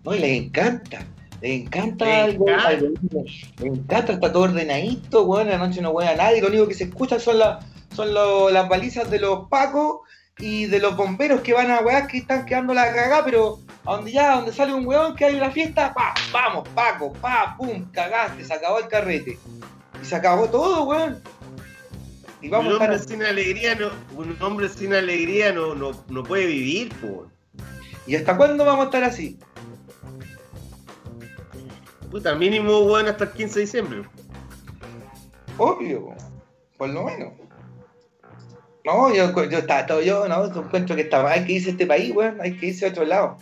No, 0.04 0.14
y 0.14 0.20
les 0.20 0.42
encanta. 0.42 1.04
Les 1.40 1.62
encanta 1.62 2.22
algo, 2.22 2.46
algo, 2.48 2.90
les 3.10 3.50
encanta, 3.58 4.12
está 4.12 4.32
todo 4.32 4.44
ordenadito, 4.44 5.24
weón, 5.24 5.48
la 5.48 5.58
noche 5.58 5.82
no 5.82 5.90
huele 5.90 6.10
a 6.10 6.16
nadie, 6.16 6.40
lo 6.40 6.46
único 6.46 6.68
que 6.68 6.74
se 6.74 6.84
escucha 6.84 7.18
son, 7.18 7.40
las 7.40 7.66
son 7.96 8.14
lo, 8.14 8.50
las 8.50 8.68
balizas 8.68 9.10
de 9.10 9.18
los 9.18 9.48
pacos 9.48 10.02
y 10.38 10.66
de 10.66 10.78
los 10.78 10.96
bomberos 10.96 11.40
que 11.40 11.54
van 11.54 11.72
a 11.72 11.80
weá 11.80 12.06
que 12.06 12.18
están 12.18 12.46
quedando 12.46 12.72
la 12.72 12.84
cagada, 12.92 13.24
pero 13.24 13.58
a 13.84 13.96
donde 13.96 14.12
ya, 14.12 14.36
donde 14.36 14.52
sale 14.52 14.72
un 14.72 14.86
weón 14.86 15.16
que 15.16 15.24
hay 15.24 15.34
una 15.36 15.50
fiesta, 15.50 15.92
pa, 15.92 16.14
vamos, 16.32 16.68
Paco, 16.68 17.12
pa, 17.14 17.56
pum, 17.56 17.90
cagaste, 17.92 18.44
se 18.44 18.54
acabó 18.54 18.78
el 18.78 18.88
carrete. 18.88 19.38
Y 20.00 20.04
se 20.04 20.14
acabó 20.14 20.48
todo, 20.48 20.84
weón. 20.84 21.20
Y 22.40 22.48
vamos 22.48 22.74
un 22.74 22.82
hombre 22.82 22.98
sin 22.98 23.22
alegría 23.22 23.76
no, 23.76 23.90
un 24.16 24.36
hombre 24.42 24.68
sin 24.68 24.92
alegría 24.92 25.52
no, 25.52 25.74
no, 25.74 25.92
no 26.08 26.22
puede 26.22 26.46
vivir, 26.46 26.92
po. 26.96 27.26
¿Y 28.06 28.16
hasta 28.16 28.36
cuándo 28.36 28.64
vamos 28.64 28.82
a 28.82 28.86
estar 28.86 29.04
así? 29.04 29.38
Puta, 32.10 32.34
mínimo, 32.34 32.80
weón, 32.80 33.08
hasta 33.08 33.24
el 33.24 33.30
15 33.30 33.54
de 33.54 33.60
diciembre. 33.60 34.02
Obvio, 35.56 36.14
por 36.76 36.88
lo 36.88 37.04
menos. 37.04 37.32
No, 38.84 39.14
yo, 39.14 39.32
yo 39.48 39.58
está 39.58 39.86
todo 39.86 40.02
yo, 40.02 40.26
no, 40.26 40.52
yo 40.52 40.62
encuentro 40.62 40.96
que 40.96 41.02
está, 41.02 41.24
hay 41.28 41.44
que 41.44 41.52
irse 41.52 41.68
a 41.68 41.72
este 41.72 41.86
país, 41.86 42.12
weón, 42.14 42.40
hay 42.40 42.56
que 42.56 42.66
irse 42.66 42.86
a 42.86 42.90
otro 42.90 43.04
lado. 43.04 43.38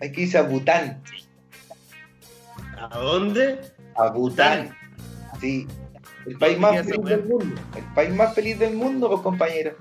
Hay 0.00 0.12
que 0.12 0.22
irse 0.22 0.38
a 0.38 0.42
Bután. 0.42 1.02
¿A 2.78 2.98
dónde? 2.98 3.60
A 3.96 4.10
Bután. 4.10 4.74
Sí. 5.40 5.66
El 6.26 6.36
país 6.38 6.58
más 6.58 6.86
feliz 6.86 7.04
del 7.04 7.24
mundo. 7.24 7.60
El 7.76 7.84
país 7.94 8.14
más 8.14 8.34
feliz 8.34 8.58
del 8.58 8.74
mundo, 8.74 9.08
pues 9.08 9.20
compañeros. 9.20 9.74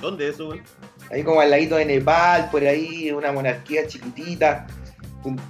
¿Dónde 0.00 0.28
es 0.28 0.34
eso, 0.34 0.48
weón? 0.48 0.62
Ahí 1.10 1.22
como 1.22 1.40
al 1.40 1.50
ladito 1.50 1.76
de 1.76 1.84
Nepal, 1.84 2.48
por 2.50 2.64
ahí, 2.64 3.10
una 3.10 3.32
monarquía 3.32 3.86
chiquitita. 3.86 4.66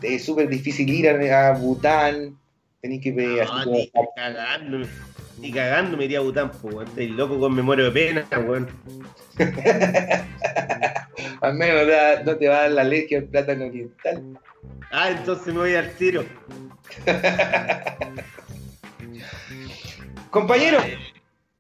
Es 0.03 0.25
súper 0.25 0.49
difícil 0.49 0.89
ir 0.89 1.09
a, 1.09 1.53
Bután. 1.53 2.39
Tenéis 2.81 3.03
que 3.03 3.43
así 3.43 3.65
como... 3.65 3.77
Ni 3.77 3.91
cagando, 3.91 4.89
ni 5.39 5.53
cagando 5.53 5.97
me 5.97 6.05
iría 6.05 6.19
a 6.19 6.23
Bután, 6.23 6.51
pues. 6.51 6.89
Estoy 6.89 7.09
loco 7.09 7.39
con 7.41 7.55
memoria 7.55 7.87
de 7.87 7.91
pena, 7.91 8.27
weón. 8.47 8.69
al 11.41 11.55
menos 11.55 11.83
no 11.83 11.87
te, 11.87 11.97
va, 11.97 12.23
no 12.25 12.37
te 12.37 12.49
va 12.49 12.57
a 12.57 12.63
dar 12.63 12.71
la 12.71 12.83
alergia 12.83 13.19
al 13.19 13.25
plátano 13.25 13.67
oriental. 13.67 14.39
Ah, 14.91 15.11
entonces 15.11 15.53
me 15.53 15.61
voy 15.61 15.75
al 15.75 15.91
tiro. 15.93 16.25
Compañero, 20.31 20.79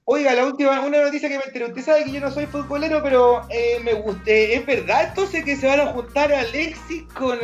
oiga, 0.04 0.34
la 0.34 0.46
última, 0.46 0.80
una 0.80 1.02
noticia 1.02 1.28
que 1.28 1.38
me 1.38 1.44
enteré. 1.44 1.66
Usted 1.66 1.82
sabe 1.82 2.04
que 2.04 2.12
yo 2.12 2.20
no 2.20 2.30
soy 2.30 2.46
futbolero, 2.46 3.02
pero 3.02 3.42
eh, 3.50 3.80
me 3.84 3.94
guste. 3.94 4.54
¿Es 4.54 4.66
verdad 4.66 5.08
entonces 5.08 5.44
que 5.44 5.56
se 5.56 5.66
van 5.66 5.80
a 5.80 5.86
juntar 5.86 6.32
Alexis 6.32 7.02
con 7.14 7.38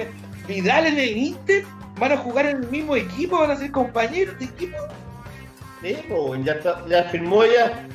Vidal 0.47 0.87
en 0.87 0.99
el 0.99 1.17
Inter? 1.17 1.65
¿Van 1.99 2.13
a 2.13 2.17
jugar 2.17 2.47
en 2.47 2.59
el 2.59 2.69
mismo 2.69 2.97
equipo? 2.97 3.39
¿Van 3.39 3.51
a 3.51 3.57
ser 3.57 3.71
compañeros 3.71 4.39
de 4.39 4.47
equipo? 4.47 4.77
Sí, 5.83 5.97
pues, 6.09 6.45
ya, 6.45 6.53
está, 6.53 6.85
ya 6.89 7.05
firmó 7.05 7.45
ya. 7.45 7.87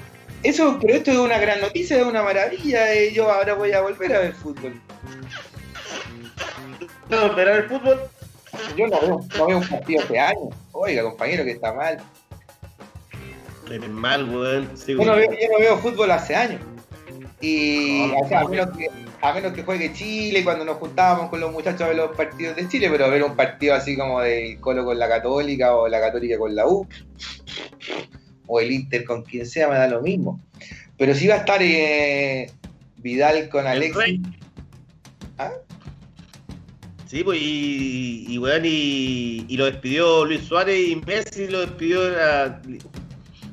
Eso, 0.46 0.78
pero 0.80 0.94
esto 0.94 1.10
es 1.10 1.18
una 1.18 1.40
gran 1.40 1.60
noticia, 1.60 1.98
es 1.98 2.06
una 2.06 2.22
maravilla. 2.22 2.94
Eh, 2.94 3.12
yo 3.12 3.32
ahora 3.32 3.56
voy 3.56 3.72
a 3.72 3.82
volver 3.82 4.16
a 4.16 4.20
ver 4.20 4.34
fútbol. 4.34 4.80
¿No 7.10 7.30
volver 7.30 7.50
a 7.50 7.52
ver 7.54 7.68
fútbol? 7.68 8.00
Yo 8.78 8.88
no 8.88 9.02
veo, 9.02 9.20
no 9.40 9.48
veo 9.48 9.58
un 9.58 9.68
partido 9.68 10.04
hace 10.04 10.20
años. 10.20 10.54
Oiga, 10.72 11.02
compañero, 11.02 11.44
que 11.44 11.52
está 11.52 11.74
mal. 11.74 11.98
Eres 13.72 13.90
mal, 13.90 14.30
weón. 14.30 14.70
Sí, 14.78 14.92
yo, 14.92 15.04
no 15.04 15.16
veo, 15.16 15.32
yo 15.32 15.52
no 15.52 15.58
veo 15.58 15.78
fútbol 15.80 16.12
hace 16.12 16.36
años. 16.36 16.62
Y 17.42 18.12
no, 18.14 18.20
o 18.20 18.28
sea, 18.28 18.42
a, 18.42 18.48
menos 18.48 18.78
que, 18.78 18.92
a 19.22 19.34
menos 19.34 19.52
que 19.52 19.64
juegue 19.64 19.94
Chile, 19.94 20.44
cuando 20.44 20.64
nos 20.64 20.78
juntábamos 20.78 21.32
con 21.32 21.40
los 21.40 21.52
muchachos 21.52 21.82
a 21.82 21.88
ver 21.88 21.98
los 21.98 22.16
partidos 22.16 22.56
de 22.56 22.68
Chile, 22.70 22.88
pero 22.92 23.10
ver 23.10 23.24
un 23.24 23.36
partido 23.36 23.74
así 23.74 23.98
como 23.98 24.22
del 24.22 24.60
Colo 24.60 24.86
con 24.86 25.00
la 25.00 25.10
Católica 25.10 25.76
o 25.76 25.88
la 25.88 26.00
Católica 26.00 26.38
con 26.38 26.56
la 26.56 26.68
U, 26.68 26.88
o 28.48 28.60
el 28.60 28.72
Inter 28.72 29.06
con 29.06 29.24
quien 29.24 29.46
sea, 29.46 29.68
me 29.68 29.76
da 29.76 29.88
lo 29.88 30.02
mismo. 30.02 30.42
Pero 30.98 31.14
sí 31.14 31.28
va 31.28 31.36
a 31.36 31.38
estar 31.40 31.62
eh, 31.62 32.50
Vidal 32.98 33.50
con 33.50 33.68
Alexis. 33.68 34.22
¿Ah? 35.38 35.52
Sí, 37.08 37.24
pues, 37.24 37.40
y, 37.42 38.26
y, 38.30 38.38
weón, 38.38 38.64
y, 38.66 39.46
y, 39.48 39.58
lo 39.58 39.66
despidió 39.66 40.26
Luis 40.26 40.42
Suárez 40.42 40.90
y 40.90 40.96
Messi 40.96 41.48
lo 41.48 41.62
despidió. 41.62 42.02
A, 42.20 42.62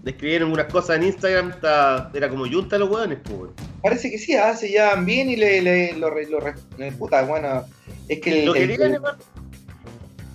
le 0.04 0.10
escribieron 0.10 0.50
unas 0.50 0.66
cosas 0.66 0.96
en 0.96 1.04
Instagram, 1.04 1.50
está, 1.50 2.10
era 2.12 2.28
como 2.28 2.46
yunta 2.46 2.78
los 2.78 2.90
weones, 2.90 3.18
pues. 3.22 3.52
Parece 3.82 4.10
que 4.10 4.18
sí, 4.18 4.34
ah, 4.34 4.56
se 4.56 4.68
llevan 4.68 5.04
bien 5.06 5.30
y 5.30 5.36
le, 5.36 5.62
le 5.62 5.92
lo, 5.94 6.10
lo, 6.10 6.40
lo, 6.40 6.92
puta, 6.98 7.22
bueno, 7.22 7.64
es 8.08 8.20
que 8.20 8.40
el, 8.40 8.46
lo 8.46 8.52
querían, 8.52 8.94
el, 8.94 9.00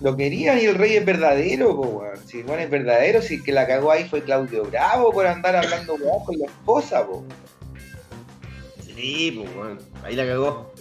lo 0.00 0.16
querían 0.16 0.58
y 0.58 0.64
el 0.66 0.76
rey 0.76 0.96
es 0.96 1.04
verdadero, 1.04 1.76
pues, 1.76 1.90
weón. 1.90 2.28
Si 2.28 2.40
el 2.40 2.50
es 2.50 2.70
verdadero, 2.70 3.20
si 3.20 3.34
el 3.36 3.42
que 3.42 3.52
la 3.52 3.66
cagó 3.66 3.90
ahí 3.90 4.04
fue 4.08 4.22
Claudio 4.22 4.64
Bravo 4.64 5.12
por 5.12 5.26
andar 5.26 5.56
hablando 5.56 5.94
weón 5.94 6.24
con 6.24 6.38
la 6.38 6.46
esposa, 6.46 7.06
pues. 7.06 7.22
Sí, 8.84 9.32
pues, 9.36 9.56
weón. 9.56 9.78
Ahí 10.04 10.14
la 10.14 10.26
cagó. 10.26 10.72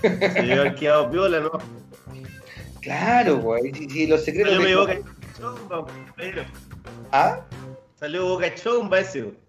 Se 0.00 0.08
debe 0.10 0.52
haber 0.54 0.74
quedado 0.74 1.10
piola, 1.10 1.40
¿no? 1.40 1.50
Claro, 2.80 3.38
güey. 3.38 3.72
Si, 3.74 3.88
si 3.88 4.06
los 4.06 4.24
secretos. 4.24 4.54
Salió 4.54 4.86
de- 4.86 4.96
boca 4.96 5.10
chomba, 5.38 5.86
pero. 6.16 6.42
¿Ah? 7.12 7.40
Salió 7.98 8.26
boca 8.26 8.54
chomba 8.54 9.00
ese, 9.00 9.22
weón. 9.22 9.41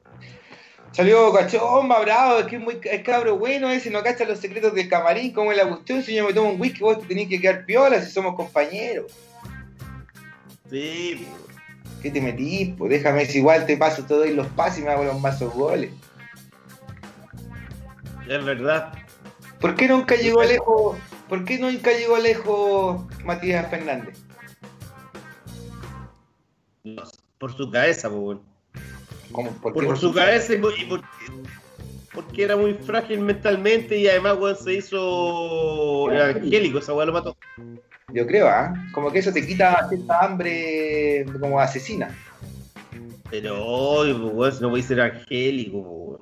Salió 0.94 1.34
cachomba, 1.34 2.02
bravo, 2.02 2.40
es 2.40 2.45
que 2.45 2.57
es 2.57 2.61
muy 2.61 2.80
es 2.84 3.03
cabro 3.03 3.38
bueno 3.40 3.68
ese, 3.72 3.90
no 3.90 4.03
cacha 4.03 4.26
los 4.26 4.38
secretos 4.38 4.76
del 4.76 4.88
camarín, 4.88 5.34
como 5.34 5.52
es 5.52 5.57
la 5.57 5.68
cuestión, 5.68 6.03
si 6.03 6.14
yo 6.14 6.26
me 6.26 6.34
tomo 6.34 6.52
un 6.52 6.61
whisky, 6.61 6.82
vos 6.82 6.99
te 6.99 7.07
tenés 7.07 7.28
que 7.28 7.41
quedar 7.41 7.65
piola 7.65 7.99
si 7.99 8.11
somos 8.11 8.36
compañeros. 8.36 9.11
Sí. 10.70 11.28
¿Qué 12.03 12.11
te 12.11 12.22
metís? 12.22 12.76
Pues 12.78 12.91
déjame 12.91 13.26
si 13.26 13.40
igual 13.40 13.65
te 13.65 13.76
paso 13.76 14.03
todo 14.03 14.24
y 14.24 14.36
los 14.36 14.45
pases 14.48 14.80
y 14.80 14.82
me 14.84 14.91
hago 14.91 15.03
los 15.03 15.20
mazos 15.20 15.52
goles. 15.53 15.91
Es 18.30 18.45
verdad. 18.45 18.94
¿Por 19.60 19.76
qué 19.76 19.88
nunca 19.88 20.15
llegó 20.15 20.44
lejos? 20.44 20.98
¿Por 21.28 21.44
qué 21.44 21.57
nunca 21.57 21.91
llegó 21.91 22.20
lejos 22.20 23.02
Matías 23.24 23.68
Fernández? 23.70 24.20
Por 27.40 27.56
su 27.56 27.72
cabeza, 27.72 28.11
pues. 28.11 28.38
¿Cómo? 29.34 29.51
¿Por, 29.61 29.73
Por, 29.73 29.85
por 29.85 29.97
su 29.97 30.14
cabeza 30.14 30.53
y, 30.53 30.57
por- 30.60 30.73
y 30.80 30.85
porque, 32.14 32.43
era 32.43 32.55
muy 32.55 32.76
frágil 32.76 33.19
mentalmente 33.19 33.97
y 33.97 34.07
además, 34.07 34.38
weón, 34.39 34.55
se 34.55 34.73
hizo 34.76 36.11
evangélico, 36.11 36.77
esa 36.77 36.93
weón 36.93 37.07
lo 37.07 37.14
mató. 37.14 37.35
Yo 38.14 38.27
creo, 38.27 38.47
¿ah? 38.47 38.73
Como 38.93 39.11
que 39.11 39.19
eso 39.19 39.34
te 39.34 39.45
quita 39.45 39.88
cierta 39.89 40.19
hambre 40.19 41.26
como 41.39 41.60
asesina. 41.60 42.15
Pero 43.31 43.65
hoy, 43.65 44.14
weón, 44.14 44.53
no 44.61 44.69
puede 44.69 44.84
ser 44.84 44.99
evangélico, 44.99 45.77
weón. 45.80 46.22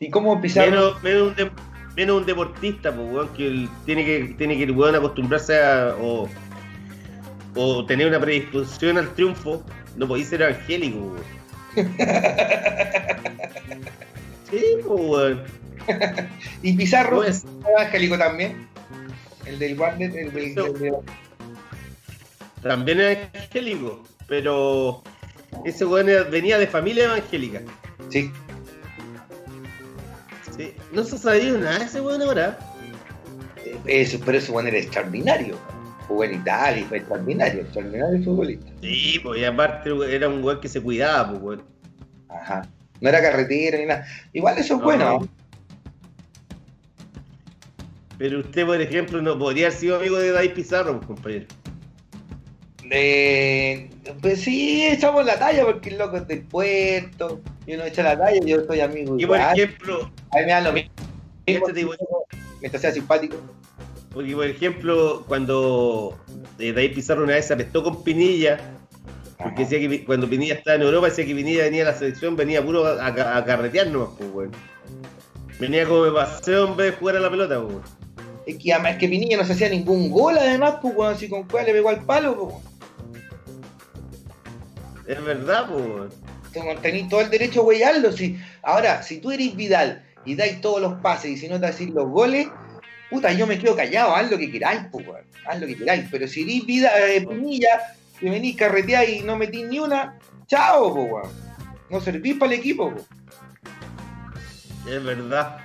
¿Y 0.00 0.10
cómo 0.10 0.40
Pizarro? 0.40 0.70
Menos, 0.70 1.02
menos 1.02 1.22
un, 1.28 1.34
de- 1.36 1.50
menos 1.96 2.16
un 2.18 2.26
deportista, 2.26 2.94
pues, 2.94 3.10
weón, 3.10 3.28
que 3.30 3.46
el- 3.46 3.68
tiene 3.86 4.04
que, 4.04 4.34
tiene 4.36 4.56
que 4.58 4.64
el 4.64 4.72
weón 4.72 4.94
acostumbrarse 4.94 5.58
a. 5.58 5.96
O, 6.00 6.28
o 7.54 7.86
tener 7.86 8.06
una 8.08 8.20
predisposición 8.20 8.98
al 8.98 9.08
triunfo, 9.14 9.64
no 9.96 10.06
podéis 10.06 10.28
ser 10.28 10.42
evangélico, 10.42 10.98
weón. 10.98 11.37
Sí, 14.50 14.64
pues, 14.86 14.98
weón. 15.00 15.42
¿Y 16.62 16.72
Pizarro? 16.74 17.22
Es- 17.22 17.44
evangélico 17.68 18.16
también. 18.18 18.66
El 19.44 19.58
del 19.58 19.78
Wander, 19.78 20.16
el 20.16 20.32
del. 20.32 20.54
No. 20.54 21.02
También 22.62 23.00
es 23.00 23.18
evangélico, 23.34 24.02
pero 24.26 25.02
ese 25.64 25.84
weón 25.84 26.06
venía 26.30 26.58
de 26.58 26.66
familia 26.66 27.04
evangélica. 27.04 27.60
Sí. 28.10 28.30
Sí. 30.56 30.72
No 30.92 31.04
se 31.04 31.16
ha 31.16 31.18
sabido 31.18 31.58
nada 31.58 31.78
de 31.78 31.84
ese 31.84 32.00
weón 32.00 32.22
ahora. 32.22 32.58
Eso, 33.84 34.18
pero 34.24 34.38
ese 34.38 34.50
bueno 34.50 34.68
era 34.70 34.78
extraordinario. 34.78 35.56
Jugó 36.08 36.24
en 36.24 36.34
Italia, 36.34 36.84
fue 36.88 36.98
extraordinario, 36.98 37.60
extraordinario 37.62 38.24
futbolista. 38.24 38.66
Sí, 38.80 39.20
pues 39.22 39.40
y 39.40 39.44
aparte 39.44 39.90
era 40.14 40.28
un 40.28 40.42
weón 40.42 40.60
que 40.60 40.68
se 40.68 40.80
cuidaba, 40.80 41.28
pues 41.30 41.42
weón. 41.42 41.62
Ajá. 42.28 42.66
No 43.00 43.08
era 43.10 43.20
carretera 43.20 43.78
ni 43.78 43.86
nada. 43.86 44.06
Igual 44.32 44.58
eso 44.58 44.74
es 44.74 44.80
No. 44.80 44.84
bueno. 44.86 45.28
Pero 48.18 48.40
usted, 48.40 48.66
por 48.66 48.80
ejemplo, 48.80 49.22
no 49.22 49.38
podría 49.38 49.66
haber 49.68 49.78
sido 49.78 49.96
amigo 49.96 50.18
de 50.18 50.32
David 50.32 50.52
Pizarro, 50.54 50.96
pues, 50.96 51.06
compañero. 51.06 51.46
Eh, 52.90 53.90
pues 54.22 54.40
sí, 54.40 54.86
echamos 54.86 55.24
la 55.24 55.38
talla 55.38 55.64
porque 55.66 55.90
el 55.90 55.98
loco 55.98 56.16
es 56.16 56.26
del 56.26 56.42
puerto. 56.42 57.40
Y 57.66 57.74
uno 57.74 57.84
echa 57.84 58.02
la 58.02 58.18
talla 58.18 58.38
y 58.42 58.48
yo 58.48 58.64
soy 58.64 58.80
amigo. 58.80 59.16
Y 59.18 59.26
por 59.26 59.36
ejemplo, 59.38 60.10
A 60.32 60.38
mí 60.38 60.46
me 60.46 60.52
da 60.52 60.60
lo 60.62 60.72
mismo. 60.72 60.90
Este 61.46 61.72
tipo- 61.72 61.94
Mientras 62.60 62.80
sea 62.82 62.90
simpático. 62.92 63.36
Porque 64.18 64.34
por 64.34 64.46
ejemplo, 64.46 65.24
cuando 65.28 66.18
eh, 66.58 66.72
David 66.72 66.96
Pizarro 66.96 67.22
una 67.22 67.34
vez 67.34 67.46
se 67.46 67.54
apestó 67.54 67.84
con 67.84 68.02
Pinilla, 68.02 68.58
porque 69.40 69.64
decía 69.64 69.78
que 69.78 70.04
cuando 70.04 70.28
Pinilla 70.28 70.54
estaba 70.54 70.74
en 70.74 70.82
Europa, 70.82 71.06
decía 71.06 71.24
que 71.24 71.36
Pinilla 71.36 71.62
venía 71.62 71.84
a 71.84 71.92
la 71.92 71.94
selección, 71.96 72.34
venía 72.34 72.60
puro 72.60 72.84
a, 72.84 73.00
a, 73.00 73.36
a 73.36 73.44
carretear 73.44 73.86
nomás, 73.86 74.08
pues 74.18 74.28
weón. 74.32 74.50
Venía 75.60 75.86
como 75.86 76.02
de 76.02 76.10
paseo 76.10 76.66
en 76.66 76.76
vez 76.76 76.90
de 76.90 76.98
jugar 76.98 77.14
a 77.14 77.20
la 77.20 77.30
pelota, 77.30 77.62
pues. 77.62 77.76
Es 78.44 78.56
que 78.56 78.72
además 78.72 78.96
que 78.96 79.08
Pinilla 79.08 79.36
no 79.36 79.44
se 79.44 79.52
hacía 79.52 79.68
ningún 79.68 80.10
gol, 80.10 80.36
además, 80.36 80.78
pues, 80.82 80.96
bueno, 80.96 81.12
así 81.12 81.28
con 81.28 81.44
cuál 81.44 81.66
le 81.66 81.72
pegó 81.74 81.90
al 81.90 82.04
palo, 82.04 82.36
pues. 82.36 82.56
Es 85.06 85.24
verdad, 85.24 85.70
pues 85.70 86.12
Tenéis 86.82 87.08
todo 87.08 87.20
el 87.20 87.30
derecho 87.30 87.60
a 87.60 87.66
huellarlo. 87.66 88.10
Si, 88.10 88.36
ahora, 88.64 89.00
si 89.04 89.18
tú 89.18 89.30
eres 89.30 89.54
Vidal 89.54 90.04
y 90.24 90.34
dais 90.34 90.60
todos 90.60 90.80
los 90.80 90.94
pases 90.94 91.30
y 91.30 91.36
si 91.36 91.46
no 91.46 91.60
te 91.60 91.66
hacís 91.66 91.90
los 91.90 92.08
goles, 92.08 92.48
puta, 93.10 93.32
yo 93.32 93.46
me 93.46 93.58
quedo 93.58 93.76
callado, 93.76 94.14
haz 94.14 94.30
lo 94.30 94.38
que 94.38 94.50
queráis, 94.50 94.82
pues, 94.92 95.06
weón. 95.06 95.24
Haz 95.46 95.60
lo 95.60 95.66
que 95.66 95.76
queráis. 95.76 96.06
Pero 96.10 96.28
si 96.28 96.42
eres 96.42 96.66
Vidal, 96.66 96.92
eh, 97.10 97.26
Pinilla, 97.26 97.94
que 98.20 98.30
venís 98.30 98.56
carretear 98.56 99.08
y 99.08 99.20
no 99.20 99.36
metís 99.36 99.66
ni 99.66 99.78
una, 99.78 100.18
chao, 100.46 100.94
pues, 100.94 101.10
weón. 101.10 101.30
No 101.90 102.00
servís 102.00 102.36
para 102.36 102.52
el 102.52 102.58
equipo, 102.58 102.92
pues. 102.92 103.04
Es 104.88 105.04
verdad. 105.04 105.58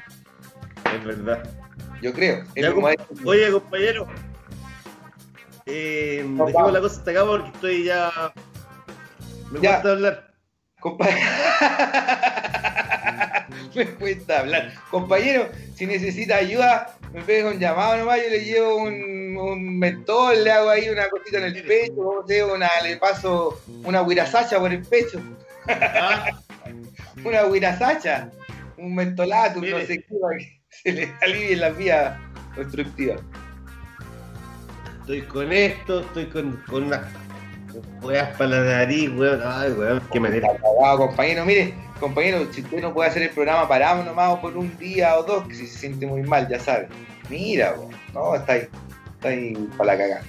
Es 0.95 1.03
verdad. 1.03 1.44
Yo 2.02 2.14
creo. 2.14 2.44
Es 2.56 2.64
Ya, 2.64 2.72
como 2.74 2.88
compa- 2.90 3.26
Oye, 3.26 3.52
compañero. 3.52 4.07
Eh, 5.65 6.15
dejemos 6.18 6.52
vamos. 6.53 6.74
la 6.74 6.82
cosa 6.82 6.99
hasta 6.99 7.11
acá 7.11 7.26
porque 7.26 7.48
estoy 7.49 7.84
ya. 7.86 8.11
Me 9.52 9.61
Ya. 9.61 9.74
gusta 9.76 9.91
hablar. 9.91 10.34
Compa- 10.82 11.07
me 13.76 13.86
cuesta 13.95 14.40
hablar. 14.40 14.74
Compañero, 14.91 15.49
si 15.76 15.86
necesita 15.86 16.36
ayuda, 16.36 16.98
me 17.14 17.22
pega 17.22 17.49
un 17.52 17.60
llamado 17.60 17.98
nomás, 17.98 18.19
yo 18.23 18.30
le 18.30 18.44
llevo 18.44 18.77
un, 18.77 19.38
un 19.38 19.80
mentol, 19.80 20.44
le 20.44 20.52
hago 20.52 20.69
ahí 20.69 20.90
una 20.90 21.07
cosita 21.10 21.38
en 21.38 21.56
el 21.56 21.64
pecho, 21.64 21.94
una, 22.53 22.69
le 22.84 22.98
paso 22.98 23.61
una 23.84 24.02
guirasacha 24.02 24.60
por 24.60 24.72
el 24.72 24.81
pecho, 24.81 25.22
Ah, 25.68 26.30
una 27.23 27.44
guirasacha, 27.44 28.30
un 28.77 28.95
mentolato, 28.95 29.60
un 29.60 29.69
no 29.69 29.80
sé 29.81 29.99
qué, 29.99 30.15
para 30.22 30.38
que 30.38 30.61
se 30.69 30.91
le 30.91 31.14
alivie 31.22 31.56
la 31.56 31.69
vía 31.69 32.19
obstructiva. 32.57 33.15
estoy 35.02 35.22
con 35.22 35.53
esto, 35.53 36.02
estoy 36.02 36.26
con, 36.26 36.57
con 36.68 36.84
unas 36.84 37.02
weas 38.02 38.36
para 38.38 38.50
la 38.50 38.64
nariz, 38.64 39.10
weón. 39.16 39.41
Ay, 39.45 39.72
weón, 39.72 40.02
qué 40.12 40.20
manera. 40.20 40.50
Cagado, 40.58 40.98
compañero, 41.08 41.45
mire, 41.45 41.74
compañero, 42.00 42.48
si 42.52 42.62
usted 42.62 42.82
no 42.82 42.94
puede 42.94 43.10
hacer 43.10 43.24
el 43.24 43.30
programa, 43.30 43.68
paramos 43.68 44.06
nomás 44.06 44.40
por 44.40 44.58
un 44.58 44.78
día 44.78 45.18
o 45.18 45.24
dos, 45.24 45.48
que 45.48 45.56
si 45.56 45.68
se 45.68 45.80
siente 45.80 46.06
muy 46.06 46.24
mal, 46.24 46.48
ya 46.48 46.60
sabe. 46.60 46.88
Mira, 47.30 47.74
weón, 47.78 47.91
no, 48.14 48.36
está 48.36 48.54
ahí, 48.54 48.68
está 49.16 49.30
ahí 49.30 49.54
para 49.78 49.94
la 49.94 49.98
cagada. 49.98 50.24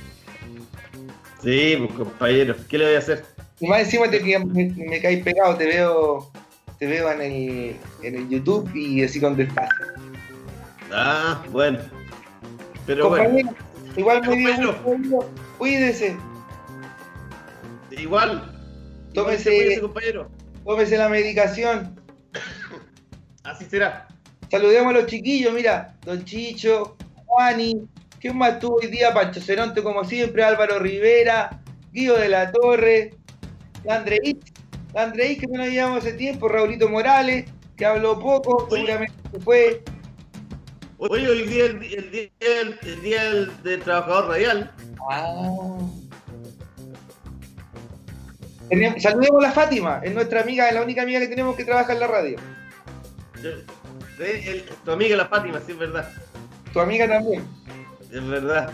Sí, 1.42 1.76
pues 1.78 1.92
compañero, 1.92 2.56
¿qué 2.68 2.78
le 2.78 2.86
voy 2.86 2.94
a 2.94 2.98
hacer? 2.98 3.24
Y 3.60 3.68
más 3.68 3.80
encima 3.80 4.10
te, 4.10 4.20
me, 4.20 4.64
me 4.70 5.00
caes 5.00 5.22
pegado, 5.22 5.56
te 5.56 5.66
veo, 5.66 6.30
te 6.78 6.86
veo 6.86 7.12
en 7.12 7.20
el, 7.20 7.76
en 8.02 8.14
el 8.14 8.28
YouTube 8.28 8.74
y 8.74 9.04
así 9.04 9.20
contestas. 9.20 9.68
Ah, 10.92 11.42
bueno. 11.50 11.78
Pero 12.86 13.08
bueno, 13.08 13.24
Compañero, 13.24 13.54
igual 13.96 14.20
me 14.22 15.14
cuídese, 15.58 16.16
igual. 18.00 18.50
Tómese- 19.12 19.54
igual 19.54 19.80
compañero. 19.80 20.30
tómese 20.64 20.96
la 20.98 21.08
medicación. 21.08 22.00
Así 23.44 23.64
será. 23.66 24.08
Saludemos 24.50 24.94
a 24.94 24.98
los 24.98 25.06
chiquillos, 25.06 25.52
mira, 25.52 25.96
Don 26.04 26.24
Chicho, 26.24 26.96
Juani, 27.26 27.86
¿quién 28.20 28.36
más 28.38 28.58
tuvo 28.60 28.76
hoy 28.76 28.86
día? 28.86 29.12
Pancho 29.12 29.40
Ceronte, 29.40 29.82
como 29.82 30.04
siempre, 30.04 30.44
Álvaro 30.44 30.78
Rivera, 30.78 31.60
Guido 31.92 32.16
de 32.16 32.28
la 32.28 32.52
Torre, 32.52 33.14
Andreí, 33.88 34.38
Andreí 34.94 35.36
que 35.36 35.46
no 35.48 35.58
nos 35.58 35.68
llevamos 35.68 35.98
hace 35.98 36.12
tiempo, 36.12 36.48
Raulito 36.48 36.88
Morales, 36.88 37.46
que 37.76 37.84
habló 37.84 38.18
poco, 38.20 38.66
Oye. 38.70 38.76
seguramente 38.76 39.14
se 39.32 39.40
fue. 39.40 39.82
Oye, 40.98 41.28
hoy 41.28 41.42
día 41.42 41.64
el, 41.66 41.82
el 41.82 42.10
día, 42.12 42.30
el, 42.40 42.78
el 42.82 43.02
día 43.02 43.24
del, 43.24 43.62
del 43.64 43.80
trabajador 43.82 44.28
radial. 44.28 44.72
Ah. 45.10 45.78
Saludemos 48.98 49.44
a 49.44 49.48
la 49.48 49.52
Fátima, 49.52 50.00
es 50.02 50.14
nuestra 50.14 50.40
amiga, 50.40 50.68
es 50.68 50.74
la 50.74 50.82
única 50.82 51.02
amiga 51.02 51.20
que 51.20 51.28
tenemos 51.28 51.56
que 51.56 51.64
trabaja 51.64 51.92
en 51.92 52.00
la 52.00 52.06
radio. 52.06 52.36
El- 53.42 53.64
el- 54.18 54.64
tu 54.84 54.90
amiga 54.92 55.16
la 55.16 55.26
Fátima, 55.26 55.60
sí, 55.64 55.72
es 55.72 55.78
verdad. 55.78 56.08
Tu 56.72 56.80
amiga 56.80 57.06
también. 57.08 57.44
Es 58.12 58.26
verdad. 58.28 58.70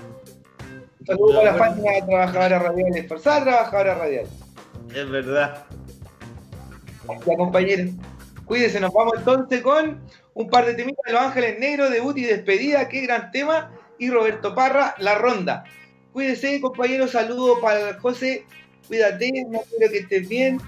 Saludos 1.06 1.36
a 1.40 1.44
la 1.44 1.52
Bueno. 1.52 1.64
Fátima, 1.64 2.06
trabajadora 2.06 2.58
radial, 2.58 2.96
esforzada 2.96 3.42
trabajadora 3.42 3.94
radial. 3.94 4.26
Es 4.94 5.10
verdad. 5.10 5.64
Ya, 7.26 7.36
compañero. 7.36 7.90
Cuídese, 8.44 8.80
nos 8.80 8.92
vamos 8.92 9.14
entonces 9.18 9.62
con 9.62 10.00
un 10.34 10.50
par 10.50 10.66
de 10.66 10.74
temitas 10.74 11.02
de 11.06 11.12
Los 11.12 11.22
Ángeles 11.22 11.58
Negros, 11.58 11.90
debut 11.90 12.16
y 12.18 12.24
despedida, 12.24 12.88
qué 12.88 13.00
gran 13.02 13.30
tema. 13.32 13.72
Y 13.98 14.10
Roberto 14.10 14.54
Parra, 14.54 14.94
la 14.98 15.16
ronda. 15.16 15.64
Cuídese, 16.12 16.60
compañero, 16.60 17.06
saludos 17.08 17.58
para 17.60 17.98
José. 18.00 18.46
Cuídate, 18.90 19.30
me 19.48 19.58
alegro 19.58 19.88
que 19.92 19.98
estés 19.98 20.28
bien. 20.28 20.60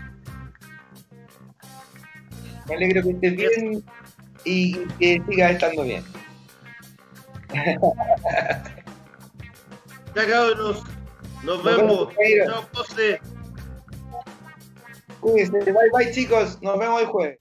Me 2.69 2.75
alegro 2.77 3.03
que 3.03 3.11
estés 3.11 3.37
bien. 3.37 3.85
y 4.45 4.75
que 5.01 5.21
siga 5.29 5.51
estando 5.51 5.83
bien. 5.83 6.05
Ya 10.15 10.27
cabros, 10.29 10.85
nos 11.43 11.65
vemos. 11.65 12.11
Chao. 12.47 12.69
Cuídense, 15.21 15.73
bye 15.73 15.91
bye 15.93 16.13
chicos, 16.13 16.63
nos 16.63 16.79
vemos 16.79 17.01
el 17.03 17.09
jueves. 17.09 17.41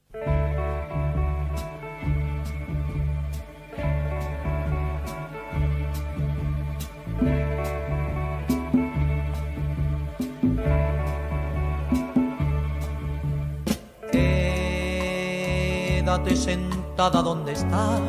Quédate 16.12 16.36
sentada 16.36 17.22
donde 17.22 17.54
estás 17.54 18.02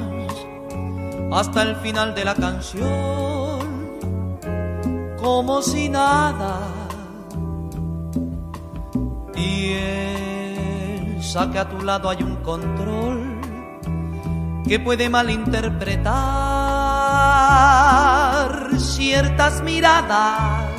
hasta 1.31 1.63
el 1.63 1.77
final 1.77 2.17
de 2.17 2.25
la 2.25 2.35
canción, 2.35 3.61
como 5.21 5.63
si 5.63 5.89
nada. 5.89 6.59
Piensa 9.33 10.19
que 11.53 11.61
a 11.61 11.69
tu 11.69 11.81
lado 11.83 12.11
hay 12.11 12.25
un 12.25 12.35
control 12.43 13.41
que 14.67 14.81
puede 14.81 15.09
malinterpretar 15.09 16.13
ciertas 18.81 19.63
miradas. 19.63 20.73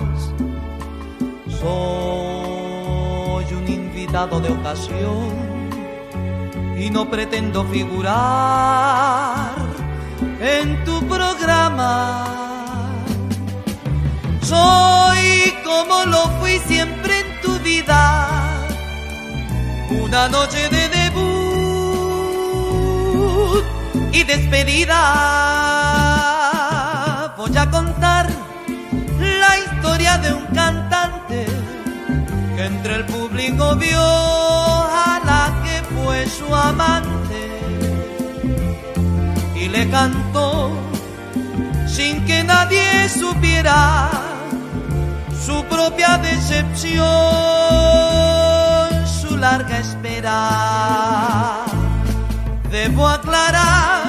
Soy 1.47 3.45
un 3.53 3.65
invitado 3.65 4.41
de 4.41 4.49
ocasión 4.49 5.52
y 6.83 6.89
no 6.89 7.09
pretendo 7.09 7.63
figurar 7.63 9.55
en 10.41 10.83
tu 10.83 11.07
programa. 11.07 12.25
Soy 14.41 15.53
como 15.63 16.03
lo 16.05 16.27
fui 16.39 16.59
siempre 16.67 17.21
en 17.21 17.41
tu 17.41 17.57
vida, 17.59 18.27
una 20.03 20.27
noche 20.27 20.67
de 20.67 20.89
debut 20.89 21.23
y 24.11 24.23
despedida. 24.23 24.99
Voy 27.37 27.57
a 27.57 27.71
contar 27.71 28.27
la 29.19 29.57
historia 29.57 30.17
de 30.17 30.33
un 30.33 30.45
cantante 30.47 31.45
que 32.57 32.65
entre 32.65 32.95
el 32.95 33.05
público 33.05 33.77
vio 33.77 34.92
su 36.37 36.55
amante 36.55 37.43
y 39.55 39.69
le 39.69 39.89
cantó 39.89 40.71
sin 41.87 42.25
que 42.25 42.43
nadie 42.43 43.07
supiera 43.09 44.09
su 45.45 45.63
propia 45.65 46.17
decepción, 46.17 47.03
su 49.05 49.37
larga 49.37 49.77
espera. 49.79 50.39
Debo 52.71 53.07
aclarar 53.07 54.03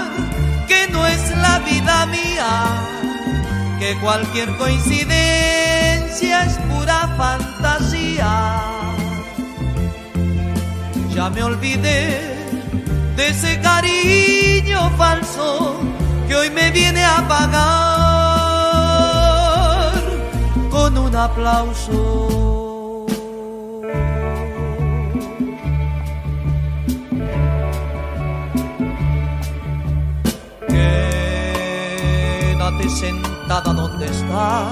que 0.67 0.89
no 0.93 1.07
es 1.07 1.37
la 1.37 1.59
vida 1.59 2.07
mía, 2.07 2.65
que 3.79 3.97
cualquier 4.01 4.57
coincidencia 4.57 6.45
es 6.45 6.55
pura 6.71 7.15
fantasía. 7.19 8.84
Ya 11.15 11.31
me 11.31 11.43
olvidé 11.45 12.35
de 13.17 13.29
ese 13.29 13.61
cariño 13.61 14.91
falso 14.99 15.77
que 16.27 16.35
hoy 16.35 16.51
me 16.51 16.73
viene 16.73 17.05
a 17.05 17.29
pagar 17.29 17.55
con 20.71 20.99
un 20.99 21.15
aplauso. 21.15 23.07
Quédate 30.67 32.91
sentada 32.91 33.73
donde 33.73 34.07
estás, 34.07 34.67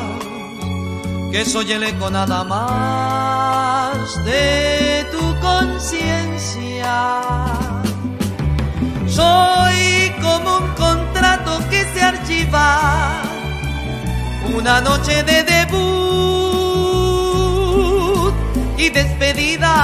que 1.30 1.44
soy 1.44 1.70
el 1.70 1.84
eco 1.84 2.10
nada 2.10 2.42
más 2.42 4.24
de 4.24 5.06
tu 5.12 5.20
conciencia. 5.40 6.31
Soy 9.08 10.12
como 10.20 10.58
un 10.58 10.68
contrato 10.74 11.60
que 11.70 11.84
se 11.92 12.02
archiva, 12.02 12.68
una 14.54 14.80
noche 14.80 15.22
de 15.22 15.42
debut 15.42 16.72
y 18.78 18.88
despedida. 18.88 19.74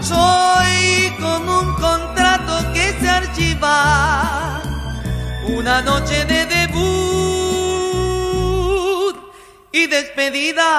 Soy 0.00 1.12
como 1.20 1.60
un 1.60 1.74
contrato 1.74 2.72
que 2.74 2.86
se 3.00 3.08
archiva, 3.08 4.60
una 5.56 5.80
noche 5.82 6.24
de 6.24 6.46
debut 6.46 7.34
y 9.72 9.86
despedida. 9.86 10.70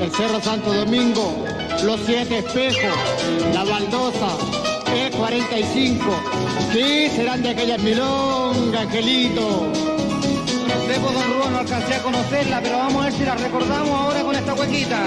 El 0.00 0.10
Cerro 0.12 0.40
Santo 0.40 0.72
Domingo, 0.72 1.44
los 1.84 2.00
Siete 2.04 2.38
Espejos, 2.38 2.98
la 3.54 3.64
Baldosa, 3.64 4.36
E45. 4.94 5.98
Sí, 6.72 7.08
serán 7.14 7.42
de 7.42 7.50
aquellas 7.50 7.80
milongas, 7.82 8.82
Angelito. 8.82 9.72
Debo, 10.88 11.10
don 11.10 11.24
Rubén, 11.32 11.52
no 11.52 11.58
alcancé 11.58 11.94
a 11.94 12.02
conocerla, 12.02 12.60
pero 12.62 12.78
vamos 12.78 13.02
a 13.02 13.04
ver 13.06 13.12
si 13.12 13.24
la 13.24 13.34
recordamos 13.34 13.90
ahora 13.90 14.22
con 14.22 14.36
esta 14.36 14.54
huequita. 14.54 15.02